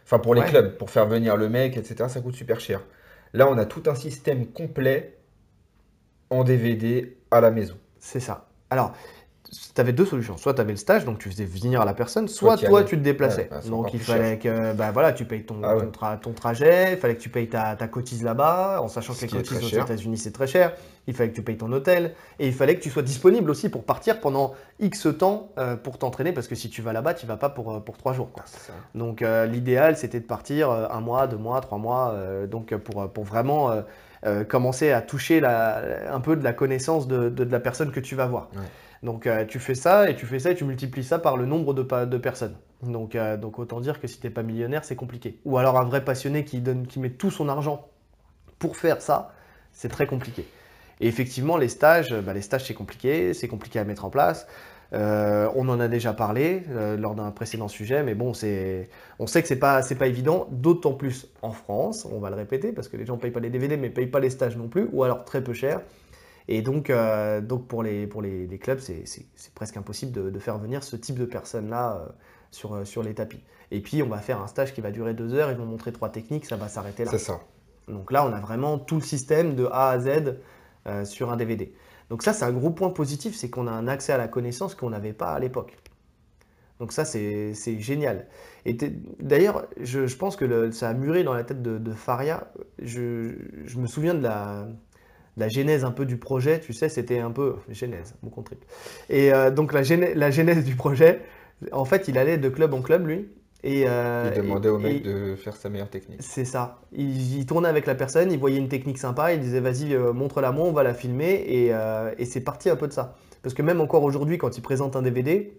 Enfin, 0.05 0.19
pour 0.19 0.35
les 0.35 0.41
Ouais. 0.41 0.45
clubs, 0.45 0.77
pour 0.77 0.89
faire 0.91 1.07
venir 1.07 1.37
le 1.37 1.49
mec, 1.49 1.77
etc., 1.77 2.09
ça 2.09 2.21
coûte 2.21 2.35
super 2.35 2.59
cher. 2.61 2.81
Là, 3.33 3.49
on 3.49 3.57
a 3.57 3.65
tout 3.65 3.83
un 3.87 3.95
système 3.95 4.47
complet 4.51 5.17
en 6.29 6.43
DVD 6.43 7.17
à 7.31 7.41
la 7.41 7.51
maison. 7.51 7.77
C'est 7.99 8.19
ça. 8.19 8.49
Alors, 8.69 8.95
tu 9.73 9.81
avais 9.81 9.93
deux 9.93 10.05
solutions. 10.05 10.37
Soit 10.37 10.53
tu 10.55 10.61
avais 10.61 10.71
le 10.71 10.77
stage, 10.77 11.05
donc 11.05 11.19
tu 11.19 11.29
faisais 11.29 11.45
venir 11.45 11.83
la 11.85 11.93
personne, 11.93 12.27
soit 12.27 12.57
toi 12.57 12.83
tu 12.83 12.97
te 12.97 13.03
déplaçais. 13.03 13.49
Ouais, 13.51 13.69
donc 13.69 13.93
il 13.93 13.99
fallait 13.99 14.37
que 14.39 14.73
bah, 14.73 14.91
voilà, 14.91 15.13
tu 15.13 15.25
payes 15.25 15.43
ton, 15.43 15.57
Ah 15.63 15.75
ouais. 15.75 15.83
ton, 15.85 15.91
tra- 15.91 16.19
ton 16.19 16.31
trajet, 16.33 16.93
il 16.93 16.97
fallait 16.97 17.15
que 17.15 17.21
tu 17.21 17.29
payes 17.29 17.47
ta, 17.47 17.75
ta 17.75 17.87
cotise 17.87 18.23
là-bas, 18.23 18.79
en 18.81 18.87
sachant 18.87 19.13
que 19.13 19.21
les 19.21 19.27
cotises 19.27 19.63
aux. 19.63 19.67
États-Unis 19.83 20.17
c'est 20.17 20.31
très 20.31 20.47
cher. 20.47 20.73
Il 21.07 21.13
fallait 21.13 21.29
que 21.29 21.35
tu 21.35 21.43
payes 21.43 21.57
ton 21.57 21.71
hôtel 21.71 22.13
et 22.39 22.47
il 22.47 22.53
fallait 22.53 22.75
que 22.75 22.81
tu 22.81 22.89
sois 22.89 23.03
disponible 23.03 23.51
aussi 23.51 23.69
pour 23.69 23.83
partir 23.83 24.19
pendant 24.19 24.53
X 24.79 25.07
temps 25.19 25.49
euh, 25.59 25.75
pour 25.75 25.99
t'entraîner 25.99 26.31
parce 26.31 26.47
que 26.47 26.55
si 26.55 26.69
tu 26.69 26.81
vas 26.81 26.93
là-bas, 26.93 27.13
tu 27.13 27.27
vas 27.27 27.37
pas 27.37 27.49
pour, 27.49 27.75
euh, 27.75 27.79
pour 27.79 27.95
trois 27.97 28.13
jours. 28.13 28.31
quoi. 28.31 28.43
Ça. 28.47 28.73
Donc 28.95 29.21
euh, 29.21 29.45
l'idéal, 29.45 29.97
c'était 29.97 30.19
de 30.19 30.25
partir 30.25 30.71
un 30.71 30.99
mois, 31.01 31.27
deux 31.27 31.37
mois, 31.37 31.61
trois 31.61 31.77
mois, 31.77 32.11
euh, 32.13 32.47
donc 32.47 32.73
pour, 32.77 33.07
pour 33.11 33.23
vraiment 33.23 33.71
commencer 34.47 34.91
à 34.91 35.01
toucher 35.03 35.39
la- 35.39 36.11
un 36.11 36.19
peu 36.19 36.35
de 36.35 36.43
la 36.43 36.51
connaissance 36.53 37.07
de, 37.07 37.29
de- 37.29 37.43
de 37.43 37.51
la 37.51 37.59
personne 37.59 37.91
que 37.91 37.99
tu 37.99 38.15
vas 38.15 38.25
voir. 38.25 38.49
Ouais. 38.55 38.61
Donc 39.03 39.27
euh, 39.27 39.45
tu 39.45 39.59
fais 39.59 39.75
ça 39.75 40.09
et 40.09 40.15
tu 40.15 40.25
fais 40.25 40.39
ça 40.39 40.51
et 40.51 40.55
tu 40.55 40.63
multiplies 40.63 41.03
ça 41.03 41.19
par 41.19 41.37
le 41.37 41.45
nombre 41.45 41.73
de, 41.73 42.17
personnes. 42.17 42.55
Donc, 42.83 43.15
euh, 43.15 43.37
donc 43.37 43.59
autant 43.59 43.79
dire 43.79 43.99
que 43.99 44.07
si 44.07 44.19
t'es 44.19 44.29
pas 44.29 44.43
millionnaire, 44.43 44.83
c'est 44.83 44.95
compliqué. 44.95 45.39
Ou 45.45 45.57
alors 45.57 45.77
un 45.77 45.85
vrai 45.85 46.03
passionné 46.03 46.45
qui, 46.45 46.59
donne, 46.59 46.87
qui 46.87 46.99
met 46.99 47.09
tout 47.09 47.31
son 47.31 47.49
argent 47.49 47.87
pour 48.59 48.77
faire 48.77 49.01
ça, 49.01 49.33
c'est 49.73 49.89
très 49.89 50.07
compliqué. 50.07 50.45
Et 51.01 51.07
effectivement, 51.07 51.57
les 51.57 51.67
stages, 51.67 52.13
bah, 52.13 52.33
les 52.33 52.41
stages 52.41 52.65
c'est 52.65 52.73
compliqué, 52.73 53.33
c'est 53.33 53.47
compliqué 53.47 53.79
à 53.79 53.83
mettre 53.83 54.05
en 54.05 54.09
place. 54.09 54.47
Euh, 54.93 55.49
on 55.55 55.67
en 55.67 55.79
a 55.79 55.87
déjà 55.87 56.13
parlé 56.13 56.63
lors 56.97 57.15
d'un 57.15 57.31
précédent 57.31 57.67
sujet, 57.67 58.03
mais 58.03 58.13
bon, 58.13 58.29
on 58.29 58.33
sait 59.27 59.41
que 59.41 59.47
c'est 59.47 59.59
pas, 59.59 59.81
pas 59.81 60.07
évident, 60.07 60.47
d'autant 60.51 60.93
plus 60.93 61.27
en 61.41 61.51
France, 61.51 62.07
on 62.09 62.19
va 62.19 62.29
le 62.29 62.35
répéter, 62.35 62.71
parce 62.71 62.87
que 62.87 62.95
les 62.95 63.05
gens 63.05 63.17
payent 63.17 63.31
pas 63.31 63.39
les 63.39 63.49
DVD, 63.49 63.77
mais 63.77 63.89
payent 63.89 64.07
pas 64.07 64.19
les 64.19 64.29
stages 64.29 64.55
non 64.55 64.67
plus, 64.67 64.87
ou 64.93 65.03
alors 65.03 65.25
très 65.25 65.43
peu 65.43 65.53
cher. 65.53 65.81
Et 66.47 66.61
donc, 66.61 66.89
euh, 66.89 67.41
donc 67.41 67.67
pour 67.67 67.83
les, 67.83 68.07
pour 68.07 68.21
les, 68.21 68.47
les 68.47 68.59
clubs, 68.59 68.79
c'est, 68.79 69.03
presque 69.55 69.77
impossible 69.77 70.11
de, 70.11 70.29
de 70.29 70.39
faire 70.39 70.57
venir 70.59 70.83
ce 70.83 70.95
type 70.95 71.17
de 71.17 71.25
personnes-là 71.25 71.97
euh, 71.97 72.09
sur, 72.51 72.73
euh, 72.75 72.85
sur 72.85 73.03
les 73.03 73.13
tapis. 73.15 73.39
Et 73.71 73.81
puis, 73.81 74.03
on 74.03 74.07
va 74.09 74.19
faire 74.19 74.41
un 74.41 74.47
stage 74.47 74.73
qui 74.73 74.81
va 74.81 74.91
durer 74.91 75.13
deux 75.13 75.33
heures, 75.33 75.51
ils 75.51 75.57
vont 75.57 75.65
montrer 75.65 75.91
trois 75.91 76.09
techniques, 76.09 76.45
ça 76.45 76.55
va 76.55 76.67
s'arrêter 76.67 77.03
là. 77.05 77.11
C'est 77.11 77.17
ça. 77.19 77.39
Donc 77.87 78.11
là, 78.11 78.25
on 78.25 78.33
a 78.33 78.39
vraiment 78.39 78.77
tout 78.79 78.95
le 78.95 79.01
système 79.01 79.55
de 79.55 79.65
A 79.71 79.89
à 79.89 79.99
Z 79.99 80.37
euh, 80.87 81.05
sur 81.05 81.31
un 81.31 81.37
DVD. 81.37 81.73
Donc 82.09 82.21
ça, 82.23 82.33
c'est 82.33 82.45
un 82.45 82.51
gros 82.51 82.69
point 82.71 82.89
positif, 82.91 83.35
c'est 83.35 83.49
qu'on 83.49 83.67
a 83.67 83.71
un 83.71 83.87
accès 83.87 84.13
à 84.13 84.17
la 84.17 84.27
connaissance 84.27 84.75
qu'on 84.75 84.91
n'avait 84.91 85.13
pas 85.13 85.33
à 85.33 85.39
l'époque. 85.39 85.75
Donc 86.79 86.91
ça, 86.91 87.05
c'est 87.05 87.53
génial. 87.79 88.27
Et 88.65 88.75
d'ailleurs, 89.19 89.65
je, 89.79 90.07
je 90.07 90.17
pense 90.17 90.35
que 90.35 90.43
le- 90.45 90.71
ça 90.71 90.89
a 90.89 90.93
mûri 90.93 91.23
dans 91.23 91.33
la 91.33 91.43
tête 91.43 91.61
de, 91.61 91.77
de 91.77 91.91
Faria. 91.93 92.51
Je, 92.79 93.31
je 93.65 93.77
me 93.79 93.87
souviens 93.87 94.13
de 94.13 94.21
la, 94.23 94.67
la 95.37 95.49
genèse 95.49 95.83
un 95.83 95.91
peu 95.91 96.05
du 96.05 96.17
projet, 96.17 96.59
tu 96.59 96.73
sais, 96.73 96.89
c'était 96.89 97.19
un 97.19 97.31
peu... 97.31 97.55
Genèse, 97.69 98.15
mon 98.23 98.29
contrib. 98.29 98.59
Et 99.09 99.33
euh, 99.33 99.51
donc 99.51 99.73
la, 99.73 99.83
genèse 99.83 100.63
du 100.63 100.75
projet, 100.75 101.21
en 101.71 101.85
fait, 101.85 102.07
il 102.07 102.17
allait 102.17 102.37
de 102.37 102.49
club 102.49 102.73
en 102.73 102.81
club, 102.81 103.07
lui. 103.07 103.27
Et, 103.63 103.85
euh, 103.87 104.31
Il 104.35 104.41
demandait 104.41 104.69
au 104.69 104.77
mec 104.77 104.97
et- 104.97 104.99
de 104.99 105.35
faire 105.35 105.55
sa 105.55 105.69
meilleure 105.69 105.89
technique. 105.89 106.19
c'est 106.21 106.45
ça. 106.45 106.81
Il, 106.93 107.39
il 107.39 107.45
tournait 107.47 107.67
avec 107.67 107.87
la 107.87 107.95
personne, 107.95 108.31
il 108.31 108.37
voyait 108.37 108.59
une 108.59 108.69
technique 108.69 108.99
sympa, 108.99 109.33
il 109.33 109.39
disait 109.39 109.59
vas-y, 109.59 109.93
euh, 109.95 110.13
montre-la 110.13 110.51
moi, 110.51 110.67
on 110.67 110.71
va 110.71 110.83
la 110.83 110.93
filmer. 110.93 111.43
Et, 111.47 111.73
euh, 111.73 112.13
et 112.19 112.25
c'est 112.25 112.41
parti 112.41 112.69
un 112.69 112.75
peu 112.75 112.87
de 112.87 112.93
ça. 112.93 113.15
Parce 113.41 113.55
que 113.55 113.61
même 113.63 113.81
encore 113.81 114.03
aujourd'hui, 114.03 114.37
quand 114.37 114.55
il 114.57 114.61
présente 114.61 114.95
un 114.95 115.01
DVD, 115.01 115.57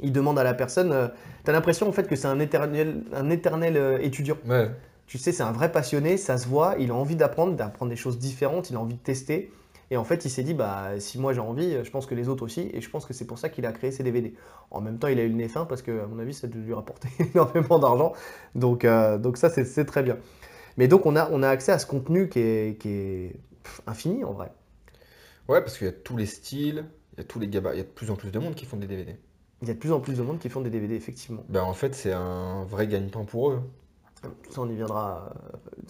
il 0.00 0.12
demande 0.12 0.38
à 0.38 0.44
la 0.44 0.54
personne, 0.54 0.92
euh, 0.92 1.08
t'as 1.44 1.52
l'impression 1.52 1.88
en 1.88 1.92
fait 1.92 2.06
que 2.06 2.14
c'est 2.16 2.28
un 2.28 2.38
éternel, 2.38 3.02
un 3.12 3.30
éternel 3.30 3.98
étudiant? 4.00 4.36
Ouais. 4.48 4.70
Tu 5.10 5.18
sais, 5.18 5.32
c'est 5.32 5.42
un 5.42 5.50
vrai 5.50 5.72
passionné, 5.72 6.16
ça 6.16 6.38
se 6.38 6.46
voit, 6.46 6.76
il 6.78 6.92
a 6.92 6.94
envie 6.94 7.16
d'apprendre, 7.16 7.56
d'apprendre 7.56 7.90
des 7.90 7.96
choses 7.96 8.16
différentes, 8.16 8.70
il 8.70 8.76
a 8.76 8.78
envie 8.78 8.94
de 8.94 9.00
tester. 9.00 9.50
Et 9.90 9.96
en 9.96 10.04
fait, 10.04 10.24
il 10.24 10.30
s'est 10.30 10.44
dit, 10.44 10.54
bah, 10.54 11.00
si 11.00 11.18
moi 11.18 11.32
j'ai 11.32 11.40
envie, 11.40 11.78
je 11.82 11.90
pense 11.90 12.06
que 12.06 12.14
les 12.14 12.28
autres 12.28 12.44
aussi. 12.44 12.70
Et 12.72 12.80
je 12.80 12.88
pense 12.88 13.06
que 13.06 13.12
c'est 13.12 13.24
pour 13.24 13.36
ça 13.36 13.48
qu'il 13.48 13.66
a 13.66 13.72
créé 13.72 13.90
ces 13.90 14.04
DVD. 14.04 14.32
En 14.70 14.80
même 14.80 15.00
temps, 15.00 15.08
il 15.08 15.18
a 15.18 15.24
eu 15.24 15.28
le 15.28 15.34
nez 15.34 15.48
fin 15.48 15.64
parce 15.64 15.82
que, 15.82 16.04
à 16.04 16.06
mon 16.06 16.20
avis, 16.20 16.32
ça 16.32 16.46
a 16.46 16.50
dû 16.50 16.60
lui 16.60 16.74
rapporter 16.74 17.08
énormément 17.34 17.80
d'argent. 17.80 18.12
Donc, 18.54 18.84
euh, 18.84 19.18
donc 19.18 19.36
ça, 19.36 19.50
c'est 19.50 19.84
très 19.84 20.04
bien. 20.04 20.16
Mais 20.76 20.86
donc, 20.86 21.06
on 21.06 21.16
a, 21.16 21.28
on 21.32 21.42
a 21.42 21.48
accès 21.48 21.72
à 21.72 21.80
ce 21.80 21.86
contenu 21.86 22.28
qui 22.28 22.38
est, 22.38 22.80
qui 22.80 22.90
est 22.90 23.36
pff, 23.64 23.80
infini 23.88 24.22
en 24.22 24.32
vrai. 24.32 24.52
Ouais, 25.48 25.60
parce 25.60 25.76
qu'il 25.76 25.88
y 25.88 25.90
a 25.90 25.92
tous 25.92 26.16
les 26.16 26.26
styles, 26.26 26.84
il 27.14 27.18
y 27.18 27.20
a 27.22 27.24
tous 27.24 27.40
les 27.40 27.48
gabarits, 27.48 27.78
il 27.78 27.80
y 27.80 27.82
a 27.82 27.84
de 27.84 27.90
plus 27.90 28.12
en 28.12 28.14
plus 28.14 28.30
de 28.30 28.38
monde 28.38 28.54
qui 28.54 28.64
font 28.64 28.76
des 28.76 28.86
DVD. 28.86 29.16
Il 29.62 29.66
y 29.66 29.72
a 29.72 29.74
de 29.74 29.78
plus 29.80 29.90
en 29.90 29.98
plus 29.98 30.18
de 30.18 30.22
monde 30.22 30.38
qui 30.38 30.48
font 30.50 30.60
des 30.60 30.70
DVD, 30.70 30.94
effectivement. 30.94 31.42
Ben, 31.48 31.64
en 31.64 31.74
fait, 31.74 31.96
c'est 31.96 32.12
un 32.12 32.62
vrai 32.62 32.86
gagne-pain 32.86 33.24
pour 33.24 33.50
eux. 33.50 33.60
Ça, 34.50 34.60
on 34.60 34.68
y 34.68 34.74
viendra 34.74 35.30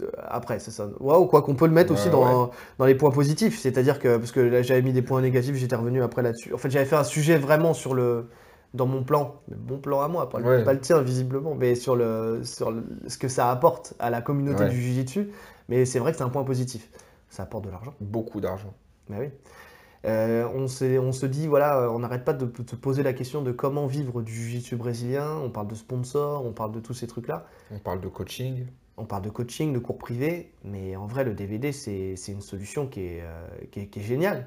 euh, 0.03 0.07
après, 0.29 0.59
c'est 0.61 0.71
ça. 0.71 0.89
Waouh, 1.01 1.27
quoi 1.27 1.43
qu'on 1.43 1.55
peut 1.55 1.67
le 1.67 1.73
mettre 1.73 1.93
aussi 1.93 2.11
dans, 2.11 2.51
dans 2.79 2.85
les 2.87 2.95
points 2.95 3.11
positifs. 3.11 3.59
C'est-à-dire 3.59 3.99
que, 3.99 4.17
parce 4.19 4.31
que 4.33 4.41
là, 4.41 4.63
j'avais 4.63 4.83
mis 4.83 4.93
des 4.93 5.03
points 5.03 5.21
négatifs, 5.21 5.55
j'étais 5.57 5.75
revenu 5.77 6.03
après 6.03 6.23
là-dessus. 6.23 6.55
En 6.55 6.59
fait, 6.59 6.71
j'avais 6.71 6.85
fait 6.85 6.97
un 6.97 7.05
sujet 7.05 7.37
vraiment 7.39 7.75
sur 7.75 7.95
le. 7.95 8.29
Dans 8.73 8.87
mon 8.87 9.03
plan, 9.03 9.35
bon 9.49 9.79
plan 9.79 10.01
à 10.01 10.07
moi, 10.07 10.29
pas, 10.29 10.39
le- 10.39 10.47
Ouais. 10.47 10.65
pas 10.65 10.73
le 10.73 10.79
tien 10.79 11.01
visiblement, 11.03 11.57
mais 11.57 11.75
sur, 11.75 11.97
le, 11.97 12.43
sur 12.45 12.71
le- 12.71 12.85
ce 13.09 13.19
que 13.19 13.27
ça 13.27 13.51
apporte 13.51 13.95
à 13.99 14.11
la 14.11 14.21
communauté 14.21 14.63
Ouais. 14.63 14.69
du 14.69 14.81
Jiu-Jitsu. 14.81 15.29
Mais 15.69 15.85
c'est 15.85 15.99
vrai 15.99 16.13
que 16.13 16.19
c'est 16.19 16.23
un 16.23 16.29
point 16.29 16.45
positif. 16.45 16.89
Ça 17.31 17.43
apporte 17.43 17.65
de 17.65 17.71
l'argent. 17.71 17.95
Beaucoup 18.01 18.41
d'argent. 18.41 18.73
Bah 19.09 19.17
oui. 19.19 19.31
Euh, 20.07 20.49
on, 20.55 20.65
on 20.65 21.13
se 21.13 21.27
dit, 21.27 21.47
voilà, 21.47 21.81
euh, 21.81 21.89
on 21.89 21.99
n'arrête 21.99 22.25
pas 22.25 22.33
de 22.33 22.51
se 22.67 22.77
poser 22.77 23.03
la 23.03 23.13
question 23.13 23.43
de 23.43 23.53
comment 23.53 23.87
vivre 23.87 24.23
du 24.23 24.33
Jiu-Jitsu 24.33 24.77
brésilien. 24.77 25.37
On 25.45 25.51
parle 25.51 25.69
de 25.69 25.75
sponsors, 25.75 26.45
on 26.47 26.53
parle 26.53 26.73
de 26.73 26.81
tous 26.81 26.95
ces 26.95 27.07
trucs-là. 27.07 27.47
On 27.71 27.79
parle 27.79 28.01
de 28.01 28.09
coaching. 28.09 28.67
On 28.97 29.05
parle 29.05 29.23
de 29.23 29.31
coaching, 29.31 29.73
de 29.73 29.79
cours 29.79 29.99
privés, 29.99 30.53
mais 30.65 30.97
en 30.97 31.07
vrai, 31.07 31.25
le 31.25 31.35
DVD, 31.35 31.73
c'est 31.73 32.15
une 32.29 32.43
solution 32.43 32.87
qui 32.87 33.01
est, 33.01 33.23
euh, 33.23 33.47
qui 33.71 33.81
est, 33.81 33.87
qui 33.87 34.01
est 34.01 34.03
géniale. 34.03 34.47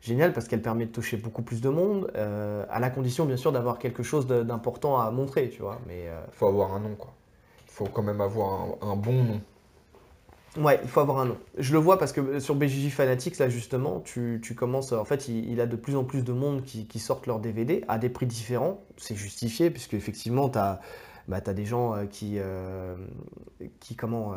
Géniale 0.00 0.32
parce 0.32 0.46
qu'elle 0.46 0.62
permet 0.62 0.86
de 0.86 0.92
toucher 0.92 1.16
beaucoup 1.16 1.42
plus 1.42 1.60
de 1.60 1.68
monde, 1.68 2.10
euh, 2.14 2.64
à 2.70 2.80
la 2.80 2.90
condition, 2.90 3.24
bien 3.24 3.36
sûr, 3.36 3.52
d'avoir 3.52 3.78
quelque 3.78 4.02
chose 4.02 4.26
d'important 4.26 4.98
à 5.00 5.10
montrer, 5.10 5.48
tu 5.48 5.62
vois. 5.62 5.80
Mais 5.86 6.08
faut 6.32 6.46
avoir 6.46 6.74
un 6.74 6.80
nom, 6.80 6.94
quoi. 6.96 7.12
faut 7.66 7.86
quand 7.86 8.02
même 8.02 8.20
avoir 8.20 8.62
un, 8.82 8.90
un 8.92 8.96
bon 8.96 9.24
nom. 9.24 9.40
Ouais, 10.58 10.80
il 10.82 10.88
faut 10.88 11.00
avoir 11.00 11.18
un 11.18 11.26
nom. 11.26 11.36
Je 11.58 11.72
le 11.72 11.78
vois 11.78 11.98
parce 11.98 12.12
que 12.12 12.20
euh, 12.20 12.40
sur 12.40 12.54
BJJ 12.54 12.90
Fanatics, 12.90 13.38
là, 13.38 13.48
justement, 13.48 14.00
tu, 14.00 14.40
tu 14.42 14.54
commences. 14.54 14.92
En 14.92 15.04
fait, 15.04 15.28
il, 15.28 15.50
il 15.50 15.60
a 15.60 15.66
de 15.66 15.76
plus 15.76 15.96
en 15.96 16.04
plus 16.04 16.24
de 16.24 16.32
monde 16.32 16.62
qui, 16.64 16.86
qui 16.86 16.98
sortent 16.98 17.26
leurs 17.26 17.40
DVD 17.40 17.84
à 17.88 17.98
des 17.98 18.08
prix 18.08 18.26
différents. 18.26 18.80
C'est 18.96 19.16
justifié, 19.16 19.70
puisque 19.70 19.94
effectivement, 19.94 20.48
tu 20.48 20.58
as, 20.58 20.80
des 21.54 21.64
gens 21.64 21.94
euh, 21.94 22.06
qui, 22.06 22.34
euh, 22.38 22.96
qui. 23.80 23.96
Comment. 23.96 24.34
euh, 24.34 24.36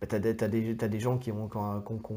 bah, 0.00 0.06
t'as 0.06 0.18
des, 0.18 0.36
t'as 0.36 0.88
des, 0.88 1.00
gens 1.00 1.16
qui 1.16 1.32
ont, 1.32 1.48
qui 1.48 1.56
ont- 1.56 1.80
qui 1.80 2.12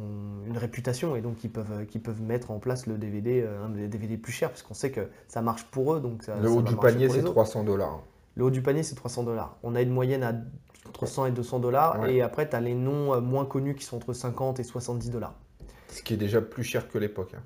une 0.48 0.58
réputation 0.58 1.16
et 1.16 1.22
donc 1.22 1.38
qui 1.38 1.48
peuvent, 1.48 1.86
qui 1.86 2.00
peuvent 2.00 2.22
mettre 2.22 2.52
en 2.52 2.60
place 2.60 2.88
le 2.88 2.98
DVD, 2.98 3.42
euh, 3.42 3.66
un 3.66 3.70
des 3.70 3.88
DVD 3.88 4.18
plus 4.18 4.34
cher, 4.34 4.50
parce 4.50 4.64
qu'on 4.64 4.74
sait 4.74 4.92
que 4.92 5.08
ça 5.30 5.42
marche 5.42 5.64
pour 5.66 5.94
eux. 5.94 6.02
Donc 6.02 6.24
ça, 6.24 6.36
Le 6.36 6.50
haut 6.50 6.62
du 6.62 6.76
panier, 6.76 7.08
c'est 7.08 7.20
autres. 7.20 7.32
300 7.32 7.64
dollars. 7.64 8.02
Le 8.36 8.44
haut 8.44 8.50
du 8.50 8.62
panier, 8.62 8.84
c'est 8.84 8.96
300 8.96 9.24
dollars. 9.24 9.58
On 9.64 9.76
a 9.76 9.82
une 9.82 9.92
moyenne 9.92 10.24
à 10.24 10.34
entre 10.90 11.06
100 11.06 11.28
et 11.28 11.32
200 11.32 11.60
dollars. 11.60 12.00
Ouais. 12.02 12.16
Et 12.16 12.22
après, 12.22 12.50
tu 12.50 12.56
as 12.56 12.62
les 12.62 12.74
noms 12.76 13.14
euh, 13.14 13.22
moins 13.22 13.46
connus 13.46 13.76
qui 13.76 13.86
sont 13.86 13.98
entre 13.98 14.14
50 14.14 14.60
et 14.60 14.64
70 14.64 15.10
dollars. 15.10 15.36
Ce 15.88 16.02
qui 16.04 16.14
est 16.14 16.18
déjà 16.18 16.42
plus 16.42 16.64
cher 16.64 16.88
que 16.88 16.98
l'époque. 16.98 17.32
hein. 17.36 17.42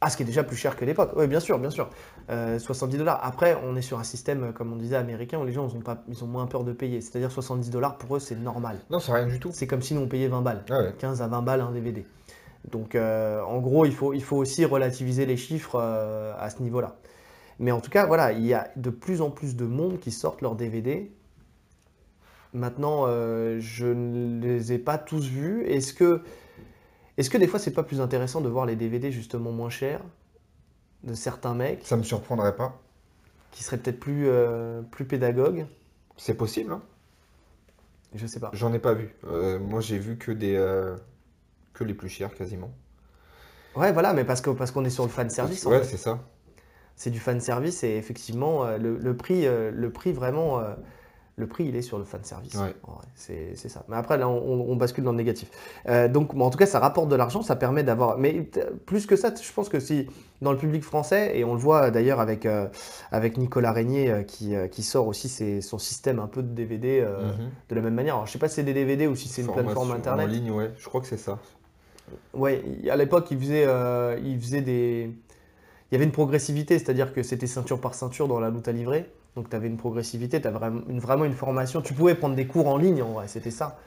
Ah, 0.00 0.10
ce 0.10 0.16
qui 0.16 0.22
est 0.22 0.26
déjà 0.26 0.44
plus 0.44 0.54
cher 0.56 0.76
que 0.76 0.84
l'époque. 0.84 1.10
Oui, 1.16 1.26
bien 1.26 1.40
sûr, 1.40 1.58
bien 1.58 1.70
sûr. 1.70 1.90
Euh, 2.30 2.60
70 2.60 2.98
dollars. 2.98 3.18
Après, 3.24 3.56
on 3.64 3.74
est 3.74 3.82
sur 3.82 3.98
un 3.98 4.04
système, 4.04 4.44
euh, 4.44 4.52
comme 4.52 4.72
on 4.72 4.76
disait, 4.76 4.94
américain, 4.94 5.38
où 5.40 5.44
les 5.44 5.52
gens 5.52 5.68
ils 5.68 5.76
ont, 5.76 5.80
pas, 5.80 6.04
ils 6.06 6.22
ont 6.22 6.28
moins 6.28 6.46
peur 6.46 6.62
de 6.62 6.72
payer. 6.72 7.00
C'est-à-dire 7.00 7.32
70 7.32 7.70
dollars, 7.70 7.98
pour 7.98 8.14
eux, 8.16 8.20
c'est 8.20 8.36
normal. 8.36 8.78
Non, 8.90 9.00
c'est 9.00 9.12
rien 9.12 9.26
du 9.26 9.40
tout. 9.40 9.50
C'est 9.52 9.66
comme 9.66 9.82
si 9.82 9.94
nous, 9.94 10.02
on 10.02 10.06
payait 10.06 10.28
20 10.28 10.42
balles. 10.42 10.64
Ah 10.70 10.82
ouais. 10.82 10.94
15 10.98 11.20
à 11.20 11.26
20 11.26 11.42
balles 11.42 11.60
un 11.62 11.72
DVD. 11.72 12.06
Donc, 12.70 12.94
euh, 12.94 13.42
en 13.42 13.58
gros, 13.58 13.86
il 13.86 13.92
faut, 13.94 14.12
il 14.14 14.22
faut 14.22 14.36
aussi 14.36 14.64
relativiser 14.64 15.26
les 15.26 15.36
chiffres 15.36 15.76
euh, 15.80 16.32
à 16.38 16.48
ce 16.50 16.62
niveau-là. 16.62 16.96
Mais 17.58 17.72
en 17.72 17.80
tout 17.80 17.90
cas, 17.90 18.06
voilà, 18.06 18.30
il 18.30 18.46
y 18.46 18.54
a 18.54 18.68
de 18.76 18.90
plus 18.90 19.20
en 19.20 19.30
plus 19.30 19.56
de 19.56 19.64
monde 19.64 19.98
qui 19.98 20.12
sortent 20.12 20.42
leurs 20.42 20.54
DVD. 20.54 21.10
Maintenant, 22.54 23.04
euh, 23.06 23.58
je 23.60 23.86
ne 23.86 24.40
les 24.40 24.72
ai 24.72 24.78
pas 24.78 24.98
tous 24.98 25.26
vus. 25.28 25.64
Est-ce 25.66 25.92
que 25.92 26.22
Est-ce 27.18 27.30
que 27.30 27.38
des 27.38 27.46
fois, 27.46 27.58
c'est 27.58 27.72
pas 27.72 27.82
plus 27.82 28.00
intéressant 28.00 28.40
de 28.40 28.48
voir 28.48 28.64
les 28.66 28.76
DVD 28.76 29.12
justement 29.12 29.52
moins 29.52 29.70
chers 29.70 30.00
de 31.04 31.14
certains 31.14 31.54
mecs 31.54 31.84
Ça 31.84 31.96
me 31.96 32.02
surprendrait 32.02 32.56
pas. 32.56 32.80
qui 33.52 33.62
seraient 33.62 33.78
peut-être 33.78 34.00
plus, 34.00 34.28
euh, 34.28 34.82
plus 34.82 35.04
pédagogues? 35.04 35.66
C'est 36.16 36.34
possible, 36.34 36.72
hein 36.72 36.82
Je 38.14 38.26
sais 38.26 38.40
pas. 38.40 38.50
J'en 38.54 38.72
ai 38.72 38.78
pas 38.78 38.94
vu. 38.94 39.14
Euh, 39.26 39.58
moi, 39.58 39.80
j'ai 39.80 39.98
vu 39.98 40.16
que 40.16 40.32
des 40.32 40.56
que 41.74 41.84
les 41.84 41.94
plus 41.94 42.08
chers 42.08 42.34
quasiment. 42.34 42.70
Ouais, 43.76 43.92
voilà, 43.92 44.12
mais 44.14 44.24
parce 44.24 44.40
que 44.40 44.50
parce 44.50 44.72
qu'on 44.72 44.84
est 44.84 44.90
sur 44.90 45.04
le 45.04 45.10
fan 45.10 45.30
service. 45.30 45.64
Ouais, 45.64 45.84
c'est 45.84 45.96
ça. 45.98 46.18
C'est 46.96 47.10
du 47.10 47.20
fan 47.20 47.40
service 47.40 47.84
et 47.84 47.96
effectivement, 47.96 48.64
le, 48.76 48.96
le 48.96 49.16
prix, 49.16 49.44
le 49.46 49.90
prix 49.92 50.12
vraiment, 50.12 50.60
le 51.38 51.46
prix, 51.46 51.64
il 51.66 51.76
est 51.76 51.82
sur 51.82 51.98
le 51.98 52.04
fan 52.04 52.22
service. 52.24 52.54
Ouais. 52.56 52.74
C'est 53.14 53.54
ça. 53.68 53.84
Mais 53.88 53.96
après, 53.96 54.18
là, 54.18 54.28
on, 54.28 54.66
on 54.70 54.76
bascule 54.76 55.04
dans 55.04 55.12
le 55.12 55.16
négatif. 55.16 55.48
Euh, 55.88 56.08
donc, 56.08 56.34
bon, 56.34 56.44
en 56.44 56.50
tout 56.50 56.58
cas, 56.58 56.66
ça 56.66 56.80
rapporte 56.80 57.08
de 57.08 57.16
l'argent, 57.16 57.42
ça 57.42 57.56
permet 57.56 57.82
d'avoir. 57.84 58.18
Mais 58.18 58.48
plus 58.86 59.06
que 59.06 59.16
ça, 59.16 59.32
je 59.40 59.52
pense 59.52 59.68
que 59.68 59.80
si 59.80 60.06
dans 60.42 60.52
le 60.52 60.58
public 60.58 60.82
français, 60.84 61.38
et 61.38 61.44
on 61.44 61.54
le 61.54 61.60
voit 61.60 61.90
d'ailleurs 61.90 62.20
avec, 62.20 62.44
euh, 62.44 62.66
avec 63.12 63.38
Nicolas 63.38 63.72
Régnier 63.72 64.10
euh, 64.10 64.22
qui, 64.22 64.54
euh, 64.54 64.68
qui 64.68 64.82
sort 64.82 65.06
aussi 65.06 65.28
ses- 65.28 65.60
son 65.60 65.78
système 65.78 66.18
un 66.18 66.26
peu 66.28 66.42
de 66.42 66.48
DVD 66.48 67.00
euh, 67.00 67.32
Mhm. 67.32 67.50
de 67.70 67.74
la 67.74 67.80
même 67.80 67.94
manière. 67.94 68.14
Alors, 68.16 68.26
je 68.26 68.32
sais 68.32 68.38
pas 68.38 68.48
si 68.48 68.56
c'est 68.56 68.62
des 68.64 68.74
DVD 68.74 69.06
ou 69.06 69.14
si 69.16 69.28
c'est 69.28 69.42
une 69.42 69.52
plateforme 69.52 69.92
internet. 69.92 70.26
En 70.26 70.30
ligne, 70.30 70.50
ouais. 70.50 70.70
Je 70.78 70.88
crois 70.88 71.00
que 71.00 71.06
c'est 71.06 71.16
ça. 71.16 71.38
Ouais, 72.34 72.62
à 72.90 72.96
l'époque, 72.96 73.26
il 73.30 73.38
faisait, 73.38 73.64
euh, 73.66 74.18
il 74.24 74.40
faisait 74.40 74.62
des. 74.62 75.10
Il 75.90 75.94
y 75.94 75.96
avait 75.96 76.04
une 76.04 76.12
progressivité, 76.12 76.78
c'est-à-dire 76.78 77.12
que 77.14 77.22
c'était 77.22 77.46
ceinture 77.46 77.80
par 77.80 77.94
ceinture 77.94 78.28
dans 78.28 78.40
la 78.40 78.50
loot 78.50 78.66
à 78.68 78.72
livrer. 78.72 79.10
Donc, 79.38 79.48
tu 79.50 79.56
avais 79.56 79.68
une 79.68 79.76
progressivité, 79.76 80.40
tu 80.40 80.48
vraiment 80.48 80.82
une, 80.88 80.98
vraiment 80.98 81.24
une 81.24 81.32
formation. 81.34 81.80
Tu 81.80 81.94
pouvais 81.94 82.14
prendre 82.16 82.34
des 82.34 82.46
cours 82.46 82.66
en 82.68 82.76
ligne, 82.76 83.02
en 83.02 83.12
vrai, 83.12 83.28
c'était 83.28 83.52
ça. 83.52 83.78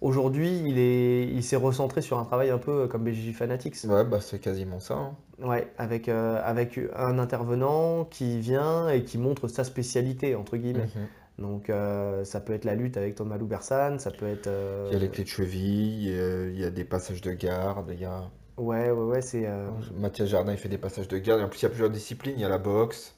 Aujourd'hui, 0.00 0.62
il 0.64 0.78
est, 0.78 1.24
il 1.26 1.42
s'est 1.42 1.56
recentré 1.56 2.02
sur 2.02 2.18
un 2.18 2.24
travail 2.24 2.50
un 2.50 2.58
peu 2.58 2.86
comme 2.88 3.02
BJJ 3.04 3.32
Fanatics. 3.32 3.76
Ouais, 3.84 4.04
bah 4.04 4.20
c'est 4.20 4.38
quasiment 4.40 4.78
ça. 4.78 4.94
hein. 4.94 5.16
Ouais, 5.40 5.72
avec, 5.76 6.08
euh, 6.08 6.40
avec 6.44 6.78
un 6.96 7.18
intervenant 7.18 8.04
qui 8.04 8.38
vient 8.40 8.88
et 8.90 9.02
qui 9.02 9.18
montre 9.18 9.48
sa 9.48 9.64
spécialité, 9.64 10.34
entre 10.36 10.56
guillemets. 10.56 10.88
Mhm. 10.94 11.08
Donc, 11.38 11.70
euh, 11.70 12.24
ça 12.24 12.40
peut 12.40 12.52
être 12.52 12.64
la 12.64 12.74
lutte 12.74 12.96
avec 12.96 13.14
Thomas 13.16 13.38
Loubersan, 13.38 13.98
ça 13.98 14.10
peut 14.10 14.26
être. 14.26 14.46
euh, 14.48 14.88
Il 14.90 14.94
y 14.94 14.96
a 14.96 15.00
les 15.00 15.08
clés 15.08 15.24
de 15.24 15.28
cheville, 15.28 16.10
euh, 16.12 16.50
il 16.52 16.60
y 16.60 16.64
a 16.64 16.70
des 16.70 16.84
passages 16.84 17.20
de 17.20 17.32
garde, 17.32 17.90
il 17.92 18.00
y 18.00 18.04
a... 18.04 18.22
Ouais, 18.56 18.90
ouais, 18.90 19.04
ouais, 19.04 19.20
c'est. 19.22 19.46
euh, 19.46 19.68
Mathias 19.96 20.28
Jardin, 20.28 20.52
il 20.52 20.58
fait 20.58 20.68
des 20.68 20.78
passages 20.78 21.06
de 21.08 21.18
garde. 21.18 21.40
Et 21.40 21.44
en 21.44 21.48
plus, 21.48 21.60
il 21.60 21.62
y 21.62 21.66
a 21.66 21.70
plusieurs 21.70 21.90
disciplines. 21.90 22.34
Il 22.36 22.42
y 22.42 22.44
a 22.44 22.48
la 22.48 22.58
boxe, 22.58 23.14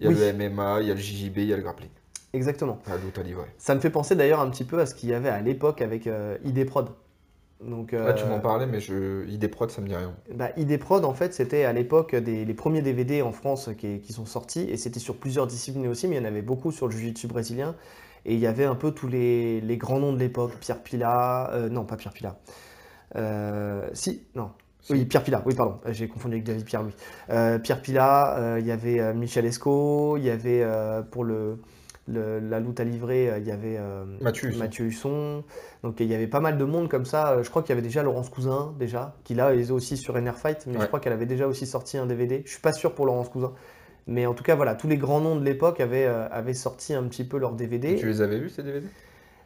il 0.00 0.04
y 0.04 0.06
a 0.06 0.10
Oui. 0.10 0.16
le 0.18 0.32
MMA, 0.50 0.80
il 0.82 0.88
y 0.88 0.90
a 0.90 0.94
le 0.94 1.00
JJB, 1.00 1.38
il 1.38 1.44
y 1.46 1.52
a 1.52 1.56
le 1.56 1.62
grappling. 1.62 1.90
Exactement. 2.32 2.78
À 2.86 3.22
livrer. 3.22 3.46
Ça 3.58 3.74
me 3.74 3.80
fait 3.80 3.90
penser 3.90 4.14
d'ailleurs 4.14 4.40
un 4.40 4.50
petit 4.50 4.64
peu 4.64 4.78
à 4.80 4.86
ce 4.86 4.94
qu'il 4.94 5.08
y 5.08 5.14
avait 5.14 5.30
à 5.30 5.40
l'époque 5.40 5.80
avec 5.82 6.06
euh, 6.06 6.36
ID 6.44 6.66
Prod. 6.66 6.90
Donc, 7.64 7.90
Là, 7.90 8.12
tu 8.12 8.24
euh, 8.24 8.28
m'en 8.28 8.38
parlais, 8.38 8.66
mais 8.66 8.80
je... 8.80 9.26
ID 9.26 9.50
Prod, 9.50 9.70
ça 9.70 9.80
me 9.80 9.88
dit 9.88 9.94
rien. 9.96 10.14
bah, 10.32 10.50
ID 10.56 10.78
Prod, 10.78 11.04
en 11.04 11.14
fait, 11.14 11.34
c'était 11.34 11.64
à 11.64 11.72
l'époque 11.72 12.14
des 12.14 12.44
les 12.44 12.54
premiers 12.54 12.82
DVD 12.82 13.22
en 13.22 13.32
France 13.32 13.70
qui, 13.76 14.00
qui 14.00 14.12
sont 14.12 14.26
sortis, 14.26 14.60
et 14.60 14.76
c'était 14.76 15.00
sur 15.00 15.16
plusieurs 15.16 15.46
disciplines 15.48 15.88
aussi, 15.88 16.06
mais 16.06 16.16
il 16.16 16.18
y 16.18 16.22
en 16.22 16.28
avait 16.28 16.42
beaucoup 16.42 16.70
sur 16.70 16.86
le 16.86 16.92
jiu-jitsu 16.92 17.26
brésilien, 17.26 17.74
et 18.26 18.34
il 18.34 18.38
y 18.40 18.46
avait 18.46 18.64
un 18.66 18.76
peu 18.76 18.92
tous 18.92 19.08
les, 19.08 19.60
les 19.60 19.76
grands 19.76 19.98
noms 19.98 20.12
de 20.12 20.18
l'époque, 20.20 20.52
Pierre 20.60 20.82
Pila, 20.84 21.50
euh, 21.52 21.68
non, 21.68 21.84
pas 21.84 21.96
Pierre 21.96 22.12
Pila, 22.12 22.38
Euh, 23.16 23.88
si, 23.92 24.22
non, 24.36 24.50
oui, 24.90 25.04
Pierre 25.04 25.22
Pila, 25.22 25.42
oui, 25.46 25.54
pardon, 25.54 25.78
j'ai 25.90 26.08
confondu 26.08 26.34
avec 26.36 26.44
David 26.44 26.64
Pierre 26.64 26.82
Louis. 26.82 26.94
Euh, 27.30 27.58
Pierre 27.58 27.80
Pila, 27.82 28.38
euh, 28.38 28.56
il 28.60 28.66
y 28.66 28.70
avait 28.70 29.00
euh, 29.00 29.12
Michel 29.14 29.44
Esco, 29.44 30.16
il 30.16 30.24
y 30.24 30.30
avait 30.30 30.62
euh, 30.62 31.02
pour 31.02 31.24
le, 31.24 31.58
le- 32.06 32.38
la 32.40 32.58
lutte 32.60 32.80
à 32.80 32.84
livrer, 32.84 33.32
il 33.38 33.46
y 33.46 33.50
avait 33.50 33.76
euh, 33.78 34.04
Mathieu 34.22 34.48
Husson. 34.48 34.58
Mathieu 34.58 34.84
Husson. 34.86 35.44
Donc 35.82 36.00
il 36.00 36.06
y 36.06 36.14
avait 36.14 36.26
pas 36.26 36.40
mal 36.40 36.56
de 36.56 36.64
monde 36.64 36.88
comme 36.88 37.04
ça. 37.04 37.42
Je 37.42 37.50
crois 37.50 37.62
qu'il 37.62 37.70
y 37.70 37.72
avait 37.72 37.82
déjà 37.86 38.02
Laurence 38.02 38.30
Cousin, 38.30 38.74
déjà, 38.78 39.14
qui 39.24 39.34
là 39.34 39.54
est 39.54 39.70
aussi 39.70 39.96
sur 39.98 40.16
NR 40.16 40.36
Fight, 40.38 40.64
mais 40.66 40.78
je 40.80 40.86
crois 40.86 41.00
qu'elle 41.00 41.12
avait 41.12 41.26
déjà 41.26 41.46
aussi 41.46 41.66
sorti 41.66 41.98
un 41.98 42.06
DVD. 42.06 42.42
Je 42.46 42.50
suis 42.52 42.60
pas 42.62 42.72
sûr 42.72 42.94
pour 42.94 43.04
Laurence 43.06 43.28
Cousin. 43.28 43.52
Mais 44.06 44.24
en 44.24 44.32
tout 44.32 44.42
cas, 44.42 44.54
voilà, 44.54 44.74
tous 44.74 44.88
les 44.88 44.96
grands 44.96 45.20
noms 45.20 45.36
de 45.36 45.44
l'époque 45.44 45.80
avaient, 45.80 46.06
euh, 46.06 46.26
avaient 46.30 46.54
sorti 46.54 46.94
un 46.94 47.02
petit 47.04 47.24
peu 47.24 47.36
leur 47.38 47.52
Et 47.52 47.56
DVD. 47.56 47.96
tu 47.96 48.06
les 48.06 48.22
avais 48.22 48.38
vus, 48.38 48.48
ces 48.48 48.62
DVD? 48.62 48.86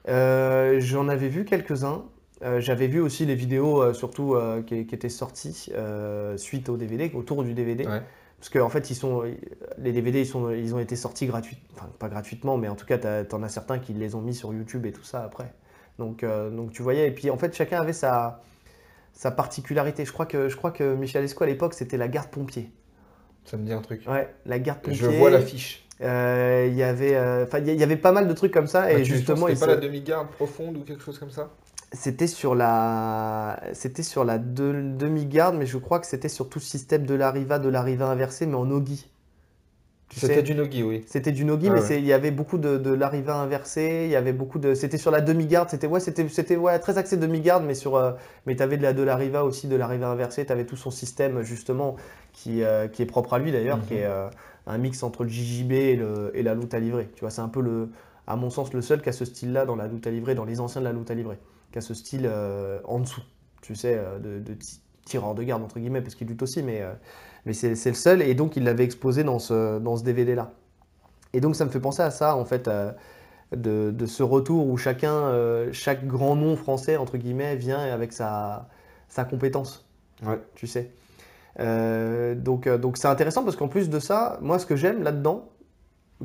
Euh, 0.08 0.76
j'en 0.80 1.08
avais 1.08 1.28
vu 1.28 1.44
quelques-uns. 1.44 2.04
Euh, 2.42 2.60
j'avais 2.60 2.88
vu 2.88 3.00
aussi 3.00 3.24
les 3.26 3.34
vidéos, 3.34 3.82
euh, 3.82 3.92
surtout 3.92 4.34
euh, 4.34 4.62
qui, 4.62 4.86
qui 4.86 4.94
étaient 4.94 5.08
sorties 5.08 5.70
suite 6.36 6.68
au 6.68 6.76
DVD, 6.76 7.10
autour 7.14 7.44
du 7.44 7.54
DVD. 7.54 7.86
Ouais. 7.86 8.02
Parce 8.38 8.48
qu'en 8.50 8.68
fait, 8.68 8.90
ils 8.90 8.96
sont, 8.96 9.22
les 9.78 9.92
DVD, 9.92 10.20
ils, 10.20 10.26
sont, 10.26 10.50
ils 10.50 10.74
ont 10.74 10.80
été 10.80 10.96
sortis 10.96 11.26
gratuitement, 11.26 11.68
enfin 11.76 11.88
pas 12.00 12.08
gratuitement, 12.08 12.56
mais 12.56 12.66
en 12.68 12.74
tout 12.74 12.86
cas, 12.86 12.98
t'as- 12.98 13.24
t'en 13.24 13.40
as 13.44 13.48
certains 13.48 13.78
qui 13.78 13.92
les 13.92 14.16
ont 14.16 14.20
mis 14.20 14.34
sur 14.34 14.52
YouTube 14.52 14.84
et 14.84 14.90
tout 14.90 15.04
ça 15.04 15.22
après. 15.22 15.52
Donc, 16.00 16.24
donc 16.24 16.72
tu 16.72 16.82
voyais, 16.82 17.06
et 17.06 17.12
puis 17.12 17.30
en 17.30 17.36
fait, 17.38 17.54
chacun 17.54 17.80
avait 17.80 17.92
sa, 17.92 18.42
sa 19.12 19.30
particularité. 19.30 20.04
Je 20.04 20.12
crois 20.12 20.26
que, 20.26 20.48
je 20.48 20.56
crois 20.56 20.72
que 20.72 20.94
Michel 20.96 21.22
Esco 21.22 21.44
à 21.44 21.46
l'époque, 21.46 21.74
c'était 21.74 21.96
la 21.96 22.08
garde 22.08 22.30
pompier. 22.30 22.72
Ça 23.44 23.56
me 23.56 23.64
dit 23.64 23.72
un 23.72 23.80
truc. 23.80 24.02
Ouais, 24.08 24.28
la 24.46 24.58
garde 24.58 24.80
pompier. 24.80 24.98
Je 24.98 25.06
vois 25.06 25.30
l'affiche. 25.30 25.86
Euh, 26.00 26.66
Il 26.68 26.74
y 26.76 26.82
avait, 26.82 27.96
pas 27.96 28.10
mal 28.10 28.26
de 28.26 28.32
trucs 28.32 28.52
comme 28.52 28.66
ça, 28.66 28.90
et 28.90 28.94
Mathieu 28.98 29.14
Husson, 29.14 29.16
justement, 29.18 29.46
c'était 29.46 29.60
pas 29.60 29.66
se- 29.66 29.70
la 29.76 29.76
demi-garde 29.76 30.30
profonde 30.30 30.76
ou 30.78 30.80
quelque 30.80 31.02
chose 31.04 31.18
comme 31.18 31.30
ça? 31.30 31.50
C'était 31.92 32.26
sur 32.26 32.54
la, 32.54 33.60
c'était 33.74 34.02
sur 34.02 34.24
la 34.24 34.38
demi-garde, 34.38 35.56
mais 35.56 35.66
je 35.66 35.76
crois 35.78 36.00
que 36.00 36.06
c'était 36.06 36.28
sur 36.30 36.48
tout 36.48 36.58
le 36.58 36.64
système 36.64 37.04
de 37.04 37.14
l'Ariva, 37.14 37.58
de 37.58 37.68
l'Ariva 37.68 38.06
inversé, 38.08 38.46
mais 38.46 38.54
en 38.54 38.64
nogi. 38.64 39.10
C'était 40.14 40.42
du 40.42 40.54
nogi, 40.54 40.82
oui. 40.82 41.04
c'était 41.06 41.32
du 41.32 41.44
nogi, 41.46 41.70
Ah 41.70 41.72
mais 41.72 41.80
ouais. 41.80 41.98
il 41.98 42.04
y 42.04 42.12
avait 42.12 42.30
beaucoup 42.30 42.58
de, 42.58 42.76
de 42.76 42.92
l'Ariva 42.92 43.36
inversé, 43.36 44.02
il 44.04 44.10
y 44.10 44.16
avait 44.16 44.34
beaucoup 44.34 44.58
de, 44.58 44.74
c'était 44.74 44.98
sur 44.98 45.10
la 45.10 45.22
demi-garde, 45.22 45.70
c'était 45.70 45.86
ouais, 45.86 46.00
c'était, 46.00 46.28
c'était 46.28 46.56
ouais, 46.56 46.78
très 46.78 46.98
axé 46.98 47.16
demi-garde, 47.16 47.64
mais 47.64 47.74
sur, 47.74 47.96
euh, 47.96 48.12
mais 48.44 48.54
t'avais 48.54 48.76
de 48.76 48.82
la 48.82 48.92
de 48.92 49.02
aussi, 49.38 49.68
de 49.68 49.76
l'Ariva 49.76 50.08
inversé, 50.08 50.44
t'avais 50.44 50.66
tout 50.66 50.76
son 50.76 50.90
système 50.90 51.40
justement 51.42 51.96
qui, 52.34 52.62
euh, 52.62 52.88
qui 52.88 53.00
est 53.02 53.06
propre 53.06 53.32
à 53.32 53.38
lui 53.38 53.52
d'ailleurs, 53.52 53.78
Mhm. 53.78 53.84
qui 53.86 53.94
est 53.94 54.04
euh, 54.04 54.28
un 54.66 54.76
mix 54.78 55.02
entre 55.02 55.24
le 55.24 55.30
JJB 55.30 55.72
et, 55.72 55.96
le, 55.96 56.30
et 56.34 56.42
la 56.42 56.54
lutte 56.54 56.74
à 56.74 56.80
livrer. 56.80 57.08
Tu 57.14 57.20
vois, 57.20 57.30
c'est 57.30 57.40
un 57.40 57.48
peu 57.48 57.62
le, 57.62 57.88
à 58.26 58.36
mon 58.36 58.50
sens, 58.50 58.74
le 58.74 58.82
seul 58.82 59.00
qui 59.00 59.08
a 59.08 59.12
ce 59.12 59.24
style-là 59.24 59.64
dans 59.64 59.76
la 59.76 59.86
lutte 59.88 60.06
à 60.06 60.10
livrer, 60.10 60.34
dans 60.34 60.44
les 60.44 60.60
anciens 60.60 60.82
de 60.82 60.86
la 60.86 60.92
lutte 60.92 61.10
à 61.10 61.14
livrer, 61.14 61.38
qui 61.72 61.78
a 61.78 61.80
ce 61.82 61.94
style 61.94 62.26
euh, 62.26 62.80
en 62.84 63.00
dessous, 63.00 63.22
tu 63.62 63.74
sais, 63.74 63.96
euh, 63.96 64.18
de, 64.18 64.38
de 64.40 64.54
ti- 64.54 64.80
tireur 65.04 65.34
de 65.34 65.42
garde 65.42 65.62
entre 65.64 65.80
guillemets, 65.80 66.02
parce 66.02 66.14
qu'il 66.14 66.28
lutte 66.28 66.42
aussi, 66.42 66.62
mais, 66.62 66.82
euh, 66.82 66.92
mais 67.46 67.52
c'est, 67.54 67.70
le 67.86 67.94
seul, 67.94 68.22
et 68.22 68.34
donc 68.34 68.56
il 68.56 68.64
l'avait 68.64 68.84
exposé 68.84 69.24
dans 69.24 69.38
ce, 69.40 69.78
dans 69.80 69.96
ce 69.96 70.04
DVD-là. 70.04 70.52
Et 71.32 71.40
donc 71.40 71.56
ça 71.56 71.64
me 71.64 71.70
fait 71.70 71.80
penser 71.80 72.02
à 72.02 72.10
ça, 72.10 72.36
en 72.36 72.44
fait, 72.44 72.68
euh, 72.68 72.92
de, 73.56 73.90
de 73.92 74.06
ce 74.06 74.22
retour 74.22 74.66
où 74.68 74.76
chacun, 74.78 75.32
chaque 75.72 76.06
grand 76.06 76.36
nom 76.36 76.56
français, 76.56 76.96
entre 76.96 77.16
guillemets, 77.18 77.56
vient 77.56 77.78
avec 77.80 78.12
sa, 78.12 78.68
sa 79.08 79.24
compétence, 79.24 79.86
Ouais. 80.24 80.38
tu 80.54 80.66
sais. 80.66 80.90
Donc 81.58 82.68
donc 82.68 82.96
c'est 82.96 83.08
intéressant 83.08 83.44
parce 83.44 83.56
qu'en 83.56 83.68
plus 83.68 83.90
de 83.90 83.98
ça, 83.98 84.38
moi 84.40 84.58
ce 84.58 84.66
que 84.66 84.76
j'aime 84.76 85.02
là-dedans, 85.02 85.48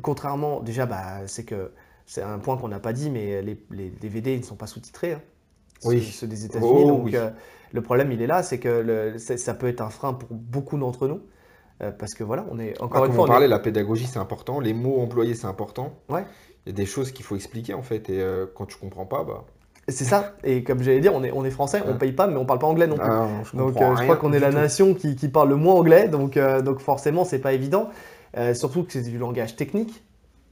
contrairement, 0.02 0.60
déjà, 0.60 0.86
bah, 0.86 1.26
c'est 1.26 1.44
que 1.44 1.72
c'est 2.06 2.22
un 2.22 2.38
point 2.38 2.56
qu'on 2.56 2.68
n'a 2.68 2.80
pas 2.80 2.92
dit, 2.92 3.10
mais 3.10 3.42
les, 3.42 3.62
les 3.70 3.90
DVD 3.90 4.34
ils 4.34 4.40
ne 4.40 4.44
sont 4.44 4.56
pas 4.56 4.66
sous-titrés. 4.66 5.14
hein. 5.14 5.22
Oui. 5.84 6.02
Ceux, 6.02 6.26
des 6.26 6.44
États-Unis. 6.44 6.70
Oh, 6.72 6.86
donc 6.88 7.04
oui. 7.06 7.12
euh, 7.16 7.30
le 7.72 7.80
problème 7.82 8.10
il 8.12 8.20
est 8.22 8.26
là, 8.26 8.42
c'est 8.42 8.58
que 8.58 8.68
le- 8.68 9.18
ça 9.18 9.54
peut 9.54 9.68
être 9.68 9.80
un 9.80 9.90
frein 9.90 10.12
pour 10.14 10.28
beaucoup 10.30 10.78
d'entre 10.78 11.06
nous. 11.08 11.20
euh, 11.80 11.92
parce 11.92 12.14
que 12.14 12.24
voilà, 12.24 12.44
on 12.50 12.58
est 12.58 12.80
encore 12.82 13.02
Ah, 13.02 13.06
une 13.06 13.12
comme 13.12 13.14
fois. 13.14 13.22
on 13.22 13.26
on 13.26 13.26
est- 13.26 13.30
parlait, 13.34 13.46
la 13.48 13.60
pédagogie, 13.60 14.06
c'est 14.06 14.18
important. 14.18 14.58
Les 14.58 14.74
mots 14.74 15.00
employés, 15.00 15.34
c'est 15.34 15.46
important. 15.46 15.92
Ouais. 16.08 16.24
Il 16.66 16.70
y 16.70 16.72
a 16.72 16.74
des 16.74 16.86
choses 16.86 17.12
qu'il 17.12 17.24
faut 17.24 17.36
expliquer, 17.36 17.72
en 17.74 17.82
fait. 17.82 18.10
Et 18.10 18.20
euh, 18.20 18.46
quand 18.52 18.66
tu 18.66 18.76
comprends 18.76 19.06
pas, 19.06 19.22
bah... 19.22 19.44
C'est 19.86 20.04
ça. 20.04 20.34
Et 20.42 20.64
comme 20.64 20.82
j'allais 20.82 20.98
dire, 20.98 21.14
on 21.14 21.22
est, 21.22 21.30
on 21.30 21.44
est 21.44 21.50
français, 21.50 21.80
on 21.86 21.92
Ouais. 21.92 21.98
paye 21.98 22.10
pas, 22.12 22.26
mais 22.26 22.36
on 22.36 22.44
parle 22.44 22.58
pas 22.58 22.66
anglais 22.66 22.88
non 22.88 22.96
plus. 22.96 23.06
Ah, 23.08 23.28
je 23.44 23.56
Donc 23.56 23.74
je 23.78 24.02
crois 24.02 24.16
qu'on 24.16 24.32
est 24.32 24.40
la 24.40 24.50
tout. 24.50 24.56
nation 24.56 24.92
qui, 24.92 25.14
qui 25.14 25.28
parle 25.28 25.48
le 25.50 25.56
moins 25.56 25.74
anglais, 25.74 26.08
donc, 26.08 26.36
donc 26.64 26.80
forcément 26.80 27.24
c'est 27.24 27.38
pas 27.38 27.52
évident. 27.52 27.88
Surtout 28.54 28.82
que 28.84 28.92
c'est 28.92 29.02
du 29.02 29.16
langage 29.16 29.54
technique. 29.56 30.02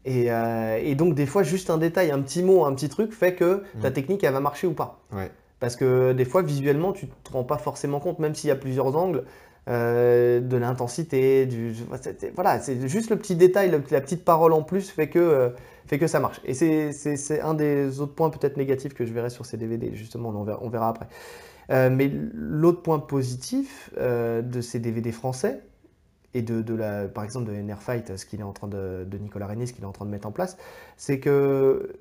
Et, 0.08 0.30
euh, 0.30 0.78
et 0.82 0.94
donc 0.94 1.14
des 1.14 1.26
fois 1.26 1.42
juste 1.42 1.68
un 1.68 1.78
détail, 1.78 2.10
un 2.12 2.20
petit 2.22 2.42
mot, 2.42 2.64
un 2.64 2.72
petit 2.74 2.88
truc 2.88 3.12
fait 3.12 3.34
que 3.34 3.62
ta 3.82 3.90
Mm. 3.90 3.92
technique 3.92 4.24
elle 4.24 4.32
va 4.32 4.40
marcher 4.40 4.66
ou 4.68 4.72
pas. 4.72 5.00
Ouais. 5.12 5.30
Parce 5.60 5.74
que 5.76 6.12
des 6.12 6.24
fois 6.24 6.42
visuellement 6.42 6.92
tu 6.92 7.08
te 7.08 7.32
rends 7.32 7.42
pas 7.44 7.58
forcément 7.58 7.98
compte, 8.00 8.18
même 8.20 8.34
s'il 8.34 8.48
y 8.48 8.52
a 8.52 8.56
plusieurs 8.56 8.96
angles, 8.96 9.24
euh, 9.68 10.38
de 10.38 10.56
l'intensité, 10.56 11.44
du 11.44 11.74
voilà, 12.36 12.60
c'est 12.60 12.86
juste 12.88 13.10
le 13.10 13.16
petit 13.16 13.34
détail, 13.34 13.70
la 13.90 14.00
petite 14.00 14.24
parole 14.24 14.52
en 14.52 14.62
plus 14.62 14.90
fait 14.90 15.08
que 15.08 15.18
euh, 15.18 15.48
fait 15.88 15.98
que 15.98 16.06
ça 16.06 16.20
marche. 16.20 16.40
Et 16.44 16.54
c'est- 16.54 17.40
un 17.40 17.54
des 17.54 18.00
autres 18.00 18.14
points 18.14 18.30
peut-être 18.30 18.56
négatifs 18.56 18.94
que 18.94 19.04
je 19.06 19.12
verrai 19.12 19.30
sur 19.30 19.44
ces 19.44 19.56
DVD, 19.56 19.90
justement, 19.94 20.28
on 20.30 20.44
verra, 20.44 20.58
on 20.62 20.68
verra 20.68 20.88
après. 20.88 21.06
Mais 21.90 22.10
l'autre 22.32 22.82
point 22.82 22.98
positif 23.00 23.90
de 23.96 24.60
ces 24.60 24.78
DVD 24.78 25.10
français, 25.12 25.60
et 26.36 26.42
de, 26.42 26.62
de 26.62 26.74
la, 26.74 27.08
par 27.08 27.24
exemple 27.24 27.46
de 27.46 27.52
NR 27.54 27.80
Fight, 27.82 28.16
ce 28.16 28.26
qu'il 28.26 28.40
est 28.40 28.44
en 28.44 28.52
train 28.52 28.68
de, 28.68 29.04
de 29.08 29.18
Nicolas 29.18 29.46
René, 29.46 29.66
ce 29.66 29.72
qu'il 29.72 29.82
est 29.84 29.86
en 29.86 29.92
train 29.92 30.04
de 30.04 30.10
mettre 30.10 30.28
en 30.28 30.32
place, 30.32 30.56
c'est 30.96 31.20
que 31.20 31.94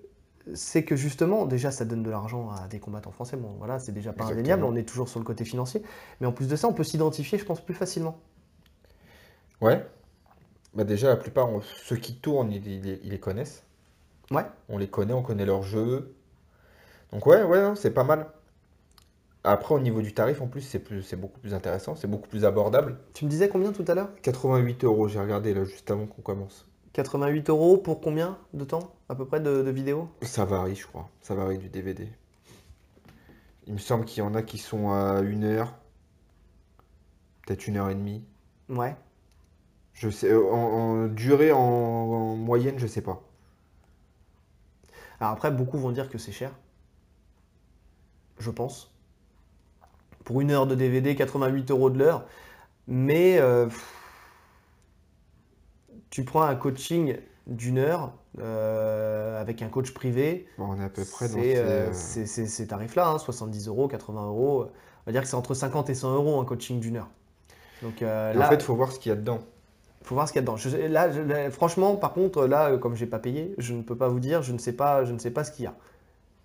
c'est 0.54 0.84
que 0.84 0.96
justement, 0.96 1.46
déjà, 1.48 1.72
ça 1.72 1.86
donne 1.86 2.04
de 2.04 2.10
l'argent 2.12 2.52
à 2.52 2.68
des 2.68 2.80
combattants 2.80 3.12
français. 3.12 3.36
Bon, 3.38 3.56
voilà, 3.58 3.80
c'est 3.80 3.92
déjà 3.94 4.14
pas 4.14 4.26
indéniable, 4.26 4.64
on 4.64 4.76
est 4.76 4.84
toujours 4.88 5.10
sur 5.10 5.20
le 5.20 5.26
côté 5.26 5.44
financier. 5.46 5.82
Mais 6.22 6.28
en 6.28 6.32
plus 6.32 6.48
de 6.48 6.56
ça, 6.56 6.68
on 6.68 6.74
peut 6.74 6.84
s'identifier, 6.84 7.38
je 7.40 7.46
pense, 7.46 7.62
plus 7.62 7.74
facilement. 7.74 8.20
Ouais. 9.62 9.86
Bah 10.74 10.84
déjà, 10.84 11.10
la 11.10 11.16
plupart, 11.18 11.50
on- 11.50 11.62
ceux 11.62 11.96
qui 11.98 12.16
tournent, 12.16 12.52
ils, 12.52 12.68
ils- 12.68 13.00
ils 13.04 13.10
les 13.12 13.20
connaissent. 13.20 13.64
Ouais. 14.32 14.46
On 14.70 14.78
les 14.78 14.88
connaît, 14.88 15.14
on 15.14 15.24
connaît 15.24 15.46
leur 15.46 15.64
jeu. 15.64 16.14
Donc 17.12 17.26
ouais, 17.28 17.44
ouais, 17.44 17.74
c'est 17.76 17.92
pas 17.92 18.04
mal. 18.04 18.28
Après, 19.46 19.76
au 19.76 19.80
niveau 19.80 20.02
du 20.02 20.14
tarif, 20.14 20.42
en 20.42 20.48
plus, 20.48 20.62
c'est 20.62 21.16
beaucoup 21.16 21.40
plus 21.40 21.54
intéressant, 21.54 21.96
c'est 21.96 22.08
beaucoup 22.08 22.28
plus 22.28 22.46
abordable. 22.46 22.98
Tu 23.14 23.26
me 23.26 23.30
disais 23.30 23.48
combien 23.48 23.72
tout 23.72 23.86
à 23.88 23.94
l'heure? 23.94 24.10
88 24.22 24.84
euros, 24.84 25.08
j'ai 25.08 25.20
regardé 25.20 25.54
là 25.54 25.64
juste 25.64 25.90
avant 25.92 26.08
qu'on 26.08 26.22
commence. 26.22 26.68
88 26.94 27.50
euros 27.50 27.78
pour 27.78 28.02
combien 28.02 28.38
de 28.54 28.64
temps 28.64 28.96
à 29.10 29.16
peu 29.16 29.26
près 29.26 29.40
de, 29.40 29.62
de 29.62 29.70
vidéos 29.70 30.10
Ça 30.22 30.46
varie, 30.46 30.76
je 30.76 30.88
crois. 30.88 31.10
Ça 31.22 31.36
varie 31.36 31.58
du 31.58 31.70
DVD. 31.70 32.08
Il 33.68 33.74
me 33.74 33.78
semble 33.80 34.06
qu'il 34.06 34.20
y 34.24 34.26
en 34.26 34.34
a 34.34 34.42
qui 34.42 34.58
sont 34.58 34.92
à 34.92 35.22
une 35.22 35.44
heure, 35.44 35.74
peut-être 37.46 37.68
une 37.68 37.78
heure 37.78 37.90
et 37.90 37.96
demie. 37.96 38.24
Ouais. 38.70 38.96
Je 39.94 40.10
sais, 40.10 40.32
euh, 40.32 40.50
en, 40.52 40.56
en 40.56 41.08
durée 41.08 41.52
en, 41.52 41.60
en 41.60 42.36
moyenne, 42.36 42.80
je 42.80 42.88
sais 42.88 43.02
pas. 43.02 43.22
Alors 45.20 45.34
après, 45.34 45.52
beaucoup 45.52 45.78
vont 45.78 45.92
dire 45.92 46.10
que 46.10 46.18
c'est 46.18 46.32
cher. 46.32 46.52
Je 48.40 48.52
pense. 48.52 48.95
Pour 50.26 50.42
une 50.42 50.52
heure 50.52 50.68
de 50.68 50.76
DVD, 50.76 51.16
88 51.16 51.72
euros 51.72 51.90
de 51.90 51.98
l'heure. 52.00 52.26
Mais 52.88 53.38
euh, 53.40 53.68
tu 56.10 56.24
prends 56.24 56.44
un 56.44 56.56
coaching 56.56 57.18
d'une 57.48 57.78
heure 57.78 58.14
euh, 58.40 59.40
avec 59.40 59.62
un 59.62 59.70
coach 59.70 59.94
privé. 59.94 60.48
Bon, 60.58 60.70
on 60.70 60.80
est 60.80 60.84
à 60.84 60.90
peu 60.90 61.06
près 61.06 61.30
dans 61.30 61.36
ces, 61.94 62.68
tarifs-là, 62.68 63.08
hein, 63.10 63.18
70 63.18 63.68
euros, 63.68 63.88
80 63.88 64.28
euros. 64.28 64.66
On 64.68 65.06
va 65.06 65.12
dire 65.12 65.22
que 65.22 65.28
c'est 65.28 65.36
entre 65.36 65.54
50 65.54 65.90
et 65.90 65.96
100 65.96 66.14
euros 66.16 66.40
un 66.40 66.46
coaching 66.46 66.80
d'une 66.80 66.98
heure. 66.98 67.10
Donc 67.82 68.02
euh, 68.02 68.34
là, 68.34 68.48
en 68.48 68.50
fait, 68.50 68.56
il 68.56 68.64
faut 68.64 68.76
voir 68.76 68.92
ce 68.92 69.00
qu'il 69.00 69.10
y 69.12 69.14
a 69.14 69.16
dedans. 69.16 69.40
faut 70.04 70.16
voir 70.16 70.28
ce 70.28 70.34
qu'il 70.34 70.40
y 70.40 70.44
a 70.44 70.44
dedans. 70.44 70.58
Je 70.58 70.70
là, 70.70 71.12
je- 71.12 71.22
là, 71.22 71.52
franchement, 71.52 71.96
par 71.98 72.14
contre, 72.14 72.48
là, 72.48 72.78
comme 72.78 72.96
j'ai 72.96 73.06
pas 73.06 73.20
payé, 73.20 73.54
je 73.58 73.74
ne 73.74 73.82
peux 73.84 73.96
pas 73.98 74.08
vous 74.08 74.20
dire, 74.20 74.42
je 74.42 74.54
ne 74.54 74.58
sais 74.58 74.74
pas, 74.74 75.06
je 75.06 75.12
ne 75.14 75.20
sais 75.20 75.32
pas 75.32 75.44
ce 75.44 75.52
qu'il 75.52 75.66
y 75.66 75.68
a. 75.68 75.76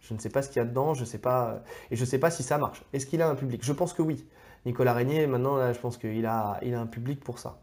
Je 0.03 0.15
ne 0.15 0.19
sais 0.19 0.31
pas 0.31 0.43
ce 0.43 0.49
qu'il 0.49 0.59
y 0.59 0.61
a 0.61 0.65
dedans, 0.65 0.95
je 0.95 1.05
sais 1.05 1.19
pas, 1.19 1.63
et 1.91 1.97
je 1.97 2.05
sais 2.05 2.19
pas 2.19 2.31
si 2.31 2.43
ça 2.43 2.59
marche. 2.59 2.83
Est-ce 2.93 3.07
qu'il 3.07 3.23
a 3.23 3.29
un 3.29 3.35
public? 3.35 3.63
Je 3.65 3.73
pense 3.73 3.93
que 3.93 4.03
oui. 4.03 4.27
Nicolas 4.67 4.93
Régnier, 4.95 5.27
maintenant, 5.27 5.57
là, 5.57 5.73
je 5.73 5.79
pense 5.81 5.97
qu'il 5.99 6.27
a, 6.27 6.59
il 6.63 6.75
a 6.75 6.81
un 6.81 6.87
public 6.87 7.23
pour 7.25 7.39
ça, 7.39 7.61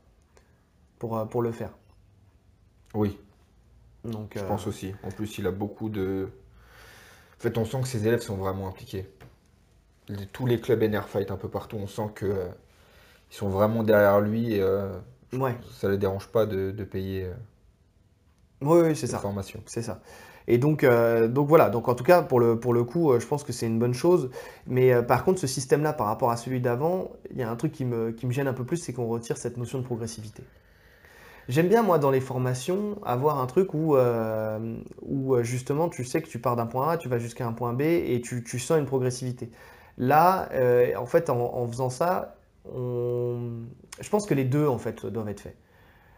pour, 1.00 1.18
euh, 1.18 1.26
pour 1.26 1.42
le 1.42 1.52
faire. 1.52 1.72
Oui, 2.94 3.18
Donc, 4.04 4.36
je 4.36 4.44
euh, 4.44 4.46
pense 4.46 4.68
aussi. 4.68 4.94
En 5.04 5.12
plus, 5.12 5.38
il 5.38 5.48
a 5.48 5.52
beaucoup 5.52 5.90
de. 5.90 6.30
En 7.38 7.42
fait, 7.42 7.58
on 7.58 7.66
sent 7.66 7.82
que 7.82 7.88
ses 7.88 8.08
élèves 8.08 8.22
sont 8.22 8.36
vraiment 8.38 8.68
impliqués. 8.68 9.08
Les- 10.10 10.28
tous 10.28 10.46
les 10.46 10.60
clubs 10.60 10.84
NR 10.84 11.08
Fight 11.10 11.32
un 11.32 11.38
peu 11.38 11.50
partout, 11.50 11.78
on 11.78 11.88
sent 11.88 12.10
que 12.16 12.26
euh, 12.26 12.48
ils 13.32 13.36
sont 13.36 13.50
vraiment 13.50 13.84
derrière 13.84 14.22
lui 14.22 14.54
et 14.56 14.62
euh, 14.62 14.90
ouais, 15.34 15.58
ça 15.74 15.88
ne 15.88 15.94
les 15.94 16.00
dérange 16.00 16.28
pas 16.30 16.46
de, 16.48 16.72
de 16.72 16.84
payer 16.84 17.30
oui, 18.62 18.80
oui, 18.82 18.96
c'est 18.96 19.08
ça. 19.08 19.20
formation. 19.20 19.62
C'est 19.66 19.82
ça. 19.82 20.02
Et 20.48 20.58
donc, 20.58 20.84
euh, 20.84 21.28
donc 21.28 21.48
voilà, 21.50 21.70
donc 21.70 21.90
en 21.90 21.96
tout 21.96 22.06
cas, 22.06 22.22
pour 22.22 22.40
le, 22.40 22.58
pour 22.58 22.74
le 22.74 22.84
coup, 22.86 23.12
euh, 23.12 23.20
je 23.20 23.28
pense 23.28 23.44
que 23.44 23.52
c'est 23.52 23.68
une 23.68 23.80
bonne 23.80 23.94
chose. 23.94 24.30
Mais 24.66 24.94
euh, 24.94 25.02
par 25.02 25.26
contre, 25.26 25.40
ce 25.40 25.48
système-là, 25.48 25.92
par 25.92 26.08
rapport 26.08 26.32
à 26.32 26.38
celui 26.38 26.62
d'avant, 26.62 27.12
il 27.32 27.38
y 27.38 27.44
a 27.44 27.50
un 27.50 27.56
truc 27.58 27.74
qui 27.74 27.84
me, 27.84 28.12
qui 28.12 28.26
me 28.26 28.32
gêne 28.32 28.48
un 28.48 28.54
peu 28.54 28.64
plus, 28.64 28.78
c'est 28.78 28.94
qu'on 28.94 29.08
retire 29.08 29.38
cette 29.38 29.58
notion 29.58 29.80
de 29.80 29.84
progressivité. 29.84 30.44
J'aime 31.50 31.68
bien, 31.68 31.82
moi, 31.84 32.00
dans 32.00 32.12
les 32.12 32.22
formations, 32.22 32.98
avoir 33.06 33.40
un 33.40 33.46
truc 33.46 33.74
où, 33.74 33.96
où 35.02 35.44
justement, 35.44 35.88
tu 35.88 36.04
sais 36.04 36.22
que 36.22 36.28
tu 36.28 36.40
pars 36.40 36.58
d'un 36.58 36.66
point 36.66 36.90
A, 36.90 36.98
tu 36.98 37.08
vas 37.08 37.20
jusqu'à 37.20 37.48
un 37.48 37.54
point 37.54 37.72
B 37.72 37.82
et 37.84 38.20
tu, 38.22 38.44
tu 38.44 38.60
sens 38.60 38.78
une 38.78 38.86
progressivité. 38.86 39.50
Là, 39.98 40.50
en 40.98 41.06
fait, 41.06 41.30
en, 41.30 41.40
en 41.40 41.66
faisant 41.68 41.90
ça, 41.90 42.36
on... 42.76 43.64
je 44.02 44.10
pense 44.10 44.26
que 44.26 44.34
les 44.34 44.44
deux, 44.44 44.68
en 44.68 44.78
fait, 44.78 45.06
doivent 45.06 45.30
être 45.30 45.40
faits. 45.40 45.56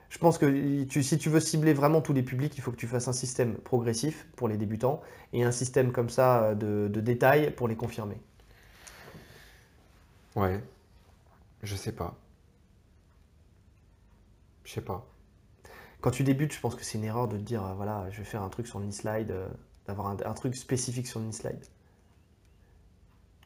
Je 0.10 0.18
pense 0.18 0.38
que 0.38 0.84
tu- 0.86 1.03
si 1.03 1.18
tu 1.18 1.30
veux 1.30 1.39
cibler 1.39 1.74
vraiment 1.74 2.01
tous 2.01 2.14
les 2.14 2.24
publics, 2.24 2.57
il 2.57 2.62
faut 2.62 2.72
que 2.72 2.78
tu 2.78 2.88
fasses 2.88 3.07
un 3.07 3.14
système 3.14 3.55
progressif 3.55 4.28
pour 4.36 4.47
les 4.47 4.57
débutants 4.57 5.01
et 5.34 5.43
un 5.43 5.51
système 5.51 5.91
comme 5.91 6.10
ça 6.10 6.43
euh, 6.43 6.55
de, 6.55 6.88
de 6.91 7.01
détail 7.01 7.51
pour 7.51 7.68
les 7.68 7.76
confirmer. 7.76 8.18
Ouais, 10.36 10.64
je 11.64 11.76
sais 11.76 11.93
pas. 11.93 12.18
Je 14.64 14.72
sais 14.72 14.82
pas. 14.82 15.05
Quand 16.01 16.12
tu 16.12 16.24
débutes, 16.24 16.53
je 16.53 16.60
pense 16.62 16.76
que 16.76 16.84
c'est 16.84 16.97
une 16.99 17.05
erreur 17.05 17.28
de 17.30 17.38
te 17.38 17.43
dire, 17.43 17.66
euh, 17.66 17.74
voilà, 17.76 18.10
je 18.12 18.20
vais 18.20 18.26
faire 18.26 18.43
un 18.43 18.49
truc 18.49 18.68
sur 18.68 18.80
le 18.80 18.91
slide, 18.91 19.34
d'avoir 19.88 20.07
un, 20.10 20.18
un 20.26 20.34
truc 20.34 20.55
spécifique 20.55 21.07
sur 21.07 21.20
le 21.22 21.32
slide. 21.32 21.66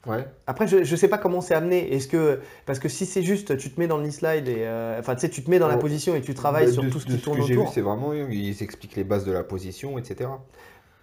Ouais, 0.06 0.26
Après, 0.48 0.68
je 0.68 0.78
ne 0.80 0.84
sais 0.98 1.08
pas 1.08 1.18
comment 1.18 1.40
c'est 1.40 1.54
amené. 1.54 1.94
Est-ce 1.94 2.10
que 2.10 2.42
parce 2.66 2.78
que 2.80 2.90
si 2.90 3.06
c'est 3.06 3.24
juste, 3.24 3.56
tu 3.58 3.72
te 3.72 3.80
mets 3.80 3.88
dans 3.88 3.98
le 3.98 4.12
slide 4.12 4.50
et 4.50 4.66
euh, 4.66 5.00
enfin, 5.00 5.16
tu 5.16 5.22
sais, 5.22 5.30
tu 5.30 5.42
te 5.44 5.50
mets 5.50 5.60
dans 5.60 5.70
la 5.70 5.78
position 5.78 6.14
et 6.14 6.22
tu 6.22 6.34
travailles 6.34 6.74
sur 6.74 6.84
de- 6.84 6.90
tout 6.90 7.00
ce 7.00 7.06
qui 7.06 7.18
tourne 7.20 7.38
que 7.40 7.44
autour. 7.54 7.72
c'est 7.74 7.80
vraiment, 7.82 8.12
ils 8.14 8.62
expliquent 8.62 8.98
les 8.98 9.06
bases 9.06 9.24
de 9.24 9.32
la 9.32 9.44
position, 9.46 9.98
etc. 9.98 10.30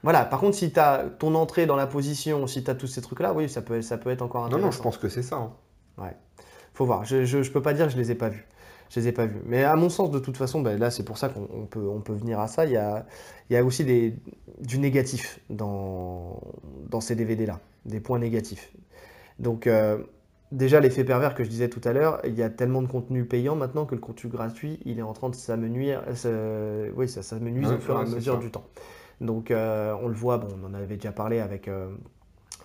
Voilà. 0.03 0.26
Par 0.26 0.38
contre, 0.40 0.55
si 0.57 0.70
tu 0.70 0.78
as 0.80 1.05
ton 1.18 1.34
entrée 1.34 1.64
dans 1.64 1.76
la 1.76 1.86
position, 1.86 2.46
si 2.46 2.62
tu 2.62 2.70
as 2.70 2.74
tous 2.74 2.88
ces 2.88 3.01
trucs-là, 3.01 3.32
oui, 3.32 3.48
ça 3.48 3.62
peut, 3.62 3.80
ça 3.80 3.96
peut 3.96 4.11
être 4.11 4.20
encore 4.22 4.42
Non, 4.42 4.46
intéressant. 4.48 4.66
non, 4.66 4.72
je 4.72 4.82
pense 4.82 4.98
que 4.98 5.09
c'est 5.09 5.22
ça. 5.22 5.36
hein. 5.36 6.11
Faut 6.74 6.84
voir. 6.86 7.05
Je, 7.05 7.24
je 7.24 7.51
peux 7.51 7.62
pas 7.62 7.72
dire 7.74 7.86
que 7.86 7.92
je 7.92 7.98
les 7.98 8.11
ai 8.11 8.14
pas 8.14 8.28
vus. 8.28 8.46
Je 8.90 9.01
les 9.01 9.09
ai 9.09 9.12
pas 9.12 9.26
vus. 9.26 9.40
Mais 9.46 9.64
à 9.64 9.76
mon 9.76 9.88
sens, 9.88 10.11
de 10.11 10.18
toute 10.18 10.36
façon, 10.36 10.61
ben 10.62 10.78
là, 10.78 10.90
c'est 10.90 11.05
pour 11.05 11.16
ça 11.18 11.28
qu'on 11.28 11.48
on 11.55 11.64
peut, 11.66 11.86
on 11.88 12.01
peut 12.01 12.12
venir 12.14 12.40
à 12.40 12.48
ça. 12.48 12.64
Il 12.66 12.72
y 12.72 12.76
a, 12.76 13.07
il 13.48 13.55
y 13.55 13.57
a 13.57 13.64
aussi 13.64 13.84
des, 13.84 14.14
du 14.61 14.78
négatif 14.78 15.40
dans, 15.48 16.40
dans 16.88 17.01
ces 17.01 17.14
DVD-là, 17.14 17.61
des 17.86 18.01
points 18.01 18.18
négatifs. 18.18 18.70
Donc, 19.41 19.66
euh, 19.66 19.99
déjà, 20.53 20.78
l'effet 20.80 21.03
pervers 21.05 21.34
que 21.34 21.43
je 21.45 21.49
disais 21.49 21.68
tout 21.68 21.80
à 21.84 21.93
l'heure, 21.93 22.20
il 22.24 22.34
y 22.34 22.43
a 22.43 22.51
tellement 22.51 22.82
de 22.82 22.86
contenu 22.86 23.24
payant 23.24 23.57
maintenant 23.57 23.86
que 23.86 23.95
le 23.97 24.01
contenu 24.01 24.30
gratuit, 24.30 24.78
il 24.84 24.99
est 24.99 25.03
en 25.03 25.12
train 25.14 25.30
de 25.30 25.34
s'amenuire. 25.34 26.03
Oui, 26.95 27.09
ça 27.09 27.22
s'amenuise 27.22 27.68
Ouais, 27.68 27.74
au 27.76 27.78
fur 27.80 27.97
et 27.97 28.03
à 28.03 28.05
mesure 28.05 28.34
ça. 28.34 28.41
du 28.41 28.51
temps. 28.51 28.64
Donc, 29.20 29.51
euh, 29.51 29.95
on 30.03 30.09
le 30.09 30.14
voit, 30.14 30.38
bon, 30.38 30.49
on 30.62 30.66
en 30.66 30.74
avait 30.74 30.95
déjà 30.97 31.12
parlé 31.12 31.41
avec 31.41 31.66
euh, 31.68 31.88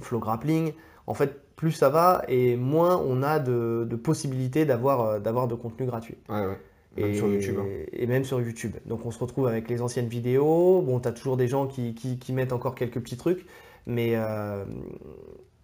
Flow 0.01 0.19
Grappling. 0.19 0.73
En 1.07 1.13
fait, 1.13 1.41
plus 1.55 1.71
ça 1.71 1.89
va 1.89 2.23
et 2.27 2.55
moins 2.57 2.97
on 2.97 3.23
a 3.23 3.39
de, 3.39 3.85
de 3.89 3.95
possibilités 3.95 4.65
d'avoir 4.65 5.21
d'avoir 5.21 5.47
de 5.47 5.55
contenu 5.55 5.85
gratuit. 5.85 6.17
Ouais, 6.29 6.45
ouais. 6.45 6.57
Même 6.97 7.11
et, 7.11 7.15
sur 7.15 7.27
YouTube. 7.27 7.55
hein. 7.59 7.65
et 7.93 8.07
même 8.07 8.23
sur 8.23 8.41
YouTube. 8.41 8.73
Donc 8.85 9.05
on 9.05 9.11
se 9.11 9.19
retrouve 9.19 9.47
avec 9.47 9.69
les 9.69 9.81
anciennes 9.81 10.07
vidéos. 10.07 10.81
Bon, 10.81 10.99
tu 10.99 11.07
as 11.07 11.11
toujours 11.11 11.37
des 11.37 11.47
gens 11.47 11.67
qui, 11.67 11.93
qui- 11.93 12.17
qui 12.17 12.33
mettent 12.33 12.53
encore 12.53 12.73
quelques 12.75 12.99
petits 13.01 13.17
trucs, 13.17 13.45
mais, 13.85 14.13
euh, 14.15 14.65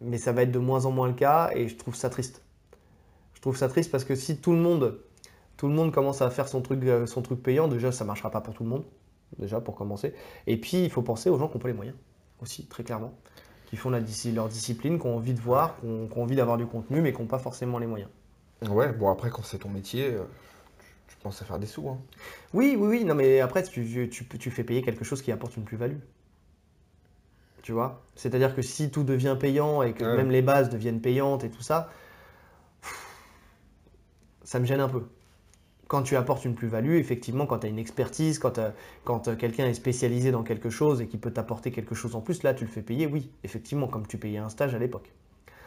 mais 0.01 0.17
ça 0.17 0.31
va 0.31 0.43
être 0.43 0.51
de 0.51 0.59
moins 0.59 0.85
en 0.85 0.91
moins 0.91 1.07
le 1.07 1.13
cas 1.13 1.51
et 1.55 1.67
je 1.67 1.75
trouve 1.77 1.95
ça 1.95 2.09
triste. 2.09 2.41
Je 3.35 3.41
trouve 3.41 3.57
ça 3.57 3.67
triste 3.69 3.91
parce 3.91 4.03
que 4.05 4.15
si 4.15 4.37
tout 4.37 4.51
le 4.51 4.59
monde, 4.59 4.99
tout 5.57 5.67
le 5.67 5.73
monde 5.73 5.91
commence 5.93 6.21
à 6.21 6.29
faire 6.29 6.47
son 6.47 6.61
truc, 6.61 6.83
euh, 6.83 7.05
son 7.05 7.21
truc 7.21 7.41
payant, 7.41 7.67
déjà 7.67 7.91
ça 7.91 8.05
marchera 8.05 8.31
pas 8.31 8.41
pour 8.41 8.53
tout 8.53 8.63
le 8.63 8.69
monde, 8.69 8.83
déjà 9.39 9.61
pour 9.61 9.75
commencer. 9.75 10.13
Et 10.47 10.57
puis 10.57 10.83
il 10.83 10.89
faut 10.91 11.01
penser 11.01 11.29
aux 11.29 11.37
gens 11.39 11.47
qui 11.47 11.55
n'ont 11.55 11.61
pas 11.61 11.67
les 11.69 11.73
moyens 11.73 11.97
aussi, 12.41 12.65
très 12.67 12.83
clairement, 12.83 13.13
qui 13.67 13.77
font 13.77 13.89
la, 13.89 13.99
leur 14.33 14.47
discipline, 14.49 14.99
qui 14.99 15.05
ont 15.07 15.17
envie 15.17 15.33
de 15.33 15.39
voir, 15.41 15.79
qui 15.79 15.85
ont, 15.87 16.07
qui 16.07 16.17
ont 16.17 16.23
envie 16.23 16.35
d'avoir 16.35 16.57
du 16.57 16.65
contenu, 16.65 17.01
mais 17.01 17.13
qui 17.13 17.21
n'ont 17.21 17.27
pas 17.27 17.39
forcément 17.39 17.79
les 17.79 17.87
moyens. 17.87 18.09
Ouais, 18.69 18.91
bon, 18.93 19.09
après, 19.09 19.29
quand 19.31 19.43
c'est 19.43 19.59
ton 19.59 19.69
métier, 19.69 20.13
euh, 20.13 20.23
tu, 20.79 20.87
tu 21.07 21.15
penses 21.23 21.41
à 21.41 21.45
faire 21.45 21.59
des 21.59 21.67
sous. 21.67 21.87
hein. 21.89 21.99
Oui, 22.53 22.75
oui, 22.79 22.87
oui, 22.99 23.05
non, 23.05 23.15
mais 23.15 23.39
après, 23.39 23.63
tu, 23.63 23.85
tu, 24.09 24.09
tu- 24.27 24.37
tu 24.39 24.51
fais 24.51 24.63
payer 24.63 24.81
quelque 24.81 25.03
chose 25.03 25.21
qui 25.21 25.31
apporte 25.31 25.57
une 25.57 25.63
plus-value. 25.63 25.97
Tu 27.61 27.71
vois 27.71 28.01
C'est-à-dire 28.15 28.55
que 28.55 28.61
si 28.61 28.89
tout 28.91 29.03
devient 29.03 29.35
payant 29.39 29.81
et 29.83 29.93
que 29.93 30.03
Ouais. 30.03 30.15
même 30.15 30.31
les 30.31 30.41
bases 30.41 30.69
deviennent 30.69 31.01
payantes 31.01 31.43
et 31.43 31.49
tout 31.49 31.61
ça, 31.61 31.89
ça 34.43 34.59
me 34.59 34.65
gêne 34.65 34.79
un 34.79 34.89
peu. 34.89 35.03
Quand 35.87 36.03
tu 36.03 36.15
apportes 36.15 36.45
une 36.45 36.55
plus-value, 36.55 36.95
effectivement, 36.95 37.45
quand 37.45 37.59
tu 37.59 37.67
as 37.67 37.69
une 37.69 37.79
expertise, 37.79 38.39
quand, 38.39 38.57
euh, 38.59 38.71
quand 39.05 39.27
euh, 39.27 39.35
quelqu'un 39.35 39.67
est 39.67 39.73
spécialisé 39.75 40.31
dans 40.31 40.43
quelque 40.43 40.69
chose 40.69 41.01
et 41.01 41.07
qui 41.07 41.17
peut 41.17 41.31
t'apporter 41.31 41.71
quelque 41.71 41.95
chose 41.95 42.15
en 42.15 42.21
plus, 42.21 42.43
là, 42.43 42.53
tu 42.53 42.65
le 42.65 42.71
fais 42.71 42.81
payer, 42.81 43.07
oui, 43.07 43.31
effectivement, 43.43 43.87
comme 43.87 44.07
tu 44.07 44.17
payais 44.17 44.39
un 44.39 44.49
stage 44.49 44.75
à 44.75 44.79
l'époque. 44.79 45.11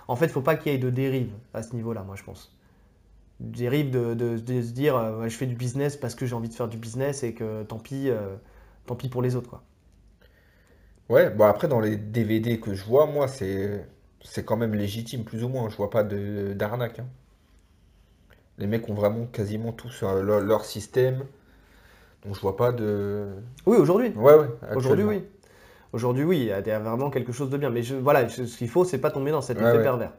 En 0.08 0.16
fait, 0.16 0.26
il 0.26 0.30
ne 0.30 0.34
faut 0.34 0.42
pas 0.42 0.56
qu'il 0.56 0.72
y 0.72 0.74
ait 0.74 0.78
de 0.78 0.90
dérive 0.90 1.32
à 1.54 1.62
ce 1.62 1.74
niveau-là, 1.74 2.02
moi, 2.04 2.16
je 2.16 2.24
pense. 2.24 2.56
Dérive 3.40 3.90
de, 3.90 4.14
de- 4.14 4.38
de 4.38 4.62
se 4.62 4.72
dire, 4.72 4.96
euh, 4.96 5.24
je 5.28 5.36
fais 5.36 5.46
du 5.46 5.56
business 5.56 5.96
parce 5.96 6.14
que 6.14 6.26
j'ai 6.26 6.34
envie 6.34 6.48
de 6.50 6.54
faire 6.54 6.68
du 6.68 6.78
business 6.78 7.22
et 7.24 7.34
que 7.34 7.64
tant 7.64 7.78
pis, 7.78 8.10
euh, 8.10 8.36
tant 8.86 8.96
pis 8.96 9.08
pour 9.08 9.22
les 9.22 9.36
autres, 9.36 9.50
quoi. 9.50 9.62
Ouais, 11.08 11.30
bon, 11.30 11.44
après, 11.46 11.66
dans 11.68 11.80
les 11.80 11.96
DVD 11.96 12.60
que 12.60 12.74
je 12.74 12.84
vois, 12.84 13.06
moi, 13.06 13.26
c'est 13.28 13.86
c'est 14.22 14.44
quand 14.44 14.56
même 14.56 14.74
légitime, 14.74 15.24
plus 15.24 15.42
ou 15.44 15.48
moins. 15.48 15.68
Je 15.70 15.76
vois 15.76 15.90
pas 15.90 16.02
de 16.04 16.52
d'arnaque. 16.54 16.98
hein. 16.98 17.06
Les 18.58 18.66
mecs 18.66 18.88
ont 18.88 18.94
vraiment 18.94 19.26
quasiment 19.26 19.72
tous 19.72 20.02
euh, 20.02 20.22
leur, 20.22 20.40
leur 20.40 20.64
système. 20.64 21.24
Donc, 22.24 22.34
je 22.34 22.40
vois 22.40 22.56
pas 22.56 22.72
de. 22.72 23.28
Oui, 23.66 23.76
aujourd'hui. 23.76 24.12
Ouais, 24.14 24.34
ouais, 24.34 24.48
Aujourd'hui, 24.72 25.04
actuellement. 25.04 25.04
oui. 25.04 25.24
Aujourd'hui, 25.92 26.24
oui, 26.24 26.38
il 26.40 26.46
y 26.46 26.52
a 26.52 26.80
vraiment 26.80 27.10
quelque 27.10 27.32
chose 27.32 27.50
de 27.50 27.58
bien. 27.58 27.70
Mais 27.70 27.82
je- 27.82 27.96
voilà, 27.96 28.28
ce 28.28 28.46
ce 28.46 28.58
qu'il 28.58 28.68
faut, 28.68 28.84
c'est 28.84 28.98
pas 29.00 29.10
tomber 29.10 29.30
dans 29.32 29.42
cet 29.42 29.60
Ouais, 29.60 29.62
effet 29.62 29.78
ouais. 29.78 29.80
pervers. 29.80 30.12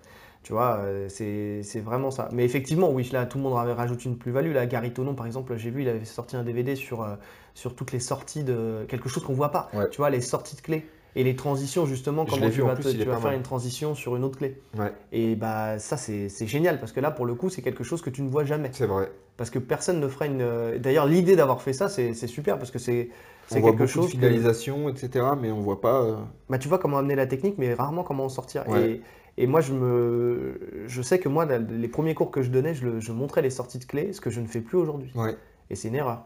Tu 0.45 0.53
vois, 0.53 0.77
euh, 0.81 1.09
c'est 1.09 1.63
c'est 1.63 1.79
vraiment 1.79 2.11
ça. 2.11 2.29
Mais 2.31 2.45
effectivement, 2.45 2.91
oui, 2.91 3.09
là, 3.11 3.25
tout 3.25 3.39
le 3.39 3.43
monde 3.45 3.57
avait 3.57 3.73
rajouté 3.73 4.05
une 4.07 4.17
plus-value. 4.17 4.53
Là, 4.53 4.67
Gary 4.67 4.91
Tonon, 4.93 5.15
par 5.15 5.25
exemple, 5.25 5.57
j'ai 5.57 5.71
vu, 5.71 5.81
il 5.81 5.89
avait 5.89 6.05
sorti 6.05 6.35
un 6.35 6.43
DVD 6.43 6.75
sur, 6.75 7.01
euh, 7.01 7.15
sur 7.55 7.75
toutes 7.75 7.91
les 7.91 7.99
sorties 7.99 8.43
de 8.43 8.85
quelque 8.87 9.09
chose 9.09 9.23
qu'on 9.23 9.33
voit 9.33 9.49
pas. 9.51 9.69
Ouais. 9.73 9.89
Tu 9.89 9.97
vois, 9.97 10.11
les 10.11 10.21
sorties 10.21 10.55
de 10.55 10.61
clés 10.61 10.85
et 11.15 11.23
les 11.23 11.35
transitions, 11.35 11.87
justement, 11.87 12.25
comment 12.25 12.45
tu 12.45 12.57
vu, 12.57 12.61
vas, 12.61 12.75
plus, 12.75 12.83
te- 12.83 12.89
il 12.89 12.97
tu 12.97 13.01
est 13.01 13.05
vas 13.05 13.15
pas 13.15 13.21
faire 13.21 13.31
une 13.31 13.41
transition 13.43 13.95
sur 13.95 14.15
une 14.17 14.23
autre 14.23 14.37
clé. 14.37 14.61
Ouais, 14.77 14.93
Et 15.11 15.35
bah, 15.35 15.79
ça, 15.79 15.97
c'est 15.97 16.29
c'est 16.29 16.45
génial 16.45 16.79
parce 16.79 16.91
que 16.91 16.99
là, 16.99 17.09
pour 17.09 17.25
le 17.25 17.33
coup, 17.33 17.49
c'est 17.49 17.63
quelque 17.63 17.83
chose 17.83 18.03
que 18.03 18.11
tu 18.11 18.21
ne 18.21 18.29
vois 18.29 18.43
jamais. 18.45 18.69
c'est 18.71 18.85
vrai. 18.85 19.11
Parce 19.37 19.49
que 19.49 19.59
personne 19.59 19.99
ne 19.99 20.07
fera 20.07 20.27
une. 20.27 20.41
euh, 20.41 20.77
D'ailleurs, 20.77 21.07
l'idée 21.07 21.35
d'avoir 21.35 21.61
fait 21.61 21.73
ça, 21.73 21.89
c'est 21.89 22.13
c'est 22.13 22.27
super 22.27 22.57
parce 22.59 22.71
que 22.71 22.79
c'est 22.79 23.09
c'est 23.47 23.59
voit 23.59 23.71
quelque 23.71 23.83
de 23.83 23.87
chose. 23.87 24.05
que- 24.05 24.11
finalisation, 24.11 24.89
etc. 24.89 25.35
Mais 25.35 25.51
on 25.51 25.59
voit 25.61 25.81
pas. 25.81 26.01
euh, 26.03 26.15
bah, 26.49 26.57
tu 26.57 26.67
vois 26.67 26.77
comment 26.79 26.97
amener 26.97 27.15
la 27.15 27.27
technique, 27.27 27.55
mais 27.57 27.73
rarement 27.73 28.03
comment 28.03 28.25
en 28.25 28.29
sortir. 28.29 28.63
Ouais. 28.69 28.91
Et, 28.91 29.01
Et 29.37 29.47
moi, 29.47 29.59
je, 29.61 29.73
me, 29.73 30.59
je 30.87 31.01
sais 31.01 31.19
que 31.19 31.27
moi, 31.29 31.45
les 31.45 31.87
premiers 31.89 32.15
cours 32.15 32.31
que 32.31 32.41
je 32.41 32.49
donnais, 32.49 32.73
je, 32.73 32.85
le- 32.87 32.99
je 33.01 33.11
montrais 33.11 33.41
les 33.41 33.49
sorties 33.49 33.79
de 33.79 33.85
clés, 33.85 34.13
ce 34.13 34.21
que 34.21 34.29
je 34.29 34.39
ne 34.41 34.47
fais 34.47 34.61
plus 34.61 34.77
aujourd'hui. 34.77 35.11
Ouais. 35.15 35.35
Et 35.69 35.75
c'est 35.75 35.89
une 35.89 35.95
erreur. 35.95 36.25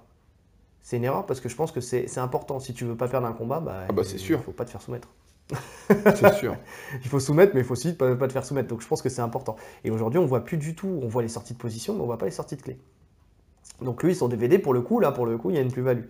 C'est 0.82 0.97
une 0.97 1.03
erreur 1.03 1.26
parce 1.26 1.39
que 1.41 1.49
je 1.49 1.55
pense 1.55 1.72
que 1.72 1.82
c'est 1.82 2.18
important. 2.20 2.60
Si 2.60 2.74
tu 2.74 2.86
veux 2.86 2.95
pas 2.95 3.07
perdre 3.07 3.28
un 3.28 3.34
combat, 3.34 3.60
bah, 3.60 3.86
Ah 3.89 3.93
bah, 3.93 4.03
c'est 4.03 4.16
il 4.16 4.20
sûr. 4.20 4.43
faut 4.43 4.51
pas 4.51 4.66
te 4.66 4.70
faire 4.72 4.82
soumettre. 4.82 5.10
C'est 6.16 6.34
sûr. 6.36 6.55
Il 7.03 7.10
faut 7.10 7.20
soumettre, 7.20 7.53
mais 7.55 7.62
il 7.62 7.64
faut 7.66 7.74
aussi 7.74 7.93
pas, 7.93 8.16
pas 8.16 8.28
te 8.28 8.34
faire 8.34 8.45
soumettre. 8.45 8.68
Donc 8.70 8.82
je 8.82 8.88
pense 8.88 9.01
que 9.01 9.10
c'est 9.10 9.22
important. 9.22 9.55
Et 9.84 9.89
aujourd'hui, 9.89 10.20
on 10.20 10.26
voit 10.28 10.43
plus 10.45 10.57
du 10.57 10.76
tout. 10.76 10.99
On 11.01 11.07
voit 11.07 11.24
les 11.24 11.28
sorties 11.28 11.53
de 11.53 11.57
position, 11.57 11.95
mais 11.95 12.01
on 12.01 12.05
voit 12.05 12.20
pas 12.20 12.26
les 12.28 12.32
sorties 12.32 12.55
de 12.55 12.62
clés. 12.62 12.78
Donc 13.82 14.03
lui, 14.03 14.14
son 14.16 14.28
DVD, 14.28 14.60
pour 14.60 14.74
le 14.74 14.82
coup, 14.82 14.99
là, 14.99 15.12
pour 15.12 15.26
le 15.26 15.38
coup, 15.38 15.49
il 15.49 15.55
y 15.55 15.60
a 15.60 15.62
une 15.62 15.72
plus-value. 15.72 16.05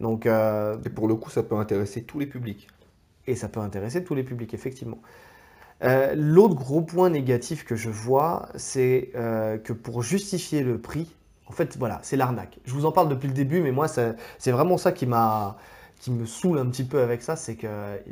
Donc, 0.00 0.26
euh, 0.26 0.76
Et 0.84 0.90
pour 0.90 1.08
le 1.08 1.14
coup, 1.14 1.30
ça 1.30 1.42
peut 1.42 1.56
intéresser 1.56 2.02
tous 2.02 2.18
les 2.18 2.26
publics. 2.26 2.68
et 3.26 3.36
ça 3.36 3.48
peut 3.48 3.60
intéresser 3.60 4.04
tous 4.04 4.14
les 4.14 4.24
publics, 4.24 4.52
effectivement. 4.52 4.98
Euh, 5.82 6.14
L'autre 6.16 6.54
gros 6.54 6.80
point 6.82 7.10
négatif 7.10 7.64
que 7.64 7.76
je 7.76 7.90
vois, 7.90 8.48
c'est 8.54 9.10
euh, 9.16 9.58
que 9.58 9.72
pour 9.72 10.02
justifier 10.02 10.62
le 10.62 10.78
prix, 10.80 11.14
en 11.46 11.52
fait, 11.52 11.76
voilà, 11.76 12.00
c'est 12.02 12.16
l'arnaque. 12.16 12.58
Je 12.64 12.72
vous 12.72 12.86
en 12.86 12.92
parle 12.92 13.08
depuis 13.08 13.28
le 13.28 13.34
début, 13.34 13.60
mais 13.60 13.72
moi, 13.72 13.86
c'est 13.88 14.50
vraiment 14.50 14.78
ça 14.78 14.92
qui 14.92 15.06
m'a 15.06 15.56
qui 16.00 16.10
me 16.10 16.26
saoule 16.26 16.58
un 16.58 16.66
petit 16.66 16.84
peu 16.84 17.00
avec 17.00 17.22
ça, 17.22 17.34
c'est 17.36 17.56
que 17.56 17.66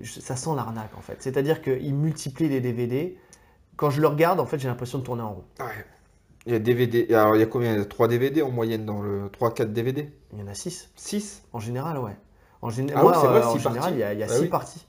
ça 0.05 0.35
sent 0.37 0.51
l'arnaque 0.57 0.97
en 0.97 1.03
fait. 1.03 1.17
C'est-à-dire 1.21 1.61
qu'ils 1.61 1.95
multiplient 1.95 2.49
les 2.49 2.61
DVD. 2.61 3.19
Quand 3.77 3.91
je 3.91 4.01
le 4.01 4.07
regarde, 4.07 4.41
en 4.41 4.47
fait, 4.47 4.59
j'ai 4.59 4.69
l'impression 4.69 4.99
de 4.99 5.05
tourner 5.05 5.23
en 5.23 5.33
rond. 5.35 5.45
Ouais. 5.61 5.67
Il 6.47 6.53
y 6.53 6.57
a 6.57 6.59
DVD. 6.59 7.13
Alors, 7.15 7.37
il 7.37 7.41
y 7.41 7.43
a 7.43 7.47
combien? 7.47 7.73
Il 7.73 7.79
y 7.79 7.83
a 7.83 7.85
3 7.85 8.09
DVD 8.09 8.43
en 8.43 8.51
moyenne 8.51 8.85
dans 8.87 9.03
le 9.03 9.29
3-4 9.29 9.73
DVD 9.73 10.11
Il 10.33 10.41
y 10.41 10.43
en 10.43 10.49
a 10.49 10.55
six, 10.55 10.91
6 10.97 11.43
en 11.53 11.61
général, 11.61 11.99
ouais. 11.99 12.17
En, 12.63 12.69
Ah 12.69 12.73
euh, 13.25 13.43
en 13.45 13.59
général, 13.59 13.93
il 13.95 13.99
y 13.99 14.03
a, 14.03 14.13
il 14.13 14.19
y 14.21 14.23
a 14.23 14.27
Ah 14.29 14.29
six 14.29 14.43
oui. 14.43 14.49
parties. 14.49 14.87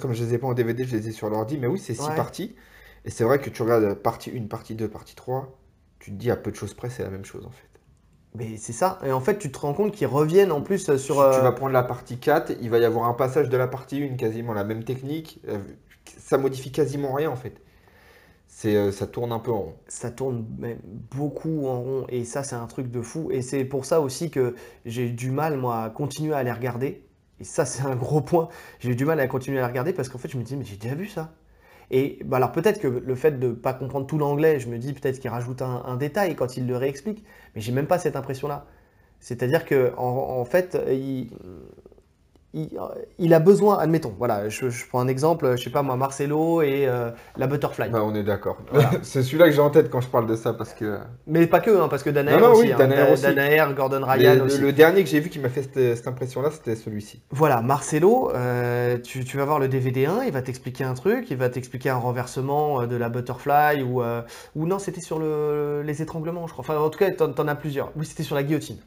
Comme 0.00 0.12
je 0.14 0.24
les 0.24 0.34
ai 0.34 0.38
pas 0.38 0.46
en 0.48 0.54
DVD, 0.54 0.84
je 0.84 0.96
les 0.96 1.08
ai 1.08 1.12
sur 1.12 1.28
l'ordi. 1.30 1.58
Mais 1.58 1.66
oui, 1.66 1.78
c'est 1.78 1.94
6 1.94 2.10
Ouais. 2.10 2.12
parties. 2.12 2.54
Et 3.04 3.10
c'est 3.10 3.24
vrai 3.24 3.40
que 3.40 3.50
tu 3.50 3.62
regardes 3.62 3.94
partie 3.94 4.30
1, 4.30 4.48
partie 4.48 4.74
2, 4.74 4.88
partie 4.88 5.14
3. 5.14 5.58
Tu 5.98 6.10
te 6.12 6.16
dis 6.16 6.30
à 6.30 6.36
peu 6.36 6.50
de 6.50 6.56
choses 6.56 6.74
près, 6.74 6.90
c'est 6.90 7.02
la 7.04 7.10
même 7.10 7.24
chose 7.24 7.46
en 7.46 7.50
fait. 7.50 7.68
Mais 8.34 8.56
c'est 8.56 8.72
ça. 8.72 8.98
Et 9.04 9.12
en 9.12 9.20
fait, 9.20 9.38
tu 9.38 9.50
te 9.52 9.58
rends 9.58 9.74
compte 9.74 9.92
qu'ils 9.94 10.06
reviennent 10.06 10.52
en 10.52 10.62
plus 10.62 10.88
euh, 10.88 10.96
sur. 10.98 11.20
Tu- 11.30 11.40
euh, 11.40 11.42
vas 11.42 11.52
prendre 11.52 11.72
la 11.72 11.82
partie 11.82 12.18
4, 12.18 12.52
il 12.60 12.70
va 12.70 12.78
y 12.78 12.84
avoir 12.84 13.08
un 13.08 13.14
passage 13.14 13.48
de 13.48 13.56
la 13.56 13.66
partie 13.68 14.02
1, 14.02 14.16
quasiment 14.16 14.52
la 14.54 14.64
même 14.64 14.84
technique. 14.84 15.40
euh, 15.48 15.58
Ça 16.18 16.38
modifie 16.38 16.72
quasiment 16.72 17.12
rien 17.14 17.30
en 17.30 17.36
fait. 17.36 17.60
C'est, 18.48 18.76
euh, 18.76 18.92
ça 18.92 19.06
tourne 19.08 19.32
un 19.32 19.40
peu 19.40 19.52
en 19.52 19.60
rond. 19.62 19.76
ça 19.88 20.10
tourne 20.10 20.46
même 20.58 20.78
beaucoup 20.84 21.66
en 21.66 21.80
rond 21.82 22.06
et 22.08 22.24
ça 22.24 22.42
c'est 22.42 22.54
un 22.56 22.66
truc 22.66 22.90
de 22.90 23.02
fou 23.02 23.30
et 23.30 23.42
c'est 23.42 23.64
pour 23.64 23.84
ça 23.84 24.00
aussi 24.00 24.30
que 24.30 24.54
j'ai 24.86 25.10
du 25.10 25.30
mal 25.30 25.56
moi 25.58 25.82
à 25.84 25.90
continuer 25.90 26.34
à 26.34 26.42
les 26.42 26.52
regarder 26.52 27.04
et 27.42 27.44
ça 27.44 27.66
c'est 27.66 27.82
un 27.82 27.96
gros 27.96 28.20
point. 28.20 28.48
J'ai 28.78 28.90
eu 28.90 28.96
du 28.96 29.04
mal 29.04 29.18
à 29.20 29.26
continuer 29.26 29.60
à 29.60 29.66
regarder 29.66 29.92
parce 29.92 30.08
qu'en 30.08 30.18
fait 30.18 30.28
je 30.28 30.38
me 30.38 30.44
dis 30.44 30.56
mais 30.56 30.64
j'ai 30.64 30.76
déjà 30.76 30.94
vu 30.94 31.08
ça. 31.08 31.34
Et 31.90 32.20
bah 32.24 32.38
alors 32.38 32.52
peut-être 32.52 32.80
que 32.80 32.86
le 32.86 33.14
fait 33.16 33.38
de 33.38 33.50
pas 33.52 33.74
comprendre 33.74 34.06
tout 34.06 34.16
l'anglais 34.16 34.60
je 34.60 34.68
me 34.68 34.78
dis 34.78 34.92
peut-être 34.92 35.18
qu'il 35.18 35.30
rajoute 35.30 35.60
un, 35.60 35.96
détail 35.96 36.36
quand 36.36 36.56
il 36.56 36.66
le 36.66 36.76
réexplique 36.76 37.24
mais 37.54 37.60
j'ai 37.60 37.72
même 37.72 37.86
pas 37.86 37.98
cette 37.98 38.16
impression 38.16 38.48
là 38.48 38.66
c'est 39.20 39.42
à 39.42 39.46
dire 39.46 39.66
que 39.66 39.92
fait 40.46 40.78
il, 40.88 41.30
il, 42.54 42.68
il 43.18 43.32
a 43.34 43.38
besoin 43.40 43.78
admettons 43.78 44.14
voilà 44.18 44.48
je, 44.48 44.68
je 44.68 44.86
prends 44.86 45.00
un 45.00 45.08
exemple 45.08 45.56
je 45.56 45.62
sais 45.64 45.70
pas 45.70 45.82
moi 45.82 45.96
Marcelo 45.96 46.62
et 46.62 46.86
euh, 46.86 47.10
la 47.36 47.46
butterfly 47.46 47.88
Bah, 47.90 48.02
on 48.04 48.14
est 48.14 48.22
d'accord. 48.22 48.58
Voilà. 48.70 48.90
c'est 49.02 49.22
celui-là 49.22 49.46
que 49.46 49.52
j'ai 49.52 49.60
en 49.60 49.70
tête 49.70 49.90
quand 49.90 50.00
je 50.00 50.08
parle 50.08 50.26
de 50.26 50.36
ça 50.36 50.52
parce 50.52 50.74
que. 50.74 50.98
Mais 51.26 51.46
pas 51.46 51.60
que, 51.60 51.70
hein, 51.70 51.88
parce 51.88 52.02
que 52.02 52.10
Danaher 52.10 52.36
Non, 52.38 52.48
non, 52.48 52.52
aussi. 52.52 52.62
oui, 52.66 52.72
hein. 52.72 52.76
Danaher 52.78 53.12
aussi. 53.12 53.22
Danaher, 53.22 53.64
Gordon 53.74 54.02
Ryan 54.04 54.34
le, 54.36 54.42
aussi. 54.42 54.58
le 54.60 54.72
dernier 54.72 55.02
que 55.02 55.08
j'ai 55.10 55.20
vu 55.20 55.30
qui 55.30 55.38
m'a 55.38 55.48
fait 55.48 55.62
cette, 55.62 55.96
cette 55.96 56.06
impression-là, 56.08 56.50
c'était 56.50 56.76
celui-ci. 56.76 57.22
Voilà, 57.30 57.62
Marcelo, 57.62 58.30
euh, 58.34 58.98
tu, 58.98 59.24
tu 59.24 59.36
vas 59.36 59.44
voir 59.44 59.58
le 59.58 59.68
DVD 59.68 60.06
1, 60.06 60.24
il 60.24 60.32
va 60.32 60.42
t'expliquer 60.42 60.84
un 60.84 60.94
truc, 60.94 61.30
il 61.30 61.36
va 61.36 61.48
t'expliquer 61.48 61.90
un 61.90 61.96
renversement 61.96 62.82
euh, 62.82 62.86
de 62.86 62.96
la 62.96 63.08
butterfly 63.08 63.82
ou, 63.82 64.02
euh, 64.02 64.22
ou 64.54 64.66
non, 64.66 64.78
c'était 64.78 65.00
sur 65.00 65.18
le, 65.18 65.82
les 65.84 66.02
étranglements, 66.02 66.46
je 66.46 66.52
crois. 66.52 66.64
Enfin, 66.64 66.78
en 66.78 66.90
tout 66.90 66.98
cas, 66.98 67.10
t'en, 67.10 67.32
t'en 67.32 67.48
as 67.48 67.54
plusieurs. 67.54 67.92
Oui, 67.96 68.04
c'était 68.06 68.22
sur 68.24 68.34
la 68.34 68.42
guillotine. 68.42 68.78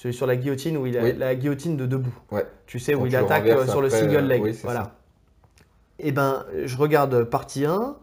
Celui 0.00 0.14
sur 0.14 0.26
la 0.26 0.34
guillotine 0.34 0.78
où 0.78 0.86
il 0.86 0.96
a 0.96 1.02
Oui. 1.02 1.12
la 1.14 1.34
guillotine 1.34 1.76
de 1.76 1.84
debout. 1.84 2.14
Ouais. 2.30 2.46
Tu 2.64 2.78
sais, 2.78 2.94
où 2.94 3.04
il 3.04 3.14
attaque 3.14 3.46
euh, 3.46 3.66
sur 3.66 3.82
le 3.82 3.90
single 3.90 4.16
euh, 4.16 4.20
leg. 4.22 4.42
oui, 4.42 4.54
c'est 4.54 4.62
voilà. 4.62 4.84
ça. 4.84 4.96
Et 5.98 6.10
ben, 6.10 6.46
je 6.64 6.74
regarde 6.78 7.24
partie 7.24 7.66
1, 7.66 7.96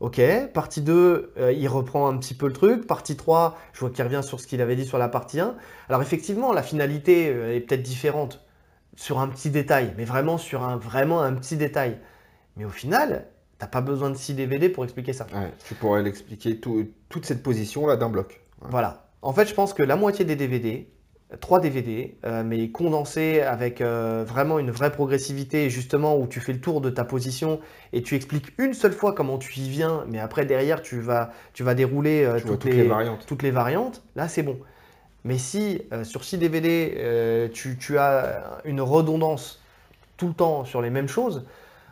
ok. 0.00 0.20
Partie 0.52 0.80
2, 0.82 1.32
euh, 1.38 1.52
il 1.52 1.68
reprend 1.68 2.08
un 2.08 2.16
petit 2.16 2.34
peu 2.34 2.48
le 2.48 2.52
truc. 2.52 2.88
Partie 2.88 3.14
3, 3.16 3.56
je 3.74 3.78
vois 3.78 3.90
qu'il 3.90 4.02
revient 4.02 4.22
sur 4.24 4.40
ce 4.40 4.48
qu'il 4.48 4.60
avait 4.60 4.74
dit 4.74 4.84
sur 4.84 4.98
la 4.98 5.08
partie 5.08 5.38
1. 5.38 5.54
Alors 5.88 6.02
effectivement, 6.02 6.52
la 6.52 6.64
finalité 6.64 7.28
euh, 7.32 7.54
est 7.54 7.60
peut-être 7.60 7.82
différente 7.84 8.44
sur 8.96 9.20
un 9.20 9.28
petit 9.28 9.50
détail, 9.50 9.94
mais 9.96 10.04
vraiment 10.04 10.38
sur 10.38 10.64
un, 10.64 10.76
vraiment 10.78 11.20
un 11.22 11.34
petit 11.34 11.56
détail. 11.56 11.98
Mais 12.56 12.64
au 12.64 12.70
final, 12.70 13.26
t'as 13.58 13.68
pas 13.68 13.82
besoin 13.82 14.10
de 14.10 14.16
6 14.16 14.34
DVD 14.34 14.68
pour 14.68 14.82
expliquer 14.82 15.12
ça. 15.12 15.28
Ouais, 15.32 15.52
tu 15.68 15.74
pourrais 15.74 16.02
l'expliquer 16.02 16.58
tout- 16.58 16.88
toute 17.08 17.24
cette 17.24 17.44
position-là 17.44 17.94
d'un 17.94 18.08
bloc. 18.08 18.40
Ouais. 18.62 18.68
Voilà. 18.70 19.06
En 19.22 19.32
fait, 19.32 19.46
je 19.46 19.54
pense 19.54 19.72
que 19.74 19.84
la 19.84 19.94
moitié 19.94 20.24
des 20.24 20.34
DVD, 20.34 20.88
3 21.40 21.60
DVD, 21.60 22.16
euh, 22.24 22.44
mais 22.44 22.70
condensés 22.70 23.40
avec 23.40 23.80
euh, 23.80 24.24
vraiment 24.26 24.60
une 24.60 24.70
vraie 24.70 24.92
progressivité, 24.92 25.70
justement, 25.70 26.16
où 26.16 26.28
tu 26.28 26.40
fais 26.40 26.52
le 26.52 26.60
tour 26.60 26.80
de 26.80 26.88
ta 26.88 27.04
position 27.04 27.60
et 27.92 28.02
tu 28.02 28.14
expliques 28.14 28.52
une 28.58 28.74
seule 28.74 28.92
fois 28.92 29.12
comment 29.12 29.36
tu 29.36 29.58
y 29.58 29.68
viens, 29.68 30.04
mais 30.08 30.20
après, 30.20 30.46
derrière, 30.46 30.82
tu 30.82 31.00
vas, 31.00 31.32
tu 31.52 31.64
vas 31.64 31.74
dérouler 31.74 32.24
euh, 32.24 32.38
toutes, 32.38 32.60
toutes 32.60 32.64
les 32.72 32.84
variantes. 32.84 33.26
toutes 33.26 33.42
les 33.42 33.50
variantes, 33.50 34.04
là, 34.14 34.28
c'est 34.28 34.44
bon. 34.44 34.58
Mais 35.24 35.38
si 35.38 35.82
sur 36.04 36.22
6 36.22 36.38
DVD, 36.38 37.50
tu, 37.52 37.76
tu 37.76 37.98
as 37.98 38.60
une 38.64 38.80
redondance 38.80 39.60
tout 40.16 40.28
le 40.28 40.34
temps 40.34 40.64
sur 40.64 40.80
les 40.80 40.90
mêmes 40.90 41.08
choses, 41.08 41.44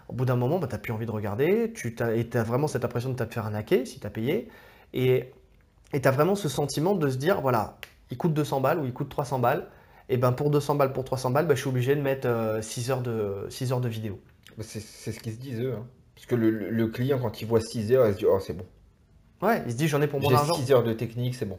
au 0.08 0.12
bout 0.12 0.24
d'un 0.24 0.36
moment, 0.36 0.60
bah, 0.60 0.68
tu 0.68 0.74
n'as 0.74 0.78
plus 0.78 0.92
envie 0.92 1.06
de 1.06 1.10
regarder, 1.10 1.72
tu 1.74 1.96
as, 1.98 2.14
et 2.14 2.28
tu 2.28 2.38
as 2.38 2.44
vraiment 2.44 2.68
cette 2.68 2.84
impression 2.84 3.10
de 3.10 3.16
te 3.16 3.34
faire 3.34 3.46
arnaquer 3.46 3.86
si 3.86 3.98
tu 3.98 4.06
as 4.06 4.10
payé, 4.10 4.46
et 4.92 5.32
tu 5.92 6.06
as 6.06 6.10
vraiment 6.12 6.36
ce 6.36 6.48
sentiment 6.48 6.94
de 6.94 7.08
se 7.08 7.16
dire, 7.16 7.40
voilà, 7.40 7.76
il 8.14 8.18
coûte 8.18 8.34
200 8.34 8.60
balles 8.60 8.78
ou 8.80 8.84
il 8.86 8.92
coûte 8.92 9.08
300 9.08 9.38
balles, 9.38 9.66
et 10.08 10.16
ben 10.16 10.32
pour 10.32 10.50
200 10.50 10.74
balles, 10.76 10.92
pour 10.92 11.04
300 11.04 11.30
balles, 11.30 11.46
bah, 11.46 11.54
je 11.54 11.60
suis 11.60 11.68
obligé 11.70 11.96
de 11.96 12.00
mettre 12.02 12.58
6, 12.62 12.90
heures 12.90 13.02
de, 13.02 13.46
6 13.50 13.72
heures 13.72 13.80
de 13.80 13.88
vidéo. 13.88 14.20
Bah, 14.56 14.64
C'est 14.66 14.80
c'est 14.80 15.12
ce 15.12 15.20
qu'ils 15.20 15.34
se 15.34 15.38
disent 15.38 15.60
eux. 15.60 15.74
hein. 15.74 15.86
Parce 16.14 16.26
que 16.26 16.34
le, 16.34 16.50
le- 16.50 16.88
client, 16.88 17.18
quand 17.20 17.40
il 17.40 17.46
voit 17.46 17.60
6 17.60 17.92
heures, 17.92 18.06
il 18.08 18.14
se 18.14 18.18
dit 18.18 18.26
Oh, 18.26 18.40
c'est 18.40 18.54
bon. 18.54 18.66
Ouais, 19.42 19.62
il 19.66 19.72
se 19.72 19.76
dit, 19.76 19.86
j'en 19.88 20.02
ai 20.02 20.06
pour 20.08 20.20
mon 20.20 20.34
argent. 20.34 20.54
6 20.54 20.72
heures 20.72 20.82
de 20.82 20.92
technique, 20.92 21.34
c'est 21.34 21.46
bon. 21.46 21.58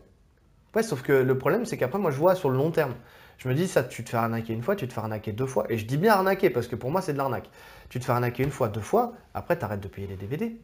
Ouais, 0.76 0.84
sauf 0.84 1.02
que 1.04 1.14
le 1.14 1.38
problème, 1.38 1.66
c'est 1.66 1.78
qu'après, 1.78 2.00
moi, 2.00 2.12
je 2.12 2.18
vois 2.18 2.36
sur 2.36 2.50
le 2.50 2.58
long 2.58 2.72
terme. 2.72 2.96
Je 3.38 3.48
me 3.50 3.54
dis, 3.54 3.68
ça, 3.68 3.84
tu 3.84 4.04
te 4.04 4.10
fais 4.10 4.18
arnaquer 4.18 4.54
une 4.54 4.62
fois, 4.64 4.76
tu 4.76 4.88
te 4.88 4.94
fais 4.94 5.00
arnaquer 5.00 5.32
deux 5.32 5.46
fois. 5.46 5.66
Et 5.70 5.78
je 5.78 5.86
dis 5.86 5.98
bien 5.98 6.14
arnaquer, 6.14 6.50
parce 6.50 6.68
que 6.68 6.76
pour 6.76 6.92
moi, 6.92 7.02
c'est 7.02 7.14
de 7.14 7.18
l'arnaque. 7.18 7.50
Tu 7.90 8.00
te 8.00 8.06
fais 8.06 8.12
arnaquer 8.12 8.44
une 8.44 8.52
fois, 8.52 8.68
deux 8.70 8.82
fois, 8.82 9.14
après, 9.34 9.58
tu 9.58 9.64
arrêtes 9.66 9.82
de 9.82 9.88
payer 9.88 10.08
les 10.08 10.16
DVD. 10.18 10.58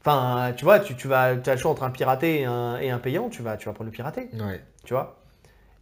Enfin, 0.00 0.52
tu 0.56 0.64
vois, 0.64 0.80
tu, 0.80 0.96
tu 0.96 1.08
vas, 1.08 1.22
as 1.24 1.34
le 1.34 1.56
choix 1.56 1.70
entre 1.70 1.82
un 1.82 1.90
piraté 1.90 2.40
et 2.40 2.44
un, 2.46 2.78
et 2.78 2.90
un 2.90 2.98
payant, 2.98 3.28
tu 3.28 3.42
vas, 3.42 3.56
tu 3.58 3.66
vas 3.66 3.74
prendre 3.74 3.86
le 3.90 3.92
piraté, 3.92 4.30
Ouais. 4.32 4.60
tu 4.84 4.94
vois? 4.94 5.19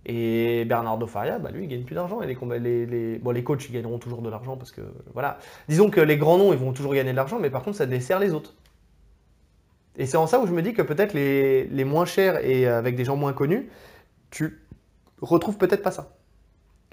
Et 0.06 0.64
Bernardo 0.64 1.06
Faria, 1.06 1.38
bah, 1.38 1.50
lui, 1.50 1.64
il 1.64 1.68
gagne 1.68 1.82
plus 1.82 1.94
d'argent. 1.94 2.22
Et 2.22 2.26
les, 2.26 2.58
les, 2.58 2.86
les, 2.86 3.18
bon, 3.18 3.30
les 3.30 3.44
coachs, 3.44 3.68
ils 3.68 3.72
gagneront 3.72 3.98
toujours 3.98 4.22
de 4.22 4.30
l'argent, 4.30 4.56
parce 4.56 4.70
que, 4.70 4.80
voilà. 5.12 5.38
Disons 5.68 5.90
que 5.90 6.00
les 6.00 6.16
grands 6.16 6.38
noms, 6.38 6.52
ils 6.52 6.58
vont 6.58 6.72
toujours 6.72 6.94
gagner 6.94 7.10
de 7.10 7.16
l'argent, 7.16 7.38
mais 7.38 7.50
par 7.50 7.62
contre, 7.62 7.76
ça 7.76 7.86
dessert 7.86 8.18
les 8.18 8.32
autres. 8.32 8.54
Et 9.98 10.06
c'est 10.06 10.16
en 10.16 10.26
ça 10.26 10.38
où 10.40 10.46
je 10.46 10.52
me 10.52 10.62
dis 10.62 10.72
que 10.72 10.82
peut-être 10.82 11.12
les, 11.12 11.84
moins 11.84 12.04
chers 12.04 12.44
et 12.44 12.66
avec 12.66 12.94
des 12.94 13.04
gens 13.04 13.16
moins 13.16 13.32
connus, 13.32 13.68
tu 14.30 14.60
retrouves 15.20 15.58
peut-être 15.58 15.82
pas 15.82 15.90
ça. 15.90 16.16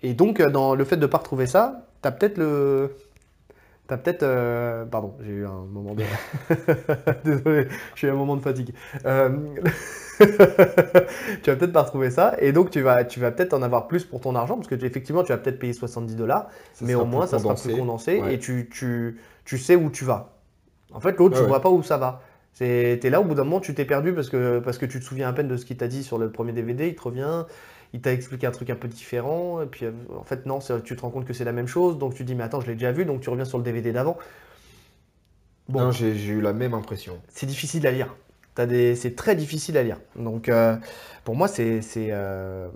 Et 0.02 0.14
donc, 0.14 0.40
euh, 0.40 0.50
dans 0.50 0.76
le 0.76 0.84
fait 0.84 0.98
de 0.98 1.04
ne 1.04 1.08
pas 1.08 1.20
retrouver 1.20 1.46
ça, 1.46 1.88
tu 2.02 2.08
as 2.08 2.12
peut-être 2.12 2.38
le. 2.38 2.96
T'as 3.88 3.98
peut-être. 3.98 4.24
euh, 4.24 4.86
Pardon, 4.86 5.14
j'ai 5.22 5.32
eu 5.32 5.46
un 5.46 5.64
moment 5.72 5.94
de. 5.94 6.04
Désolé, 7.24 7.68
j'ai 7.96 8.08
eu 8.08 8.12
un 8.12 8.16
moment 8.16 8.36
de 8.36 8.42
fatigue. 8.42 8.74
Euh, 9.06 9.30
tu 10.20 11.50
vas 11.50 11.56
peut-être 11.56 11.72
pas 11.74 11.84
retrouver 11.84 12.10
ça, 12.10 12.36
et 12.40 12.52
donc 12.52 12.72
tu 12.72 12.82
vas, 12.82 13.04
tu 13.04 13.20
vas 13.20 13.32
peut-être 13.32 13.54
en 13.54 13.62
avoir 13.62 13.88
plus 13.88 14.04
pour 14.06 14.22
ton 14.22 14.36
argent, 14.36 14.56
parce 14.56 14.68
que 14.68 14.76
tu- 14.76 14.86
effectivement, 14.86 15.24
tu 15.24 15.32
vas 15.32 15.38
peut-être 15.38 15.60
payer 15.60 15.74
70 15.74 16.16
dollars, 16.16 16.48
mais 16.82 16.96
au 16.96 17.06
moins 17.06 17.28
ça 17.28 17.40
sera 17.40 17.56
plus 17.56 17.76
condensé. 17.76 18.22
Ouais. 18.22 18.36
et 18.36 18.40
tu, 18.40 18.70
tu, 18.72 19.20
tu 19.46 19.58
sais 19.58 19.76
où 19.76 19.90
tu 19.92 20.06
vas. 20.06 20.34
En 20.94 21.00
fait, 21.00 21.18
l'autre, 21.18 21.36
tu 21.36 21.42
ouais. 21.42 21.48
vois 21.48 21.62
pas 21.62 21.70
où 21.70 21.84
ça 21.84 21.98
va. 21.98 22.22
T'es 22.58 23.00
là, 23.10 23.22
au 23.22 23.26
bout 23.26 23.36
d'un 23.36 23.44
moment, 23.44 23.60
tu 23.60 23.74
t'es 23.76 23.86
perdu 23.86 24.14
parce 24.14 24.30
que, 24.30 24.60
parce 24.60 24.78
que 24.78 24.86
tu 24.86 25.00
te 25.00 25.04
souviens 25.06 25.30
à 25.30 25.34
peine 25.34 25.48
de 25.50 25.58
ce 25.58 25.66
qu'il 25.66 25.78
t'a 25.78 25.88
dit 25.88 26.04
sur 26.04 26.18
le 26.18 26.32
premier 26.32 26.54
DVD, 26.54 26.88
il 26.88 26.96
te 26.96 27.02
revient, 27.02 27.46
il 27.96 28.02
t'a 28.02 28.12
expliqué 28.12 28.46
un 28.46 28.52
truc 28.52 28.70
un 28.70 28.76
peu 28.76 28.90
différent, 28.90 29.62
et 29.62 29.66
puis 29.66 29.86
euh, 29.86 29.92
en 30.18 30.26
fait, 30.26 30.46
non, 30.46 30.60
tu 30.84 30.96
te 30.96 31.02
rends 31.02 31.10
compte 31.10 31.26
que 31.26 31.34
c'est 31.34 31.46
la 31.46 31.54
même 31.54 31.68
chose, 31.68 31.98
donc 31.98 32.14
tu 32.14 32.26
dis, 32.26 32.36
mais 32.36 32.44
attends, 32.44 32.60
je 32.60 32.68
l'ai 32.68 32.74
déjà 32.74 32.92
vu, 32.92 33.06
donc 33.06 33.22
tu 33.22 33.30
reviens 33.30 33.46
sur 33.46 33.58
le 33.58 33.64
DVD 33.64 33.94
d'avant. 33.94 34.18
Bon, 35.70 35.80
Non, 35.80 35.92
j'ai 35.92 36.14
eu 36.14 36.42
la 36.42 36.52
même 36.52 36.74
impression. 36.74 37.20
c'est 37.30 37.46
difficile 37.46 37.88
à 37.88 37.92
lire. 37.92 38.14
Des... 38.58 38.96
C'est 38.96 39.16
très 39.16 39.36
difficile 39.36 39.78
à 39.78 39.84
lire. 39.84 40.00
Donc, 40.16 40.50
euh, 40.50 40.76
pour 41.24 41.36
moi, 41.36 41.48
c'est 41.48 41.82
euh, 41.98 42.68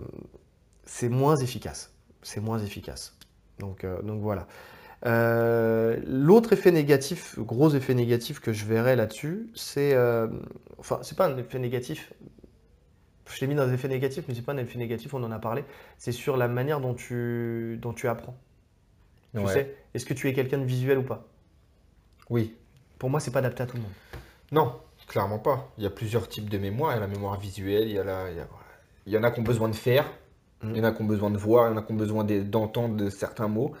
c'est 0.84 1.08
moins 1.08 1.36
efficace. 1.36 1.92
C'est 2.22 2.40
moins 2.40 2.58
efficace. 2.58 3.16
Donc, 3.58 3.84
euh, 3.84 4.00
donc 4.02 4.20
voilà. 4.22 4.46
L'autre 5.04 6.54
effet 6.54 6.72
négatif, 6.72 7.38
gros 7.38 7.70
effet 7.70 7.94
négatif 7.94 8.40
que 8.40 8.52
je 8.52 8.64
verrais 8.64 8.96
là-dessus, 8.96 9.50
c'est. 9.54 9.96
enfin, 10.78 10.98
c'est 11.02 11.16
pas 11.16 11.26
un 11.28 11.36
effet 11.36 11.58
négatif. 11.58 12.12
Je 13.34 13.40
l'ai 13.40 13.46
mis 13.46 13.54
dans 13.54 13.66
les 13.66 13.72
effets 13.74 13.88
négatifs, 13.88 14.24
mais 14.28 14.34
c'est 14.34 14.42
pas 14.42 14.52
un 14.52 14.58
effet 14.58 14.78
négatif, 14.78 15.14
on 15.14 15.22
en 15.22 15.30
a 15.32 15.38
parlé. 15.38 15.64
C'est 15.98 16.12
sur 16.12 16.36
la 16.36 16.48
manière 16.48 16.80
dont 16.80 16.94
tu, 16.94 17.78
dont 17.80 17.92
tu 17.92 18.08
apprends. 18.08 18.34
Tu 19.34 19.40
Ouais. 19.40 19.52
sais, 19.52 19.76
est-ce 19.94 20.04
que 20.04 20.14
tu 20.14 20.28
es 20.28 20.32
quelqu'un 20.32 20.58
de 20.58 20.64
visuel 20.64 20.98
ou 20.98 21.02
pas? 21.02 21.24
Oui. 22.28 22.54
Pour 22.98 23.10
moi, 23.10 23.20
c'est 23.20 23.30
pas 23.30 23.38
adapté 23.38 23.62
à 23.62 23.66
tout 23.66 23.76
le 23.76 23.82
monde. 23.82 23.92
Non, 24.52 24.74
clairement 25.06 25.38
pas. 25.38 25.68
Il 25.78 25.84
y 25.84 25.86
a 25.86 25.90
plusieurs 25.90 26.28
types 26.28 26.50
de 26.50 26.58
mémoire. 26.58 26.92
Il 26.92 26.94
y 26.94 26.98
a 26.98 27.00
la 27.00 27.06
mémoire 27.06 27.38
visuelle, 27.38 27.84
il 27.88 27.92
y, 27.94 27.98
a 27.98 28.04
la, 28.04 28.30
il, 28.30 28.36
y 28.36 28.40
a- 28.40 28.48
il 29.06 29.12
y 29.12 29.16
en 29.18 29.22
a 29.22 29.30
qui 29.30 29.40
ont 29.40 29.44
besoin 29.44 29.68
de 29.68 29.74
faire, 29.76 30.04
Mm. 30.62 30.70
il 30.72 30.76
y 30.76 30.80
en 30.80 30.84
a 30.84 30.92
qui 30.92 31.02
ont 31.02 31.06
besoin 31.06 31.30
de 31.30 31.38
voir, 31.38 31.68
il 31.68 31.70
y 31.70 31.74
en 31.74 31.78
a 31.78 31.82
qui 31.82 31.92
ont 31.92 31.96
besoin 31.96 32.24
de- 32.24 32.42
d'entendre 32.42 33.08
certains 33.10 33.48
mots. 33.48 33.72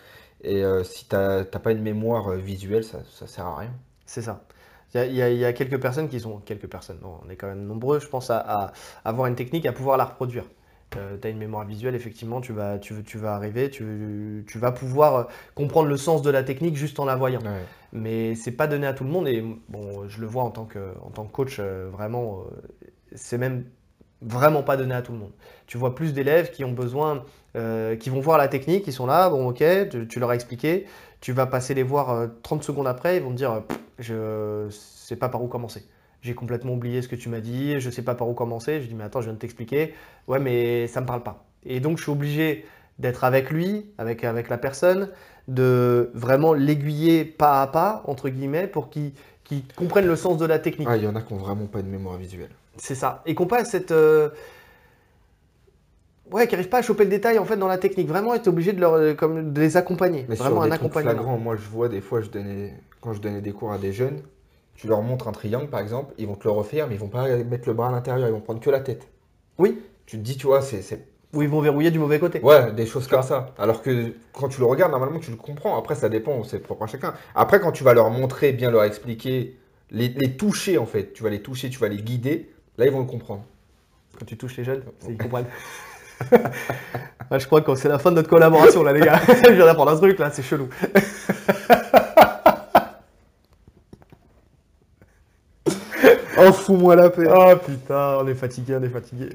Et 0.42 0.64
euh, 0.64 0.82
si 0.84 1.06
tu 1.08 1.14
n'as 1.14 1.44
pas 1.44 1.72
une 1.72 1.82
mémoire 1.82 2.28
euh, 2.28 2.36
visuelle, 2.36 2.84
ça, 2.84 3.00
ça 3.10 3.26
sert 3.26 3.44
à 3.46 3.58
rien. 3.58 3.72
C'est 4.06 4.22
ça. 4.22 4.42
Il 4.94 5.14
y, 5.14 5.22
a, 5.22 5.30
y 5.30 5.48
y 5.48 5.54
quelques 5.54 5.80
personnes 5.80 6.08
qui 6.08 6.20
sont. 6.20 6.38
Quelques 6.38 6.68
personnes, 6.68 6.98
non, 7.02 7.20
on 7.24 7.30
est 7.30 7.36
quand 7.36 7.46
même 7.46 7.64
nombreux, 7.66 8.00
je 8.00 8.08
pense, 8.08 8.30
à, 8.30 8.38
à 8.38 8.72
avoir 9.04 9.26
une 9.28 9.36
technique, 9.36 9.66
à 9.66 9.72
pouvoir 9.72 9.96
la 9.96 10.04
reproduire. 10.04 10.44
tu 10.90 10.98
as 10.98 11.28
une 11.28 11.38
mémoire 11.38 11.64
visuelle, 11.64 11.94
effectivement, 11.94 12.40
tu 12.40 12.52
vas, 12.52 12.78
tu, 12.78 13.02
tu 13.04 13.18
vas 13.18 13.34
arriver, 13.34 13.70
tu, 13.70 14.44
tu 14.48 14.58
vas 14.58 14.72
pouvoir 14.72 15.14
euh, 15.14 15.24
comprendre 15.54 15.88
le 15.88 15.96
sens 15.96 16.22
de 16.22 16.30
la 16.30 16.42
technique 16.42 16.76
juste 16.76 16.98
en 16.98 17.04
la 17.04 17.16
voyant. 17.16 17.40
Ouais. 17.40 17.64
Mais 17.92 18.34
c'est 18.34 18.52
pas 18.52 18.66
donné 18.66 18.86
à 18.86 18.92
tout 18.92 19.04
le 19.04 19.10
monde, 19.10 19.28
et 19.28 19.44
bon, 19.68 20.08
je 20.08 20.20
le 20.20 20.26
vois 20.26 20.42
en 20.42 20.50
tant 20.50 20.64
que, 20.64 20.92
en 21.02 21.10
tant 21.10 21.24
que 21.24 21.32
coach, 21.32 21.58
euh, 21.60 21.88
vraiment, 21.92 22.40
euh, 22.40 22.88
c'est 23.14 23.38
même 23.38 23.64
vraiment 24.22 24.62
pas 24.62 24.76
donné 24.76 24.94
à 24.94 25.02
tout 25.02 25.12
le 25.12 25.18
monde. 25.18 25.32
Tu 25.66 25.78
vois 25.78 25.94
plus 25.94 26.12
d'élèves 26.12 26.50
qui 26.50 26.64
ont 26.64 26.72
besoin, 26.72 27.24
euh, 27.56 27.96
qui 27.96 28.10
vont 28.10 28.20
voir 28.20 28.38
la 28.38 28.48
technique, 28.48 28.86
ils 28.86 28.92
sont 28.92 29.06
là, 29.06 29.30
bon 29.30 29.48
ok, 29.48 29.62
tu, 29.90 30.06
tu 30.08 30.20
leur 30.20 30.30
as 30.30 30.34
expliqué, 30.34 30.86
tu 31.20 31.32
vas 31.32 31.46
passer 31.46 31.74
les 31.74 31.82
voir 31.82 32.10
euh, 32.10 32.26
30 32.42 32.62
secondes 32.62 32.86
après, 32.86 33.16
ils 33.16 33.22
vont 33.22 33.30
te 33.30 33.36
dire, 33.36 33.52
euh, 33.52 33.60
je 34.00 34.66
sais 34.70 35.16
pas 35.16 35.28
par 35.28 35.42
où 35.42 35.46
commencer. 35.46 35.84
J'ai 36.22 36.34
complètement 36.34 36.72
oublié 36.74 37.00
ce 37.00 37.08
que 37.08 37.16
tu 37.16 37.28
m'as 37.28 37.40
dit, 37.40 37.80
je 37.80 37.88
sais 37.88 38.02
pas 38.02 38.14
par 38.14 38.28
où 38.28 38.34
commencer. 38.34 38.82
Je 38.82 38.86
dis, 38.88 38.94
mais 38.94 39.04
attends, 39.04 39.20
je 39.20 39.26
viens 39.26 39.34
de 39.34 39.38
t'expliquer. 39.38 39.94
Ouais, 40.26 40.38
mais 40.38 40.86
ça 40.86 41.00
me 41.00 41.06
parle 41.06 41.22
pas. 41.22 41.44
Et 41.64 41.80
donc, 41.80 41.96
je 41.98 42.02
suis 42.02 42.12
obligé 42.12 42.66
d'être 42.98 43.24
avec 43.24 43.50
lui, 43.50 43.86
avec, 43.96 44.24
avec 44.24 44.48
la 44.48 44.58
personne, 44.58 45.08
de 45.48 46.10
vraiment 46.14 46.52
l'aiguiller 46.52 47.24
pas 47.24 47.62
à 47.62 47.66
pas, 47.66 48.02
entre 48.06 48.28
guillemets, 48.28 48.66
pour 48.66 48.90
qu'il 48.90 49.12
qu'il 49.44 49.64
comprenne 49.74 50.06
le 50.06 50.16
sens 50.16 50.36
de 50.38 50.46
la 50.46 50.58
technique. 50.58 50.88
Ah, 50.90 50.96
il 50.96 51.04
y 51.04 51.06
en 51.06 51.16
a 51.16 51.22
qui 51.22 51.32
ont 51.32 51.38
vraiment 51.38 51.66
pas 51.66 51.82
de 51.82 51.88
mémoire 51.88 52.16
visuelle. 52.16 52.50
C'est 52.76 52.94
ça. 52.94 53.22
Et 53.26 53.34
qu'on 53.34 53.46
pas 53.46 53.64
cette. 53.64 53.90
euh, 53.90 54.28
Ouais, 56.32 56.46
qui 56.46 56.54
n'arrivent 56.54 56.68
pas 56.68 56.78
à 56.78 56.82
choper 56.82 57.04
le 57.04 57.10
détail 57.10 57.38
en 57.38 57.44
fait 57.44 57.56
dans 57.56 57.66
la 57.68 57.78
technique. 57.78 58.08
Vraiment, 58.08 58.34
être 58.34 58.48
obligé 58.48 58.72
de, 58.72 58.80
leur, 58.80 58.94
euh, 58.94 59.14
comme, 59.14 59.52
de 59.52 59.60
les 59.60 59.76
accompagner. 59.76 60.26
Mais 60.28 60.36
Vraiment 60.36 60.56
sur 60.56 60.62
un 60.62 60.64
des 60.64 60.70
trucs 60.70 60.80
accompagnement. 60.82 61.12
flagrants, 61.12 61.38
moi 61.38 61.56
je 61.56 61.68
vois 61.68 61.88
des 61.88 62.00
fois, 62.00 62.20
je 62.20 62.30
donnais, 62.30 62.74
quand 63.00 63.12
je 63.12 63.20
donnais 63.20 63.40
des 63.40 63.52
cours 63.52 63.72
à 63.72 63.78
des 63.78 63.92
jeunes, 63.92 64.22
tu 64.74 64.86
leur 64.86 65.02
montres 65.02 65.28
un 65.28 65.32
triangle 65.32 65.68
par 65.68 65.80
exemple, 65.80 66.14
ils 66.18 66.26
vont 66.26 66.36
te 66.36 66.44
le 66.44 66.50
refaire, 66.52 66.86
mais 66.88 66.94
ils 66.94 67.00
vont 67.00 67.08
pas 67.08 67.28
mettre 67.38 67.68
le 67.68 67.74
bras 67.74 67.88
à 67.88 67.92
l'intérieur, 67.92 68.28
ils 68.28 68.32
vont 68.32 68.40
prendre 68.40 68.60
que 68.60 68.70
la 68.70 68.80
tête. 68.80 69.08
Oui. 69.58 69.80
Tu 70.06 70.16
te 70.18 70.22
dis, 70.22 70.36
tu 70.36 70.46
vois, 70.46 70.62
c'est. 70.62 70.82
Ou 71.32 71.42
ils 71.42 71.48
vont 71.48 71.60
verrouiller 71.60 71.92
du 71.92 72.00
mauvais 72.00 72.18
côté. 72.18 72.40
Ouais, 72.40 72.72
des 72.72 72.86
choses 72.86 73.06
comme 73.06 73.22
ça. 73.22 73.54
Alors 73.56 73.82
que 73.82 74.14
quand 74.32 74.48
tu 74.48 74.58
le 74.58 74.66
regardes, 74.66 74.90
normalement 74.90 75.20
tu 75.20 75.30
le 75.30 75.36
comprends. 75.36 75.78
Après, 75.78 75.94
ça 75.94 76.08
dépend, 76.08 76.42
c'est 76.42 76.58
propre 76.58 76.82
à 76.84 76.86
chacun. 76.88 77.14
Après, 77.36 77.60
quand 77.60 77.70
tu 77.70 77.84
vas 77.84 77.94
leur 77.94 78.10
montrer, 78.10 78.52
bien 78.52 78.70
leur 78.72 78.82
expliquer, 78.82 79.56
les, 79.90 80.08
les 80.08 80.36
toucher 80.36 80.78
en 80.78 80.86
fait, 80.86 81.12
tu 81.12 81.22
vas 81.22 81.30
les 81.30 81.42
toucher, 81.42 81.70
tu 81.70 81.78
vas 81.78 81.88
les 81.88 82.02
guider, 82.02 82.50
là 82.78 82.86
ils 82.86 82.92
vont 82.92 83.00
le 83.00 83.06
comprendre. 83.06 83.44
Quand 84.18 84.24
tu 84.24 84.36
touches 84.36 84.56
les 84.56 84.64
jeunes, 84.64 84.82
ils 85.08 85.16
comprennent. 85.16 85.46
Ouais, 87.30 87.38
je 87.38 87.46
crois 87.46 87.60
que 87.60 87.74
c'est 87.76 87.88
la 87.88 88.00
fin 88.00 88.10
de 88.10 88.16
notre 88.16 88.28
collaboration 88.28 88.82
là, 88.82 88.92
les 88.92 89.00
gars. 89.00 89.20
je 89.28 89.52
viens 89.52 89.66
d'apprendre 89.66 89.92
un 89.92 89.96
truc 89.96 90.18
là, 90.18 90.30
c'est 90.30 90.42
chelou. 90.42 90.68
Oh, 96.42 96.52
fous-moi 96.52 96.96
la 96.96 97.10
paix. 97.10 97.28
Oh 97.30 97.52
putain, 97.56 98.16
on 98.18 98.26
est 98.26 98.34
fatigué, 98.34 98.74
on 98.80 98.82
est 98.82 98.88
fatigué. 98.88 99.28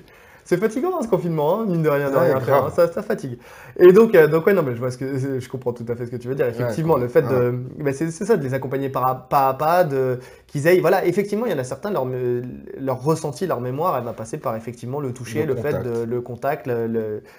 C'est 0.48 0.58
fatigant 0.58 1.02
ce 1.02 1.08
confinement, 1.08 1.60
hein, 1.62 1.66
mine 1.66 1.82
de 1.82 1.90
rien, 1.90 2.12
de 2.12 2.18
rien 2.18 2.38
hein, 2.38 2.70
ça, 2.70 2.88
ça 2.92 3.02
fatigue. 3.02 3.40
Et 3.78 3.92
donc, 3.92 4.14
euh, 4.14 4.28
donc 4.28 4.46
ouais, 4.46 4.54
non, 4.54 4.62
mais 4.62 4.74
je 4.76 4.80
vois 4.80 4.92
ce 4.92 4.98
que 4.98 5.40
je 5.40 5.50
comprends 5.50 5.74
tout 5.74 5.86
à 5.90 5.96
fait 5.96 6.06
ce 6.06 6.12
que 6.12 6.18
tu 6.18 6.28
veux 6.28 6.36
dire. 6.36 6.46
Effectivement, 6.48 6.98
le 6.98 7.08
fait 7.08 7.24
de, 7.24 7.52
bah, 7.80 7.94
c'est 7.94 8.12
ça, 8.12 8.38
de 8.38 8.44
les 8.44 8.54
accompagner 8.54 8.90
par, 8.90 9.28
pas 9.28 9.50
à 9.50 9.54
pas, 9.56 9.84
de 9.84 10.20
qu'ils 10.46 10.68
aillent, 10.68 10.82
voilà, 10.82 11.04
effectivement, 11.06 11.48
il 11.48 11.52
y 11.52 11.56
en 11.56 11.58
a 11.58 11.64
certains, 11.64 11.90
leur, 11.92 12.06
me- 12.06 12.44
leur 12.80 13.04
ressenti, 13.04 13.48
leur 13.48 13.60
mémoire, 13.60 13.98
elle 13.98 14.04
va 14.04 14.14
passer 14.14 14.38
par 14.38 14.56
effectivement 14.56 15.00
le 15.00 15.14
toucher, 15.14 15.46
le, 15.46 15.56
Le 15.56 15.56
fait 15.56 15.74
contact. 15.74 15.86
de 15.88 16.04
le 16.04 16.22
contact, 16.22 16.70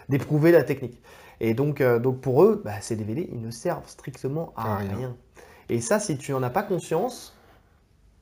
d'éprouver 0.09 0.51
la 0.53 0.65
technique. 0.65 1.01
Et 1.41 1.55
donc, 1.55 1.81
euh, 1.81 1.99
donc 1.99 2.21
pour 2.21 2.43
eux, 2.43 2.61
bah, 2.65 2.73
ces 2.81 2.97
DVD, 2.97 3.29
ils 3.33 3.41
ne 3.41 3.51
servent 3.51 3.87
strictement 3.89 4.53
à 4.57 4.75
À 4.75 4.77
rien. 4.79 4.97
rien. 4.97 5.17
Et 5.69 5.81
ça, 5.81 6.01
si 6.01 6.17
tu 6.17 6.33
n'en 6.33 6.43
as 6.43 6.51
pas 6.51 6.63
conscience, 6.63 7.35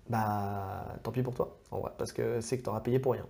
bah 0.08 0.86
tant 1.02 1.12
pis 1.12 1.22
pour 1.22 1.34
toi, 1.34 1.56
en 1.70 1.80
vrai, 1.80 1.92
parce 1.98 2.12
que 2.12 2.40
c'est 2.40 2.58
que 2.58 2.62
tu 2.64 2.68
auras 2.70 2.80
payé 2.80 2.98
pour 2.98 3.12
rien. 3.12 3.26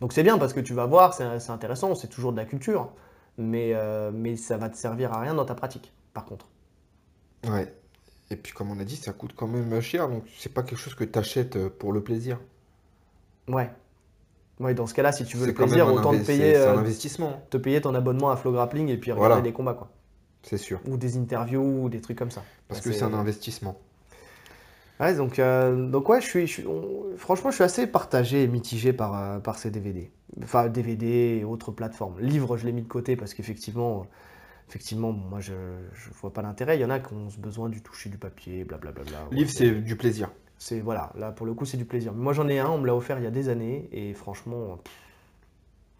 Donc 0.00 0.12
c'est 0.12 0.22
bien 0.22 0.38
parce 0.38 0.52
que 0.52 0.60
tu 0.60 0.74
vas 0.74 0.86
voir, 0.86 1.14
c'est 1.14 1.50
intéressant, 1.50 1.94
c'est 1.94 2.08
toujours 2.08 2.32
de 2.32 2.36
la 2.36 2.44
culture, 2.44 2.90
mais, 3.38 3.72
euh, 3.74 4.10
mais 4.12 4.36
ça 4.36 4.56
va 4.56 4.68
te 4.68 4.76
servir 4.76 5.12
à 5.12 5.20
rien 5.20 5.34
dans 5.34 5.44
ta 5.44 5.54
pratique, 5.54 5.92
par 6.12 6.24
contre. 6.24 6.46
Ouais. 7.48 7.72
Et 8.30 8.36
puis 8.36 8.52
comme 8.52 8.70
on 8.70 8.78
a 8.80 8.84
dit, 8.84 8.96
ça 8.96 9.12
coûte 9.12 9.32
quand 9.36 9.46
même 9.46 9.80
cher, 9.80 10.08
donc 10.08 10.24
c'est 10.36 10.52
pas 10.52 10.62
quelque 10.62 10.78
chose 10.78 10.94
que 10.94 11.04
tu 11.04 11.18
achètes 11.18 11.68
pour 11.68 11.92
le 11.92 12.02
plaisir. 12.02 12.38
Ouais. 13.48 13.70
Ouais, 14.58 14.74
dans 14.74 14.86
ce 14.86 14.94
cas-là, 14.94 15.12
si 15.12 15.24
tu 15.24 15.36
veux 15.36 15.46
le 15.46 15.52
quand 15.52 15.64
plaisir, 15.66 15.86
autant 15.92 16.12
te 16.12 16.24
payer, 16.24 16.56
un 16.56 16.60
euh, 16.60 16.78
investissement, 16.78 17.42
te 17.50 17.56
payer 17.58 17.80
ton 17.80 17.94
abonnement 17.94 18.30
à 18.30 18.36
Flow 18.36 18.52
Grappling 18.52 18.88
et 18.88 18.96
puis 18.96 19.12
regarder 19.12 19.28
Voilà. 19.34 19.42
les 19.44 19.52
combats, 19.52 19.74
quoi. 19.74 19.90
c'est 20.42 20.56
sûr. 20.56 20.80
Ou 20.88 20.96
des 20.96 21.16
interviews, 21.18 21.82
ou 21.84 21.88
des 21.88 22.00
trucs 22.00 22.18
comme 22.18 22.30
ça. 22.30 22.42
Parce 22.68 22.80
Bah, 22.80 22.90
que 22.90 22.96
c'est 22.96 23.04
un 23.04 23.12
investissement. 23.14 23.78
Ouais, 25.00 25.14
donc, 25.14 25.38
euh, 25.38 25.88
donc 25.90 26.08
ouais, 26.08 26.20
je 26.22 26.26
suis, 26.26 26.46
je 26.46 26.52
suis- 26.52 26.66
on- 26.66 27.16
franchement, 27.18 27.50
je 27.50 27.56
suis 27.56 27.64
assez 27.64 27.86
partagé 27.86 28.42
et 28.44 28.48
mitigé 28.48 28.92
par, 28.94 29.14
euh, 29.20 29.38
par 29.40 29.58
ces 29.58 29.70
DVD. 29.70 30.10
Enfin, 30.42 30.68
DVD 30.68 31.38
et 31.40 31.44
autres 31.44 31.70
plateformes. 31.70 32.18
Livres, 32.20 32.56
je 32.56 32.64
l'ai 32.66 32.72
mis 32.72 32.82
de 32.82 32.88
côté 32.88 33.14
parce 33.16 33.34
qu'effectivement, 33.34 34.00
euh, 34.02 34.04
effectivement, 34.68 35.12
bon, 35.12 35.28
moi, 35.28 35.40
je 35.40 35.52
ne 35.52 36.14
vois 36.20 36.32
pas 36.32 36.42
l'intérêt. 36.42 36.78
Il 36.78 36.80
y 36.82 36.84
en 36.84 36.90
a 36.90 37.00
qui 37.00 37.12
ont 37.14 37.28
besoin 37.38 37.68
du 37.68 37.82
toucher 37.82 38.10
du 38.10 38.18
papier, 38.18 38.64
blablabla. 38.64 39.02
Ouais, 39.30 39.36
Livre, 39.36 39.50
c'est 39.50 39.70
du 39.82 39.96
plaisir. 39.96 40.30
c'est 40.58 40.80
voilà, 40.80 41.12
là 41.16 41.32
pour 41.32 41.46
le 41.46 41.54
coup, 41.54 41.64
c'est 41.66 41.76
du 41.76 41.84
plaisir. 41.84 42.12
Moi, 42.14 42.32
j'en 42.32 42.48
ai 42.48 42.58
un, 42.58 42.68
on 42.68 42.78
me 42.78 42.86
l'a 42.86 42.94
offert 42.96 43.18
il 43.18 43.24
y 43.24 43.26
a 43.26 43.30
des 43.30 43.48
années 43.48 43.88
et 43.92 44.14
franchement, 44.14 44.78
pff, 44.84 44.92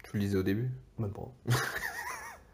Tu 0.03 0.17
le 0.17 0.21
lisais 0.23 0.37
au 0.37 0.43
début? 0.43 0.71
même 0.99 1.11
pas. 1.11 1.31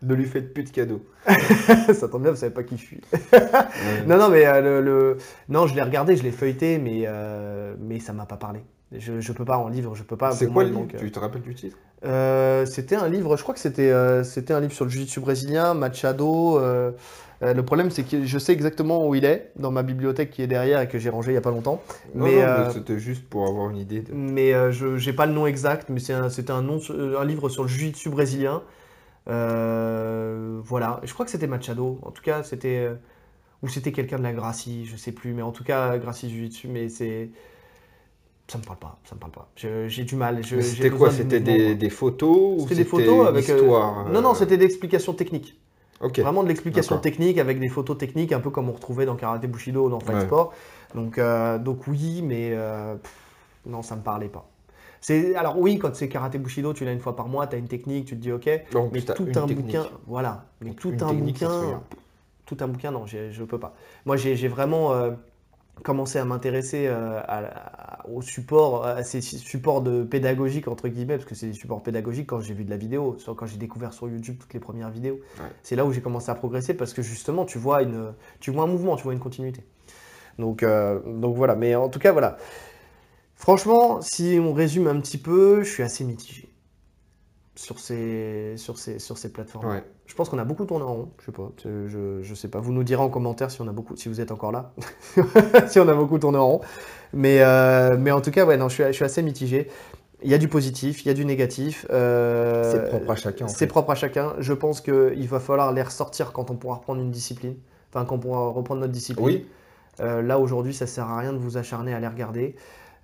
Ne 0.03 0.13
lui 0.15 0.25
faites 0.25 0.53
plus 0.53 0.63
de 0.63 0.69
cadeaux. 0.69 1.01
Ça 1.93 2.07
tombe 2.09 2.23
bien, 2.23 2.31
vous 2.31 2.37
savez 2.37 2.53
pas 2.53 2.63
qui 2.63 2.77
je 2.77 2.83
suis. 2.83 3.01
Non, 4.07 4.17
non, 4.17 4.29
mais 4.29 4.45
euh, 4.45 4.61
le, 4.61 4.81
le- 4.81 5.17
non, 5.49 5.67
je 5.67 5.75
l'ai 5.75 5.81
regardé, 5.81 6.15
je 6.17 6.23
l'ai 6.23 6.31
feuilleté, 6.31 6.77
mais, 6.77 7.03
euh, 7.05 7.75
mais 7.79 7.99
ça 7.99 8.13
m'a 8.13 8.25
pas 8.25 8.37
parlé. 8.37 8.61
Je, 8.91 9.19
je 9.19 9.31
peux 9.31 9.45
pas 9.45 9.57
en 9.57 9.69
livre, 9.69 9.95
je 9.95 10.03
peux 10.03 10.17
pas. 10.17 10.31
c'est 10.31 10.47
quoi 10.47 10.63
le 10.63 10.69
livre? 10.69 10.81
manque, 10.81 10.95
euh, 10.95 10.99
Tu 10.99 11.11
te 11.11 11.19
rappelles 11.19 11.41
du 11.41 11.55
titre? 11.55 11.77
Euh, 12.05 12.65
c'était 12.65 12.95
un 12.95 13.07
livre, 13.07 13.37
je 13.37 13.43
crois 13.43 13.55
que 13.55 13.61
c'était 13.61 14.23
c'était 14.23 14.53
un 14.53 14.59
livre 14.59 14.73
sur 14.73 14.83
le 14.85 14.91
jiu-jitsu 14.91 15.21
brésilien, 15.21 15.73
Machado. 15.73 16.59
euh, 16.59 16.91
le 17.41 17.61
problème, 17.63 17.91
c'est 17.91 18.03
que 18.03 18.23
je 18.25 18.37
sais 18.39 18.53
exactement 18.53 19.05
où 19.07 19.15
il 19.15 19.25
est, 19.25 19.51
dans 19.57 19.71
ma 19.71 19.83
bibliothèque 19.83 20.31
qui 20.31 20.41
est 20.41 20.47
derrière 20.47 20.79
et 20.81 20.87
que 20.87 20.97
j'ai 20.97 21.09
rangé 21.09 21.31
il 21.31 21.35
y 21.35 21.37
a 21.37 21.41
pas 21.41 21.51
longtemps. 21.51 21.81
Non, 22.15 22.25
Mais, 22.25 22.43
euh, 22.43 22.69
c'était 22.69 22.99
juste 22.99 23.27
pour 23.29 23.47
avoir 23.47 23.69
une 23.69 23.77
idée. 23.77 24.01
De... 24.01 24.13
Mais 24.13 24.53
euh, 24.53 24.71
je 24.71 24.97
j'ai 24.97 25.13
pas 25.13 25.25
le 25.25 25.33
nom 25.33 25.45
exact, 25.45 25.89
mais 25.89 25.99
un, 26.11 26.29
c'était 26.29 26.51
un, 26.51 26.61
nom, 26.61 26.79
un 27.19 27.25
livre 27.25 27.49
sur 27.49 27.63
le 27.63 27.69
jiu-jitsu 27.69 28.09
brésilien. 28.09 28.61
Euh, 29.29 30.59
voilà, 30.63 30.99
je 31.03 31.13
crois 31.13 31.25
que 31.25 31.31
c'était 31.31 31.47
Machado. 31.47 31.99
En 32.03 32.11
tout 32.11 32.21
cas, 32.21 32.43
c'était. 32.43 32.77
euh, 32.89 32.95
ou 33.61 33.69
c'était 33.69 33.93
quelqu'un 33.93 34.17
de 34.17 34.23
la 34.23 34.33
Gracie, 34.33 34.85
je 34.85 34.97
sais 34.97 35.13
plus. 35.13 35.33
Mais 35.33 35.41
en 35.41 35.51
tout 35.51 35.63
cas, 35.63 35.97
Gracie 35.97 36.29
Jiu-Jitsu, 36.29 36.67
mais 36.67 36.89
c'est. 36.89 37.29
Ça 38.47 38.57
me 38.57 38.63
parle 38.63 38.77
pas, 38.77 38.99
ça 39.05 39.15
me 39.15 39.19
parle 39.21 39.31
pas. 39.31 39.49
J'ai 39.55 40.03
du 40.03 40.15
mal. 40.17 40.43
c'était 40.45 40.89
quoi? 40.89 41.11
C'était 41.11 41.39
des, 41.39 41.89
photos 41.89 42.61
ou 42.61 42.67
C'était 42.67 42.83
des 42.83 42.83
photos 42.83 43.27
avec. 43.27 43.49
euh, 43.49 43.55
histoire 43.55 44.09
Non, 44.09 44.21
non, 44.21 44.31
euh, 44.31 44.35
c'était 44.35 44.57
des 44.57 44.65
explications 44.65 45.13
techniques. 45.13 45.57
Ok. 46.01 46.19
Vraiment 46.19 46.43
de 46.43 46.49
l'explication 46.49 46.97
technique 46.97 47.37
avec 47.37 47.59
des 47.59 47.69
photos 47.69 47.97
techniques, 47.97 48.33
un 48.33 48.41
peu 48.41 48.49
comme 48.49 48.67
on 48.69 48.73
retrouvait 48.73 49.05
dans 49.05 49.15
Karate 49.15 49.45
Bushido 49.45 49.85
ou 49.85 49.89
dans 49.89 50.01
Fight 50.01 50.17
Ouais. 50.17 50.21
Sport. 50.25 50.53
Donc, 50.93 51.17
euh, 51.17 51.57
donc 51.57 51.87
oui, 51.87 52.21
mais 52.21 52.49
euh, 52.51 52.95
pff, 52.95 53.11
non, 53.65 53.81
ça 53.81 53.95
me 53.95 54.01
parlait 54.01 54.27
pas. 54.27 54.45
C'est 55.03 55.35
alors 55.35 55.59
oui, 55.59 55.79
quand 55.79 55.93
c'est 55.93 56.07
Karate 56.07 56.37
Bushido, 56.37 56.73
tu 56.73 56.85
l'as 56.85 56.93
une 56.93 57.01
fois 57.01 57.13
par 57.15 57.27
mois, 57.27 57.45
tu 57.45 57.55
as 57.57 57.59
une 57.59 57.67
technique, 57.67 58.05
tu 58.05 58.15
te 58.15 58.21
dis 58.21 58.31
ok, 58.31 58.49
Donc, 58.71 58.93
mais 58.93 59.01
tout 59.01 59.23
un 59.35 59.45
technique. 59.45 59.57
bouquin, 59.57 59.85
voilà, 60.07 60.45
mais 60.61 60.69
Donc, 60.69 60.79
tout 60.79 60.93
un 61.01 61.13
bouquin, 61.13 61.49
regarde. 61.49 61.83
tout 62.45 62.57
un 62.61 62.67
bouquin, 62.69 62.91
non, 62.91 63.05
je 63.05 63.43
peux 63.43 63.59
pas. 63.59 63.75
Moi, 64.05 64.15
j'ai 64.15 64.47
vraiment 64.47 64.93
euh, 64.93 65.11
commencé 65.83 66.19
à 66.19 66.25
m'intéresser 66.25 66.87
euh, 66.87 67.19
au 68.09 68.21
support, 68.21 68.85
à 68.85 69.03
ces 69.03 69.19
supports 69.19 69.81
de 69.81 70.03
pédagogique 70.03 70.69
entre 70.69 70.87
guillemets, 70.87 71.17
parce 71.17 71.27
que 71.27 71.35
c'est 71.35 71.47
des 71.47 71.53
supports 71.53 71.83
pédagogiques 71.83 72.27
quand 72.27 72.39
j'ai 72.39 72.53
vu 72.53 72.63
de 72.63 72.69
la 72.69 72.77
vidéo, 72.77 73.17
sur- 73.17 73.35
quand 73.35 73.45
j'ai 73.45 73.57
découvert 73.57 73.91
sur 73.91 74.07
YouTube 74.07 74.37
toutes 74.39 74.53
les 74.53 74.61
premières 74.61 74.89
vidéos. 74.89 75.19
Ouais. 75.37 75.47
C'est 75.63 75.75
là 75.75 75.83
où 75.85 75.91
j'ai 75.91 76.01
commencé 76.01 76.29
à 76.31 76.35
progresser 76.35 76.73
parce 76.75 76.93
que 76.93 77.01
justement, 77.01 77.43
tu 77.43 77.57
vois 77.57 77.81
une, 77.81 78.13
tu 78.39 78.51
vois 78.51 78.63
un 78.63 78.67
mouvement, 78.67 78.95
tu 78.95 79.03
vois 79.03 79.11
une 79.13 79.19
continuité. 79.19 79.63
Donc, 80.39 80.63
euh, 80.63 80.99
donc 81.05 81.35
voilà. 81.35 81.55
Mais 81.55 81.75
en 81.75 81.89
tout 81.89 81.99
cas, 81.99 82.13
voilà. 82.13 82.37
Franchement, 83.43 83.99
si 84.01 84.39
on 84.41 84.53
résume 84.53 84.87
un 84.87 84.97
petit 85.01 85.17
peu, 85.17 85.63
je 85.63 85.69
suis 85.69 85.83
assez 85.83 86.05
mitigé 86.05 86.47
sur 87.55 87.77
ces, 87.77 88.53
sur 88.55 88.77
ces, 88.79 88.99
sur 88.99 89.17
ces 89.17 89.33
plateformes. 89.33 89.67
Ouais. 89.67 89.83
Je 90.07 90.15
pense 90.15 90.29
qu'on 90.29 90.39
a 90.39 90.45
beaucoup 90.45 90.63
tourné 90.63 90.85
en 90.85 90.93
rond. 90.93 91.09
Je 91.19 91.25
sais 91.25 91.31
pas. 91.33 91.51
Je, 91.61 91.87
je, 91.89 92.19
je 92.23 92.35
sais 92.35 92.47
pas. 92.47 92.61
Vous 92.61 92.71
nous 92.71 92.85
direz 92.85 93.01
en 93.03 93.09
commentaire 93.09 93.51
si 93.51 93.61
on 93.61 93.67
a 93.67 93.73
beaucoup, 93.73 93.97
si 93.97 94.07
vous 94.07 94.21
êtes 94.21 94.31
encore 94.31 94.53
là, 94.53 94.71
si 95.67 95.77
on 95.77 95.89
a 95.89 95.93
beaucoup 95.93 96.19
tourné 96.19 96.37
en 96.37 96.47
rond. 96.47 96.61
Mais, 97.11 97.41
euh, 97.41 97.97
mais 97.99 98.11
en 98.11 98.21
tout 98.21 98.31
cas, 98.31 98.45
ouais, 98.45 98.55
non, 98.55 98.69
je 98.69 98.75
suis, 98.75 98.83
je 98.85 98.91
suis 98.93 99.03
assez 99.03 99.21
mitigé. 99.21 99.67
Il 100.23 100.31
y 100.31 100.33
a 100.33 100.37
du 100.37 100.47
positif, 100.47 101.03
il 101.03 101.09
y 101.09 101.11
a 101.11 101.13
du 101.13 101.25
négatif. 101.25 101.85
euh, 101.89 102.71
C'est 102.71 102.89
propre 102.89 103.11
à 103.11 103.15
chacun. 103.17 103.47
c'est 103.49 103.67
propre 103.67 103.89
à 103.91 103.95
chacun. 103.95 104.35
Je 104.39 104.53
pense 104.53 104.79
qu'il 104.79 105.27
va 105.27 105.41
falloir 105.41 105.73
les 105.73 105.83
ressortir 105.83 106.31
quand 106.31 106.49
on 106.49 106.55
pourra 106.55 106.75
reprendre 106.75 107.01
une 107.01 107.11
discipline. 107.11 107.57
Enfin, 107.93 108.05
quand 108.05 108.15
on 108.15 108.19
pourra 108.19 108.47
reprendre 108.47 108.79
notre 108.79 108.93
discipline. 108.93 109.25
Oui. 109.25 109.45
Euh, 109.99 110.21
là, 110.21 110.39
aujourd'hui, 110.39 110.73
ça 110.73 110.87
sert 110.87 111.09
à 111.09 111.17
rien 111.19 111.33
de 111.33 111.37
vous 111.37 111.57
acharner 111.57 111.93
à 111.93 111.99
les 111.99 112.07
regarder. 112.07 112.55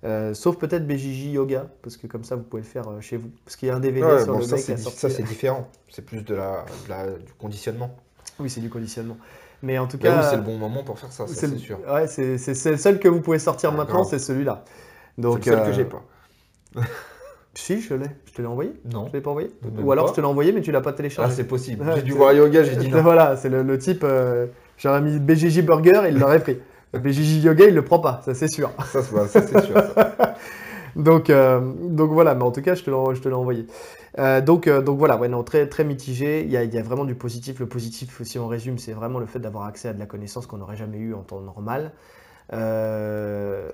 Euh, 0.02 0.32
sauf 0.32 0.56
peut-être 0.56 0.86
BJJ 0.86 1.26
Yoga, 1.32 1.66
parce 1.82 1.96
que 1.98 2.06
comme 2.06 2.24
ça 2.24 2.34
vous 2.34 2.42
pouvez 2.42 2.62
le 2.62 2.68
faire 2.68 2.88
euh, 2.88 3.00
chez 3.02 3.18
vous. 3.18 3.28
Parce 3.44 3.56
qu'il 3.56 3.68
y 3.68 3.70
a 3.70 3.76
un 3.76 3.80
DVD 3.80 4.02
Ouais, 4.06 4.24
sur 4.24 4.32
bon, 4.32 4.38
le 4.38 4.44
ça, 4.44 4.52
mec 4.56 4.60
qui 4.60 4.66
c'est 4.66 4.72
a 4.72 4.76
di- 4.76 4.82
sorti- 4.82 4.98
ça, 4.98 5.10
c'est 5.10 5.22
différent. 5.22 5.68
C'est 5.90 6.04
plus 6.06 6.24
de 6.24 6.34
la, 6.34 6.64
de 6.86 6.88
la- 6.88 7.06
du 7.10 7.32
conditionnement. 7.38 7.94
Oui, 8.38 8.48
c'est 8.48 8.62
du 8.62 8.70
conditionnement. 8.70 9.18
Mais 9.62 9.76
en 9.78 9.86
tout 9.86 9.98
oui, 9.98 10.04
cas, 10.04 10.22
c'est 10.22 10.36
le 10.36 10.42
bon 10.42 10.56
moment 10.56 10.82
pour 10.84 10.98
faire 10.98 11.12
ça, 11.12 11.26
ça, 11.26 11.34
c'est 11.34 11.48
c'est 11.48 11.56
sûr. 11.58 11.78
Ouais, 11.86 12.06
c'est 12.06 12.38
c'est- 12.38 12.54
c'est 12.54 12.70
le 12.70 12.76
seul 12.78 12.98
que 12.98 13.08
vous 13.08 13.20
pouvez 13.20 13.38
sortir 13.38 13.70
Ah, 13.74 13.76
maintenant, 13.76 14.04
c'est 14.04 14.18
celui-là. 14.18 14.64
C'est 15.16 15.20
Donc, 15.22 15.44
le 15.44 15.52
seul 15.52 15.62
que 15.64 15.68
euh, 15.68 15.72
j'ai 15.74 15.84
pas. 15.84 16.02
Si, 17.54 17.80
je 17.80 17.94
l'ai. 17.94 18.06
Je 18.26 18.32
te 18.32 18.40
l'ai 18.42 18.46
envoyé 18.48 18.72
Non. 18.92 19.08
Je 19.08 19.12
l'ai 19.12 19.20
pas 19.20 19.30
envoyé 19.30 19.50
Ou 19.82 19.90
alors 19.92 20.06
je 20.08 20.12
te 20.14 20.20
l'ai 20.20 20.26
envoyé, 20.26 20.52
mais 20.52 20.60
tu 20.60 20.70
l'as 20.70 20.80
pas 20.80 20.90
Ah, 20.90 20.94
téléchargé. 20.94 21.34
c'est 21.34 21.44
possible. 21.44 21.84
J'ai 21.96 22.02
dû 22.02 22.12
c'est- 22.12 22.16
voir 22.16 22.32
yoga, 22.32 22.62
j'ai 22.62 22.76
dit 22.76 22.88
non. 22.90 23.02
Voilà, 23.02 23.36
c'est 23.36 23.48
le, 23.48 23.62
le 23.62 23.76
type. 23.78 24.02
euh, 24.04 24.46
J'aurais 24.78 25.02
mis 25.02 25.18
BJJ 25.18 25.60
Burger, 25.62 26.02
il 26.08 26.18
l'aurait 26.18 26.40
pris. 26.40 26.58
BJJ 26.98 27.44
Yoga, 27.44 27.66
il 27.66 27.74
le 27.74 27.84
prend 27.84 27.98
pas, 28.00 28.20
ça 28.24 28.34
c'est 28.34 28.48
sûr. 28.48 28.70
Ça, 28.92 29.02
c'est- 29.02 29.26
ça, 29.28 29.42
c'est 29.46 29.60
sûr. 29.64 29.74
ça. 29.94 30.36
Donc, 30.96 31.30
euh, 31.30 31.60
donc 31.84 32.10
voilà, 32.10 32.34
mais 32.34 32.42
en 32.42 32.50
tout 32.50 32.62
cas, 32.62 32.74
je 32.74 32.82
te 32.82 32.90
l'ai 33.28 33.34
envoyé. 33.34 33.64
Euh, 34.18 34.40
donc, 34.40 34.66
euh, 34.66 34.82
donc 34.82 34.98
voilà, 34.98 35.16
ouais, 35.16 35.28
non, 35.28 35.44
très, 35.44 35.68
très 35.68 35.84
mitigé. 35.84 36.42
Il 36.42 36.50
y, 36.50 36.56
a, 36.56 36.64
il 36.64 36.74
y 36.74 36.78
a 36.78 36.82
vraiment 36.82 37.04
du 37.04 37.14
positif. 37.14 37.60
Le 37.60 37.66
positif, 37.68 38.20
si 38.24 38.40
on 38.40 38.48
résume, 38.48 38.76
c'est 38.76 38.92
vraiment 38.92 39.20
le 39.20 39.26
fait 39.26 39.38
d'avoir 39.38 39.66
accès 39.66 39.86
à 39.86 39.92
de 39.92 40.00
la 40.00 40.06
connaissance 40.06 40.48
qu'on 40.48 40.56
n'aurait 40.56 40.76
jamais 40.76 40.98
eu 40.98 41.14
en 41.14 41.22
temps 41.22 41.40
normal. 41.40 41.92
Euh, 42.52 43.70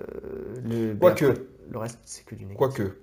le, 0.63 0.93
mais 0.93 0.99
Quoique. 0.99 1.25
après, 1.25 1.41
Le 1.71 1.77
reste, 1.79 1.99
c'est 2.05 2.23
que 2.23 2.35
du 2.35 2.45
négatif. 2.45 2.57
Quoique, 2.59 2.97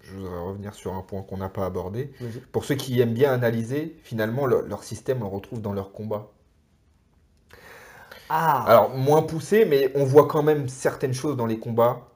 je 0.00 0.14
voudrais 0.14 0.38
revenir 0.40 0.72
sur 0.74 0.94
un 0.94 1.02
point 1.02 1.20
qu'on 1.22 1.36
n'a 1.36 1.50
pas 1.50 1.66
abordé. 1.66 2.12
Pour 2.50 2.64
ceux 2.64 2.76
qui 2.76 2.98
aiment 3.00 3.12
bien 3.12 3.30
analyser, 3.32 3.94
finalement, 4.02 4.46
le- 4.46 4.64
leur 4.66 4.84
système, 4.84 5.18
on 5.20 5.28
le 5.28 5.34
retrouve 5.34 5.60
dans 5.60 5.74
leur 5.74 5.92
combat. 5.92 6.30
Ah 8.28 8.66
Alors, 8.66 8.90
moins 8.90 9.22
poussé, 9.22 9.64
mais 9.64 9.90
on 9.94 10.04
voit 10.04 10.26
quand 10.28 10.42
même 10.42 10.68
certaines 10.68 11.14
choses 11.14 11.36
dans 11.36 11.46
les 11.46 11.58
combats 11.58 12.08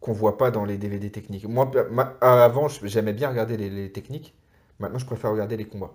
qu'on 0.00 0.12
voit 0.12 0.38
pas 0.38 0.50
dans 0.50 0.64
les 0.66 0.78
DVD 0.78 1.10
techniques. 1.12 1.46
Moi, 1.46 1.70
ma- 1.90 2.16
avant, 2.22 2.68
j'aimais 2.68 3.12
bien 3.14 3.30
regarder 3.30 3.56
les, 3.56 3.70
les 3.70 3.92
techniques. 3.92 4.34
Maintenant, 4.80 4.98
je 4.98 5.06
préfère 5.06 5.30
regarder 5.32 5.56
les 5.58 5.66
combats. 5.66 5.94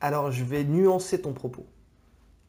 Alors, 0.00 0.30
je 0.32 0.44
vais 0.44 0.64
nuancer 0.64 1.20
ton 1.20 1.32
propos. 1.32 1.66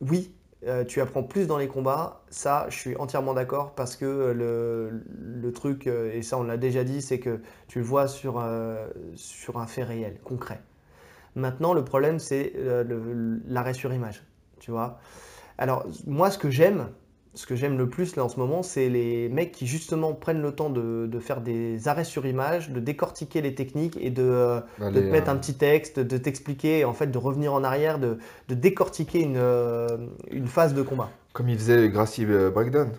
Oui, 0.01 0.33
euh, 0.67 0.85
tu 0.85 1.01
apprends 1.01 1.23
plus 1.23 1.47
dans 1.47 1.57
les 1.57 1.67
combats. 1.69 2.23
Ça, 2.29 2.67
je 2.69 2.77
suis 2.77 2.97
entièrement 2.97 3.33
d'accord 3.33 3.75
parce 3.75 3.97
que 3.97 4.05
le, 4.35 5.03
le 5.19 5.53
truc, 5.53 5.87
euh, 5.87 6.13
et 6.13 6.23
ça, 6.23 6.37
on 6.39 6.43
l'a 6.43 6.57
déjà 6.57 6.83
dit, 6.83 7.01
c'est 7.01 7.19
que 7.19 7.41
tu 7.67 7.79
le 7.79 7.85
vois 7.85 8.07
sur, 8.07 8.39
euh, 8.39 8.87
sur 9.15 9.59
un 9.59 9.67
fait 9.67 9.83
réel, 9.83 10.19
concret. 10.23 10.61
Maintenant, 11.35 11.73
le 11.73 11.85
problème, 11.85 12.19
c'est 12.19 12.53
euh, 12.57 13.39
l'arrêt 13.47 13.73
sur 13.75 13.93
image. 13.93 14.23
Tu 14.59 14.71
vois 14.71 14.99
Alors, 15.61 15.85
moi, 16.07 16.31
ce 16.31 16.39
que 16.39 16.49
j'aime, 16.49 16.87
ce 17.35 17.45
que 17.45 17.55
j'aime 17.55 17.77
le 17.77 17.87
plus 17.87 18.15
là 18.15 18.25
en 18.25 18.29
ce 18.29 18.39
moment, 18.39 18.63
c'est 18.63 18.89
les 18.89 19.29
mecs 19.29 19.51
qui 19.51 19.67
justement 19.67 20.13
prennent 20.13 20.41
le 20.41 20.53
temps 20.53 20.71
de, 20.71 21.05
de 21.05 21.19
faire 21.19 21.39
des 21.39 21.87
arrêts 21.87 22.03
sur 22.03 22.25
image, 22.25 22.71
de 22.71 22.79
décortiquer 22.79 23.41
les 23.41 23.53
techniques 23.53 23.95
et 24.01 24.09
de, 24.09 24.23
euh, 24.23 24.59
de 24.79 24.85
Allez, 24.85 25.01
te 25.01 25.05
mettre 25.05 25.29
euh, 25.29 25.33
un 25.33 25.37
petit 25.37 25.53
texte, 25.53 25.99
de 25.99 26.17
t'expliquer, 26.17 26.83
en 26.83 26.93
fait, 26.93 27.11
de 27.11 27.17
revenir 27.19 27.53
en 27.53 27.63
arrière, 27.63 27.99
de, 27.99 28.17
de 28.47 28.55
décortiquer 28.55 29.21
une, 29.21 29.37
euh, 29.37 29.87
une 30.31 30.47
phase 30.47 30.73
de 30.73 30.81
combat. 30.81 31.11
Comme 31.33 31.47
il 31.47 31.59
faisait 31.59 31.89
Gracie 31.89 32.25
euh, 32.25 32.49
Breakdown. 32.49 32.89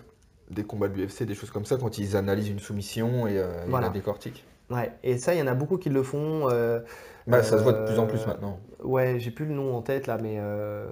Des 0.49 0.63
combats 0.63 0.87
de 0.87 0.95
l'UFC, 0.95 1.23
des 1.23 1.35
choses 1.35 1.51
comme 1.51 1.65
ça, 1.65 1.75
quand 1.75 1.97
ils 1.97 2.15
analysent 2.15 2.49
une 2.49 2.59
soumission 2.59 3.27
et 3.27 3.39
euh, 3.39 3.65
ils 3.67 3.71
la 3.73 3.89
décortiquent. 3.89 4.45
Ouais, 4.69 4.91
et 5.03 5.17
ça, 5.17 5.33
il 5.35 5.39
y 5.39 5.41
en 5.41 5.47
a 5.47 5.53
beaucoup 5.55 5.77
qui 5.77 5.89
le 5.89 6.03
font. 6.03 6.49
euh, 6.49 6.79
Bah, 7.27 7.43
ça 7.43 7.57
se 7.57 7.63
voit 7.63 7.73
de 7.73 7.79
plus 7.79 7.99
en 7.99 8.05
euh, 8.05 8.07
plus 8.07 8.27
maintenant. 8.27 8.59
Ouais, 8.83 9.17
j'ai 9.19 9.31
plus 9.31 9.45
le 9.45 9.53
nom 9.53 9.75
en 9.75 9.81
tête 9.81 10.07
là, 10.07 10.17
mais 10.21 10.35
euh, 10.39 10.85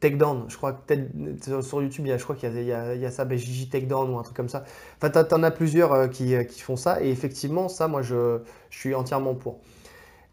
Takedown, 0.00 0.44
je 0.48 0.56
crois 0.56 0.72
que 0.74 0.94
sur- 1.42 1.64
sur 1.64 1.82
YouTube, 1.82 2.06
il 2.06 2.10
y 2.10 2.12
a, 2.12 2.18
je 2.18 2.24
crois 2.24 2.36
qu'il 2.36 2.52
y 2.54 2.62
y 2.64 2.66
y 2.68 2.72
a 3.06 3.10
ça, 3.10 3.24
BJJ 3.24 3.70
Takedown 3.70 4.10
ou 4.10 4.18
un 4.18 4.22
truc 4.22 4.36
comme 4.36 4.48
ça. 4.50 4.64
Enfin, 5.02 5.10
t'en- 5.24 5.42
as 5.42 5.50
plusieurs 5.50 5.92
euh, 5.92 6.08
qui, 6.08 6.34
euh, 6.34 6.44
qui 6.44 6.60
font 6.60 6.76
ça, 6.76 7.02
et 7.02 7.10
effectivement, 7.10 7.68
ça, 7.68 7.88
moi, 7.88 8.02
je, 8.02 8.40
je 8.70 8.78
suis 8.78 8.94
entièrement 8.94 9.34
pour. 9.34 9.60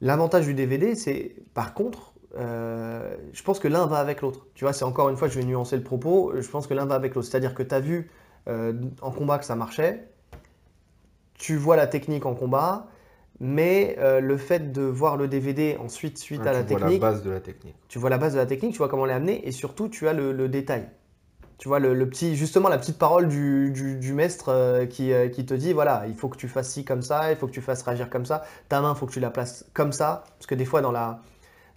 L'avantage 0.01 0.45
du 0.45 0.53
DVD, 0.53 0.95
c'est, 0.95 1.35
par 1.53 1.73
contre, 1.73 2.13
euh, 2.37 3.15
je 3.33 3.43
pense 3.43 3.59
que 3.59 3.67
l'un 3.67 3.87
va 3.87 3.97
avec 3.97 4.21
l'autre. 4.21 4.47
Tu 4.53 4.63
vois, 4.65 4.73
c'est 4.73 4.85
encore 4.85 5.09
une 5.09 5.17
fois, 5.17 5.27
je 5.27 5.39
vais 5.39 5.45
nuancer 5.45 5.75
le 5.77 5.83
propos, 5.83 6.33
je 6.39 6.47
pense 6.49 6.67
que 6.67 6.73
l'un 6.75 6.85
va 6.85 6.95
avec 6.95 7.15
l'autre. 7.15 7.27
C'est-à-dire 7.27 7.55
que 7.55 7.63
tu 7.63 7.73
as 7.73 7.79
vu 7.79 8.11
euh, 8.47 8.73
en 9.01 9.11
combat 9.11 9.39
que 9.39 9.45
ça 9.45 9.55
marchait, 9.55 10.07
tu 11.37 11.55
vois 11.57 11.75
la 11.75 11.87
technique 11.87 12.25
en 12.25 12.35
combat, 12.35 12.87
mais 13.39 13.95
euh, 13.99 14.19
le 14.19 14.37
fait 14.37 14.71
de 14.71 14.81
voir 14.83 15.17
le 15.17 15.27
DVD 15.27 15.77
ensuite, 15.79 16.17
suite 16.17 16.41
Ouais, 16.41 16.47
à 16.47 16.53
la 16.53 16.63
tu 16.63 16.69
vois 16.69 16.79
technique, 16.79 17.01
la 17.01 17.11
base 17.11 17.23
de 17.23 17.29
la 17.31 17.39
technique. 17.39 17.75
tu 17.87 17.99
vois 17.99 18.09
la 18.09 18.17
base 18.17 18.33
de 18.33 18.39
la 18.39 18.45
technique, 18.45 18.73
tu 18.73 18.79
vois 18.79 18.89
comment 18.89 19.05
l'amener, 19.05 19.47
et 19.47 19.51
surtout 19.51 19.89
tu 19.89 20.07
as 20.07 20.13
le, 20.13 20.33
le 20.33 20.49
détail. 20.49 20.89
Tu 21.57 21.67
vois 21.67 21.79
le, 21.79 21.93
le 21.95 22.07
petit, 22.09 22.35
justement 22.35 22.69
la 22.69 22.77
petite 22.77 22.99
parole 22.99 23.27
du, 23.29 23.71
du- 23.71 23.95
du 23.97 24.13
maître 24.13 24.49
euh, 24.49 24.85
qui, 24.85 25.11
euh, 25.11 25.27
qui 25.29 25.45
te 25.45 25.53
dit 25.55 25.73
voilà, 25.73 26.05
il 26.07 26.13
faut 26.15 26.29
que 26.29 26.37
tu 26.37 26.47
fasses 26.47 26.69
ci 26.71 26.85
comme 26.85 27.01
ça, 27.01 27.31
il 27.31 27.37
faut 27.37 27.47
que 27.47 27.51
tu 27.51 27.61
fasses 27.61 27.81
réagir 27.83 28.09
comme 28.11 28.25
ça, 28.25 28.43
ta 28.69 28.81
main, 28.81 28.93
il 28.95 28.97
faut 28.99 29.07
que 29.07 29.13
tu 29.13 29.19
la 29.19 29.31
places 29.31 29.65
comme 29.73 29.91
ça, 29.91 30.23
parce 30.37 30.45
que 30.47 30.55
des 30.55 30.65
fois 30.65 30.81
dans, 30.81 30.91
la, 30.91 31.21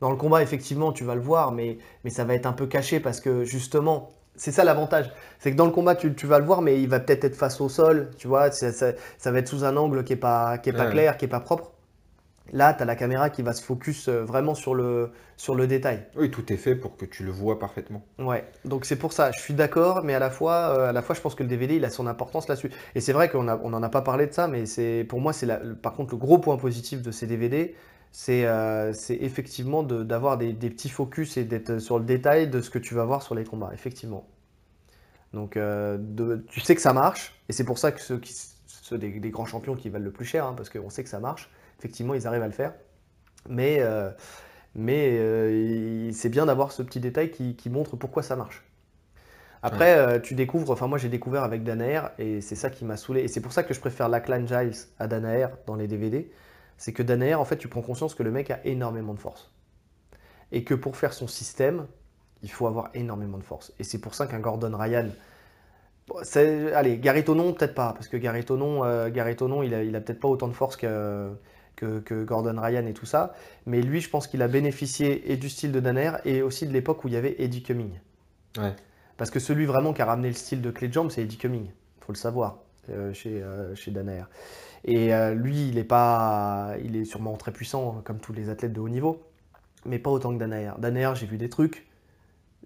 dans 0.00 0.10
le 0.10 0.16
combat, 0.16 0.42
effectivement, 0.42 0.92
tu 0.92 1.04
vas 1.04 1.14
le 1.14 1.20
voir, 1.22 1.52
mais, 1.52 1.78
mais 2.04 2.10
ça 2.10 2.24
va 2.24 2.34
être 2.34 2.46
un 2.46 2.52
peu 2.52 2.66
caché 2.66 3.00
parce 3.00 3.20
que 3.20 3.44
justement, 3.44 4.10
c'est 4.40 4.52
ça 4.52 4.64
l'avantage, 4.64 5.12
c'est 5.38 5.50
que 5.52 5.56
dans 5.56 5.66
le 5.66 5.70
combat, 5.70 5.94
tu, 5.94 6.14
tu 6.14 6.26
vas 6.26 6.38
le 6.38 6.46
voir, 6.46 6.62
mais 6.62 6.80
il 6.80 6.88
va 6.88 6.98
peut-être 6.98 7.24
être 7.24 7.36
face 7.36 7.60
au 7.60 7.68
sol, 7.68 8.08
tu 8.16 8.26
vois, 8.26 8.50
ça, 8.50 8.70
va 9.26 9.38
être 9.38 9.48
sous 9.48 9.64
un 9.64 9.76
angle 9.76 10.02
qui 10.02 10.14
n'est 10.14 10.18
pas, 10.18 10.56
qui 10.56 10.70
est 10.70 10.72
pas 10.72 10.86
Ouais. 10.86 10.90
clair, 10.92 11.18
qui 11.18 11.26
n'est 11.26 11.30
pas 11.30 11.40
propre. 11.40 11.72
Là, 12.52 12.72
tu 12.72 12.82
as 12.82 12.86
la 12.86 12.96
caméra 12.96 13.28
qui 13.28 13.42
va 13.42 13.52
se 13.52 13.62
focus 13.62 14.08
euh, 14.08 14.24
vraiment 14.24 14.54
sur 14.54 14.74
le, 14.74 15.10
sur 15.36 15.54
le 15.54 15.66
détail. 15.66 16.06
Oui, 16.16 16.30
tout 16.30 16.50
est 16.52 16.56
fait 16.56 16.74
pour 16.74 16.96
que 16.96 17.04
tu 17.04 17.22
le 17.22 17.30
vois 17.30 17.58
parfaitement. 17.58 18.02
Ouais, 18.18 18.44
donc 18.64 18.86
c'est 18.86 18.96
pour 18.96 19.12
ça, 19.12 19.30
je 19.30 19.40
suis 19.40 19.54
d'accord, 19.54 20.02
mais 20.04 20.14
à 20.14 20.18
la 20.18 20.30
fois, 20.30 20.74
euh, 20.76 20.88
à 20.88 20.92
la 20.92 21.02
fois, 21.02 21.14
je 21.14 21.20
pense 21.20 21.34
que 21.34 21.42
le 21.42 21.48
DVD, 21.48 21.76
il 21.76 21.84
a 21.84 21.90
son 21.90 22.06
importance 22.06 22.48
là-dessus. 22.48 22.70
Et 22.94 23.00
c'est 23.02 23.12
vrai 23.12 23.28
qu'on 23.28 23.46
a, 23.46 23.60
on 23.62 23.74
en 23.74 23.82
a 23.82 23.88
pas 23.90 24.00
parlé 24.02 24.26
de 24.26 24.32
ça, 24.32 24.48
mais 24.48 24.64
pour 25.04 25.20
moi, 25.20 25.34
c'est 25.34 25.48
par 25.82 25.92
contre 25.92 26.14
le 26.14 26.18
gros 26.18 26.38
point 26.38 26.56
positif 26.56 27.02
de 27.02 27.10
ces 27.10 27.26
DVD, 27.26 27.74
c'est, 28.12 28.46
euh, 28.46 28.92
c'est 28.92 29.16
effectivement 29.16 29.82
de- 29.82 30.02
d'avoir 30.04 30.38
des, 30.38 30.52
des 30.52 30.70
petits 30.70 30.88
focus 30.90 31.36
et 31.36 31.44
d'être 31.44 31.78
sur 31.78 31.98
le 31.98 32.04
détail 32.04 32.48
de 32.48 32.60
ce 32.60 32.70
que 32.70 32.78
tu 32.78 32.94
vas 32.94 33.04
voir 33.04 33.22
sur 33.22 33.34
les 33.34 33.44
combats, 33.44 33.70
effectivement. 33.74 34.26
Donc, 35.32 35.56
euh, 35.56 35.96
de- 36.00 36.44
tu 36.48 36.60
sais 36.60 36.74
que 36.74 36.80
ça 36.80 36.92
marche, 36.92 37.34
et 37.48 37.52
c'est 37.52 37.64
pour 37.64 37.78
ça 37.78 37.92
que 37.92 38.00
ceux, 38.00 38.18
qui, 38.18 38.34
ceux 38.66 38.98
des, 38.98 39.20
des 39.20 39.30
grands 39.30 39.44
champions 39.46 39.76
qui 39.76 39.88
valent 39.88 40.04
le 40.04 40.10
plus 40.12 40.24
cher, 40.24 40.44
hein, 40.44 40.54
parce 40.56 40.70
qu'on 40.70 40.90
sait 40.90 41.04
que 41.04 41.08
ça 41.10 41.20
marche, 41.20 41.50
effectivement, 41.78 42.14
ils 42.14 42.26
arrivent 42.26 42.42
à 42.42 42.46
le 42.46 42.52
faire. 42.52 42.74
Mais, 43.48 43.78
euh, 43.80 44.10
mais 44.74 46.12
c'est 46.12 46.30
bien 46.30 46.46
d'avoir 46.46 46.72
ce 46.72 46.82
petit 46.82 47.00
détail 47.00 47.30
qui, 47.30 47.56
qui 47.56 47.70
montre 47.70 47.96
pourquoi 47.96 48.22
ça 48.24 48.36
marche. 48.36 48.64
Après, 49.62 50.20
tu 50.22 50.34
découvres, 50.34 50.70
enfin 50.72 50.86
moi 50.86 50.98
j'ai 50.98 51.08
découvert 51.10 51.42
avec 51.44 51.64
Danaher 51.64 52.02
et 52.18 52.40
c'est 52.40 52.54
ça 52.56 52.70
qui 52.70 52.84
m'a 52.84 52.96
saoulé. 52.96 53.22
Et 53.22 53.28
c'est 53.28 53.40
pour 53.42 53.52
ça 53.52 53.62
que 53.62 53.74
je 53.74 53.80
préfère 53.80 54.08
Lachlan 54.08 54.46
Giles 54.46 54.72
à 54.98 55.06
Danaher 55.06 55.48
dans 55.66 55.76
les 55.76 55.86
DVD. 55.88 56.30
C'est 56.80 56.94
que 56.94 57.02
Danaher, 57.02 57.34
en 57.34 57.44
fait, 57.44 57.58
tu 57.58 57.68
prends 57.68 57.82
conscience 57.82 58.14
que 58.14 58.22
le 58.22 58.30
mec 58.30 58.50
a 58.50 58.58
énormément 58.64 59.12
de 59.12 59.18
force. 59.18 59.52
Et 60.50 60.64
que 60.64 60.72
pour 60.72 60.96
faire 60.96 61.12
son 61.12 61.28
système, 61.28 61.86
il 62.42 62.50
faut 62.50 62.66
avoir 62.66 62.88
énormément 62.94 63.36
de 63.36 63.42
force. 63.42 63.74
Et 63.78 63.84
c'est 63.84 64.00
pour 64.00 64.14
ça 64.14 64.26
qu'un 64.26 64.40
Gordon 64.40 64.74
Ryan. 64.74 65.10
Allez, 66.74 66.96
Gary 66.96 67.22
Tonon, 67.22 67.52
peut-être 67.52 67.74
pas, 67.74 67.92
parce 67.92 68.08
que 68.08 68.16
Gary 68.16 68.46
Tonon, 68.46 68.82
euh, 68.84 69.10
il 69.12 69.74
a, 69.74 69.82
il 69.84 69.94
a 69.94 70.00
peut-être 70.00 70.20
pas 70.20 70.28
autant 70.28 70.48
de 70.48 70.54
force 70.54 70.78
que, 70.78 71.30
que, 71.76 71.98
que 72.00 72.24
Gordon 72.24 72.58
Ryan 72.58 72.86
et 72.86 72.94
tout 72.94 73.04
ça. 73.04 73.34
Mais 73.66 73.82
lui, 73.82 74.00
je 74.00 74.08
pense 74.08 74.26
qu'il 74.26 74.40
a 74.40 74.48
bénéficié 74.48 75.30
et 75.30 75.36
du 75.36 75.50
style 75.50 75.72
de 75.72 75.80
Danaher 75.80 76.16
et 76.24 76.40
aussi 76.40 76.66
de 76.66 76.72
l'époque 76.72 77.04
où 77.04 77.08
il 77.08 77.14
y 77.14 77.18
avait 77.18 77.36
Eddie 77.42 77.62
Cumming. 77.62 78.00
Ouais. 78.56 78.74
Parce 79.18 79.30
que 79.30 79.38
celui 79.38 79.66
vraiment 79.66 79.92
qui 79.92 80.00
a 80.00 80.06
ramené 80.06 80.28
le 80.28 80.34
style 80.34 80.62
de 80.62 80.70
clé 80.70 80.88
de 80.88 80.94
jambe, 80.94 81.10
c'est 81.10 81.20
Eddie 81.20 81.36
Cumming. 81.36 81.66
Il 81.66 82.04
faut 82.04 82.12
le 82.12 82.18
savoir 82.18 82.60
chez, 83.12 83.42
euh, 83.42 83.74
chez 83.74 83.90
Danaher. 83.90 84.24
Et 84.84 85.14
euh, 85.14 85.34
lui, 85.34 85.68
il 85.68 85.78
est, 85.78 85.84
pas, 85.84 86.74
il 86.82 86.96
est 86.96 87.04
sûrement 87.04 87.36
très 87.36 87.52
puissant, 87.52 87.96
hein, 87.96 88.02
comme 88.04 88.18
tous 88.18 88.32
les 88.32 88.48
athlètes 88.48 88.72
de 88.72 88.80
haut 88.80 88.88
niveau, 88.88 89.22
mais 89.84 89.98
pas 89.98 90.10
autant 90.10 90.32
que 90.32 90.38
Danaher. 90.38 90.72
Danaher, 90.78 91.12
j'ai 91.14 91.26
vu 91.26 91.36
des 91.36 91.48
trucs. 91.48 91.86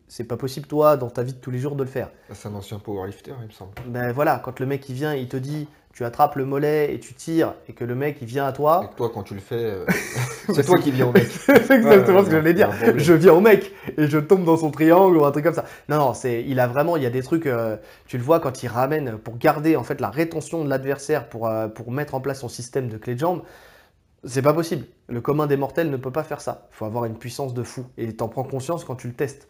C'est 0.06 0.24
pas 0.24 0.36
possible, 0.36 0.66
toi, 0.66 0.96
dans 0.96 1.10
ta 1.10 1.22
vie 1.22 1.32
de 1.32 1.38
tous 1.38 1.50
les 1.50 1.58
jours, 1.58 1.76
de 1.76 1.82
le 1.82 1.88
faire. 1.88 2.10
C'est 2.32 2.48
un 2.48 2.54
ancien 2.54 2.78
powerlifter, 2.78 3.32
il 3.40 3.46
me 3.46 3.52
semble. 3.52 3.72
Ben 3.86 4.12
voilà, 4.12 4.38
quand 4.38 4.60
le 4.60 4.66
mec 4.66 4.88
il 4.88 4.94
vient, 4.94 5.14
il 5.14 5.28
te 5.28 5.36
dit, 5.36 5.66
tu 5.94 6.04
attrapes 6.04 6.34
le 6.34 6.44
mollet 6.44 6.92
et 6.92 6.98
tu 6.98 7.14
tires, 7.14 7.54
et 7.68 7.72
que 7.72 7.84
le 7.84 7.94
mec 7.94 8.18
il 8.20 8.26
vient 8.26 8.46
à 8.46 8.50
Et 8.50 8.54
toi, 8.54 8.90
que 8.90 8.96
toi, 8.96 9.10
quand 9.14 9.22
tu 9.22 9.34
le 9.34 9.40
fais, 9.40 9.54
euh, 9.54 9.86
c'est 10.52 10.66
toi 10.66 10.76
qui 10.78 10.90
viens 10.90 11.06
au 11.06 11.12
mec. 11.12 11.28
c'est 11.28 11.70
exactement 11.70 12.18
Ouais, 12.18 12.24
ce 12.24 12.30
que 12.30 12.36
j'allais 12.36 12.52
dire. 12.52 12.70
Je 12.96 13.12
viens 13.12 13.32
au 13.32 13.40
mec 13.40 13.72
et 13.96 14.08
je 14.08 14.18
tombe 14.18 14.44
dans 14.44 14.56
son 14.56 14.72
triangle 14.72 15.16
ou 15.16 15.24
un 15.24 15.30
truc 15.30 15.44
comme 15.44 15.54
ça. 15.54 15.64
Non, 15.88 15.98
non, 15.98 16.12
c'est, 16.12 16.42
il 16.44 16.58
a 16.58 16.66
vraiment, 16.66 16.96
il 16.96 17.04
y 17.04 17.06
a 17.06 17.10
des 17.10 17.22
trucs, 17.22 17.46
euh, 17.46 17.76
tu 18.08 18.18
le 18.18 18.24
vois 18.24 18.40
quand 18.40 18.64
il 18.64 18.66
ramène 18.66 19.18
pour 19.18 19.38
garder 19.38 19.76
en 19.76 19.84
fait 19.84 20.00
la 20.00 20.10
rétention 20.10 20.64
de 20.64 20.68
l'adversaire 20.68 21.28
pour, 21.28 21.46
euh, 21.46 21.68
pour 21.68 21.92
mettre 21.92 22.16
en 22.16 22.20
place 22.20 22.40
son 22.40 22.48
système 22.48 22.88
de 22.88 22.96
clé 22.96 23.14
de 23.14 23.20
jambe. 23.20 23.42
C'est 24.24 24.42
pas 24.42 24.52
possible. 24.54 24.86
Le 25.08 25.20
commun 25.20 25.46
des 25.46 25.56
mortels 25.56 25.90
ne 25.90 25.96
peut 25.96 26.10
pas 26.10 26.24
faire 26.24 26.40
ça. 26.40 26.66
Il 26.72 26.74
faut 26.76 26.86
avoir 26.86 27.04
une 27.04 27.16
puissance 27.16 27.54
de 27.54 27.62
fou 27.62 27.84
et 27.98 28.16
t'en 28.16 28.26
prends 28.26 28.42
conscience 28.42 28.84
quand 28.84 28.96
tu 28.96 29.06
le 29.06 29.14
testes. 29.14 29.46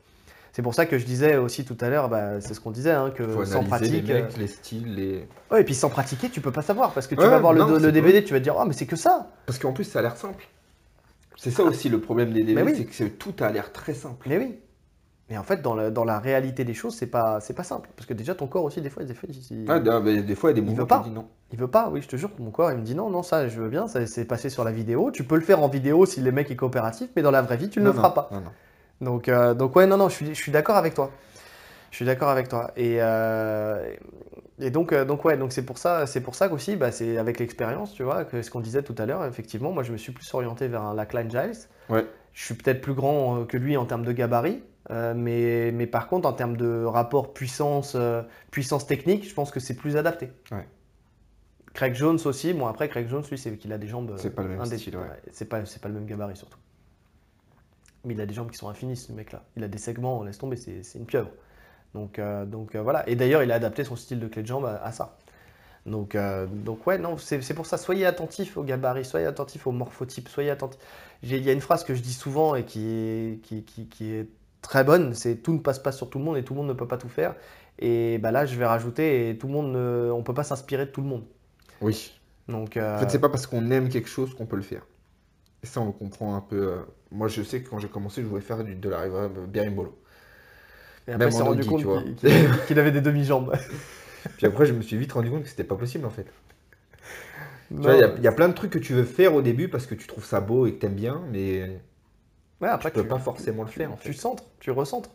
C'est 0.54 0.62
pour 0.62 0.72
ça 0.72 0.86
que 0.86 0.98
je 0.98 1.04
disais 1.04 1.36
aussi 1.36 1.64
tout 1.64 1.76
à 1.80 1.90
l'heure, 1.90 2.08
bah, 2.08 2.40
c'est 2.40 2.54
ce 2.54 2.60
qu'on 2.60 2.70
disait, 2.70 2.92
hein, 2.92 3.10
que 3.12 3.26
faut 3.26 3.44
sans 3.44 3.64
pratique. 3.64 4.06
les 4.06 4.12
euh, 4.14 4.22
mecs, 4.22 4.36
les 4.36 4.46
styles, 4.46 4.94
les... 4.94 5.28
Ouais, 5.50 5.62
et 5.62 5.64
puis 5.64 5.74
sans 5.74 5.90
pratiquer, 5.90 6.30
tu 6.30 6.40
peux 6.40 6.52
pas 6.52 6.62
savoir 6.62 6.92
parce 6.92 7.08
que 7.08 7.16
tu 7.16 7.20
Ouais, 7.20 7.28
vas 7.28 7.40
voir 7.40 7.52
le, 7.52 7.58
non, 7.60 7.66
le 7.70 7.80
c'est 7.80 7.90
DVD, 7.92 8.22
tu 8.22 8.32
vas 8.32 8.38
te 8.38 8.44
dire, 8.44 8.54
oh, 8.56 8.64
mais 8.64 8.72
c'est 8.72 8.86
que 8.86 8.94
ça. 8.94 9.30
Parce 9.46 9.58
qu'en 9.58 9.72
plus, 9.72 9.82
ça 9.82 9.98
a 9.98 10.02
l'air 10.02 10.16
simple. 10.16 10.46
C'est 11.36 11.50
ça 11.50 11.64
aussi 11.64 11.88
le 11.88 12.00
problème 12.00 12.32
des 12.32 12.44
DVD, 12.44 12.62
oui. 12.72 12.88
c'est 12.92 13.08
que 13.08 13.12
tout 13.12 13.34
a 13.40 13.50
l'air 13.50 13.72
très 13.72 13.94
simple. 13.94 14.28
Mais 14.28 14.38
oui. 14.38 14.54
Mais 15.28 15.38
en 15.38 15.42
fait, 15.42 15.60
dans 15.60 15.74
la, 15.74 15.90
dans 15.90 16.04
la 16.04 16.20
réalité 16.20 16.64
des 16.64 16.74
choses, 16.74 16.94
c'est 16.94 17.06
pas, 17.08 17.40
c'est 17.40 17.54
pas 17.54 17.64
simple. 17.64 17.88
Parce 17.96 18.06
que 18.06 18.14
déjà, 18.14 18.36
ton 18.36 18.46
corps 18.46 18.62
aussi, 18.62 18.80
des 18.80 18.90
fois, 18.90 19.02
des 19.02 19.14
fois, 19.14 19.28
il, 19.50 19.64
Ah, 19.68 19.80
da- 19.80 19.98
mais 19.98 20.22
des 20.22 20.34
fois, 20.36 20.50
il 20.50 20.56
y 20.56 20.58
a 20.58 20.60
des 20.60 20.60
Il 20.60 20.66
mouvements 20.70 20.82
veut 20.82 20.86
pas. 20.86 20.98
qui 20.98 21.04
disent 21.06 21.14
non. 21.14 21.26
il 21.52 21.58
veut 21.58 21.66
pas. 21.66 21.88
Oui, 21.90 22.00
je 22.00 22.06
te 22.08 22.14
jure, 22.16 22.30
mon 22.38 22.50
corps, 22.52 22.70
il 22.70 22.78
me 22.78 22.84
dit 22.84 22.94
non, 22.94 23.10
non, 23.10 23.24
ça, 23.24 23.48
je 23.48 23.58
veux 23.60 23.70
bien, 23.70 23.88
ça 23.88 24.06
c'est 24.06 24.24
passé 24.26 24.50
sur 24.50 24.62
la 24.62 24.70
vidéo. 24.70 25.10
Tu 25.10 25.24
peux 25.24 25.34
le 25.34 25.40
faire 25.40 25.60
en 25.62 25.68
vidéo 25.68 26.06
si 26.06 26.20
le 26.20 26.30
mec 26.30 26.50
est 26.52 26.56
coopératif, 26.56 27.08
mais 27.16 27.22
dans 27.22 27.30
la 27.32 27.42
vraie 27.42 27.56
vie, 27.56 27.70
tu 27.70 27.80
ne 27.80 27.86
Non, 27.86 27.90
le 27.90 27.96
feras 27.96 28.10
pas. 28.10 28.28
non, 28.32 28.40
non. 28.42 28.50
Donc, 29.00 29.28
euh, 29.28 29.54
donc 29.54 29.74
ouais, 29.76 29.86
non, 29.86 29.96
non, 29.96 30.08
je 30.08 30.14
suis, 30.14 30.26
je 30.28 30.40
suis 30.40 30.52
d'accord 30.52 30.76
avec 30.76 30.94
toi. 30.94 31.10
Je 31.90 31.96
suis 31.96 32.04
d'accord 32.04 32.28
avec 32.28 32.48
toi. 32.48 32.70
Et, 32.76 32.96
euh, 33.00 33.94
et 34.58 34.70
donc, 34.70 34.92
euh, 34.92 35.04
donc 35.04 35.24
ouais, 35.24 35.36
donc 35.36 35.52
c'est 35.52 35.64
pour 35.64 35.78
ça, 35.78 36.06
c'est 36.06 36.20
pour 36.20 36.34
ça 36.34 36.48
qu'aussi, 36.48 36.76
bah, 36.76 36.90
c'est 36.90 37.18
avec 37.18 37.38
l'expérience, 37.38 37.92
tu 37.92 38.02
vois, 38.02 38.24
que 38.24 38.42
ce 38.42 38.50
qu'on 38.50 38.60
disait 38.60 38.82
tout 38.82 38.94
à 38.98 39.06
l'heure, 39.06 39.24
effectivement, 39.24 39.70
moi, 39.72 39.82
je 39.82 39.92
me 39.92 39.96
suis 39.96 40.12
plus 40.12 40.32
orienté 40.34 40.66
vers 40.68 40.82
un 40.82 40.94
Lackline 40.94 41.30
Giles. 41.30 41.68
Ouais. 41.88 42.06
Je 42.32 42.44
suis 42.44 42.54
peut-être 42.54 42.80
plus 42.80 42.94
grand 42.94 43.40
euh, 43.40 43.44
que 43.44 43.56
lui 43.56 43.76
en 43.76 43.84
termes 43.84 44.04
de 44.04 44.10
gabarit, 44.12 44.62
euh, 44.90 45.14
mais, 45.14 45.70
mais 45.72 45.86
par 45.86 46.08
contre, 46.08 46.28
en 46.28 46.32
termes 46.32 46.56
de 46.56 46.84
rapport 46.84 47.32
puissance, 47.32 47.96
puissance 48.50 48.86
technique, 48.86 49.28
je 49.28 49.34
pense 49.34 49.50
que 49.52 49.60
c'est 49.60 49.74
plus 49.74 49.96
adapté. 49.96 50.32
Ouais. 50.50 50.66
Craig 51.74 51.94
Jones 51.94 52.18
aussi. 52.24 52.54
Bon, 52.54 52.66
après, 52.66 52.88
Craig 52.88 53.08
Jones, 53.08 53.24
lui, 53.30 53.38
c'est 53.38 53.56
qu'il 53.56 53.72
a 53.72 53.78
des 53.78 53.88
jambes. 53.88 54.14
C'est 54.16 54.34
pas 54.34 54.42
le 54.42 54.48
même 54.48 54.60
indé- 54.60 54.78
style, 54.78 54.96
ouais. 54.96 55.06
C'est 55.32 55.48
pas, 55.48 55.64
c'est 55.64 55.80
pas 55.82 55.88
le 55.88 55.94
même 55.94 56.06
gabarit, 56.06 56.36
surtout. 56.36 56.58
Mais 58.04 58.14
il 58.14 58.20
a 58.20 58.26
des 58.26 58.34
jambes 58.34 58.50
qui 58.50 58.58
sont 58.58 58.68
infinies, 58.68 58.96
ce 58.96 59.12
mec-là. 59.12 59.42
Il 59.56 59.64
a 59.64 59.68
des 59.68 59.78
segments, 59.78 60.22
laisse 60.24 60.38
tomber, 60.38 60.56
c'est 60.56 60.82
une 60.98 61.06
pieuvre. 61.06 61.30
Donc, 61.94 62.18
euh, 62.18 62.44
donc 62.44 62.74
euh, 62.74 62.82
voilà. 62.82 63.08
Et 63.08 63.16
d'ailleurs, 63.16 63.42
il 63.42 63.52
a 63.52 63.56
adapté 63.56 63.84
son 63.84 63.96
style 63.96 64.20
de 64.20 64.28
clé 64.28 64.42
de 64.42 64.46
jambe 64.48 64.66
à, 64.66 64.76
à 64.84 64.92
ça. 64.92 65.16
Donc, 65.86 66.14
euh, 66.14 66.46
donc 66.46 66.86
ouais, 66.86 66.98
non, 66.98 67.18
c'est 67.18 67.54
pour 67.54 67.66
ça. 67.66 67.76
Soyez 67.78 68.06
attentifs 68.06 68.56
au 68.56 68.62
gabarit, 68.64 69.04
soyez 69.04 69.26
attentifs 69.26 69.66
au 69.66 69.72
morphotype, 69.72 70.28
soyez 70.28 70.50
attentifs. 70.50 70.80
Il 71.22 71.36
y 71.44 71.50
a 71.50 71.52
une 71.52 71.60
phrase 71.60 71.84
que 71.84 71.94
je 71.94 72.02
dis 72.02 72.12
souvent 72.14 72.54
et 72.54 72.64
qui 72.64 72.86
est, 72.88 73.40
qui, 73.42 73.64
qui- 73.64 73.86
qui 73.88 74.12
est 74.12 74.28
très 74.62 74.84
bonne, 74.84 75.14
c'est 75.14 75.36
tout 75.36 75.52
ne 75.52 75.58
passe 75.58 75.78
pas 75.78 75.92
sur 75.92 76.08
tout 76.10 76.18
le 76.18 76.24
monde 76.24 76.36
et 76.38 76.44
tout 76.44 76.54
le 76.54 76.58
monde 76.60 76.68
ne 76.68 76.72
peut 76.74 76.88
pas 76.88 76.98
tout 76.98 77.08
faire. 77.10 77.34
Et 77.78 78.18
bah 78.18 78.30
là, 78.32 78.46
je 78.46 78.56
vais 78.56 78.66
rajouter, 78.66 79.30
et 79.30 79.38
tout 79.38 79.46
le 79.48 79.52
monde, 79.52 79.72
ne- 79.72 80.10
on 80.12 80.22
peut 80.22 80.34
pas 80.34 80.44
s'inspirer 80.44 80.86
de 80.86 80.90
tout 80.90 81.02
le 81.02 81.08
monde. 81.08 81.24
Oui. 81.80 82.18
Donc, 82.48 82.76
En 82.76 82.98
fait, 82.98 83.10
c'est 83.10 83.18
pas 83.20 83.28
parce 83.28 83.46
qu'on 83.46 83.70
aime 83.70 83.88
quelque 83.88 84.08
chose 84.08 84.34
qu'on 84.34 84.46
peut 84.46 84.56
le 84.56 84.62
faire. 84.62 84.86
Et 85.64 85.66
ça, 85.66 85.80
on 85.80 85.86
le 85.86 85.92
comprend 85.92 86.36
un 86.36 86.40
peu. 86.40 86.56
euh, 86.74 86.82
Moi, 87.10 87.26
je 87.28 87.42
sais 87.42 87.60
que 87.62 87.68
quand 87.68 87.80
j'ai 87.80 87.88
commencé, 87.88 88.22
je 88.22 88.28
voulais 88.28 88.40
faire 88.42 88.62
du, 88.64 88.76
de 88.76 88.88
la 88.88 89.00
river 89.00 89.28
berimbolo. 89.48 89.98
et 91.06 91.12
après, 91.12 91.28
même 91.28 91.30
il 91.30 91.32
s'est 91.32 91.42
en 91.42 91.42
rendu 91.42 91.64
compte 91.64 91.86
qu'il 92.66 92.78
avait 92.78 92.92
des 92.92 93.00
demi-jambes. 93.00 93.54
Puis 94.36 94.46
après, 94.46 94.66
je 94.66 94.72
me 94.74 94.82
suis 94.82 94.96
vite 94.96 95.12
rendu 95.12 95.30
compte 95.30 95.42
que 95.44 95.48
c'était 95.48 95.64
pas 95.64 95.76
possible 95.76 96.06
en 96.06 96.10
fait. 96.10 96.26
Tu 97.80 97.88
Non, 97.88 97.90
vois, 97.90 97.96
il 97.96 98.00
y 98.00 98.02
a- 98.04 98.14
il 98.16 98.22
y, 98.22 98.26
a 98.28 98.32
plein 98.32 98.48
de 98.48 98.54
trucs 98.54 98.70
que 98.72 98.78
tu 98.78 98.94
veux 98.94 99.04
faire 99.04 99.34
au 99.34 99.42
début 99.42 99.68
parce 99.68 99.86
que 99.86 99.94
tu 99.94 100.06
trouves 100.06 100.24
ça 100.24 100.40
beau 100.40 100.66
et 100.66 100.74
que 100.74 100.78
t'aimes 100.80 100.94
bien, 100.94 101.22
mais 101.30 101.80
ouais, 102.60 102.68
après, 102.68 102.92
tu 102.92 102.98
peux 102.98 103.08
pas 103.08 103.18
forcément 103.20 103.62
le 103.64 103.70
faire 103.70 103.92
en 103.92 103.96
Tu 103.98 104.12
centres, 104.14 104.44
tu 104.60 104.70
recentres. 104.70 105.10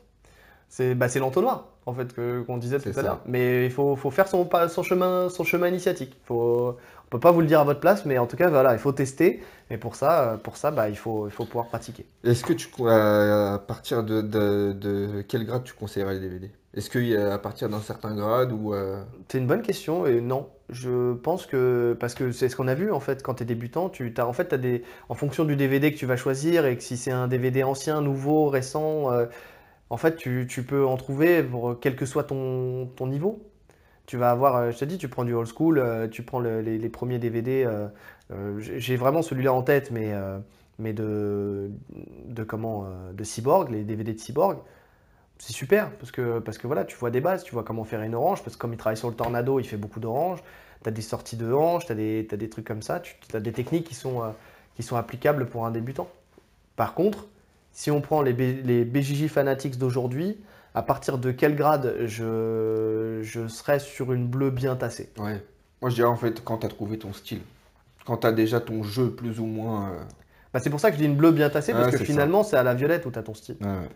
C'est 0.70 0.96
bah, 0.96 1.08
l'entonnoir, 1.20 1.68
en 1.86 1.94
fait, 1.94 2.14
qu'on 2.46 2.58
disait 2.58 2.80
tout 2.80 2.92
à 2.98 3.02
l'heure. 3.02 3.22
Mais 3.26 3.66
il 3.66 3.72
faut, 3.72 3.96
faut 3.96 4.12
faire 4.12 4.28
son, 4.28 4.48
son, 4.70 4.84
chemin, 4.84 5.30
son 5.30 5.44
chemin 5.44 5.68
initiatique. 5.68 6.16
Faut, 6.26 6.78
on 7.06 7.10
peut 7.10 7.20
pas 7.20 7.32
vous 7.32 7.42
le 7.42 7.48
dire 7.48 7.60
à 7.60 7.64
votre 7.64 7.80
place, 7.80 8.06
mais 8.06 8.18
en 8.20 8.28
tout 8.28 8.38
cas, 8.38 8.50
voilà, 8.50 8.74
il 8.74 8.80
faut 8.80 8.92
tester. 8.92 9.42
Mais 9.70 9.78
pour 9.78 9.96
ça, 9.96 10.34
euh, 10.34 10.38
pour 10.38 10.58
ça 10.58 10.72
bah, 10.72 10.90
il, 10.90 10.98
faut, 10.98 11.28
il 11.28 11.32
faut 11.32 11.46
pouvoir 11.46 11.68
pratiquer. 11.68 12.06
Est-ce 12.24 12.44
que 12.44 12.54
tu 12.54 12.70
à 12.88 13.60
partir 13.68 14.04
de, 14.04 14.22
de- 14.22 14.74
de 14.74 15.22
quel 15.28 15.46
grade 15.46 15.64
tu 15.64 15.74
conseillerais 15.74 16.16
les 16.16 16.20
DVD? 16.20 16.52
Est-ce 16.74 16.90
qu'à 16.90 17.38
partir 17.40 17.70
d'un 17.70 17.82
certain 17.82 18.14
grade 18.16 18.52
ou 18.52 18.74
euh, 18.74 19.04
C'est 19.30 19.38
une 19.38 19.48
bonne 19.48 19.62
question 19.62 20.06
et 20.08 20.22
non, 20.22 20.50
je 20.70 21.14
pense 21.14 21.46
que 21.46 21.96
parce 22.00 22.16
que 22.16 22.32
c'est 22.32 22.50
ce 22.50 22.56
qu'on 22.56 22.68
a 22.68 22.74
vu 22.76 22.92
en 22.92 23.00
fait 23.00 23.22
quand 23.22 23.36
tu 23.36 23.44
es 23.44 23.46
débutant, 23.46 23.90
tu 23.90 24.12
as 24.18 24.26
en 24.28 24.34
fait 24.34 24.46
t'as 24.46 24.58
des 24.58 24.84
en 25.08 25.14
fonction 25.16 25.46
du 25.46 25.56
DVD 25.56 25.94
que 25.94 25.98
tu 25.98 26.06
vas 26.08 26.18
choisir 26.18 26.66
et 26.66 26.76
que 26.76 26.84
si 26.84 26.98
c'est 26.98 27.12
un 27.12 27.28
DVD 27.28 27.64
ancien, 27.64 28.02
nouveau, 28.02 28.50
récent, 28.50 29.12
euh, 29.12 29.28
en 29.90 29.98
fait 29.98 30.16
tu, 30.16 30.46
peux 30.68 30.86
en 30.86 30.98
trouver 30.98 31.44
pour 31.44 31.80
quel 31.80 31.96
que 31.96 32.06
soit 32.06 32.24
ton, 32.24 32.88
ton 32.96 33.08
niveau. 33.08 33.40
Tu 34.06 34.18
vas 34.18 34.32
avoir, 34.32 34.56
euh, 34.56 34.72
je 34.72 34.78
te 34.80 34.86
dis, 34.86 34.98
tu 34.98 35.08
prends 35.08 35.24
du 35.26 35.34
old 35.34 35.48
school, 35.48 35.78
euh, 35.80 36.08
tu 36.08 36.24
prends 36.24 36.40
le- 36.40 36.62
les, 36.62 36.90
premiers 36.90 37.20
DVD. 37.20 37.64
euh, 37.66 37.88
j'ai 38.60 38.96
vraiment 38.98 39.22
celui-là 39.22 39.54
en 39.54 39.64
tête, 39.64 39.92
mais 39.92 40.14
mais 40.80 40.94
de 40.94 41.72
de 42.26 42.44
comment 42.44 42.88
de 43.14 43.24
Cyborg, 43.24 43.72
les 43.72 43.84
DVD 43.84 44.14
de 44.14 44.20
Cyborg. 44.20 44.60
C'est 45.40 45.54
super 45.54 45.92
parce 45.98 46.12
que, 46.12 46.40
parce 46.40 46.58
que 46.58 46.68
voilà, 46.68 46.86
tu 46.86 46.98
vois 46.98 47.12
des 47.12 47.22
bases, 47.22 47.44
tu 47.44 47.54
vois 47.54 47.64
comment 47.64 47.86
faire 47.86 48.02
une 48.02 48.16
orange, 48.16 48.44
parce 48.44 48.56
que 48.56 48.62
comme 48.62 48.74
il 48.74 48.78
travaille 48.78 48.98
sur 48.98 49.10
le 49.10 49.16
tornado, 49.16 49.60
il 49.60 49.66
fait 49.66 49.78
beaucoup 49.78 50.00
d'oranges, 50.00 50.44
tu 50.84 50.90
as 50.90 50.92
des 50.92 51.02
sorties 51.02 51.38
de 51.38 51.52
hanches, 51.54 51.86
tu 51.86 51.92
as 51.94 51.96
des, 51.96 52.50
trucs 52.50 52.66
comme 52.66 52.82
ça, 52.82 53.00
tu 53.00 53.16
as 53.34 53.40
des 53.40 53.54
techniques 53.54 53.88
qui 53.88 53.96
sont, 53.96 54.22
qui 54.76 54.84
sont 54.84 54.98
applicables 54.98 55.48
pour 55.48 55.66
un 55.66 55.72
débutant. 55.72 56.10
Par 56.76 56.94
contre, 56.94 57.28
si 57.80 57.92
on 57.92 58.02
prend 58.02 58.22
les, 58.22 58.34
B- 58.34 58.62
les 58.66 58.84
BJJ 58.84 59.28
Fanatics 59.30 59.78
d'aujourd'hui, 59.78 60.38
à 60.74 60.82
partir 60.84 61.18
de 61.18 61.32
quel 61.32 61.56
grade 61.56 61.96
je, 62.06 63.20
je 63.24 63.48
serais 63.48 63.80
sur 63.80 64.12
une 64.12 64.28
bleue 64.28 64.52
bien 64.52 64.76
tassée 64.76 65.10
Ouais. 65.18 65.42
Moi, 65.82 65.90
je 65.90 65.96
dirais 65.96 66.10
en 66.10 66.18
fait 66.18 66.44
quand 66.44 66.58
tu 66.58 66.66
as 66.66 66.70
trouvé 66.70 67.00
ton 67.00 67.14
style. 67.14 67.42
Quand 68.06 68.18
tu 68.18 68.28
as 68.28 68.32
déjà 68.34 68.60
ton 68.60 68.84
jeu 68.84 69.12
plus 69.12 69.40
ou 69.40 69.46
moins. 69.46 69.92
euh, 69.92 70.04
bah, 70.54 70.60
C'est 70.60 70.70
pour 70.70 70.80
ça 70.80 70.90
que 70.90 70.98
je 70.98 71.02
dis 71.02 71.08
une 71.08 71.16
bleue 71.16 71.32
bien 71.32 71.50
tassée, 71.50 71.74
parce 71.74 71.88
que 71.88 71.98
finalement, 71.98 72.44
c'est 72.44 72.58
à 72.58 72.64
la 72.64 72.74
violette 72.74 73.06
où 73.06 73.12
tu 73.12 73.20
as 73.20 73.24
ton 73.24 73.34
style. 73.34 73.58
ouais. 73.62 73.90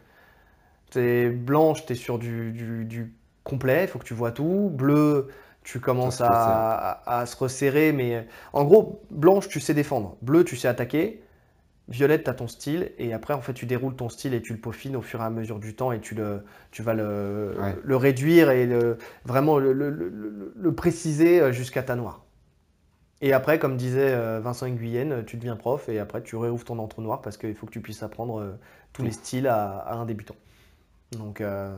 T'es 0.92 1.30
blanche, 1.30 1.86
tu 1.86 1.94
es 1.94 1.96
sur 1.96 2.20
du, 2.20 2.52
du- 2.52 2.86
du 2.86 3.14
complet, 3.44 3.84
il 3.86 3.88
faut 3.88 4.00
que 4.00 4.04
tu 4.06 4.14
vois 4.14 4.32
tout. 4.32 4.70
Bleu, 4.72 5.28
tu 5.64 5.80
commences 5.80 6.22
à, 6.22 6.32
à- 6.76 7.20
à 7.22 7.26
se 7.26 7.36
resserrer, 7.36 7.92
mais 7.94 8.28
en 8.54 8.64
gros, 8.64 9.02
blanche, 9.10 9.48
tu 9.48 9.60
sais 9.60 9.74
défendre. 9.74 10.18
Bleu, 10.22 10.44
tu 10.44 10.56
sais 10.56 10.68
attaquer. 10.68 11.23
Violette, 11.90 12.24
tu 12.24 12.30
as 12.30 12.34
ton 12.34 12.48
style, 12.48 12.92
et 12.98 13.14
après, 13.14 13.34
en 13.34 13.42
fait, 13.42 13.54
tu 13.54 13.66
déroules 13.66 13.96
ton 13.96 14.08
style 14.10 14.34
et 14.34 14.42
tu 14.42 14.54
le 14.54 14.60
peaufines 14.60 14.96
au 14.96 15.02
fur 15.02 15.22
et 15.22 15.26
à 15.26 15.30
mesure 15.30 15.60
du 15.60 15.76
temps, 15.76 15.92
et 15.92 16.00
tu, 16.00 16.16
le, 16.16 16.44
tu 16.72 16.82
vas 16.82 16.94
le, 16.94 17.54
Ouais. 17.60 17.76
le 17.84 17.96
réduire 17.98 18.52
et 18.52 18.66
le- 18.66 18.98
vraiment 19.26 19.60
le, 19.60 20.72
préciser 20.76 21.52
jusqu'à 21.54 21.84
ta 21.84 21.96
noire. 21.96 22.22
Et 23.22 23.34
après, 23.34 23.60
comme 23.60 23.78
disait 23.78 24.12
euh, 24.14 24.40
Vincent 24.42 24.68
Nguyen, 24.68 25.24
tu 25.26 25.38
deviens 25.38 25.56
prof, 25.56 25.88
et 25.90 26.00
après, 26.00 26.22
tu 26.24 26.36
réouvres 26.36 26.66
ton 26.66 26.80
entonnoir 26.80 27.22
parce 27.22 27.38
qu'il 27.38 27.56
faut 27.56 27.66
que 27.66 27.72
tu 27.72 27.82
puisses 27.82 28.04
apprendre 28.04 28.40
euh, 28.40 28.52
tous 28.94 29.04
les 29.04 29.12
styles 29.12 29.48
à, 29.48 29.78
à 29.80 29.96
un 29.96 30.06
débutant. 30.06 30.36
Donc, 31.18 31.42
euh, 31.42 31.74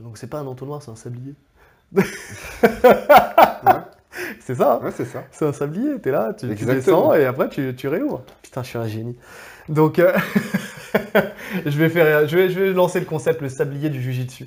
donc 0.00 0.18
c'est 0.18 0.26
pas 0.28 0.38
un 0.38 0.46
entonnoir, 0.46 0.82
c'est 0.82 0.90
un 0.90 0.96
sablier. 0.96 1.34
C'est 4.40 4.54
ça, 4.54 4.74
hein 4.74 4.84
Ouais, 4.84 4.92
c'est 4.96 5.04
ça. 5.04 5.24
c'est 5.30 5.46
un 5.46 5.52
sablier. 5.52 5.98
T'es 6.00 6.10
là, 6.10 6.32
tu, 6.38 6.46
descends 6.46 7.14
et 7.14 7.24
après 7.24 7.48
tu, 7.48 7.74
tu 7.76 7.88
réouvres. 7.88 8.22
Putain, 8.42 8.62
je 8.62 8.68
suis 8.68 8.78
un 8.78 8.86
génie. 8.86 9.16
Donc, 9.68 9.98
euh, 9.98 10.12
je, 11.66 11.78
vais 11.78 11.88
faire, 11.88 12.28
je, 12.28 12.36
vais, 12.36 12.50
je 12.50 12.60
vais 12.60 12.72
lancer 12.72 13.00
le 13.00 13.06
concept 13.06 13.42
le 13.42 13.48
sablier 13.48 13.90
du 13.90 14.00
jujitsu. 14.00 14.46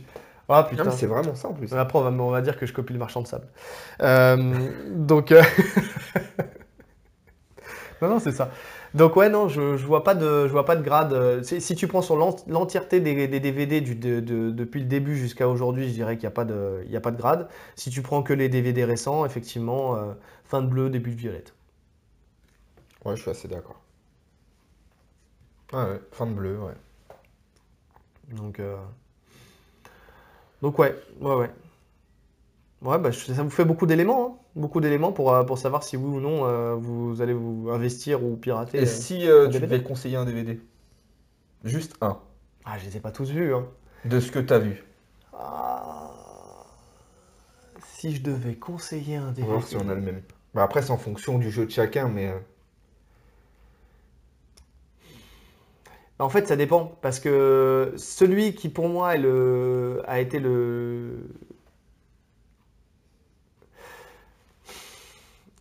Ah 0.52 0.64
putain. 0.64 0.90
c'est 0.90 1.06
vraiment 1.06 1.36
ça 1.36 1.50
en 1.50 1.54
plus. 1.54 1.72
Après, 1.74 2.00
on 2.00 2.02
va, 2.02 2.10
on 2.10 2.32
va 2.32 2.42
dire 2.42 2.58
que 2.58 2.66
je 2.66 2.74
copie 2.74 2.94
le 2.94 3.00
marchand 3.00 3.22
de 3.22 3.28
sable. 3.28 3.46
Euh, 4.02 4.70
donc, 4.96 5.32
euh, 5.32 5.44
non, 8.02 8.08
non, 8.10 8.20
c'est 8.20 8.32
ça. 8.32 8.50
Donc 8.94 9.16
ouais, 9.16 9.30
non, 9.30 9.48
je, 9.50 9.78
je 9.78 9.86
vois 9.86 10.04
pas 10.04 10.16
de, 10.16 10.48
je 10.48 10.52
vois 10.52 10.66
pas 10.66 10.76
de 10.76 10.82
grade. 10.84 11.14
euh, 11.14 11.44
Si, 11.44 11.76
tu 11.76 11.88
prends 11.88 12.02
sur 12.02 12.16
l'ent- 12.16 12.36
l'entièreté 12.48 13.00
des, 13.02 13.28
des 13.28 13.40
DVD 13.40 13.82
du- 13.82 13.96
de- 13.96 14.20
de- 14.22 14.52
depuis 14.52 14.80
le 14.82 14.86
début 14.88 15.16
jusqu'à 15.18 15.48
aujourd'hui, 15.50 15.88
je 15.90 15.94
dirais 15.94 16.16
qu'il 16.16 16.24
n'y 16.24 16.28
a 16.28 16.32
pas 16.32 16.46
de, 16.46 16.82
il 16.86 16.92
y 16.92 16.96
a 16.98 17.02
pas 17.02 17.12
de 17.12 17.18
grade. 17.18 17.48
Si 17.76 17.90
tu 17.90 18.02
prends 18.02 18.24
que 18.24 18.34
les 18.34 18.50
DVD 18.50 18.86
récents, 18.86 19.26
effectivement, 19.26 19.96
euh, 19.96 20.14
fin 20.46 20.62
de 20.62 20.68
bleu, 20.68 20.90
début 20.90 21.12
de 21.12 21.16
violette. 21.18 21.54
Ouais, 23.06 23.16
je 23.18 23.22
suis 23.22 23.32
assez 23.32 23.48
d'accord. 23.50 23.82
Ah 25.74 25.88
ouais, 25.90 26.00
fin 26.12 26.28
de 26.28 26.34
bleu, 26.34 26.58
ouais. 26.60 26.74
Donc, 28.30 28.60
euh, 28.60 28.78
donc 30.62 30.78
ouais, 30.80 30.96
ouais, 31.22 31.36
ouais. 31.36 31.50
Ouais, 32.82 32.98
bah, 32.98 33.12
ça 33.12 33.44
vous 33.44 33.50
fait 33.50 33.66
beaucoup 33.66 33.86
d'éléments, 33.86 34.26
hein. 34.26 34.40
beaucoup 34.56 34.80
d'éléments 34.80 35.12
pour, 35.12 35.34
euh, 35.34 35.44
pour 35.44 35.58
savoir 35.58 35.84
si 35.84 35.98
oui 35.98 36.06
ou 36.18 36.20
non 36.22 36.46
euh, 36.46 36.76
vous 36.76 37.22
allez 37.22 37.34
vous 37.34 37.70
investir 37.70 38.24
ou 38.24 38.38
pirater. 38.38 38.80
Et 38.80 38.86
euh. 38.86 38.86
si 38.86 39.28
un 39.28 39.50
tu 39.50 39.60
DVD? 39.60 39.60
devais 39.60 39.84
conseiller 39.84 40.16
un 40.18 40.26
DVD? 40.26 40.60
Juste 41.64 41.96
un. 42.02 42.20
Ah, 42.64 42.78
je 42.80 42.86
les 42.86 42.96
ai 42.98 43.00
pas 43.02 43.12
tous 43.12 43.30
vus. 43.32 43.54
Hein. 43.54 43.68
De 44.04 44.20
ce 44.20 44.30
que 44.30 44.40
tu 44.40 44.52
as 44.54 44.60
vu. 44.60 44.84
Ah, 45.34 46.12
Si 47.84 48.16
je 48.16 48.22
devais 48.22 48.56
conseiller 48.56 49.18
un 49.18 49.34
On 49.42 49.46
va 49.46 49.48
DVD. 49.48 49.48
voir 49.54 49.68
si 49.68 49.76
on 49.76 49.90
a 49.90 49.96
le 49.96 50.02
même. 50.02 50.22
Bah, 50.54 50.64
après, 50.64 50.82
c'est 50.82 50.92
en 50.92 50.98
fonction 50.98 51.40
du 51.40 51.52
jeu 51.52 51.66
de 51.66 51.72
chacun, 51.72 52.08
mais. 52.08 52.30
euh, 52.30 52.40
En 56.20 56.30
fait, 56.30 56.48
ça 56.48 56.56
dépend 56.58 56.98
parce 57.02 57.20
que 57.20 57.94
celui 57.98 58.54
qui 58.54 58.68
pour 58.70 58.90
moi 58.90 59.16
est 59.16 59.20
le 59.20 60.02
a 60.06 60.20
été 60.20 60.40
le 60.40 61.30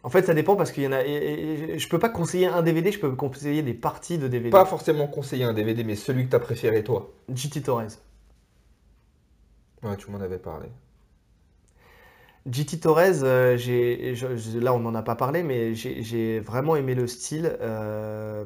En 0.04 0.10
fait, 0.10 0.24
ça 0.24 0.32
dépend 0.34 0.54
parce 0.56 0.70
qu'il 0.72 0.84
y 0.84 0.86
en 0.86 0.92
a. 0.92 1.04
et- 1.04 1.10
et- 1.12 1.70
et 1.74 1.78
je 1.78 1.88
peux 1.88 1.98
pas 1.98 2.08
conseiller 2.08 2.46
un 2.46 2.62
DVD, 2.62 2.92
je 2.92 3.00
peux 3.00 3.10
conseiller 3.12 3.62
des 3.62 3.74
parties 3.74 4.16
de 4.18 4.28
DVD. 4.28 4.50
Pas 4.50 4.64
forcément 4.64 5.06
conseiller 5.08 5.44
un 5.44 5.52
DVD, 5.52 5.82
mais 5.84 5.96
celui 5.96 6.24
que 6.26 6.30
tu 6.30 6.36
as 6.36 6.40
préféré, 6.40 6.84
toi. 6.84 7.10
GT 7.34 7.62
Torres. 7.62 7.82
Ouais, 9.82 9.96
tu 9.96 10.10
m'en 10.10 10.20
avais 10.20 10.38
parlé. 10.38 10.66
GT 12.50 12.78
Torres, 12.78 13.22
euh, 13.24 13.56
j'ai, 13.58 14.14
je- 14.14 14.36
je- 14.36 14.58
là 14.58 14.72
on 14.72 14.78
n'en 14.80 14.94
a 14.94 15.02
pas 15.02 15.16
parlé, 15.16 15.42
mais 15.42 15.74
j'ai 15.74 16.02
j'ai 16.02 16.40
vraiment 16.40 16.76
aimé 16.76 16.94
le 16.94 17.06
style. 17.06 17.52
euh, 17.60 18.44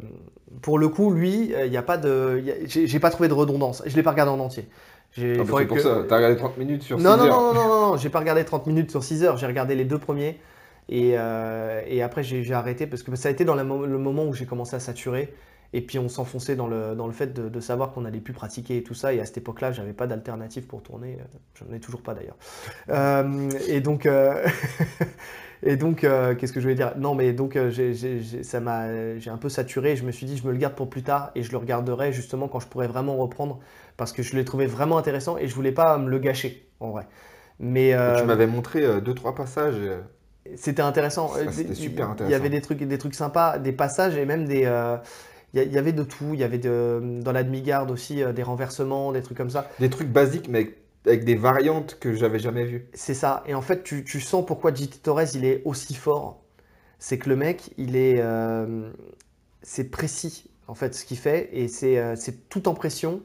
pour 0.62 0.78
le 0.78 0.88
coup, 0.88 1.11
lui, 1.12 1.53
il 1.64 1.70
n'y 1.70 1.76
a 1.76 1.82
pas 1.82 1.98
de. 1.98 2.40
y 2.44 2.50
a- 2.50 2.55
J'ai 2.66 2.86
j'ai 2.86 2.98
pas 3.00 3.11
trouvé 3.11 3.28
de 3.28 3.34
redondance. 3.34 3.82
Je 3.86 3.94
l'ai 3.94 4.03
pas 4.03 4.11
regardé 4.11 4.32
en 4.32 4.40
entier. 4.40 4.68
J'ai- 5.12 5.34
Ah, 5.38 5.44
bah, 5.44 5.55
c'est 5.59 5.66
pour 5.66 5.76
que- 5.76 5.82
ça, 5.82 6.03
t'as 6.09 6.16
regardé 6.16 6.36
30 6.36 6.57
minutes 6.57 6.82
sur 6.82 6.98
6 6.98 7.05
Non, 7.05 7.16
non, 7.18 7.24
heures. 7.24 7.40
non, 7.40 7.55
non, 7.55 7.68
non, 7.68 7.80
non, 7.90 7.96
j'ai 7.98 8.09
pas 8.09 8.18
regardé 8.20 8.44
30 8.44 8.66
minutes 8.66 8.90
sur 8.90 9.05
6 9.05 9.22
heures, 9.22 9.36
j'ai 9.36 9.46
regardé 9.46 9.74
les 9.74 9.84
deux 9.84 9.98
premiers. 9.98 10.40
Et, 10.89 11.12
euh, 11.16 11.83
et 11.87 12.03
après, 12.03 12.22
j'ai 12.22 12.53
arrêté 12.53 12.87
parce 12.87 13.03
que 13.03 13.14
ça 13.16 13.28
a 13.28 13.33
été 13.33 13.45
dans 13.45 13.55
la 13.55 13.62
le 13.64 13.99
moment 13.99 14.24
où 14.26 14.35
j'ai 14.35 14.47
commencé 14.47 14.76
à 14.76 14.80
saturer. 14.80 15.33
Et 15.74 15.80
puis, 15.80 15.99
on 15.99 16.09
s'enfonçait 16.11 16.55
dans 16.55 16.66
le, 16.66 16.95
dans 16.95 17.07
le 17.07 17.12
fait 17.14 17.33
de, 17.33 17.49
de 17.49 17.61
savoir 17.61 17.93
qu'on 17.93 18.05
allait 18.05 18.20
plus 18.20 18.35
pratiquer 18.35 18.76
et 18.76 18.83
tout 18.83 18.93
ça. 18.95 19.14
Et 19.14 19.20
à 19.20 19.24
cette 19.24 19.39
époque-là, 19.39 19.72
j'avais 19.72 19.95
pas 19.95 20.07
d'alternative 20.07 20.66
pour 20.66 20.83
tourner. 20.83 21.16
J'en 21.55 21.72
ai 21.74 21.80
toujours 21.80 22.03
pas 22.03 22.14
d'ailleurs. 22.14 22.37
Euh, 22.91 23.59
et 23.68 23.80
donc, 23.80 24.07
euh, 24.07 24.47
et 25.62 25.76
donc 25.76 26.05
euh, 26.05 26.35
qu'est-ce 26.35 26.53
que 26.53 26.61
je 26.61 26.64
voulais 26.64 26.74
dire? 26.74 26.93
Non, 26.99 27.14
mais 27.14 27.33
donc, 27.33 27.59
j'ai- 27.70 27.95
ça 28.43 28.61
m'a- 28.61 29.18
j'ai 29.18 29.30
un 29.30 29.39
peu 29.39 29.49
saturé. 29.49 29.97
Je 29.97 30.05
me 30.05 30.12
suis 30.12 30.26
dit, 30.26 30.37
je 30.37 30.47
me 30.47 30.53
le 30.53 30.59
garde 30.59 30.74
pour 30.74 30.91
plus 30.91 31.03
tard. 31.03 31.30
Et 31.35 31.43
je 31.43 31.51
le 31.53 31.59
regarderai 31.59 32.12
justement 32.12 32.49
quand 32.49 32.61
je 32.61 32.66
pourrai 32.68 32.87
vraiment 32.89 33.16
reprendre. 33.16 33.61
Parce 33.97 34.12
que 34.12 34.22
je 34.22 34.37
l'ai 34.37 34.45
trouvé 34.45 34.66
vraiment 34.66 34.99
intéressant 34.99 35.37
et 35.39 35.49
je 35.49 35.55
voulais 35.55 35.72
pas 35.72 35.99
me 35.99 36.09
le 36.11 36.18
gâcher, 36.18 36.68
en 36.80 36.91
vrai. 36.91 37.07
Mais 37.61 37.95
Tu 38.14 38.24
m'avais 38.24 38.47
montré 38.47 39.01
2-3 39.03 39.35
passages. 39.35 39.76
C'était 40.57 40.82
intéressant. 40.82 41.32
C'était 41.51 41.72
Il 41.74 42.30
y 42.30 42.34
avait 42.34 42.51
des 42.51 42.61
trucs, 42.61 42.82
des 42.82 42.99
trucs 42.99 43.14
sympas, 43.14 43.59
des 43.59 43.72
passages 43.72 44.16
et 44.16 44.26
même 44.26 44.47
des. 44.47 44.64
euh, 44.64 44.97
Il 45.55 45.72
y, 45.72 45.78
avait 45.78 45.93
de 45.93 46.03
tout. 46.03 46.30
Il 46.34 46.40
y 46.40 46.45
avait 46.45 46.59
de, 46.59 47.20
dans 47.22 47.32
la 47.32 47.45
demi-garde 47.45 47.90
aussi 47.90 48.22
euh, 48.22 48.32
des 48.32 48.43
renversements, 48.43 49.12
des 49.12 49.22
trucs 49.22 49.36
comme 49.36 49.51
ça. 49.51 49.68
Des 49.78 49.90
trucs 49.90 50.09
basiques, 50.09 50.49
mais 50.49 50.74
avec, 51.07 51.24
des 51.24 51.34
variantes 51.34 51.99
que 52.01 52.14
j'avais 52.14 52.38
jamais 52.38 52.64
vues. 52.64 52.86
C'est 52.95 53.14
ça. 53.14 53.43
Et 53.47 53.55
en 53.55 53.62
fait, 53.62 53.82
tu, 53.82 54.05
tu 54.05 54.20
sens 54.20 54.45
pourquoi 54.45 54.74
JT 54.74 54.99
Torres 55.03 55.34
il 55.34 55.45
est 55.45 55.62
aussi 55.64 55.95
fort. 55.95 56.43
C'est 56.99 57.18
que 57.18 57.28
le 57.28 57.36
mec, 57.36 57.72
il 57.78 57.97
est, 57.97 58.20
euh, 58.20 58.90
c'est 59.62 59.90
précis 59.90 60.51
en 60.68 60.74
fait 60.74 60.95
ce 60.95 61.05
qu'il 61.05 61.18
fait 61.18 61.51
et 61.53 61.66
c'est 61.66 62.16
c'est 62.16 62.49
tout 62.49 62.68
en 62.68 62.74
pression. 62.74 63.20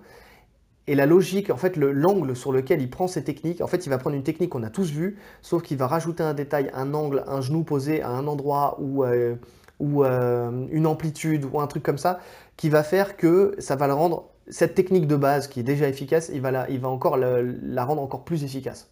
Et 0.87 0.95
la 0.95 1.05
logique, 1.05 1.49
en 1.49 1.57
fait, 1.57 1.75
le- 1.75 1.91
l'angle 1.91 2.35
sur 2.35 2.51
lequel 2.53 2.81
il 2.81 2.89
prend 2.89 3.07
ses 3.07 3.23
techniques, 3.23 3.61
en 3.61 3.67
fait, 3.67 3.85
il 3.85 3.89
va 3.89 3.97
prendre 3.97 4.15
une 4.15 4.23
technique 4.23 4.51
qu'on 4.51 4.63
a 4.63 4.69
tous 4.69 4.89
vue, 4.91 5.17
sauf 5.41 5.61
qu'il 5.63 5.77
va 5.77 5.87
rajouter 5.87 6.23
un 6.23 6.33
détail, 6.33 6.71
un 6.73 6.93
angle, 6.93 7.23
un 7.27 7.41
genou 7.41 7.63
posé 7.63 8.01
à 8.01 8.09
un 8.09 8.25
endroit 8.27 8.77
ou, 8.79 9.03
euh, 9.03 9.35
ou 9.79 10.03
euh, 10.05 10.65
une 10.71 10.87
amplitude 10.87 11.45
ou 11.51 11.59
un 11.59 11.67
truc 11.67 11.83
comme 11.83 11.97
ça, 11.97 12.19
qui 12.55 12.69
va 12.69 12.83
faire 12.83 13.17
que 13.17 13.53
ça 13.59 13.75
va 13.75 13.87
le 13.87 13.93
rendre, 13.93 14.29
cette 14.49 14.75
technique 14.75 15.07
de 15.07 15.17
base 15.17 15.47
qui 15.47 15.59
est 15.59 15.63
déjà 15.63 15.89
efficace, 15.89 16.31
il 16.33 16.39
va, 16.41 16.51
la, 16.51 16.69
il 16.69 16.79
va 16.79 16.87
encore 16.87 17.17
le- 17.17 17.57
la 17.61 17.83
rendre 17.83 18.01
encore 18.01 18.23
plus 18.23 18.45
efficace. 18.45 18.89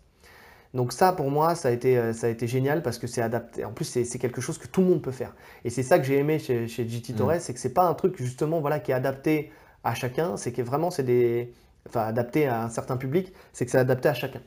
Donc 0.73 0.91
ça, 0.91 1.13
pour 1.13 1.31
moi, 1.31 1.55
ça 1.55 1.69
a 1.69 1.71
été, 1.71 1.97
euh, 1.97 2.11
ça 2.11 2.27
a 2.27 2.29
été 2.29 2.47
génial 2.47 2.81
parce 2.83 2.97
que 2.97 3.07
c'est 3.07 3.21
adapté. 3.21 3.63
En 3.63 3.71
plus, 3.71 3.85
c'est 3.85 4.19
quelque 4.19 4.41
chose 4.41 4.57
que 4.57 4.67
tout 4.67 4.81
le 4.81 4.87
monde 4.87 5.01
peut 5.01 5.11
faire. 5.11 5.33
Et 5.63 5.69
c'est 5.69 5.83
ça 5.83 5.97
que 5.97 6.03
j'ai 6.05 6.17
aimé 6.17 6.39
chez, 6.39 6.67
chez 6.67 6.83
Mm. 6.83 7.15
Torres, 7.15 7.39
c'est 7.39 7.53
que 7.53 7.59
c'est 7.61 7.73
pas 7.73 7.87
un 7.87 7.93
truc 7.93 8.17
justement 8.17 8.59
voilà 8.59 8.79
qui 8.79 8.91
est 8.91 8.95
adapté 8.95 9.51
à 9.85 9.93
chacun, 9.95 10.35
c'est 10.35 10.51
que 10.51 10.61
vraiment 10.61 10.91
c'est 10.91 11.03
des, 11.03 11.53
enfin 11.87 12.01
adapté 12.01 12.47
à 12.47 12.63
un 12.63 12.69
certain 12.69 12.97
public, 12.97 13.33
c'est 13.53 13.65
que 13.65 13.71
c'est 13.71 13.77
adapté 13.77 14.09
à 14.09 14.13
chacun. 14.13 14.41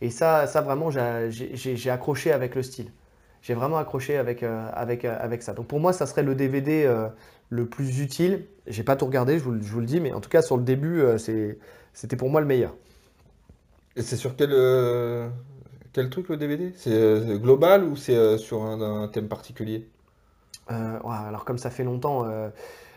Et 0.00 0.10
ça, 0.10 0.46
ça 0.46 0.60
vraiment, 0.62 0.90
j'ai- 0.90 1.90
accroché 1.90 2.32
avec 2.32 2.54
le 2.54 2.62
style. 2.62 2.90
J'ai 3.42 3.54
vraiment 3.54 3.78
accroché 3.78 4.16
avec, 4.18 4.42
euh, 4.42 4.68
avec, 4.72 5.04
euh, 5.04 5.16
avec 5.20 5.42
ça. 5.42 5.52
Donc 5.54 5.66
pour 5.66 5.80
moi, 5.80 5.92
ça 5.92 6.06
serait 6.06 6.22
le 6.22 6.34
DVD 6.34 6.84
euh, 6.86 7.08
le 7.50 7.66
plus 7.66 8.00
utile. 8.00 8.46
J'ai 8.66 8.84
pas 8.84 8.96
tout 8.96 9.06
regardé, 9.06 9.38
je 9.38 9.44
vous, 9.44 9.52
le- 9.52 9.62
je 9.62 9.72
vous 9.72 9.80
le 9.80 9.86
dis, 9.86 10.00
mais 10.00 10.12
en 10.12 10.20
tout 10.20 10.30
cas 10.30 10.42
sur 10.42 10.56
le 10.56 10.62
début, 10.64 11.00
euh, 11.00 11.18
c'était 11.92 12.16
pour 12.16 12.30
moi 12.30 12.40
le 12.40 12.46
meilleur. 12.46 12.74
Et 13.96 14.02
c'est 14.02 14.16
sur 14.16 14.36
quel, 14.36 14.52
quel 15.92 16.10
truc 16.10 16.28
le 16.28 16.36
DVD? 16.36 16.72
C'est 16.76 17.38
global 17.40 17.84
ou 17.84 17.96
c'est 17.96 18.38
sur 18.38 18.62
un, 18.62 18.80
un 19.04 19.08
thème 19.08 19.28
particulier? 19.28 19.88
Alors 20.68 21.44
comme 21.44 21.58
ça 21.58 21.70
fait 21.70 21.84
longtemps, 21.84 22.24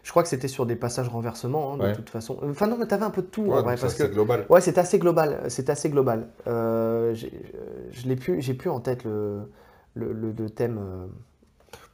je 0.06 0.12
crois 0.12 0.22
que 0.22 0.30
c'était 0.30 0.47
sur 0.47 0.68
des 0.68 0.76
passages 0.76 1.08
renversements, 1.10 1.74
hein, 1.74 1.78
de 1.78 1.82
Ouais. 1.84 1.95
toute 1.95 2.12
façon. 2.12 2.38
Enfin 2.43 2.68
non, 2.68 2.78
mais 2.78 2.86
t'avais 2.86 3.06
un 3.06 3.10
peu 3.10 3.24
de 3.24 3.28
tout, 3.28 3.51
en 3.51 3.56
Ouais, 3.56 3.62
vrai, 3.64 3.76
ça, 3.76 3.88
parce 3.88 3.95
c'est 3.95 4.08
que 4.08 4.14
global. 4.14 4.45
ouais, 4.49 4.62
c'est 4.62 4.78
assez 4.78 4.99
global. 4.99 5.43
C'est 5.49 5.68
assez 5.72 5.89
global. 5.89 6.28
Euh, 6.45 7.16
je 7.16 8.08
l'ai 8.08 8.16
plus, 8.16 8.39
j'ai 8.39 8.53
plus 8.53 8.70
en 8.70 8.80
tête 8.80 9.03
le, 9.03 9.49
le, 9.95 10.14
le- 10.14 10.32
le 10.32 10.49
thème. 10.51 10.78
euh. 10.80 11.08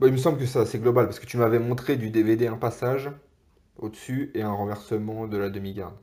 Bon, 0.01 0.07
il 0.07 0.12
me 0.12 0.18
semble 0.18 0.38
que 0.39 0.45
c'est 0.45 0.80
global 0.80 1.05
parce 1.05 1.20
que 1.20 1.26
tu 1.26 1.38
m'avais 1.38 1.57
montré 1.59 1.95
du 1.95 2.09
DVD 2.09 2.47
un 2.47 2.57
passage 2.57 3.09
au-dessus 3.78 4.30
et 4.36 4.41
un 4.41 4.51
renversement 4.51 5.26
de 5.28 5.38
la 5.38 5.49
demi-garde. 5.49 5.95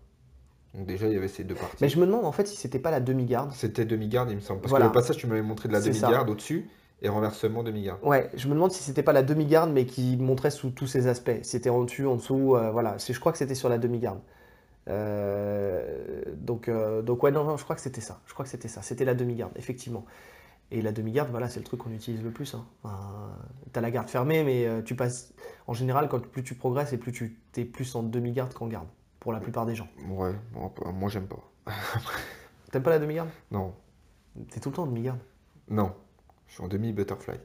Donc 0.74 0.86
déjà, 0.86 1.06
il 1.08 1.12
y 1.12 1.16
avait 1.16 1.28
ces 1.28 1.44
deux 1.44 1.54
parties. 1.54 1.76
Mais 1.82 1.90
je 1.90 1.98
me 2.00 2.06
demande 2.06 2.24
en 2.24 2.32
fait 2.32 2.46
si 2.46 2.56
c'était 2.56 2.78
pas 2.78 2.90
la 2.90 3.00
demi-garde. 3.00 3.52
C'était 3.52 3.84
demi-garde, 3.84 4.30
il 4.30 4.36
me 4.36 4.40
semble. 4.40 4.60
Parce 4.60 4.70
Voilà. 4.70 4.86
que 4.86 4.90
le 4.90 4.94
passage, 4.94 5.18
tu 5.18 5.26
m'avais 5.26 5.42
montré 5.42 5.68
de 5.68 5.74
la 5.74 5.80
demi-garde 5.82 6.30
au-dessus 6.30 6.68
et 7.02 7.08
renversement 7.08 7.62
demi-garde. 7.62 8.00
Ouais, 8.02 8.30
je 8.34 8.48
me 8.48 8.54
demande 8.54 8.72
si 8.72 8.82
c'était 8.82 9.02
pas 9.02 9.12
la 9.12 9.22
demi-garde, 9.22 9.70
mais 9.70 9.86
qui 9.86 10.16
montrait 10.16 10.50
sous 10.50 10.70
tous 10.70 10.86
ses 10.86 11.06
aspects. 11.06 11.38
C'était 11.42 11.70
en 11.70 11.84
dessus, 11.84 12.06
en 12.06 12.16
dessous, 12.16 12.56
euh, 12.56 12.70
voilà. 12.70 12.96
Je 12.98 13.18
crois 13.20 13.32
que 13.32 13.38
c'était 13.38 13.54
sur 13.54 13.68
la 13.68 13.78
demi-garde. 13.78 14.20
Euh, 14.88 16.22
donc, 16.36 16.68
euh, 16.68 17.02
donc 17.02 17.22
ouais, 17.22 17.30
non, 17.30 17.44
non, 17.44 17.56
je 17.56 17.64
crois 17.64 17.76
que 17.76 17.82
c'était 17.82 18.00
ça. 18.00 18.20
Je 18.26 18.32
crois 18.32 18.44
que 18.44 18.50
c'était 18.50 18.68
ça. 18.68 18.82
C'était 18.82 19.04
la 19.04 19.14
demi-garde, 19.14 19.52
effectivement. 19.56 20.04
Et 20.70 20.82
la 20.82 20.92
demi-garde, 20.92 21.30
voilà, 21.30 21.48
c'est 21.48 21.60
le 21.60 21.64
truc 21.64 21.80
qu'on 21.80 21.92
utilise 21.92 22.22
le 22.22 22.30
plus. 22.30 22.54
Hein. 22.54 22.64
Enfin, 22.82 23.30
t'as 23.72 23.80
la 23.80 23.90
garde 23.90 24.08
fermée, 24.08 24.44
mais 24.44 24.66
euh, 24.66 24.82
tu 24.82 24.94
passes. 24.94 25.32
En 25.66 25.72
général, 25.72 26.08
quand 26.08 26.20
plus 26.20 26.42
tu 26.42 26.54
progresses 26.54 26.92
et 26.92 26.98
plus 26.98 27.12
tu 27.12 27.38
es 27.56 27.64
plus 27.64 27.94
en 27.94 28.02
demi-garde 28.02 28.52
qu'en 28.52 28.66
garde, 28.66 28.88
pour 29.20 29.32
la 29.32 29.40
plupart 29.40 29.66
des 29.66 29.74
gens. 29.74 29.88
Ouais, 30.10 30.32
moi 30.92 31.08
j'aime 31.08 31.26
pas. 31.26 31.72
T'aimes 32.70 32.82
pas 32.82 32.90
la 32.90 32.98
demi-garde? 32.98 33.28
Non, 33.50 33.72
T'es 34.50 34.60
tout 34.60 34.68
le 34.70 34.74
temps 34.76 34.82
en 34.82 34.86
demi-garde? 34.86 35.18
non. 35.68 35.92
Je 36.48 36.54
suis 36.54 36.62
en 36.64 36.68
demi-butterfly. 36.68 37.36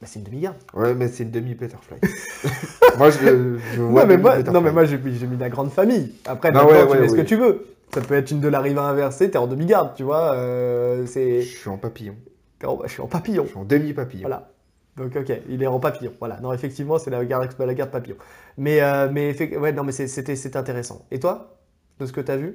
Bah, 0.00 0.06
c'est 0.06 0.18
une 0.20 0.24
demi-garde. 0.24 0.56
Ouais, 0.74 0.94
mais 0.94 1.08
c'est 1.08 1.24
une 1.24 1.30
demi-butterfly. 1.30 1.98
moi, 2.98 3.10
je, 3.10 3.58
je 3.58 3.82
vois 3.82 4.02
Non 4.02 4.06
mais, 4.06 4.16
moi, 4.18 4.42
demi-butterfly. 4.42 4.52
non, 4.52 4.60
mais 4.60 4.72
moi, 4.72 4.84
j'ai 4.84 4.98
mis 4.98 5.36
la 5.38 5.50
grande 5.50 5.72
famille. 5.72 6.14
Après, 6.26 6.52
Non, 6.52 6.64
maintenant, 6.64 6.72
ouais, 6.72 6.86
tu 6.88 6.96
ouais, 6.96 7.00
mets 7.00 7.08
ce 7.08 7.16
que 7.16 7.22
tu 7.22 7.36
veux. 7.36 7.66
Ça 7.92 8.00
peut 8.02 8.14
être 8.14 8.30
une 8.30 8.40
de 8.40 8.48
la 8.48 8.60
rive 8.60 8.78
inversée, 8.78 9.30
t'es 9.30 9.38
en 9.38 9.46
demi-garde, 9.46 9.94
tu 9.94 10.02
vois. 10.02 10.34
euh, 10.34 11.06
c'est... 11.06 11.42
Je 11.42 11.56
suis 11.56 11.68
en 11.70 11.78
papillon. 11.78 12.16
Oh, 12.64 12.76
bah, 12.76 12.84
je 12.86 12.92
suis 12.92 13.02
en 13.02 13.06
papillon. 13.08 13.44
Je 13.44 13.50
suis 13.50 13.58
en 13.58 13.64
demi-papillon. 13.64 14.22
Voilà. 14.22 14.50
Donc, 14.96 15.14
ok, 15.16 15.32
il 15.48 15.62
est 15.62 15.66
en 15.66 15.80
papillon. 15.80 16.12
Voilà. 16.18 16.40
Non, 16.40 16.52
effectivement, 16.52 16.98
c'est 16.98 17.10
la 17.10 17.24
garde, 17.24 17.48
la 17.58 17.74
garde 17.74 17.90
papillon. 17.90 18.16
Mais, 18.56 18.80
euh, 18.80 19.08
mais, 19.10 19.36
ouais, 19.56 19.72
non, 19.72 19.84
mais 19.84 19.92
c'était, 19.92 20.56
intéressant. 20.56 21.06
Et 21.10 21.18
toi, 21.20 21.58
de 21.98 22.06
ce 22.06 22.12
que 22.12 22.20
t'as 22.20 22.36
vu? 22.36 22.54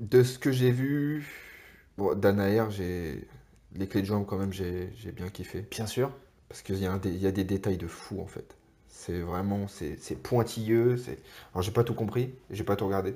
De 0.00 0.22
ce 0.22 0.38
que 0.38 0.52
j'ai 0.52 0.70
vu, 0.70 1.26
bon, 1.98 2.14
j'ai 2.70 3.26
les 3.74 3.88
clés 3.88 4.02
de 4.02 4.06
jambe 4.06 4.26
quand 4.26 4.38
même, 4.38 4.52
j'ai 4.52 4.90
bien 5.12 5.28
kiffé. 5.28 5.66
Bien 5.70 5.86
sûr. 5.86 6.10
Parce 6.48 6.62
qu'il 6.62 6.78
y, 6.78 6.86
a 6.86 6.92
un 6.92 6.98
des- 6.98 7.10
il 7.10 7.20
y 7.22 7.26
a 7.26 7.32
des 7.32 7.44
détails 7.44 7.78
de 7.78 7.86
fou 7.88 8.20
en 8.20 8.26
fait. 8.26 8.56
C'est 8.88 9.20
vraiment, 9.20 9.68
c'est 9.68 9.96
pointilleux. 10.22 10.96
c'est- 10.98 11.18
Alors 11.54 11.62
j'ai 11.62 11.72
pas 11.72 11.84
tout 11.84 11.94
compris, 11.94 12.34
j'ai 12.50 12.64
pas 12.64 12.76
tout 12.76 12.86
regardé. 12.86 13.14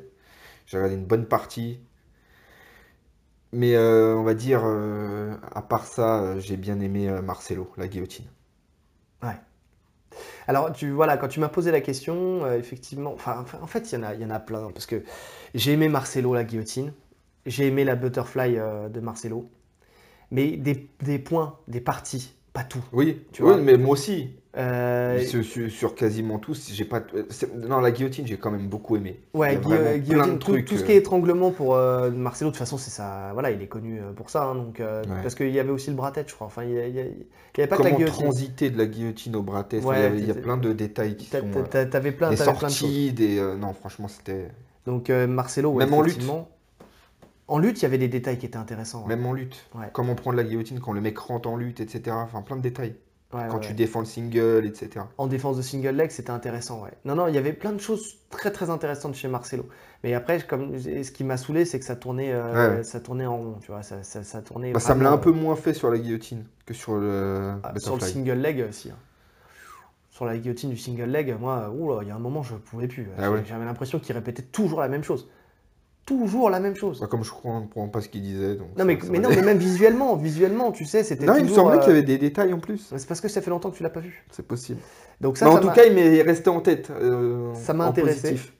J'ai 0.66 0.78
regardé 0.78 0.96
une 0.96 1.06
bonne 1.06 1.26
partie. 1.26 1.80
Mais 3.52 3.74
euh, 3.74 4.14
on 4.16 4.22
va 4.22 4.34
dire, 4.34 4.62
euh, 4.64 5.34
à 5.52 5.62
part 5.62 5.86
ça, 5.86 6.20
euh, 6.22 6.40
j'ai 6.40 6.56
bien 6.58 6.78
aimé 6.80 7.08
Marcelo, 7.22 7.72
la 7.78 7.88
guillotine. 7.88 8.26
Ouais. 9.22 9.40
Alors, 10.48 10.72
tu, 10.72 10.90
voilà, 10.90 11.16
quand 11.16 11.28
tu 11.28 11.40
m'as 11.40 11.48
posé 11.48 11.70
la 11.70 11.80
question, 11.80 12.44
euh, 12.44 12.58
effectivement, 12.58 13.12
enfin, 13.14 13.44
en 13.62 13.66
fait, 13.66 13.90
il 13.92 13.94
y 13.96 13.98
en 13.98 14.02
a, 14.02 14.14
y 14.14 14.24
en 14.24 14.30
a 14.30 14.40
plein. 14.40 14.70
Parce 14.72 14.86
que 14.86 15.02
j'ai 15.54 15.72
aimé 15.72 15.88
Marcelo, 15.88 16.34
la 16.34 16.44
guillotine. 16.44 16.92
J'ai 17.46 17.66
aimé 17.66 17.84
la 17.84 17.96
butterfly 17.96 18.54
de 18.90 19.00
Marcelo. 19.00 19.50
Mais 20.34 20.56
des, 20.56 20.88
des 21.02 21.18
points, 21.20 21.56
des 21.68 21.80
parties, 21.80 22.34
pas 22.52 22.64
tout. 22.64 22.82
Oui, 22.92 23.20
Tu 23.32 23.42
oui, 23.42 23.48
vois. 23.50 23.56
mais 23.58 23.76
moi 23.76 23.92
aussi. 23.92 24.30
Euh, 24.56 25.20
Sur, 25.26 25.42
sur- 25.44 25.68
sur 25.70 25.94
quasiment 25.96 26.38
tous, 26.38 26.70
j'ai 26.72 26.84
pas. 26.84 27.02
Non, 27.68 27.80
la 27.80 27.90
guillotine, 27.90 28.24
j'ai 28.24 28.36
quand 28.36 28.52
même 28.52 28.68
beaucoup 28.68 28.94
aimé. 28.94 29.18
Ouais, 29.34 29.56
plein 29.58 29.98
guillotine, 29.98 30.34
de 30.34 30.38
tout, 30.38 30.52
trucs, 30.52 30.64
tout 30.66 30.76
ce 30.76 30.82
euh, 30.82 30.86
qui 30.86 30.92
est 30.92 30.96
étranglement 30.96 31.50
pour 31.50 31.74
euh, 31.74 32.12
Marcelo, 32.12 32.50
de 32.50 32.54
toute 32.54 32.60
façon, 32.60 32.78
c'est 32.78 32.90
ça. 32.92 33.30
Voilà, 33.32 33.50
il 33.50 33.60
est 33.62 33.66
connu 33.66 33.98
euh, 34.00 34.12
pour 34.12 34.30
ça. 34.30 34.44
hein, 34.44 34.54
donc, 34.54 34.78
euh, 34.78 35.02
Ouais. 35.02 35.22
Parce 35.22 35.34
qu'il 35.34 35.50
y 35.50 35.58
avait 35.58 35.72
aussi 35.72 35.90
le 35.90 35.96
bras 35.96 36.12
tête, 36.12 36.28
je 36.28 36.34
crois. 36.36 36.46
Enfin, 36.46 36.62
il 36.62 36.70
y, 36.72 36.78
a- 36.78 36.86
il 36.86 36.94
y 36.94 37.00
a- 37.00 37.02
il 37.02 37.08
y 37.08 37.60
avait 37.62 37.66
pas 37.66 37.76
que 37.76 37.82
la 37.82 37.88
Comment 37.90 37.96
guillotine. 37.98 38.22
transiter 38.26 38.70
de 38.70 38.78
la 38.78 38.86
guillotine 38.86 39.34
au 39.34 39.42
bras 39.42 39.64
test, 39.64 39.84
Ouais, 39.84 39.96
il 39.98 40.02
y 40.02 40.04
avait- 40.06 40.18
il 40.20 40.28
y 40.28 40.30
a 40.30 40.34
plein 40.34 40.56
de 40.56 40.72
détails 40.72 41.16
qui 41.16 41.26
sont. 41.26 41.40
t'a- 41.40 41.58
euh, 41.58 41.62
t'a- 41.64 41.86
T'avais 41.86 42.12
plein, 42.12 42.30
Des 42.30 42.36
plein 42.36 42.52
de 42.52 42.72
choses. 42.72 43.14
des. 43.14 43.38
euh, 43.40 43.56
Non, 43.56 43.72
franchement, 43.72 44.06
c'était. 44.06 44.48
Donc 44.86 45.10
euh, 45.10 45.26
Marcelo, 45.26 45.70
ouais, 45.70 45.84
Même 45.84 45.94
en 45.94 46.02
lutte. 46.02 46.22
En 47.46 47.58
lutte, 47.58 47.80
il 47.80 47.82
y 47.82 47.86
avait 47.86 47.98
des 47.98 48.08
détails 48.08 48.38
qui 48.38 48.46
étaient 48.46 48.56
intéressants. 48.56 49.02
ouais. 49.02 49.08
Même 49.08 49.26
en 49.26 49.32
lutte. 49.32 49.66
Ouais. 49.74 49.90
Comment 49.92 50.14
prendre 50.14 50.36
la 50.36 50.44
guillotine 50.44 50.80
quand 50.80 50.92
le 50.92 51.00
mec 51.00 51.18
rentre 51.18 51.48
en 51.48 51.56
lutte, 51.56 51.80
etc. 51.80 52.16
Enfin, 52.18 52.42
plein 52.42 52.56
de 52.56 52.62
détails. 52.62 52.94
Ouais, 53.34 53.42
Quand 53.50 53.54
ouais, 53.56 53.60
tu 53.60 53.68
ouais. 53.70 53.74
défends 53.74 53.98
le 53.98 54.06
single, 54.06 54.64
etc. 54.64 55.04
En 55.18 55.26
défense 55.26 55.56
de 55.56 55.62
single 55.62 55.90
leg, 55.96 56.10
c'était 56.10 56.30
intéressant, 56.30 56.82
ouais. 56.84 56.92
Non, 57.04 57.16
non, 57.16 57.26
il 57.26 57.34
y 57.34 57.38
avait 57.38 57.52
plein 57.52 57.72
de 57.72 57.80
choses 57.80 58.16
très 58.30 58.52
très 58.52 58.70
intéressantes 58.70 59.14
chez 59.16 59.26
Marcelo. 59.26 59.68
Mais 60.04 60.14
après, 60.14 60.40
comme 60.40 60.78
ce 60.78 61.10
qui 61.10 61.24
m'a 61.24 61.36
saoulé, 61.36 61.64
c'est 61.64 61.80
que 61.80 61.84
ça 61.84 61.96
tournait, 61.96 62.32
euh, 62.32 62.82
ça 62.84 63.00
tournait 63.00 63.26
en 63.26 63.36
rond, 63.36 63.56
tu 63.60 63.72
vois. 63.72 63.82
Ça, 63.82 64.02
ça, 64.04 64.22
ça 64.22 64.40
tournait. 64.40 64.72
Bah, 64.72 64.78
ça 64.80 64.94
me 64.94 65.02
l'a 65.02 65.10
un 65.10 65.18
peu 65.18 65.32
moins 65.32 65.56
fait 65.56 65.74
sur 65.74 65.90
la 65.90 65.98
guillotine 65.98 66.44
que 66.64 66.74
sur 66.74 66.94
le 66.96 67.54
ah, 67.64 67.72
sur 67.78 67.96
le 67.96 68.00
single 68.02 68.34
leg 68.38 68.64
aussi. 68.68 68.90
hein. 68.90 68.96
Sur 70.10 70.26
la 70.26 70.38
guillotine 70.38 70.70
du 70.70 70.76
single 70.76 71.10
leg, 71.10 71.34
moi, 71.40 71.72
il 72.02 72.08
y 72.08 72.10
a 72.12 72.14
un 72.14 72.20
moment, 72.20 72.44
je 72.44 72.54
pouvais 72.54 72.86
plus. 72.86 73.08
Ah. 73.18 73.30
J'avais 73.44 73.64
l'impression 73.64 73.98
qu'il 73.98 74.14
répétait 74.14 74.42
toujours 74.42 74.80
la 74.80 74.88
même 74.88 75.02
chose. 75.02 75.28
Toujours 76.04 76.50
la 76.50 76.60
même 76.60 76.76
chose. 76.76 77.00
Bah, 77.00 77.06
comme 77.06 77.24
je 77.24 77.32
ne 77.32 77.40
comprends 77.40 77.88
pas 77.88 78.00
ce 78.00 78.08
qu'il 78.08 78.22
disait. 78.22 78.56
Donc 78.56 78.68
Non, 78.76 78.84
mais, 78.84 78.98
mais 79.10 79.18
non, 79.18 79.28
mais 79.30 79.42
même 79.42 79.58
visuellement, 79.58 80.16
visuellement, 80.16 80.72
tu 80.72 80.84
sais, 80.84 81.02
c'était 81.04 81.26
Non, 81.26 81.34
il 81.36 81.42
me 81.44 81.48
toujours, 81.48 81.64
semblait 81.64 81.78
euh, 81.78 81.80
qu'il 81.80 81.88
y 81.90 81.92
avait 81.92 82.02
des 82.02 82.18
détails 82.18 82.52
en 82.52 82.58
plus. 82.60 82.92
C'est 82.96 83.06
parce 83.08 83.20
que 83.20 83.28
ça 83.28 83.40
fait 83.40 83.50
longtemps 83.50 83.70
que 83.70 83.76
tu 83.76 83.82
l'as 83.82 83.90
pas 83.90 84.00
vu. 84.00 84.24
C'est 84.30 84.46
possible. 84.46 84.80
Donc 85.20 85.36
ça, 85.38 85.46
mais 85.46 85.52
en 85.52 85.54
ça 85.56 85.60
tout 85.60 85.70
cas, 85.70 85.84
il 85.84 85.94
m'est 85.94 86.22
resté 86.22 86.50
en 86.50 86.60
tête. 86.60 86.90
euh, 86.90 87.52
Ça 87.54 87.72
m'a 87.74 87.84
en 87.86 87.88
intéressé. 87.88 88.30
positif. 88.30 88.52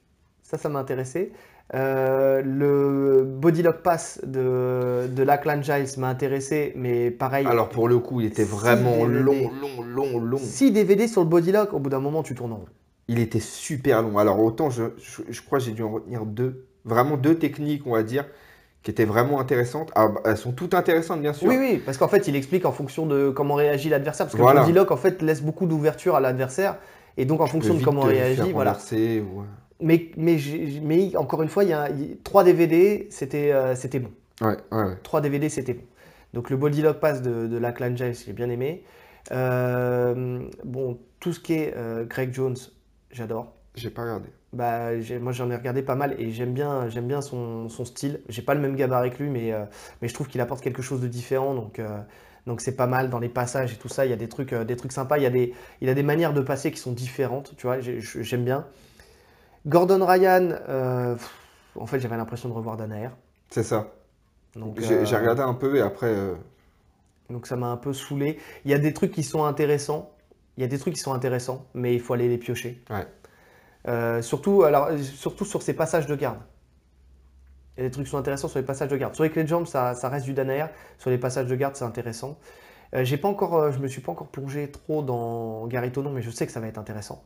Ça, 0.43 0.59
ça 0.59 0.69
m'a 0.69 0.79
intéressé. 0.79 1.33
Euh, 1.75 2.43
le 2.43 3.25
Bodylock 3.25 3.83
Pass 3.83 4.21
de, 4.25 5.09
de 5.09 5.23
Lachlan 5.23 5.63
Giles 5.63 5.99
m'a 5.99 6.09
intéressé, 6.09 6.73
mais 6.77 7.11
pareil. 7.11 7.47
Alors 7.47 7.71
pour 7.71 7.89
le 7.89 7.99
coup, 7.99 8.21
il 8.21 8.27
était 8.27 8.45
vraiment 8.45 9.05
long, 9.07 9.51
long, 9.51 9.83
long, 9.83 10.19
long. 10.21 10.39
6 10.39 10.73
DVD 10.73 11.09
sur 11.09 11.23
le 11.23 11.29
Bodylock, 11.29 11.73
au 11.73 11.79
bout 11.79 11.89
d'un 11.89 12.01
moment, 12.01 12.23
tu 12.23 12.35
tournes 12.35 12.53
en 12.53 12.57
rond. 12.57 12.65
Il 13.09 13.19
était 13.19 13.41
super 13.41 14.03
long. 14.03 14.19
Alors 14.19 14.41
autant, 14.41 14.71
je, 14.71 14.85
je, 14.99 15.23
je 15.29 15.43
crois 15.43 15.59
que 15.59 15.65
j'ai 15.65 15.73
dû 15.73 15.83
en 15.83 15.91
retenir 15.93 16.27
deux. 16.27 16.67
Vraiment 16.85 17.17
deux 17.17 17.37
techniques, 17.37 17.87
on 17.87 17.93
va 17.93 18.03
dire, 18.03 18.27
qui 18.83 18.91
étaient 18.91 19.05
vraiment 19.07 19.41
intéressantes. 19.41 19.91
Ah, 19.95 20.09
bah, 20.09 20.21
elles 20.27 20.37
sont 20.37 20.53
toutes 20.53 20.75
intéressantes, 20.75 21.21
bien 21.23 21.33
sûr. 21.33 21.49
Oui, 21.49 21.57
oui, 21.59 21.83
parce 21.85 21.97
qu'en 21.97 22.09
fait, 22.09 22.29
il 22.29 22.37
explique 22.37 22.67
en 22.67 22.73
fonction 22.73 23.07
de 23.07 23.31
comment 23.31 23.55
réagit 23.55 23.89
l'adversaire. 23.89 24.27
Parce 24.27 24.37
que 24.37 24.41
Voilà. 24.43 24.61
le 24.61 24.67
Bodylock, 24.67 24.91
en 24.91 24.97
fait, 24.97 25.23
laisse 25.23 25.43
beaucoup 25.43 25.67
d'ouverture 25.67 26.15
à 26.17 26.21
l'adversaire. 26.21 26.77
Et 27.17 27.25
donc, 27.25 27.41
en 27.41 27.47
Tu 27.47 27.53
fonction 27.53 27.75
de 27.75 27.83
comment 27.83 28.03
faire 28.03 28.11
réagit, 28.11 28.53
voilà. 28.53 28.77
ou- 28.93 29.43
Mais, 29.81 30.11
mais, 30.17 30.37
mais 30.83 31.17
encore 31.17 31.43
une 31.43 31.49
fois, 31.49 31.65
il 31.65 31.71
y 31.71 31.73
a 31.73 31.89
3 32.23 32.45
DVD, 32.45 33.07
c'était 33.11 33.53
euh, 33.53 33.75
c'était 33.75 33.99
bon. 34.01 34.11
Ouais, 34.41 34.57
ouais, 34.73 34.83
ouais. 34.85 34.97
3 35.03 35.21
DVD, 35.21 35.49
c'était 35.49 35.75
bon. 35.75 35.83
Donc 36.33 36.51
le 36.51 36.57
Bodylock 36.57 36.99
Pass 37.01 37.23
de, 37.23 37.47
de 37.47 37.57
la 37.57 37.73
Clan 37.73 37.95
Giles, 37.95 38.15
j'ai 38.27 38.33
bien 38.33 38.51
aimé. 38.51 38.85
Euh, 39.33 40.41
bon, 40.65 40.99
tout 41.21 41.33
ce 41.33 41.41
qui 41.41 41.55
est 41.55 41.75
euh, 41.77 42.05
Greg 42.05 42.33
Jones, 42.33 42.57
j'adore. 43.11 43.53
J'ai 43.75 43.91
pas 43.91 44.03
regardé. 44.03 44.29
Bah, 44.53 44.91
moi 45.21 45.33
j'en 45.33 45.51
ai 45.51 45.57
regardé 45.57 45.83
pas 45.83 45.97
mal 45.97 46.15
et 46.21 46.31
j'aime 46.31 46.53
bien, 46.55 46.89
j'aime 46.89 47.09
bien 47.09 47.21
son, 47.21 47.69
son 47.69 47.85
style. 47.85 48.21
J'ai 48.29 48.43
pas 48.43 48.55
le 48.55 48.61
même 48.61 48.77
gabarit 48.77 49.11
que 49.11 49.23
lui, 49.23 49.31
mais, 49.31 49.53
euh, 49.53 49.65
mais 50.01 50.07
je 50.09 50.15
trouve 50.15 50.29
qu'il 50.29 50.41
apporte 50.41 50.61
quelque 50.63 50.83
chose 50.83 51.01
de 51.01 51.09
différent. 51.09 51.55
Donc 51.55 51.81
euh, 51.81 51.99
donc 52.47 52.61
c'est 52.61 52.77
pas 52.77 52.87
mal 52.87 53.11
dans 53.11 53.19
les 53.19 53.29
passages 53.29 53.73
et 53.73 53.77
tout 53.77 53.89
ça. 53.89 54.05
Il 54.07 54.11
y 54.11 54.13
a 54.13 54.17
des 54.17 54.29
trucs, 54.29 54.53
euh, 54.53 54.65
des 54.65 54.77
trucs 54.77 54.93
sympas. 54.93 55.17
Il 55.19 55.25
y 55.25 55.27
a 55.27 55.31
des, 55.31 55.55
il 55.81 55.89
a 55.89 55.95
des 55.95 56.05
manières 56.05 56.33
de 56.33 56.41
passer 56.41 56.71
qui 56.71 56.79
sont 56.79 56.93
différentes. 56.93 57.55
Tu 57.57 57.67
vois, 57.67 57.81
j'ai- 57.81 58.01
j'aime 58.01 58.45
bien. 58.45 58.67
Gordon 59.67 60.05
Ryan, 60.07 60.51
pff, 61.17 61.31
en 61.75 61.87
fait 61.87 61.99
j'avais 61.99 62.17
l'impression 62.17 62.49
de 62.49 62.55
revoir 62.55 62.77
Danaher. 62.77 63.11
C'est 63.51 63.63
ça. 63.63 63.93
Donc 64.55 64.79
J'ai 64.81 65.17
regardé 65.17 65.43
un 65.43 65.55
peu 65.55 65.75
et 65.77 65.81
après. 65.81 66.15
Donc 67.31 67.47
ça 67.47 67.57
m'a 67.57 67.69
un 67.69 67.77
peu 67.77 67.93
saoulé. 67.93 68.39
Il 68.65 68.71
y 68.71 68.75
a 68.75 68.79
des 68.79 68.93
trucs 68.93 69.11
qui 69.11 69.23
sont 69.23 69.45
intéressants. 69.45 70.11
Il 70.57 70.61
y 70.61 70.65
a 70.65 70.69
des 70.69 70.79
trucs 70.79 70.95
qui 70.95 71.01
sont 71.01 71.13
intéressants, 71.13 71.67
mais 71.75 71.95
il 71.95 72.01
faut 72.01 72.15
aller 72.15 72.29
les 72.29 72.39
piocher. 72.39 72.81
Ouais. 72.91 73.07
Euh, 73.87 74.23
surtout, 74.23 74.63
alors, 74.63 74.87
euh, 74.87 74.99
surtout 74.99 75.45
sur 75.45 75.63
ces 75.63 75.75
passages 75.75 76.07
de 76.07 76.15
garde. 76.15 76.39
Il 77.77 77.81
y 77.83 77.87
a 77.87 77.89
des 77.89 77.93
trucs 77.93 78.05
qui 78.05 78.11
sont 78.11 78.19
intéressants 78.19 78.49
sur 78.49 78.59
les 78.59 78.65
passages 78.65 78.89
de 78.89 78.97
garde. 78.97 79.15
Sur 79.15 79.25
les 79.25 79.31
clés 79.31 79.43
de 79.43 79.49
jambes, 79.49 79.67
ça, 79.67 79.95
ça 79.95 80.09
reste 80.09 80.25
du 80.27 80.33
Danaer. 80.33 80.67
Sur 80.99 81.11
les 81.11 81.19
passages 81.19 81.47
de 81.47 81.55
garde, 81.57 81.75
c'est 81.77 81.85
intéressant. 81.85 82.39
Euh, 82.95 83.05
j'ai 83.05 83.17
pas 83.17 83.29
encore, 83.29 83.57
euh, 83.57 83.73
je 83.73 83.79
me 83.81 83.89
suis 83.89 84.01
pas 84.01 84.13
encore 84.13 84.29
plongé 84.29 84.71
trop 84.71 85.03
dans 85.03 85.67
Gary 85.67 85.91
Tonon, 85.91 86.11
mais 86.11 86.23
je 86.23 86.31
sais 86.31 86.47
que 86.47 86.53
ça 86.53 86.61
va 86.61 86.69
être 86.69 86.79
intéressant. 86.79 87.25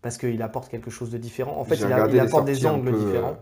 Parce 0.00 0.16
qu'il 0.18 0.40
apporte 0.42 0.70
quelque 0.70 0.90
chose 0.90 1.10
de 1.10 1.18
différent. 1.18 1.58
En 1.58 1.64
fait, 1.64 1.76
il, 1.76 1.92
a- 1.92 1.96
apporte 2.20 2.46
des 2.46 2.64
angles 2.66 2.90
peu, 2.90 2.96
différents. 2.98 3.36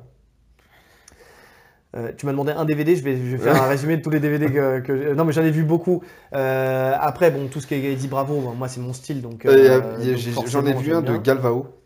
Euh, 1.96 2.10
tu 2.16 2.26
m'as 2.26 2.32
demandé 2.32 2.50
un 2.50 2.64
DVD, 2.64 2.96
je 2.96 3.04
vais, 3.04 3.16
je 3.16 3.36
vais 3.36 3.38
faire 3.38 3.62
un 3.62 3.68
résumé 3.68 3.96
de 3.96 4.02
tous 4.02 4.10
les 4.10 4.18
DVD 4.18 4.46
que, 4.46 4.80
que 4.80 4.96
j'ai- 4.96 5.14
Non, 5.14 5.24
mais 5.24 5.32
j'en 5.32 5.42
ai 5.44 5.50
vu 5.52 5.62
beaucoup. 5.62 6.02
Après, 6.32 7.30
bon, 7.30 7.46
tout 7.46 7.60
ce 7.60 7.68
qui 7.68 7.74
est 7.74 7.92
Eddie 7.92 8.08
Bravo, 8.08 8.40
moi, 8.54 8.66
c'est 8.66 8.80
mon 8.80 8.92
style. 8.92 9.22
Donc, 9.22 9.46
J'en 10.48 10.66
ai 10.66 10.74
vu 10.74 10.92
un 10.92 11.02
de 11.02 11.12
bien. 11.12 11.18
Galvao. 11.18 11.83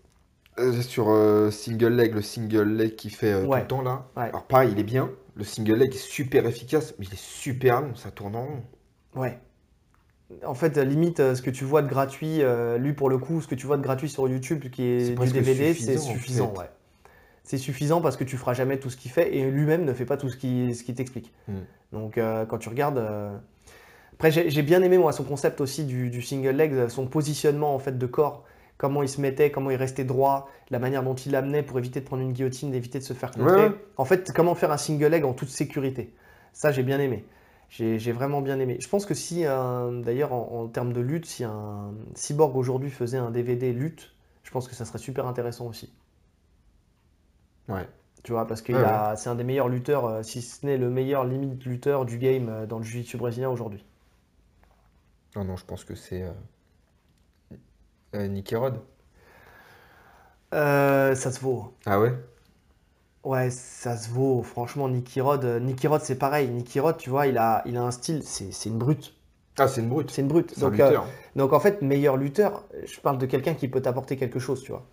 Euh, 0.58 0.80
sur 0.82 1.10
euh, 1.10 1.50
single 1.50 1.94
leg, 1.94 2.14
le 2.14 2.22
single 2.22 2.68
leg 2.74 2.96
qui 2.96 3.10
fait 3.10 3.32
euh, 3.32 3.42
tout 3.44 3.48
Ouais. 3.50 3.60
le 3.60 3.66
temps 3.66 3.82
là. 3.82 4.06
Ouais. 4.16 4.24
Alors 4.24 4.44
pareil, 4.44 4.70
il 4.72 4.78
est 4.78 4.84
bien. 4.84 5.10
Le 5.36 5.44
single 5.44 5.74
leg 5.76 5.94
est 5.94 5.98
super 5.98 6.46
efficace, 6.46 6.94
mais 6.98 7.06
il 7.06 7.12
est 7.12 7.18
super 7.20 7.80
long, 7.82 7.94
ça 7.94 8.10
tourne 8.10 8.34
en 8.36 8.44
rond. 8.46 8.62
Ouais. 9.14 9.38
En 10.44 10.54
fait, 10.54 10.76
limite, 10.76 11.34
ce 11.34 11.40
que 11.40 11.50
tu 11.50 11.64
vois 11.64 11.80
de 11.82 11.88
gratuit, 11.88 12.40
lui 12.78 12.92
pour 12.92 13.08
le 13.08 13.18
coup, 13.18 13.40
ce 13.40 13.48
que 13.48 13.54
tu 13.54 13.66
vois 13.66 13.76
de 13.78 13.82
gratuit 13.82 14.08
sur 14.10 14.28
YouTube, 14.28 14.60
qui 14.70 15.00
C'est 15.00 15.12
est 15.12 15.14
du 15.14 15.32
DVD, 15.32 15.72
c'est 15.74 15.96
suffisant, 15.96 16.00
en 16.10 16.12
suffisant. 16.12 16.52
fait. 16.54 16.58
ouais. 16.60 16.70
C'est 17.44 17.56
suffisant 17.58 18.00
parce 18.02 18.16
que 18.18 18.24
tu 18.24 18.36
feras 18.36 18.52
jamais 18.52 18.78
tout 18.78 18.90
ce 18.90 18.96
qu'il 18.98 19.10
fait 19.10 19.34
et 19.34 19.50
lui-même 19.50 19.84
ne 19.86 19.94
fait 19.94 20.04
pas 20.04 20.18
tout 20.18 20.28
ce 20.28 20.36
qu'il 20.36 20.74
ce 20.76 20.82
qu'il 20.84 20.94
t'explique. 20.94 21.32
Mm. 21.46 21.52
Donc 21.92 22.14
quand 22.48 22.58
tu 22.58 22.68
regardes. 22.68 23.02
Après, 24.14 24.32
j'ai 24.32 24.62
bien 24.62 24.82
aimé 24.82 24.98
moi 24.98 25.12
son 25.12 25.22
concept 25.24 25.60
aussi 25.60 25.84
du, 25.84 26.10
du 26.10 26.20
single 26.22 26.50
leg, 26.50 26.88
son 26.88 27.06
positionnement 27.06 27.72
en 27.74 27.78
fait 27.78 27.96
de 27.96 28.06
corps, 28.06 28.44
comment 28.78 29.02
il 29.02 29.08
se 29.08 29.20
mettait, 29.20 29.50
comment 29.50 29.70
il 29.70 29.76
restait 29.76 30.04
droit, 30.04 30.48
la 30.70 30.78
manière 30.78 31.02
dont 31.02 31.14
il 31.14 31.32
l'amenait 31.32 31.62
pour 31.62 31.78
éviter 31.78 32.00
de 32.00 32.04
prendre 32.06 32.22
une 32.22 32.32
guillotine, 32.32 32.70
d'éviter 32.70 32.98
de 32.98 33.04
se 33.04 33.12
faire 33.12 33.30
contrer. 33.32 33.66
Ouais. 33.68 33.72
En 33.96 34.04
fait, 34.06 34.32
comment 34.34 34.54
faire 34.54 34.72
un 34.72 34.76
single 34.78 35.06
leg 35.08 35.24
en 35.24 35.34
toute 35.34 35.48
sécurité. 35.50 36.14
Ça, 36.52 36.70
j'ai 36.72 36.82
bien 36.82 36.98
aimé. 36.98 37.24
J'ai 37.70 38.12
vraiment 38.12 38.40
bien 38.40 38.58
aimé. 38.60 38.78
Je 38.80 38.88
pense 38.88 39.04
que 39.04 39.12
si, 39.12 39.44
un- 39.44 39.92
d'ailleurs, 39.92 40.32
en, 40.32 40.62
en 40.62 40.66
termes 40.68 40.94
de 40.94 41.00
lutte, 41.00 41.26
si 41.26 41.44
un 41.44 41.92
cyborg 42.14 42.56
aujourd'hui 42.56 42.88
faisait 42.90 43.18
un 43.18 43.30
DVD 43.30 43.72
lutte, 43.74 44.12
je 44.42 44.50
pense 44.50 44.66
que 44.68 44.74
ça 44.74 44.86
serait 44.86 44.98
super 44.98 45.26
intéressant 45.26 45.66
aussi. 45.66 45.92
Ouais. 47.68 47.86
Tu 48.24 48.32
vois, 48.32 48.46
parce 48.46 48.62
que 48.62 48.72
Ouais, 48.72 49.16
c'est 49.16 49.28
un 49.28 49.34
des 49.34 49.44
meilleurs 49.44 49.68
lutteurs, 49.68 50.06
euh, 50.06 50.22
si 50.22 50.40
ce 50.42 50.64
n'est 50.64 50.78
le 50.78 50.88
meilleur 50.88 51.24
limite 51.24 51.64
lutteur 51.66 52.04
du 52.06 52.18
game 52.18 52.48
euh, 52.48 52.66
dans 52.66 52.78
le 52.78 52.84
jiu-jitsu 52.84 53.16
brésilien 53.18 53.50
aujourd'hui. 53.50 53.84
Non, 55.36 55.44
non, 55.44 55.56
je 55.56 55.64
pense 55.66 55.84
que 55.84 55.94
c'est 55.94 56.22
euh, 58.14 58.26
Nicky 58.28 58.56
Rod. 58.56 58.80
Euh, 60.54 61.14
ça 61.14 61.30
se 61.30 61.40
vaut. 61.40 61.74
Ah 61.86 62.00
ouais? 62.00 62.14
Ouais, 63.24 63.50
ça 63.50 63.96
se 63.96 64.08
vaut. 64.08 64.42
Franchement, 64.42 64.88
Nicky 64.88 65.20
Rod, 65.20 65.44
euh, 65.44 65.60
Nicky 65.60 65.86
Rod, 65.86 66.00
c'est 66.00 66.18
pareil. 66.18 66.48
Nicky 66.48 66.80
Rod, 66.80 66.96
tu 66.96 67.10
vois, 67.10 67.26
il 67.26 67.36
a, 67.36 67.62
il 67.66 67.76
a 67.76 67.82
un 67.82 67.90
style, 67.90 68.22
c'est 68.24 68.52
c'est 68.52 68.70
une 68.70 68.78
brute. 68.78 69.14
Ah, 69.58 69.68
c'est 69.68 69.80
une 69.80 69.88
brute. 69.88 70.10
C'est 70.10 70.22
une 70.22 70.28
brute. 70.28 70.54
Un 70.56 70.60
Donc, 70.60 70.80
euh, 70.80 70.98
donc 71.36 71.52
en 71.52 71.60
fait, 71.60 71.82
meilleur 71.82 72.16
lutteur, 72.16 72.64
je 72.84 73.00
parle 73.00 73.18
de 73.18 73.26
quelqu'un 73.26 73.54
qui 73.54 73.68
peut 73.68 73.82
t'apporter 73.82 74.16
quelque 74.16 74.38
chose, 74.38 74.62
tu 74.62 74.70
vois. 74.70 74.86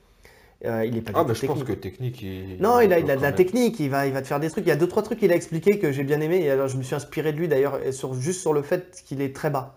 Euh, 0.65 0.85
il 0.85 0.97
est 0.97 1.01
pas 1.01 1.11
Ah, 1.13 1.23
bah 1.23 1.33
je 1.33 1.45
pense 1.45 1.63
que 1.63 1.73
technique. 1.73 2.21
Il... 2.23 2.57
Non, 2.59 2.79
il 2.79 2.91
a, 2.91 2.99
il 2.99 3.09
a 3.11 3.15
de 3.15 3.21
la 3.21 3.31
technique, 3.31 3.79
il 3.79 3.89
va, 3.89 4.07
il 4.07 4.13
va 4.13 4.21
te 4.21 4.27
faire 4.27 4.39
des 4.39 4.49
trucs. 4.49 4.65
Il 4.65 4.69
y 4.69 4.71
a 4.71 4.75
deux, 4.75 4.87
trois 4.87 5.03
trucs 5.03 5.19
qu'il 5.19 5.31
a 5.31 5.35
expliqué 5.35 5.77
que 5.77 5.91
j'ai 5.91 6.03
bien 6.03 6.19
aimé. 6.19 6.41
Et 6.41 6.49
alors, 6.49 6.67
je 6.67 6.77
me 6.77 6.83
suis 6.83 6.95
inspiré 6.95 7.31
de 7.31 7.37
lui 7.37 7.47
d'ailleurs, 7.47 7.79
sur, 7.91 8.15
juste 8.15 8.41
sur 8.41 8.53
le 8.53 8.63
fait 8.63 9.03
qu'il 9.05 9.21
est 9.21 9.35
très 9.35 9.51
bas. 9.51 9.75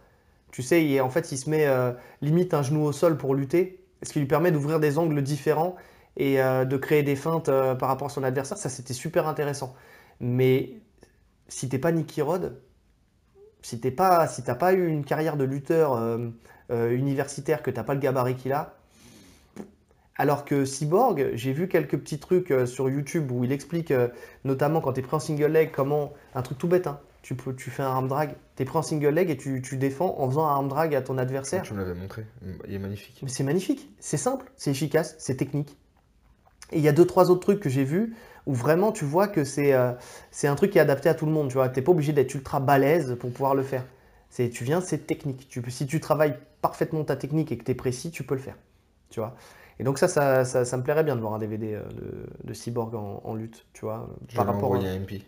Tu 0.52 0.62
sais, 0.62 0.84
il, 0.84 1.00
en 1.00 1.10
fait, 1.10 1.30
il 1.32 1.38
se 1.38 1.50
met 1.50 1.66
euh, 1.66 1.92
limite 2.22 2.54
un 2.54 2.62
genou 2.62 2.84
au 2.84 2.92
sol 2.92 3.16
pour 3.16 3.34
lutter, 3.34 3.84
ce 4.02 4.12
qui 4.12 4.20
lui 4.20 4.26
permet 4.26 4.50
d'ouvrir 4.50 4.80
des 4.80 4.98
angles 4.98 5.22
différents 5.22 5.76
et 6.16 6.40
euh, 6.40 6.64
de 6.64 6.76
créer 6.76 7.02
des 7.02 7.16
feintes 7.16 7.48
euh, 7.48 7.74
par 7.74 7.88
rapport 7.88 8.06
à 8.06 8.10
son 8.10 8.24
adversaire. 8.24 8.58
Ça, 8.58 8.68
c'était 8.68 8.94
super 8.94 9.28
intéressant. 9.28 9.74
Mais 10.20 10.72
si 11.48 11.68
t'es 11.68 11.78
pas 11.78 11.92
Nicky 11.92 12.22
Rod, 12.22 12.60
si 13.62 13.80
t'es 13.80 13.90
pas, 13.90 14.26
si 14.26 14.42
t'as 14.42 14.54
pas 14.54 14.72
eu 14.72 14.86
une 14.88 15.04
carrière 15.04 15.36
de 15.36 15.44
lutteur 15.44 16.00
universitaire, 16.70 17.62
que 17.62 17.70
t'as 17.70 17.82
pas 17.82 17.94
le 17.94 18.00
gabarit 18.00 18.34
qu'il 18.34 18.52
a, 18.52 18.74
alors 20.16 20.44
que 20.44 20.64
Cyborg, 20.64 21.30
j'ai 21.34 21.52
vu 21.52 21.68
quelques 21.68 21.98
petits 21.98 22.18
trucs 22.18 22.52
sur 22.66 22.88
YouTube 22.88 23.30
où 23.30 23.44
il 23.44 23.52
explique, 23.52 23.92
notamment 24.44 24.80
quand 24.80 24.92
tu 24.92 25.00
es 25.00 25.02
pris 25.02 25.16
en 25.16 25.20
single 25.20 25.46
leg, 25.46 25.70
comment. 25.72 26.12
Un 26.34 26.42
truc 26.42 26.58
tout 26.58 26.68
bête, 26.68 26.86
hein. 26.86 27.00
tu, 27.22 27.34
peux, 27.34 27.54
tu 27.54 27.70
fais 27.70 27.82
un 27.82 27.86
arm 27.86 28.08
drag, 28.08 28.34
tu 28.58 28.62
es 28.64 28.66
pris 28.66 28.76
en 28.76 28.82
single 28.82 29.14
leg 29.14 29.30
et 29.30 29.36
tu, 29.36 29.62
tu 29.62 29.76
défends 29.76 30.16
en 30.18 30.28
faisant 30.28 30.44
un 30.44 30.50
arm 30.50 30.68
drag 30.68 30.92
à 30.96 31.00
ton 31.00 31.16
adversaire. 31.16 31.62
Tu 31.62 31.74
me 31.74 31.78
l'avais 31.78 31.94
montré. 31.94 32.26
Il 32.66 32.74
est 32.74 32.78
magnifique. 32.80 33.20
Mais 33.22 33.28
c'est 33.28 33.44
magnifique, 33.44 33.88
c'est 34.00 34.16
simple, 34.16 34.50
c'est 34.56 34.72
efficace, 34.72 35.14
c'est 35.18 35.36
technique. 35.36 35.78
Et 36.72 36.78
il 36.78 36.82
y 36.82 36.88
a 36.88 36.92
deux, 36.92 37.06
trois 37.06 37.30
autres 37.30 37.40
trucs 37.40 37.60
que 37.60 37.68
j'ai 37.68 37.84
vus 37.84 38.16
où 38.46 38.54
vraiment 38.54 38.90
tu 38.90 39.04
vois 39.04 39.28
que 39.28 39.44
c'est 39.44 39.74
euh, 39.74 39.92
un 40.42 40.54
truc 40.56 40.72
qui 40.72 40.78
est 40.78 40.80
adapté 40.80 41.08
à 41.08 41.14
tout 41.14 41.24
le 41.24 41.30
monde. 41.32 41.48
Tu 41.48 41.54
vois, 41.54 41.68
t'es 41.68 41.82
pas 41.82 41.92
obligé 41.92 42.12
d'être 42.12 42.34
ultra 42.34 42.58
balèze 42.58 43.16
pour 43.20 43.30
pouvoir 43.30 43.54
le 43.54 43.62
faire. 43.62 43.84
C'est, 44.28 44.50
tu 44.50 44.64
viens, 44.64 44.80
c'est 44.80 45.06
technique. 45.06 45.48
Tu, 45.48 45.62
si 45.70 45.86
tu 45.86 46.00
travailles 46.00 46.36
parfaitement 46.60 47.04
ta 47.04 47.14
technique 47.14 47.52
et 47.52 47.58
que 47.58 47.64
tu 47.64 47.70
es 47.70 47.74
précis, 47.76 48.10
tu 48.10 48.24
peux 48.24 48.34
le 48.34 48.40
faire. 48.40 48.56
Tu 49.08 49.20
vois. 49.20 49.36
Et 49.78 49.84
donc 49.84 49.98
ça, 49.98 50.08
ça, 50.08 50.44
ça, 50.44 50.64
ça 50.64 50.76
me 50.76 50.82
plairait 50.82 51.04
bien 51.04 51.14
de 51.14 51.20
voir 51.20 51.34
un 51.34 51.38
DVD 51.38 51.74
euh, 51.74 51.84
de, 51.90 52.26
de 52.42 52.52
Cyborg 52.52 52.94
en, 52.96 53.20
en 53.22 53.34
lutte, 53.34 53.64
tu 53.72 53.82
vois, 53.82 54.10
Je 54.28 54.34
par 54.36 54.46
rapport. 54.46 54.72
envoyer 54.72 54.88
un 54.88 54.98
MP. 54.98 55.22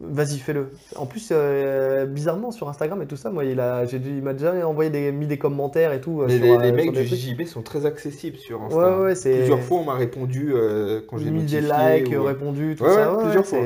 Vas-y, 0.00 0.38
fais-le. 0.38 0.70
En 0.96 1.06
plus, 1.06 1.28
euh, 1.30 2.04
bizarrement 2.04 2.50
sur 2.50 2.68
Instagram 2.68 3.00
et 3.02 3.06
tout 3.06 3.14
ça, 3.16 3.30
moi, 3.30 3.44
il 3.44 3.54
m'a 3.56 4.32
déjà 4.32 4.66
envoyé 4.66 4.90
des, 4.90 5.12
mis 5.12 5.28
des 5.28 5.38
commentaires 5.38 5.92
et 5.92 6.00
tout. 6.00 6.20
euh, 6.20 6.26
Mais 6.26 6.36
sur, 6.38 6.44
les, 6.44 6.50
euh, 6.50 6.58
les 6.62 6.72
mecs 6.72 6.90
du. 6.92 7.04
JJB 7.04 7.44
sont 7.44 7.62
très 7.62 7.86
accessibles 7.86 8.36
sur 8.36 8.60
Insta. 8.62 8.76
Ouais, 8.98 9.04
ouais. 9.06 9.14
Plusieurs 9.14 9.60
fois, 9.60 9.78
on 9.78 9.84
m'a 9.84 9.94
répondu 9.94 10.50
euh, 10.52 11.00
quand 11.08 11.18
j'ai 11.18 11.30
mis 11.30 11.44
des 11.44 11.60
likes, 11.60 12.12
ou- 12.18 12.24
répondu, 12.24 12.74
tout 12.76 12.82
Ouais, 12.84 12.90
ça. 12.92 13.16
plusieurs 13.22 13.46
fois. 13.46 13.58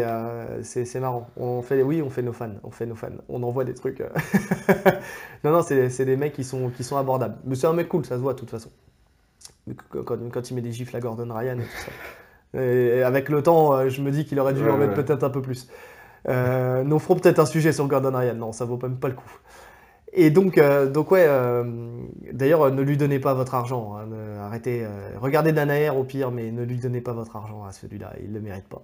c'est, 0.62 1.00
marrant. 1.00 1.30
On 1.38 1.62
fait, 1.62 1.82
oui, 1.82 2.02
on 2.02 2.10
fait 2.10 2.20
nos 2.22 2.34
fans. 2.34 2.50
On 2.62 2.70
fait 2.70 2.84
nos 2.84 2.94
fans. 2.94 3.08
On 3.30 3.42
envoie 3.42 3.64
des 3.64 3.74
trucs. 3.74 4.00
non, 5.44 5.50
non, 5.52 5.62
c'est, 5.62 6.04
des 6.04 6.16
mecs 6.16 6.34
qui 6.34 6.44
sont, 6.44 6.68
qui 6.68 6.84
sont 6.84 6.98
abordables. 6.98 7.36
Mais 7.46 7.54
c'est 7.54 7.66
un 7.68 7.72
mec 7.72 7.88
cool, 7.88 8.04
ça 8.04 8.16
se 8.16 8.20
voit 8.20 8.34
de 8.34 8.38
toute 8.38 8.50
façon. 8.50 8.68
Quand, 9.88 10.16
quand- 10.30 10.50
il 10.50 10.54
met 10.54 10.60
des 10.62 10.72
gifles 10.72 10.94
à 10.94 11.00
Gordon 11.00 11.28
Ryan 11.34 11.58
et 11.58 11.62
tout 11.62 11.84
ça. 12.54 12.60
Et 12.60 13.02
avec 13.02 13.30
le 13.30 13.42
temps, 13.42 13.88
je 13.88 14.02
me 14.02 14.10
dis 14.10 14.26
qu'il 14.26 14.38
aurait 14.40 14.54
dû 14.54 14.68
en 14.68 14.76
mettre 14.76 14.94
peut-être 14.94 15.24
un 15.24 15.30
peu 15.30 15.40
plus. 15.42 15.68
Euh, 16.28 16.82
nous 16.84 16.98
ferons 16.98 17.16
peut-être 17.16 17.38
un 17.38 17.46
sujet 17.46 17.72
sur 17.72 17.86
Gordon 17.86 18.16
Ryan. 18.16 18.34
Non, 18.34 18.52
ça 18.52 18.64
vaut 18.64 18.78
même 18.82 18.96
pas 18.98 19.08
le 19.08 19.14
coup. 19.14 19.38
Et 20.14 20.30
donc, 20.30 20.56
euh, 20.58 20.86
donc 20.86 21.10
ouais, 21.10 21.26
euh, 21.28 21.64
d'ailleurs, 22.32 22.70
ne 22.72 22.82
lui 22.82 22.96
donnez 22.96 23.18
pas 23.18 23.34
votre 23.34 23.54
argent 23.54 23.96
hein, 23.96 24.06
arrêtez. 24.42 24.86
regardez 25.20 25.52
Danaer 25.52 25.90
au 25.90 26.02
pire, 26.02 26.30
mais 26.30 26.50
ne 26.50 26.62
lui 26.64 26.76
donnez 26.78 27.00
pas 27.02 27.12
votre 27.12 27.36
argent 27.36 27.64
à 27.64 27.72
celui-là, 27.72 28.14
il 28.22 28.32
le 28.32 28.40
mérite 28.40 28.66
pas. 28.68 28.82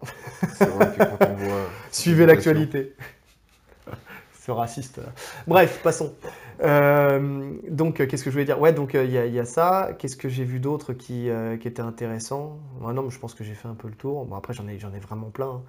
C'est 0.52 0.68
vrai 0.68 0.88
que 0.90 1.00
quand 1.00 1.26
on 1.26 1.34
voit. 1.34 1.60
Suivez 1.90 2.26
l'actualité. 2.26 2.94
Ce 4.40 4.50
raciste. 4.50 5.00
Bref, 5.46 5.80
passons. 5.82 6.12
Donc, 6.60 8.06
qu'est-ce 8.06 8.24
que 8.24 8.30
je 8.30 8.34
voulais 8.34 8.44
dire? 8.44 8.60
Ouais, 8.60 8.72
donc 8.72 8.94
il 8.94 9.10
y, 9.10 9.18
a- 9.18 9.26
il 9.26 9.34
y 9.34 9.40
a 9.40 9.44
ça. 9.44 9.90
Qu'est-ce 9.98 10.16
que 10.16 10.28
j'ai 10.28 10.44
vu 10.44 10.60
d'autre 10.60 10.92
qui, 10.92 11.28
qui 11.60 11.68
était 11.68 11.82
intéressant? 11.82 12.58
Ouais, 12.80 12.92
Non, 12.92 13.02
mais 13.02 13.10
je 13.10 13.18
pense 13.18 13.34
que 13.34 13.44
j'ai 13.44 13.54
fait 13.54 13.68
un 13.68 13.74
peu 13.74 13.88
le 13.88 13.94
tour. 13.94 14.24
Bon, 14.26 14.36
après, 14.36 14.52
j'en 14.54 14.66
ai, 14.68 14.78
j'en 14.78 14.92
ai 14.92 14.98
vraiment 14.98 15.30
plein. 15.30 15.46
hein. 15.48 15.62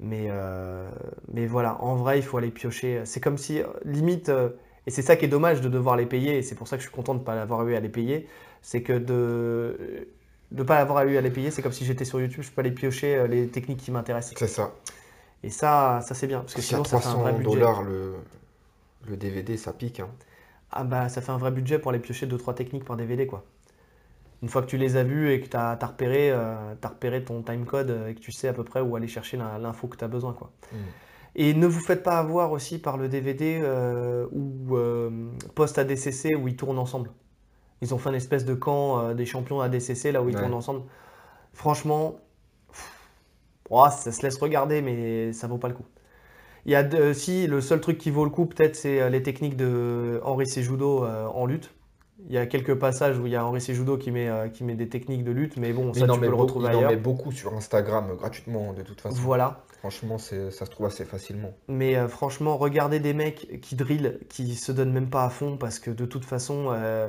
Mais, 0.00 0.26
euh, 0.30 0.90
mais 1.32 1.46
voilà, 1.46 1.80
en 1.82 1.94
vrai, 1.96 2.18
il 2.18 2.22
faut 2.22 2.38
aller 2.38 2.50
piocher. 2.50 3.02
C'est 3.04 3.20
comme 3.20 3.38
si, 3.38 3.60
euh, 3.62 3.66
limite, 3.84 4.28
euh, 4.28 4.50
et 4.86 4.90
c'est 4.90 5.02
ça 5.02 5.16
qui 5.16 5.24
est 5.26 5.28
dommage 5.28 5.60
de 5.60 5.68
devoir 5.68 5.96
les 5.96 6.06
payer, 6.06 6.38
et 6.38 6.42
c'est 6.42 6.54
pour 6.56 6.68
ça 6.68 6.76
que 6.76 6.82
je 6.82 6.88
suis 6.88 6.94
content 6.96 7.14
de 7.14 7.20
ne 7.20 7.24
pas 7.24 7.40
avoir 7.40 7.66
eu 7.68 7.74
à 7.76 7.80
les 7.80 7.88
payer, 7.88 8.28
c'est 8.62 8.82
que 8.82 8.92
de 8.94 10.08
ne 10.52 10.62
pas 10.64 10.78
avoir 10.78 11.04
eu 11.06 11.16
à 11.16 11.20
les 11.20 11.30
payer, 11.30 11.50
c'est 11.50 11.62
comme 11.62 11.72
si 11.72 11.84
j'étais 11.84 12.04
sur 12.04 12.20
YouTube, 12.20 12.42
je 12.42 12.50
peux 12.50 12.60
aller 12.60 12.72
piocher 12.72 13.16
euh, 13.16 13.26
les 13.26 13.50
techniques 13.50 13.78
qui 13.80 13.90
m'intéressent. 13.92 14.34
C'est 14.36 14.48
ça. 14.48 14.72
Et 15.42 15.50
ça, 15.50 16.00
ça 16.02 16.14
c'est 16.14 16.26
bien, 16.26 16.40
parce 16.40 16.54
que 16.54 16.62
sinon 16.62 16.84
ça 16.84 16.98
fait 16.98 17.06
un 17.08 17.16
vrai 17.16 17.32
300 17.32 17.38
budget. 17.38 17.60
dollars 17.60 17.82
le, 17.82 18.14
le 19.06 19.16
DVD, 19.16 19.56
ça 19.56 19.72
pique. 19.72 20.00
Hein. 20.00 20.10
Ah 20.70 20.84
bah 20.84 21.08
ça 21.08 21.20
fait 21.22 21.32
un 21.32 21.38
vrai 21.38 21.50
budget 21.52 21.78
pour 21.78 21.90
aller 21.90 22.00
piocher 22.00 22.26
2-3 22.26 22.54
techniques 22.54 22.84
par 22.84 22.96
DVD 22.96 23.26
quoi. 23.26 23.44
Une 24.42 24.48
fois 24.48 24.60
que 24.62 24.66
tu 24.66 24.76
les 24.76 24.96
as 24.96 25.04
vues 25.04 25.30
et 25.32 25.40
que 25.40 25.46
tu 25.48 25.56
as, 25.56 25.74
repéré, 25.80 26.30
euh, 26.32 26.74
repéré 26.82 27.22
ton 27.24 27.42
timecode 27.42 27.90
euh, 27.90 28.08
et 28.08 28.14
que 28.14 28.20
tu 28.20 28.32
sais 28.32 28.48
à 28.48 28.52
peu 28.52 28.64
près 28.64 28.80
où 28.80 28.96
aller 28.96 29.06
chercher 29.06 29.36
l'in- 29.36 29.58
l'info 29.58 29.86
que 29.86 29.96
tu 29.96 30.04
as 30.04 30.08
besoin 30.08 30.32
quoi. 30.32 30.50
Mm. 30.72 30.76
Et 31.36 31.54
ne 31.54 31.66
vous 31.66 31.80
faites 31.80 32.02
pas 32.02 32.18
avoir 32.18 32.50
aussi 32.52 32.78
par 32.78 32.96
le 32.98 33.08
DVD 33.08 33.60
euh, 33.62 34.26
ou 34.32 34.76
euh, 34.76 35.10
post 35.54 35.78
ADCC 35.78 36.34
où 36.36 36.48
ils 36.48 36.56
tournent 36.56 36.78
ensemble. 36.80 37.10
Ils 37.80 37.94
ont 37.94 37.98
fait 37.98 38.10
une 38.10 38.16
espèce 38.16 38.44
de 38.44 38.54
camp 38.54 39.12
des 39.14 39.26
champions 39.26 39.60
ADCC 39.60 40.12
là 40.12 40.22
où 40.22 40.28
ils 40.28 40.34
Ouais. 40.34 40.40
tournent 40.40 40.54
ensemble. 40.54 40.82
Franchement, 41.52 42.16
pff, 42.68 42.92
ça 43.92 44.12
se 44.12 44.22
laisse 44.22 44.36
regarder 44.38 44.82
mais 44.82 45.32
ça 45.32 45.46
vaut 45.46 45.58
pas 45.58 45.68
le 45.68 45.74
coup. 45.74 45.86
Il 46.66 46.72
y 46.72 46.76
a 46.76 46.82
de- 46.82 47.12
si 47.12 47.46
le 47.46 47.60
seul 47.60 47.80
truc 47.80 47.98
qui 47.98 48.10
vaut 48.10 48.24
le 48.24 48.30
coup 48.30 48.46
peut-être 48.46 48.76
c'est 48.76 49.08
les 49.10 49.22
techniques 49.22 49.56
de 49.56 50.20
Henri 50.24 50.46
Sejudo 50.46 51.04
en 51.06 51.46
lutte. 51.46 51.72
Il 52.26 52.32
y 52.32 52.38
a 52.38 52.46
quelques 52.46 52.74
passages 52.74 53.18
où 53.18 53.26
il 53.26 53.32
y 53.32 53.36
a 53.36 53.44
Henri 53.44 53.60
Sejudo 53.60 53.96
qui 53.96 54.10
met, 54.10 54.28
euh, 54.28 54.48
qui 54.48 54.64
met 54.64 54.74
des 54.74 54.88
techniques 54.88 55.24
de 55.24 55.32
lutte, 55.32 55.56
mais 55.56 55.72
bon, 55.72 55.92
Mais 55.94 56.00
ça 56.00 56.06
tu 56.06 56.20
peux 56.20 56.26
le 56.26 56.34
retrouver 56.34 56.68
il 56.72 56.76
en 56.76 56.88
met 56.88 56.96
beaucoup 56.96 57.32
sur 57.32 57.54
Instagram 57.54 58.10
euh, 58.10 58.14
gratuitement, 58.14 58.72
de 58.72 58.82
toute 58.82 59.00
façon. 59.00 59.16
Voilà. 59.16 59.64
Franchement, 59.78 60.18
ça 60.18 60.50
se 60.50 60.64
trouve 60.70 60.86
assez 60.86 61.04
facilement. 61.04 61.52
Mais 61.66 61.96
euh, 61.96 62.06
franchement, 62.06 62.56
regardez 62.56 63.00
des 63.00 63.14
mecs 63.14 63.60
qui 63.60 63.74
drillent, 63.74 64.18
qui 64.28 64.54
se 64.54 64.70
donnent 64.70 64.92
même 64.92 65.10
pas 65.10 65.24
à 65.24 65.30
fond 65.30 65.56
parce 65.56 65.80
que 65.80 65.90
de 65.90 66.04
toute 66.04 66.24
façon, 66.24 66.66
euh, 66.70 67.08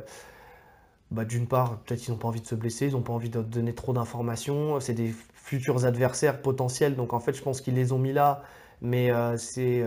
bah, 1.12 1.26
d'une 1.26 1.48
part, 1.48 1.78
peut-être 1.82 2.08
ils 2.08 2.12
n'ont 2.12 2.18
pas 2.18 2.30
envie 2.30 2.42
de 2.42 2.48
se 2.48 2.56
blesser, 2.56 2.88
ils 2.88 2.94
n'ont 2.94 3.04
pas 3.04 3.14
envie 3.14 3.30
de 3.30 3.42
donner 3.42 3.76
trop 3.76 3.94
d'informations. 3.94 4.80
C'est 4.80 4.96
des 4.96 5.14
futurs 5.36 5.86
adversaires 5.86 6.42
potentiels, 6.42 6.96
donc 6.96 7.14
en 7.14 7.20
fait, 7.20 7.34
je 7.34 7.44
pense 7.44 7.62
qu'ils 7.62 7.76
les 7.76 7.92
ont 7.92 8.00
mis 8.00 8.14
là. 8.14 8.42
Mais 8.82 9.12
c'est 9.38 9.84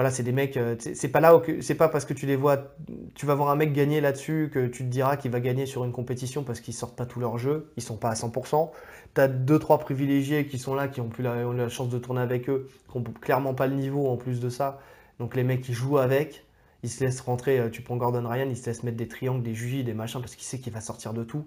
voilà, 0.00 0.10
c'est 0.10 0.22
des 0.22 0.32
mecs. 0.32 0.56
euh, 0.56 0.76
c'est 0.80 1.08
pas 1.10 1.20
là, 1.20 1.38
c'est 1.60 1.74
pas 1.74 1.90
parce 1.90 2.06
que 2.06 2.14
tu 2.14 2.24
les 2.24 2.34
vois, 2.34 2.74
tu 3.14 3.26
vas 3.26 3.34
voir 3.34 3.50
un 3.50 3.54
mec 3.56 3.74
gagner 3.74 4.00
là-dessus 4.00 4.50
que 4.50 4.66
tu 4.66 4.84
te 4.84 4.88
diras 4.88 5.18
qu'il 5.18 5.30
va 5.30 5.40
gagner 5.40 5.66
sur 5.66 5.84
une 5.84 5.92
compétition 5.92 6.42
parce 6.42 6.60
qu'ils 6.62 6.72
sortent 6.72 6.96
pas 6.96 7.04
tout 7.04 7.20
leur 7.20 7.36
jeu, 7.36 7.70
ils 7.76 7.82
sont 7.82 7.98
pas 7.98 8.08
à 8.08 8.14
100%. 8.14 8.72
T'as 9.12 9.28
deux 9.28 9.58
trois 9.58 9.78
privilégiés 9.78 10.46
qui 10.46 10.58
sont 10.58 10.74
là, 10.74 10.88
qui 10.88 11.02
ont 11.02 11.10
plus 11.10 11.22
la, 11.22 11.68
chance 11.68 11.90
de 11.90 11.98
tourner 11.98 12.22
avec 12.22 12.48
eux, 12.48 12.70
qui 12.90 12.96
ont 12.96 13.02
clairement 13.20 13.52
pas 13.52 13.66
le 13.66 13.74
niveau 13.76 14.08
en 14.08 14.16
plus 14.16 14.40
de 14.40 14.48
ça. 14.48 14.80
Donc 15.18 15.36
les 15.36 15.44
mecs 15.44 15.60
qui 15.60 15.74
jouent 15.74 15.98
avec, 15.98 16.46
ils 16.82 16.88
se 16.90 17.04
laissent 17.04 17.20
rentrer. 17.20 17.58
euh, 17.60 17.68
Tu 17.68 17.82
prends 17.82 17.96
Gordon 17.98 18.26
Ryan, 18.26 18.46
il 18.48 18.56
se 18.56 18.64
laisse 18.66 18.82
mettre 18.84 18.96
des 18.96 19.08
triangles, 19.08 19.42
des 19.42 19.54
jujis, 19.54 19.84
des 19.84 19.92
machins 19.94 20.20
parce 20.22 20.34
qu'il 20.34 20.46
sait 20.46 20.58
qu'il 20.60 20.72
va 20.72 20.80
sortir 20.80 21.12
de 21.12 21.24
tout. 21.24 21.44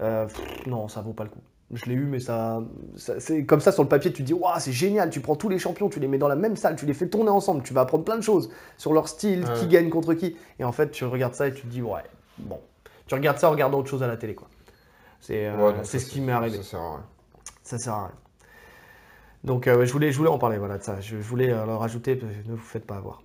Euh, 0.00 0.26
non, 0.66 0.88
ça 0.88 1.02
vaut 1.02 1.12
pas 1.12 1.24
le 1.24 1.30
coup. 1.30 1.42
Je 1.74 1.86
l'ai 1.86 1.94
eu, 1.94 2.04
mais 2.04 2.20
ça, 2.20 2.62
ça- 2.96 3.18
c'est 3.18 3.44
comme 3.46 3.60
ça 3.60 3.72
sur 3.72 3.82
le 3.82 3.88
papier. 3.88 4.12
Tu 4.12 4.22
te 4.22 4.26
dis, 4.26 4.34
waouh, 4.34 4.52
c'est 4.58 4.72
génial. 4.72 5.08
Tu 5.08 5.20
prends 5.20 5.36
tous 5.36 5.48
les 5.48 5.58
champions, 5.58 5.88
tu 5.88 6.00
les 6.00 6.08
mets 6.08 6.18
dans 6.18 6.28
la 6.28 6.36
même 6.36 6.54
salle, 6.56 6.76
tu 6.76 6.84
les 6.84 6.92
fais 6.92 7.08
tourner 7.08 7.30
ensemble. 7.30 7.62
Tu 7.62 7.72
vas 7.72 7.80
apprendre 7.80 8.04
plein 8.04 8.16
de 8.16 8.22
choses 8.22 8.50
sur 8.76 8.92
leur 8.92 9.08
style, 9.08 9.44
Ouais. 9.46 9.54
qui 9.58 9.66
gagne 9.68 9.88
contre 9.88 10.12
qui. 10.14 10.36
Et 10.58 10.64
en 10.64 10.72
fait, 10.72 10.90
tu 10.90 11.04
regardes 11.06 11.34
ça 11.34 11.48
et 11.48 11.54
tu 11.54 11.62
te 11.62 11.66
dis, 11.68 11.80
ouais, 11.80 12.02
bon. 12.38 12.60
Tu 13.06 13.14
regardes 13.14 13.38
ça 13.38 13.48
en 13.48 13.52
regardant 13.52 13.78
autre 13.78 13.88
chose 13.88 14.02
à 14.02 14.06
la 14.06 14.16
télé, 14.18 14.34
quoi. 14.34 14.48
C'est 15.20 15.46
euh, 15.46 15.72
Ouais, 15.72 15.84
ce 15.84 15.96
qui 15.98 16.20
m'est 16.20 16.32
arrivé. 16.32 16.58
Ça 16.58 16.62
sert 16.62 16.80
à 16.80 16.90
rien. 16.96 17.04
Ça 17.62 17.78
sert 17.78 17.92
à 17.94 18.00
rien. 18.06 18.12
Donc 19.44 19.66
euh, 19.66 19.84
je, 19.86 19.92
voulais, 19.92 20.12
je 20.12 20.18
voulais 20.18 20.30
en 20.30 20.38
parler, 20.38 20.58
voilà, 20.58 20.78
de 20.78 20.82
ça. 20.82 21.00
Je 21.00 21.16
voulais 21.16 21.50
euh, 21.50 21.64
le 21.66 21.74
rajouter, 21.74 22.16
ne 22.46 22.52
vous 22.52 22.56
faites 22.58 22.86
pas 22.86 22.96
avoir. 22.96 23.22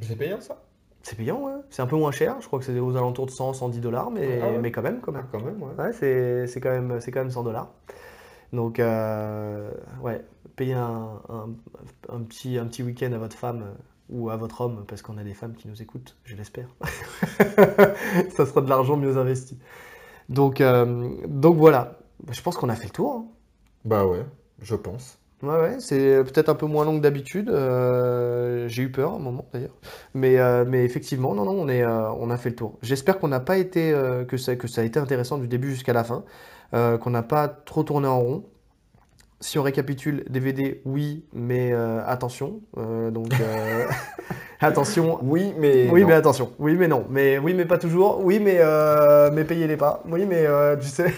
C'est 0.00 0.16
payant 0.16 0.40
ça? 0.40 0.56
C'est 1.02 1.16
payant, 1.16 1.40
ouais. 1.44 1.52
C'est 1.70 1.82
un 1.82 1.86
peu 1.86 1.96
moins 1.96 2.12
cher. 2.12 2.36
Je 2.40 2.46
crois 2.46 2.58
que 2.58 2.64
c'est 2.64 2.78
aux 2.78 2.96
alentours 2.96 3.26
de 3.26 3.30
100, 3.30 3.52
110 3.54 3.80
dollars, 3.80 4.10
mais, 4.10 4.40
Ah 4.42 4.50
ouais. 4.50 4.58
mais 4.58 4.72
quand 4.72 4.82
même, 4.82 5.00
quand 5.00 5.12
Ah, 5.14 5.18
même. 5.18 5.26
Quand 5.32 5.40
même, 5.40 5.62
ouais. 5.62 5.74
Ouais, 5.78 5.92
c'est 5.92 6.46
c'est 6.46 6.60
quand, 6.60 6.70
même- 6.70 7.00
c'est 7.00 7.10
quand 7.12 7.20
même 7.20 7.30
100 7.30 7.42
dollars. 7.42 7.70
Donc, 8.52 8.80
euh, 8.80 9.70
ouais, 10.02 10.24
payer 10.56 10.74
un, 10.74 11.20
un- 11.28 11.50
un 12.10 12.20
petit, 12.22 12.58
un 12.58 12.66
petit 12.66 12.82
week-end 12.82 13.12
à 13.12 13.18
votre 13.18 13.36
femme 13.36 13.62
euh, 13.62 13.74
ou 14.10 14.30
à 14.30 14.36
votre 14.36 14.60
homme, 14.62 14.84
parce 14.88 15.02
qu'on 15.02 15.18
a 15.18 15.24
des 15.24 15.34
femmes 15.34 15.54
qui 15.54 15.68
nous 15.68 15.82
écoutent, 15.82 16.16
je 16.24 16.36
l'espère. 16.36 16.68
Ça 18.30 18.46
sera 18.46 18.60
de 18.62 18.68
l'argent 18.68 18.96
mieux 18.96 19.16
investi. 19.18 19.58
Donc, 20.30 20.60
euh, 20.62 21.10
donc 21.28 21.56
voilà. 21.58 21.98
Je 22.30 22.42
pense 22.42 22.56
qu'on 22.56 22.70
a 22.70 22.76
fait 22.76 22.86
le 22.86 22.90
tour. 22.92 23.12
hein. 23.14 23.26
Bah 23.84 24.06
ouais, 24.06 24.26
je 24.62 24.76
pense. 24.76 25.19
Ouais, 25.42 25.48
ouais, 25.58 25.76
c'est 25.80 26.22
peut-être 26.24 26.50
un 26.50 26.54
peu 26.54 26.66
moins 26.66 26.84
long 26.84 26.98
que 26.98 27.02
d'habitude. 27.02 27.48
euh, 27.48 28.68
j'ai 28.68 28.82
eu 28.82 28.90
peur 28.92 29.12
à 29.12 29.16
un 29.16 29.18
moment 29.18 29.48
d'ailleurs. 29.54 29.74
Mais, 30.12 30.38
euh, 30.38 30.66
mais 30.68 30.84
effectivement, 30.84 31.34
non, 31.34 31.46
non, 31.46 31.52
on, 31.52 31.68
est, 31.68 31.82
euh, 31.82 32.10
on 32.12 32.28
a 32.28 32.36
fait 32.36 32.50
le 32.50 32.56
tour. 32.56 32.78
J'espère 32.82 33.18
qu'on 33.18 33.28
n'a 33.28 33.40
pas 33.40 33.56
été, 33.56 33.90
euh, 33.92 34.24
que, 34.26 34.36
ça, 34.36 34.54
que 34.56 34.68
ça 34.68 34.82
a 34.82 34.84
été 34.84 34.98
intéressant 35.00 35.38
du 35.38 35.48
début 35.48 35.70
jusqu'à 35.70 35.94
la 35.94 36.04
fin, 36.04 36.24
euh, 36.74 36.98
qu'on 36.98 37.10
n'a 37.10 37.22
pas 37.22 37.48
trop 37.48 37.82
tourné 37.84 38.06
en 38.06 38.20
rond. 38.20 38.44
Si 39.40 39.58
on 39.58 39.62
récapitule, 39.64 40.24
DVD, 40.30 40.82
oui, 40.86 41.24
mais 41.34 41.72
euh, 41.72 42.02
attention. 42.06 42.60
euh, 42.78 43.10
donc, 43.10 43.32
euh, 43.40 43.86
attention. 44.60 45.18
Oui, 45.22 45.54
mais. 45.58 45.88
Oui, 45.90 46.02
non. 46.02 46.08
mais 46.08 46.14
attention. 46.14 46.52
Oui, 46.58 46.76
mais 46.76 46.88
non. 46.88 47.06
Mais 47.10 47.38
oui, 47.38 47.54
mais 47.54 47.66
pas 47.66 47.78
toujours. 47.78 48.20
Oui, 48.24 48.40
mais, 48.40 48.58
euh, 48.60 49.30
mais 49.32 49.44
payez-les 49.44 49.76
pas. 49.78 50.02
Oui, 50.08 50.26
mais 50.26 50.46
euh, 50.46 50.76
tu 50.76 50.88
sais. 50.88 51.14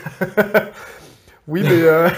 oui, 1.48 1.62
mais. 1.64 1.82
euh, 1.82 2.08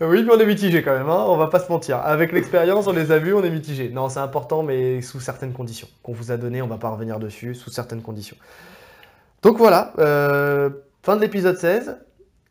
oui, 0.00 0.24
mais 0.24 0.32
on 0.32 0.38
est 0.38 0.46
mitigé 0.46 0.82
quand 0.82 0.96
même. 0.96 1.08
Hein, 1.08 1.24
on 1.28 1.36
va 1.36 1.48
pas 1.48 1.60
se 1.60 1.70
mentir. 1.70 1.98
Avec 1.98 2.32
l'expérience, 2.32 2.86
on 2.86 2.92
les 2.92 3.12
a 3.12 3.18
vus, 3.18 3.34
on 3.34 3.42
est 3.42 3.50
mitigé. 3.50 3.88
Non, 3.88 4.08
c'est 4.08 4.20
important, 4.20 4.62
mais 4.62 5.00
sous 5.02 5.20
certaines 5.20 5.52
conditions. 5.52 5.88
Qu'on 6.02 6.12
vous 6.12 6.32
a 6.32 6.36
donné, 6.36 6.62
on 6.62 6.66
va 6.66 6.78
pas 6.78 6.90
revenir 6.90 7.18
dessus, 7.18 7.54
sous 7.54 7.70
certaines 7.70 8.02
conditions. 8.02 8.36
Donc 9.42 9.58
voilà. 9.58 9.92
euh, 9.98 10.70
fin 11.02 11.16
de 11.16 11.20
l'épisode 11.20 11.56
16. 11.56 11.98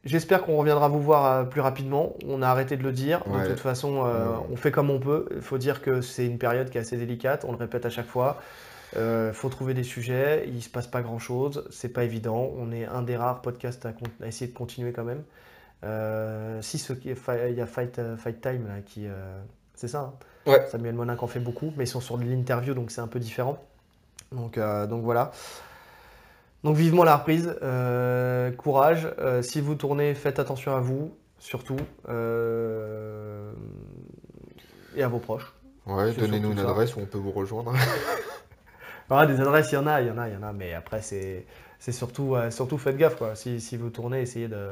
J'espère 0.06 0.44
qu'on 0.44 0.57
reviendra 0.57 0.90
vous 0.90 1.02
voir 1.02 1.26
euh, 1.26 1.44
plus 1.44 1.61
rapidement. 1.61 2.14
On 2.28 2.41
a 2.41 2.48
arrêté 2.48 2.78
de 2.78 2.84
le 2.84 2.91
dire. 2.91 3.24
Ouais. 3.28 3.44
De 3.44 3.49
toute 3.49 3.60
façon, 3.60 4.06
euh, 4.06 4.26
on 4.52 4.56
fait 4.56 4.72
comme 4.72 4.90
on 4.90 4.99
peut. 4.99 5.28
Il 5.34 5.41
faut 5.41 5.57
dire 5.57 5.82
que 5.82 6.02
c'est 6.02 6.26
une 6.26 6.38
période 6.38 6.70
qui 6.70 6.78
est 6.78 6.82
assez 6.82 6.98
délicate. 6.98 7.45
On 7.48 7.52
le 7.52 7.57
répète 7.57 7.86
à 7.86 7.90
chaque 7.90 8.07
fois. 8.07 8.38
Il 8.95 9.32
faut 9.34 9.49
trouver 9.49 9.74
des 9.74 9.84
sujets. 9.84 10.45
Il 10.48 10.61
se 10.61 10.70
passe 10.70 10.88
pas 10.88 11.02
grand 11.02 11.20
chose. 11.20 11.65
C'est 11.72 11.90
pas 11.90 12.03
évident. 12.03 12.52
On 12.57 12.72
est 12.72 12.86
un 12.86 13.02
des 13.02 13.15
rares 13.15 13.41
podcasts 13.41 13.88
à 13.88 14.28
essayer 14.28 14.52
de 14.52 14.56
continuer 14.56 14.91
quand 14.91 15.03
même. 15.03 15.24
Euh, 15.84 16.61
si 16.61 16.77
ce 16.77 16.93
qui 16.93 17.10
il 17.10 17.55
y 17.55 17.61
a 17.61 17.65
Fight, 17.65 17.99
euh, 17.99 18.15
Fight 18.18 18.39
Time 18.41 18.68
là, 18.68 18.81
qui, 18.85 19.05
euh, 19.07 19.41
c'est 19.76 19.88
ça. 19.88 19.99
hein 19.99 20.14
Ouais. 20.45 20.65
Samuel 20.69 20.95
Monin 20.95 21.15
en 21.19 21.27
fait 21.27 21.39
beaucoup, 21.39 21.72
mais 21.77 21.85
ils 21.85 21.88
sont 21.88 22.01
sur 22.01 22.18
de 22.18 22.23
l'interview, 22.23 22.73
donc 22.73 22.91
c'est 22.91 23.01
un 23.01 23.07
peu 23.07 23.19
différent. 23.19 23.57
Donc, 24.31 24.60
donc 24.60 25.03
voilà. 25.03 25.31
Donc 26.64 26.76
vivement 26.76 27.03
la 27.05 27.15
reprise, 27.18 27.55
courage. 28.57 29.07
Si 29.41 29.61
vous 29.61 29.76
tournez, 29.76 30.15
faites 30.15 30.39
attention 30.39 30.76
à 30.76 30.80
vous, 30.81 31.15
surtout, 31.39 31.77
et 34.95 35.03
à 35.03 35.07
vos 35.07 35.19
proches. 35.19 35.53
Ouais, 35.85 36.11
donnez-nous 36.14 36.51
une 36.51 36.57
ça. 36.57 36.69
adresse 36.69 36.95
où 36.95 36.99
on 36.99 37.05
peut 37.05 37.18
vous 37.19 37.31
rejoindre. 37.31 37.73
Ah, 39.15 39.27
des 39.27 39.39
adresses, 39.39 39.72
il 39.72 39.76
y 39.76 39.77
en 39.77 39.85
a, 39.85 40.01
il 40.01 40.07
y 40.07 40.11
en 40.11 40.18
a, 40.18 40.27
il 40.27 40.34
y 40.34 40.38
en 40.38 40.41
a, 40.41 40.53
mais 40.53 40.73
après 40.73 41.03
c'est, 41.03 41.45
surtout, 41.91 42.34
euh, 42.35 42.49
surtout 42.49 42.80
faites 42.80 42.97
gaffe 42.97 43.15
quoi. 43.15 43.35
Si, 43.35 43.61
si 43.61 43.77
vous 43.77 43.91
tournez, 43.91 44.22
essayez 44.22 44.47
de, 44.47 44.72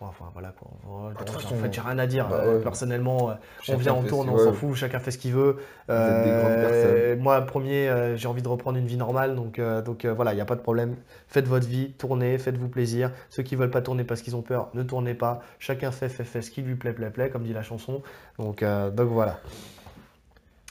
enfin 0.00 0.26
voilà 0.32 0.52
quoi. 0.58 0.68
En 0.88 1.10
Bah, 1.10 1.20
en 1.28 1.54
fait, 1.54 1.72
j'ai 1.72 1.80
rien 1.80 1.98
à 1.98 2.06
dire. 2.06 2.28
bah 2.28 2.40
Euh, 2.44 2.56
ouais. 2.58 2.62
Personnellement, 2.62 3.30
euh, 3.30 3.34
on 3.68 3.76
vient, 3.76 3.94
on 3.94 4.02
tourne, 4.02 4.28
on 4.28 4.38
s'en 4.38 4.52
fout, 4.52 4.74
chacun 4.74 4.98
fait 4.98 5.10
ce 5.10 5.18
qu'il 5.18 5.32
veut. 5.32 5.56
Des 5.88 5.94
Euh, 5.94 7.16
moi, 7.18 7.40
premier, 7.42 7.88
euh, 7.88 8.16
j'ai 8.16 8.28
envie 8.28 8.42
de 8.42 8.48
reprendre 8.48 8.78
une 8.78 8.86
vie 8.86 8.96
normale, 8.96 9.34
donc, 9.36 9.58
euh, 9.58 9.82
donc 9.82 10.04
voilà, 10.06 10.32
il 10.32 10.36
n'y 10.36 10.40
a 10.40 10.44
pas 10.46 10.56
de 10.56 10.60
problème. 10.60 10.96
Faites 11.28 11.46
votre 11.46 11.66
vie, 11.66 11.92
tournez, 11.92 12.38
faites-vous 12.38 12.68
plaisir. 12.68 13.10
Ceux 13.30 13.42
qui 13.42 13.56
veulent 13.56 13.70
pas 13.70 13.82
tourner 13.82 14.04
parce 14.04 14.22
qu'ils 14.22 14.36
ont 14.36 14.42
peur, 14.42 14.68
ne 14.74 14.82
tournez 14.82 15.14
pas. 15.14 15.40
Chacun 15.58 15.90
fait, 15.90 16.08
fait, 16.08 16.24
fait 16.24 16.42
ce 16.42 16.50
qui 16.50 16.62
lui 16.62 16.74
plaît, 16.74 16.92
plaît, 16.92 17.10
plaît, 17.10 17.30
comme 17.30 17.42
dit 17.44 17.52
la 17.52 17.62
chanson. 17.62 18.02
Donc, 18.38 18.62
donc 18.62 19.08
voilà. 19.08 19.40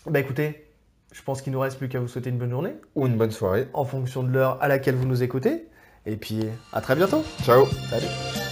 Bah 0.07 0.19
écoutez, 0.19 0.67
je 1.11 1.21
pense 1.23 1.41
qu'il 1.41 1.51
nous 1.53 1.59
reste 1.59 1.77
plus 1.77 1.89
qu'à 1.89 1.99
vous 1.99 2.07
souhaiter 2.07 2.29
une 2.29 2.37
bonne 2.37 2.51
journée, 2.51 2.75
Ou 2.95 3.07
une 3.07 3.17
bonne 3.17 3.31
soirée. 3.31 3.67
en 3.73 3.85
fonction 3.85 4.21
de 4.21 4.29
l'heure 4.31 4.57
à 4.61 4.67
laquelle 4.67 4.95
vous 4.95 5.07
nous 5.07 5.23
écoutez. 5.23 5.67
Et 6.05 6.17
puis, 6.17 6.45
à 6.71 6.81
très 6.81 6.95
bientôt. 6.95 7.23
Ciao 7.43 7.65
Salut 7.89 8.44